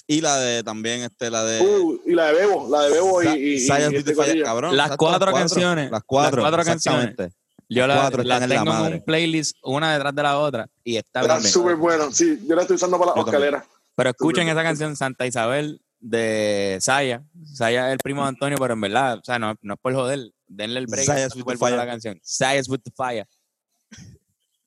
Y 0.09 0.21
la 0.21 0.37
de 0.41 0.65
también, 0.65 1.03
este, 1.03 1.31
la 1.31 1.45
de 1.45 1.61
Uh, 1.65 2.01
y 2.05 2.13
la 2.15 2.27
de 2.27 2.33
Bebo, 2.35 2.69
la 2.69 2.83
de 2.83 2.91
Bebo 2.91 3.23
y, 3.23 3.27
Sa- 3.27 3.39
y, 3.39 3.43
y- 3.53 3.61
Sayas 3.61 3.93
y 3.93 3.97
este 3.97 4.43
cabrón. 4.43 4.77
Las 4.77 4.97
cuatro 4.97 5.33
canciones, 5.33 5.93
Las 5.93 6.03
cuatro, 6.05 6.43
las 6.43 6.51
cuatro 6.51 6.65
canciones. 6.67 7.15
Yo 7.69 7.87
Las 7.87 7.97
la, 7.97 8.01
cuatro 8.03 8.23
las 8.25 8.37
están 8.37 8.43
en 8.43 8.49
la 8.49 8.55
tengo 8.65 8.73
en 8.77 8.81
madre. 8.83 8.95
un 8.97 9.05
playlist, 9.05 9.57
una 9.63 9.93
detrás 9.95 10.15
de 10.17 10.23
la 10.25 10.39
otra, 10.39 10.69
y 10.83 10.97
está 10.97 11.21
Está 11.21 11.39
bien. 11.39 11.51
súper 11.53 11.77
bueno. 11.77 12.11
Sí, 12.11 12.41
yo 12.49 12.57
la 12.57 12.63
estoy 12.63 12.75
usando 12.75 12.99
para 12.99 13.13
la 13.13 13.17
Yo 13.17 13.25
también. 13.25 13.45
escalera. 13.45 13.67
Pero 13.95 14.11
escuchen 14.11 14.43
Súper 14.43 14.53
esa 14.59 14.63
canción 14.65 14.97
Santa 14.97 15.25
Isabel 15.25 15.81
de 16.01 16.79
Saya. 16.81 17.23
Saya 17.55 17.87
es 17.87 17.93
el 17.93 17.99
primo 17.99 18.23
de 18.23 18.29
Antonio, 18.31 18.59
pero 18.59 18.75
en 18.75 18.81
verdad, 18.81 19.19
o 19.19 19.25
sea, 19.25 19.39
no, 19.39 19.55
no 19.63 19.75
es 19.75 19.81
por 19.81 19.95
joder. 19.95 20.33
Denle 20.55 20.81
el 20.81 20.87
break. 20.87 21.01
Está 21.09 21.15
with 21.15 21.31
súper 21.31 21.59
the 21.59 21.77
la 21.77 21.87
canción. 21.87 22.19
Saya's 22.23 22.69
with 22.69 22.81
the 22.83 22.91
fire. 22.97 23.27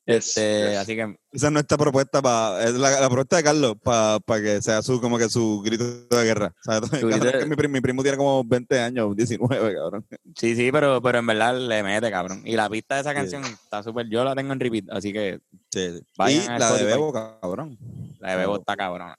Yes, 0.08 0.28
Este, 0.36 0.68
yes. 0.70 0.78
Así 0.78 0.94
que 0.94 1.16
Esa 1.32 1.46
es 1.48 1.52
nuestra 1.52 1.76
propuesta 1.76 2.22
para, 2.22 2.62
es 2.62 2.74
la, 2.74 2.92
la 3.00 3.08
propuesta 3.08 3.38
de 3.38 3.42
Carlos 3.42 3.74
para 3.82 4.20
que 4.40 4.62
sea 4.62 4.80
su, 4.80 5.00
como 5.00 5.18
que 5.18 5.28
su 5.28 5.60
grito 5.64 5.84
de 5.84 6.22
guerra. 6.24 6.54
O 6.60 6.62
sea, 6.62 6.78
grito 6.80 7.08
cabrón, 7.08 7.20
de- 7.20 7.28
es 7.30 7.36
que 7.38 7.46
mi, 7.46 7.56
primo, 7.56 7.72
mi 7.72 7.80
primo 7.80 8.02
tiene 8.04 8.16
como 8.16 8.44
20 8.44 8.78
años, 8.78 9.16
19, 9.16 9.74
cabrón. 9.74 10.06
sí, 10.36 10.54
sí, 10.54 10.70
pero, 10.70 11.02
pero 11.02 11.18
en 11.18 11.26
verdad 11.26 11.58
le 11.58 11.82
mete, 11.82 12.08
cabrón. 12.12 12.40
Y 12.44 12.54
la 12.54 12.70
pista 12.70 12.94
de 12.94 13.00
esa 13.00 13.10
Sí. 13.10 13.16
canción 13.16 13.44
está 13.46 13.82
súper. 13.82 14.08
Yo 14.08 14.22
la 14.22 14.36
tengo 14.36 14.52
en 14.52 14.60
repeat, 14.60 14.84
así 14.92 15.12
que 15.12 15.40
Sí, 15.72 15.90
sí. 15.98 16.06
Vayan 16.16 16.44
y 16.44 16.46
a 16.54 16.58
la 16.60 16.72
de. 16.74 16.84
Bebo, 16.84 17.12
cabrón. 17.12 17.76
la 18.20 18.30
de 18.30 18.36
Bebo 18.36 18.56
está 18.60 18.76
cabrón. 18.76 19.12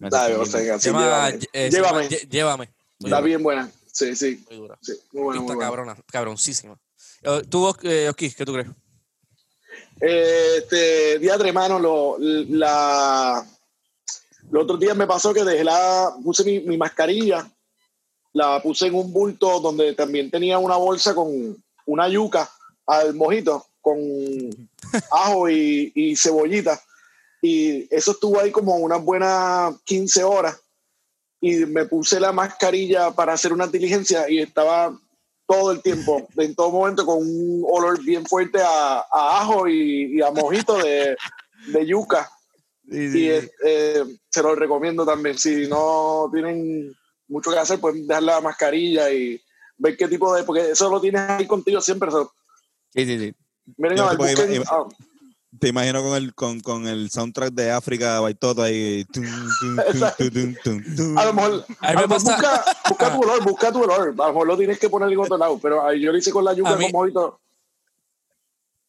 La 0.00 0.24
de 0.26 0.32
Bebo 0.32 0.42
está 0.42 0.60
llama, 0.62 1.30
llévame. 1.30 1.38
eh, 1.54 2.28
Llévame. 2.30 2.68
Está 3.00 3.20
bien 3.22 3.42
buena. 3.42 3.70
Sí, 3.96 4.14
sí. 4.14 4.44
muy 4.50 4.58
dura. 4.58 4.78
sí. 4.82 4.92
Muy 5.12 5.22
buena, 5.22 5.40
muy 5.40 5.46
Está 5.46 5.54
buena. 5.54 5.70
cabrona, 5.70 5.96
cabroncísima. 6.12 6.78
Eh, 7.22 7.42
¿Tú, 7.48 7.74
eh, 7.82 8.12
qué 8.14 8.44
tú 8.44 8.52
crees? 8.52 8.68
Eh, 10.02 10.56
Este, 10.58 11.18
día 11.18 11.38
de 11.38 11.52
mano, 11.52 11.78
lo, 11.78 12.16
la, 12.18 13.42
los 14.50 14.64
otros 14.64 14.78
días 14.78 14.94
me 14.94 15.06
pasó 15.06 15.32
que 15.32 15.44
dejé 15.44 15.64
la, 15.64 16.14
puse 16.22 16.44
mi, 16.44 16.60
mi 16.60 16.76
mascarilla, 16.76 17.50
la 18.34 18.60
puse 18.62 18.88
en 18.88 18.96
un 18.96 19.10
bulto 19.10 19.60
donde 19.60 19.94
también 19.94 20.30
tenía 20.30 20.58
una 20.58 20.76
bolsa 20.76 21.14
con 21.14 21.56
una 21.86 22.08
yuca 22.08 22.50
al 22.86 23.14
mojito, 23.14 23.64
con 23.80 23.96
ajo 25.10 25.48
y, 25.48 25.90
y 25.94 26.16
cebollita. 26.16 26.78
Y 27.40 27.86
eso 27.94 28.10
estuvo 28.10 28.38
ahí 28.40 28.50
como 28.50 28.74
unas 28.76 29.02
buenas 29.02 29.74
15 29.84 30.22
horas. 30.22 30.60
Y 31.40 31.66
me 31.66 31.84
puse 31.86 32.18
la 32.18 32.32
mascarilla 32.32 33.10
para 33.12 33.34
hacer 33.34 33.52
una 33.52 33.66
diligencia 33.66 34.28
y 34.28 34.38
estaba 34.38 34.98
todo 35.46 35.70
el 35.70 35.80
tiempo, 35.82 36.26
en 36.36 36.54
todo 36.54 36.70
momento, 36.70 37.06
con 37.06 37.18
un 37.18 37.64
olor 37.68 38.02
bien 38.02 38.26
fuerte 38.26 38.58
a, 38.60 38.98
a 39.10 39.40
ajo 39.42 39.68
y, 39.68 40.16
y 40.18 40.22
a 40.22 40.30
mojito 40.30 40.76
de, 40.78 41.16
de 41.68 41.86
yuca. 41.86 42.30
Y 42.88 43.28
eh, 43.28 43.50
eh, 43.64 44.04
se 44.30 44.42
lo 44.42 44.54
recomiendo 44.54 45.04
también. 45.04 45.36
Si 45.38 45.66
no 45.68 46.28
tienen 46.32 46.94
mucho 47.28 47.50
que 47.50 47.58
hacer, 47.58 47.80
pueden 47.80 48.06
dejar 48.06 48.22
la 48.22 48.40
mascarilla 48.40 49.10
y 49.10 49.40
ver 49.76 49.96
qué 49.96 50.06
tipo 50.08 50.32
de. 50.34 50.44
Porque 50.44 50.70
eso 50.70 50.88
lo 50.88 51.00
tienes 51.00 51.20
ahí 51.22 51.46
contigo 51.46 51.80
siempre. 51.80 52.10
so, 52.10 52.32
Sí, 52.94 53.04
sí, 53.04 53.18
sí. 53.18 53.34
miren, 53.76 54.00
a 54.00 54.10
ver, 54.10 54.16
busquen. 54.16 54.62
ah, 54.68 54.84
Te 55.58 55.68
imagino 55.68 56.02
con 56.02 56.16
el, 56.16 56.34
con, 56.34 56.60
con 56.60 56.86
el 56.86 57.10
soundtrack 57.10 57.52
de 57.52 57.70
África, 57.70 58.20
Baitoto 58.20 58.62
ahí. 58.62 59.04
tum, 59.12 59.24
tum, 59.60 59.76
tum, 60.18 60.30
tum, 60.30 60.54
tum, 60.62 60.96
tum. 60.96 61.18
a 61.18 61.24
lo 61.26 61.32
mejor, 61.32 61.66
A 61.80 61.92
mí 61.94 62.00
lo 62.02 62.08
busca, 62.08 62.64
busca 62.88 63.12
tu 63.14 63.20
olor, 63.22 63.44
busca 63.44 63.72
tu 63.72 63.82
olor. 63.82 64.08
A 64.08 64.12
lo 64.12 64.26
mejor 64.28 64.46
lo 64.46 64.56
tienes 64.56 64.78
que 64.78 64.88
poner 64.90 65.10
en 65.12 65.18
otro 65.18 65.38
lado. 65.38 65.58
Pero 65.62 65.86
ahí 65.86 66.00
yo 66.00 66.12
lo 66.12 66.18
hice 66.18 66.30
con 66.30 66.44
la 66.44 66.52
yuca 66.52 66.76
mí- 66.76 66.84
con 66.90 66.92
mojito. 67.00 67.40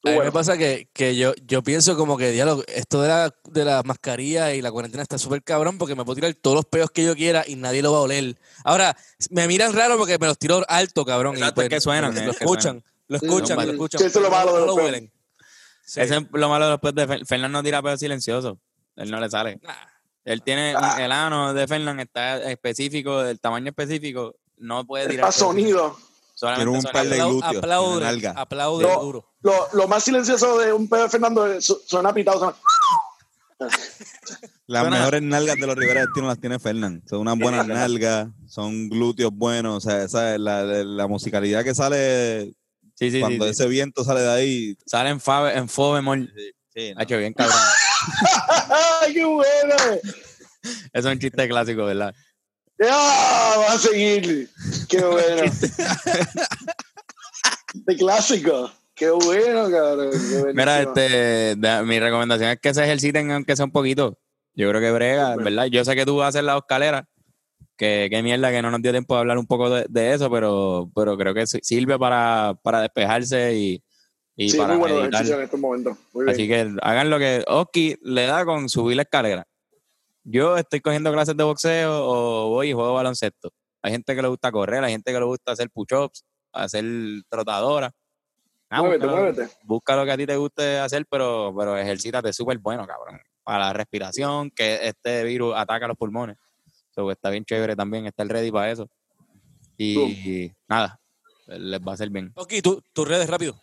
A 0.06 0.10
mí 0.10 0.16
Bueno. 0.16 0.26
me 0.26 0.32
pasa 0.32 0.58
que, 0.58 0.88
que 0.94 1.16
yo, 1.16 1.34
yo 1.46 1.64
pienso 1.64 1.98
como 1.98 2.18
que, 2.18 2.32
diálogo, 2.32 2.64
esto 2.68 3.02
de 3.02 3.08
la, 3.10 3.34
de 3.50 3.66
la 3.66 3.82
mascarilla 3.84 4.54
y 4.54 4.62
la 4.62 4.72
cuarentena 4.72 5.04
está 5.04 5.18
súper 5.18 5.44
cabrón 5.44 5.78
porque 5.78 5.96
me 5.96 6.06
puedo 6.06 6.16
tirar 6.16 6.34
todos 6.36 6.56
los 6.56 6.66
peos 6.66 6.92
que 6.92 7.04
yo 7.04 7.16
quiera 7.16 7.44
y 7.48 7.56
nadie 7.56 7.82
lo 7.82 7.92
va 7.92 7.98
a 7.98 8.02
oler. 8.02 8.38
Ahora, 8.64 8.96
me 9.32 9.48
miran 9.48 9.74
raro 9.74 9.98
porque 9.98 10.18
me 10.20 10.28
los 10.28 10.38
tiro 10.38 10.64
alto, 10.70 11.04
cabrón. 11.04 11.36
y 11.36 11.40
Exacto, 11.40 11.62
es 11.64 11.70
que 11.70 11.82
suenan, 11.82 12.14
Lo, 12.16 12.22
eh, 12.22 12.26
lo 12.28 12.32
que 12.34 12.44
escuchan, 12.44 12.84
lo 13.08 13.18
escuchan, 13.18 13.58
lo 13.58 13.72
escuchan. 13.72 14.00
sí, 14.00 14.06
eso 14.06 14.20
es 14.20 14.24
lo 14.24 14.32
malo 14.32 14.58
no, 14.60 14.66
lo 14.68 14.76
huelen. 14.76 15.12
Sí. 15.88 16.02
Ese 16.02 16.18
es 16.18 16.24
lo 16.34 16.50
malo 16.50 16.70
después 16.70 16.94
de 16.94 17.08
Fer- 17.08 17.26
Fernan 17.26 17.52
no 17.52 17.64
tira 17.64 17.82
pedo 17.82 17.96
silencioso. 17.98 18.60
Él 18.98 19.10
no 19.10 19.20
le 19.22 19.30
sale. 19.30 19.58
Nah. 19.64 19.74
Él 20.26 20.42
tiene 20.42 20.76
Ah. 20.78 20.98
el 21.00 21.12
ano 21.14 21.54
de 21.54 21.66
Fernan 21.66 22.02
está 22.02 22.44
específico, 22.52 23.24
del 23.24 23.40
tamaño 23.40 23.70
específico. 23.70 24.36
No 24.58 24.86
puede 24.86 25.06
Es 25.06 25.10
tirar 25.12 25.32
sonido. 25.32 25.98
Solamente 26.34 26.66
Tiene 26.66 26.78
un 26.78 26.84
par 26.92 27.08
de 27.08 27.18
glúteos, 27.18 27.56
aplaude, 27.64 28.04
nalga. 28.04 28.32
aplaude 28.36 28.84
No. 28.86 29.00
duro. 29.02 29.26
Lo, 29.42 29.54
lo 29.74 29.88
más 29.88 30.04
silencioso 30.04 30.58
de 30.60 30.74
un 30.74 30.88
pedo 30.90 31.04
de 31.04 31.10
Fernando 31.10 31.48
suena 31.62 32.14
pitado. 32.14 32.38
Suena... 32.40 32.56
Las 34.68 34.82
Suena- 34.84 34.98
mejores 35.00 35.22
nalgas 35.22 35.56
de 35.56 35.66
los 35.68 35.76
Rivera 35.76 36.02
Destino 36.02 36.28
las 36.28 36.40
tiene 36.40 36.60
Fernán. 36.60 37.02
Son 37.10 37.20
unas 37.22 37.38
buenas 37.40 37.66
nalgas, 37.68 38.28
son 38.48 38.90
glúteos 38.90 39.32
buenos. 39.34 39.78
O 39.86 39.90
sea, 39.90 40.04
esa 40.04 40.36
es 40.36 40.40
la, 40.42 40.64
la- 40.64 40.84
la 40.84 41.08
musicalidad 41.08 41.64
que 41.64 41.74
sale 41.74 42.54
Sí, 42.98 43.12
sí, 43.12 43.20
cuando 43.20 43.46
sí, 43.46 43.52
ese 43.52 43.68
viento 43.68 44.04
sale 44.04 44.22
de 44.22 44.30
ahí. 44.32 44.78
Sale 44.86 45.10
en, 45.12 45.20
fa, 45.20 45.54
en 45.54 45.70
fo 45.70 45.94
bemol. 45.94 46.34
Sí, 46.74 46.94
no. 46.94 47.00
Ha 47.00 47.04
hecho 47.04 47.18
bien, 47.18 47.34
cabrón. 47.34 47.58
¡Ay, 49.02 49.14
qué 49.14 49.26
bueno! 49.26 49.76
Eso 50.64 50.82
es 50.94 51.06
un 51.06 51.20
chiste 51.20 51.48
clásico, 51.48 51.86
¿verdad? 51.86 52.14
¡Ya! 52.80 52.90
¡Va 52.90 53.74
a 53.74 53.78
seguir! 53.78 54.50
¡Qué 54.90 55.00
bueno! 55.04 55.52
de 57.74 57.96
clásico. 57.96 58.72
¡Qué 58.96 59.10
bueno, 59.12 59.70
cabrón! 59.70 60.10
Qué 60.12 60.54
Mira, 60.54 60.82
este, 60.82 61.56
de- 61.56 61.84
mi 61.84 62.00
recomendación 62.00 62.50
es 62.50 62.60
que 62.60 62.74
se 62.74 62.84
ejerciten 62.84 63.30
aunque 63.32 63.56
sea 63.56 63.66
un 63.66 63.72
poquito. 63.72 64.18
Yo 64.56 64.70
creo 64.70 64.82
que 64.82 64.92
brega. 64.92 65.36
¿verdad? 65.36 65.66
Yo 65.68 65.86
sé 65.86 65.96
que 65.96 66.06
tú 66.06 66.18
vas 66.18 66.26
a 66.26 66.30
hacer 66.30 66.44
la 66.44 66.58
escalera. 66.58 67.08
Que 67.78 68.08
qué 68.10 68.24
mierda 68.24 68.50
que 68.52 68.62
no 68.62 68.72
nos 68.72 68.82
dio 68.82 68.92
tiempo 68.92 69.14
de 69.14 69.20
hablar 69.20 69.38
un 69.38 69.46
poco 69.46 69.70
de, 69.70 69.86
de 69.88 70.14
eso, 70.14 70.32
pero, 70.32 70.90
pero 70.96 71.16
creo 71.16 71.34
que 71.34 71.46
sirve 71.46 72.00
para, 72.00 72.56
para 72.64 72.82
despejarse 72.82 73.56
y, 73.56 73.84
y 74.36 74.50
sí, 74.50 74.58
para 74.58 74.70
muy 74.70 74.80
bueno 74.80 75.02
meditar. 75.02 75.26
en 75.26 75.42
estos 75.42 75.60
momentos. 75.60 75.98
Muy 76.14 76.26
bien. 76.26 76.34
Así 76.34 76.48
que 76.48 76.76
hagan 76.82 77.10
lo 77.10 77.20
que 77.20 77.44
Oski 77.48 77.96
le 78.02 78.26
da 78.26 78.46
con 78.46 78.68
subir 78.68 78.96
la 78.96 79.04
escalera. 79.04 79.48
Yo 80.24 80.58
estoy 80.58 80.82
cogiendo 80.82 81.12
clases 81.14 81.38
de 81.38 81.44
boxeo 81.44 81.92
o 81.92 82.50
voy 82.50 82.70
y 82.70 82.74
juego 82.74 82.94
baloncesto. 82.94 83.52
Hay 83.82 83.92
gente 83.92 84.16
que 84.16 84.22
le 84.22 84.28
gusta 84.28 84.52
correr, 84.52 84.84
hay 84.84 84.92
gente 84.92 85.12
que 85.12 85.20
le 85.20 85.26
gusta 85.26 85.54
hacer 85.54 85.70
push-ups, 85.70 86.26
hacer 86.52 86.84
trotadora. 87.30 87.92
Ah, 88.70 88.82
muévete, 88.82 89.06
busca, 89.06 89.20
muévete. 89.22 89.50
busca 89.64 89.96
lo 89.96 90.06
que 90.06 90.12
a 90.12 90.18
ti 90.18 90.26
te 90.26 90.36
guste 90.36 90.80
hacer, 90.80 91.06
pero, 91.10 91.54
pero 91.58 91.78
ejercítate 91.78 92.34
súper 92.34 92.58
bueno, 92.58 92.86
cabrón. 92.86 93.22
Para 93.44 93.60
la 93.60 93.74
respiración, 93.74 94.52
que 94.52 94.88
este 94.88 95.24
virus 95.24 95.54
ataca 95.56 95.88
los 95.88 95.96
pulmones. 95.96 96.38
So, 96.98 97.12
está 97.12 97.30
bien 97.30 97.46
chévere 97.46 97.76
también, 97.76 98.08
está 98.08 98.24
el 98.24 98.30
ready 98.30 98.52
para 98.52 98.72
eso. 98.72 98.90
Y 99.78 100.52
nada, 100.68 101.00
les 101.46 101.80
va 101.80 101.92
a 101.92 101.94
hacer 101.94 102.10
bien. 102.10 102.32
Ok, 102.36 102.54
tú- 102.64 102.82
tus 102.92 103.08
redes 103.08 103.30
rápido. 103.30 103.56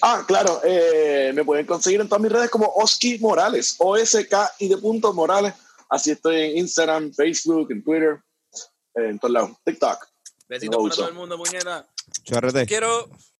Ah, 0.00 0.24
claro, 0.26 0.62
eh, 0.64 1.30
me 1.34 1.44
pueden 1.44 1.66
conseguir 1.66 2.00
en 2.00 2.08
todas 2.08 2.22
mis 2.22 2.32
redes 2.32 2.48
como 2.48 2.64
Oski 2.74 3.18
Morales, 3.18 3.76
O-S-K 3.78 4.50
y 4.60 4.68
de 4.68 4.78
punto 4.78 5.12
Morales. 5.12 5.52
Así 5.90 6.10
estoy 6.12 6.36
en 6.40 6.56
Instagram, 6.58 7.12
Facebook, 7.12 7.70
en 7.70 7.84
Twitter, 7.84 8.18
en 8.94 9.18
todos 9.18 9.32
lados, 9.32 9.50
TikTok. 9.62 9.98
Besitos 10.48 10.72
No 10.72 10.78
para 10.78 10.88
uso. 10.88 10.96
todo 11.02 11.08
el 11.10 11.14
mundo, 11.14 11.36
puñeta. 11.36 11.86
Chorrete. 12.22 12.64
Quiero. 12.64 13.10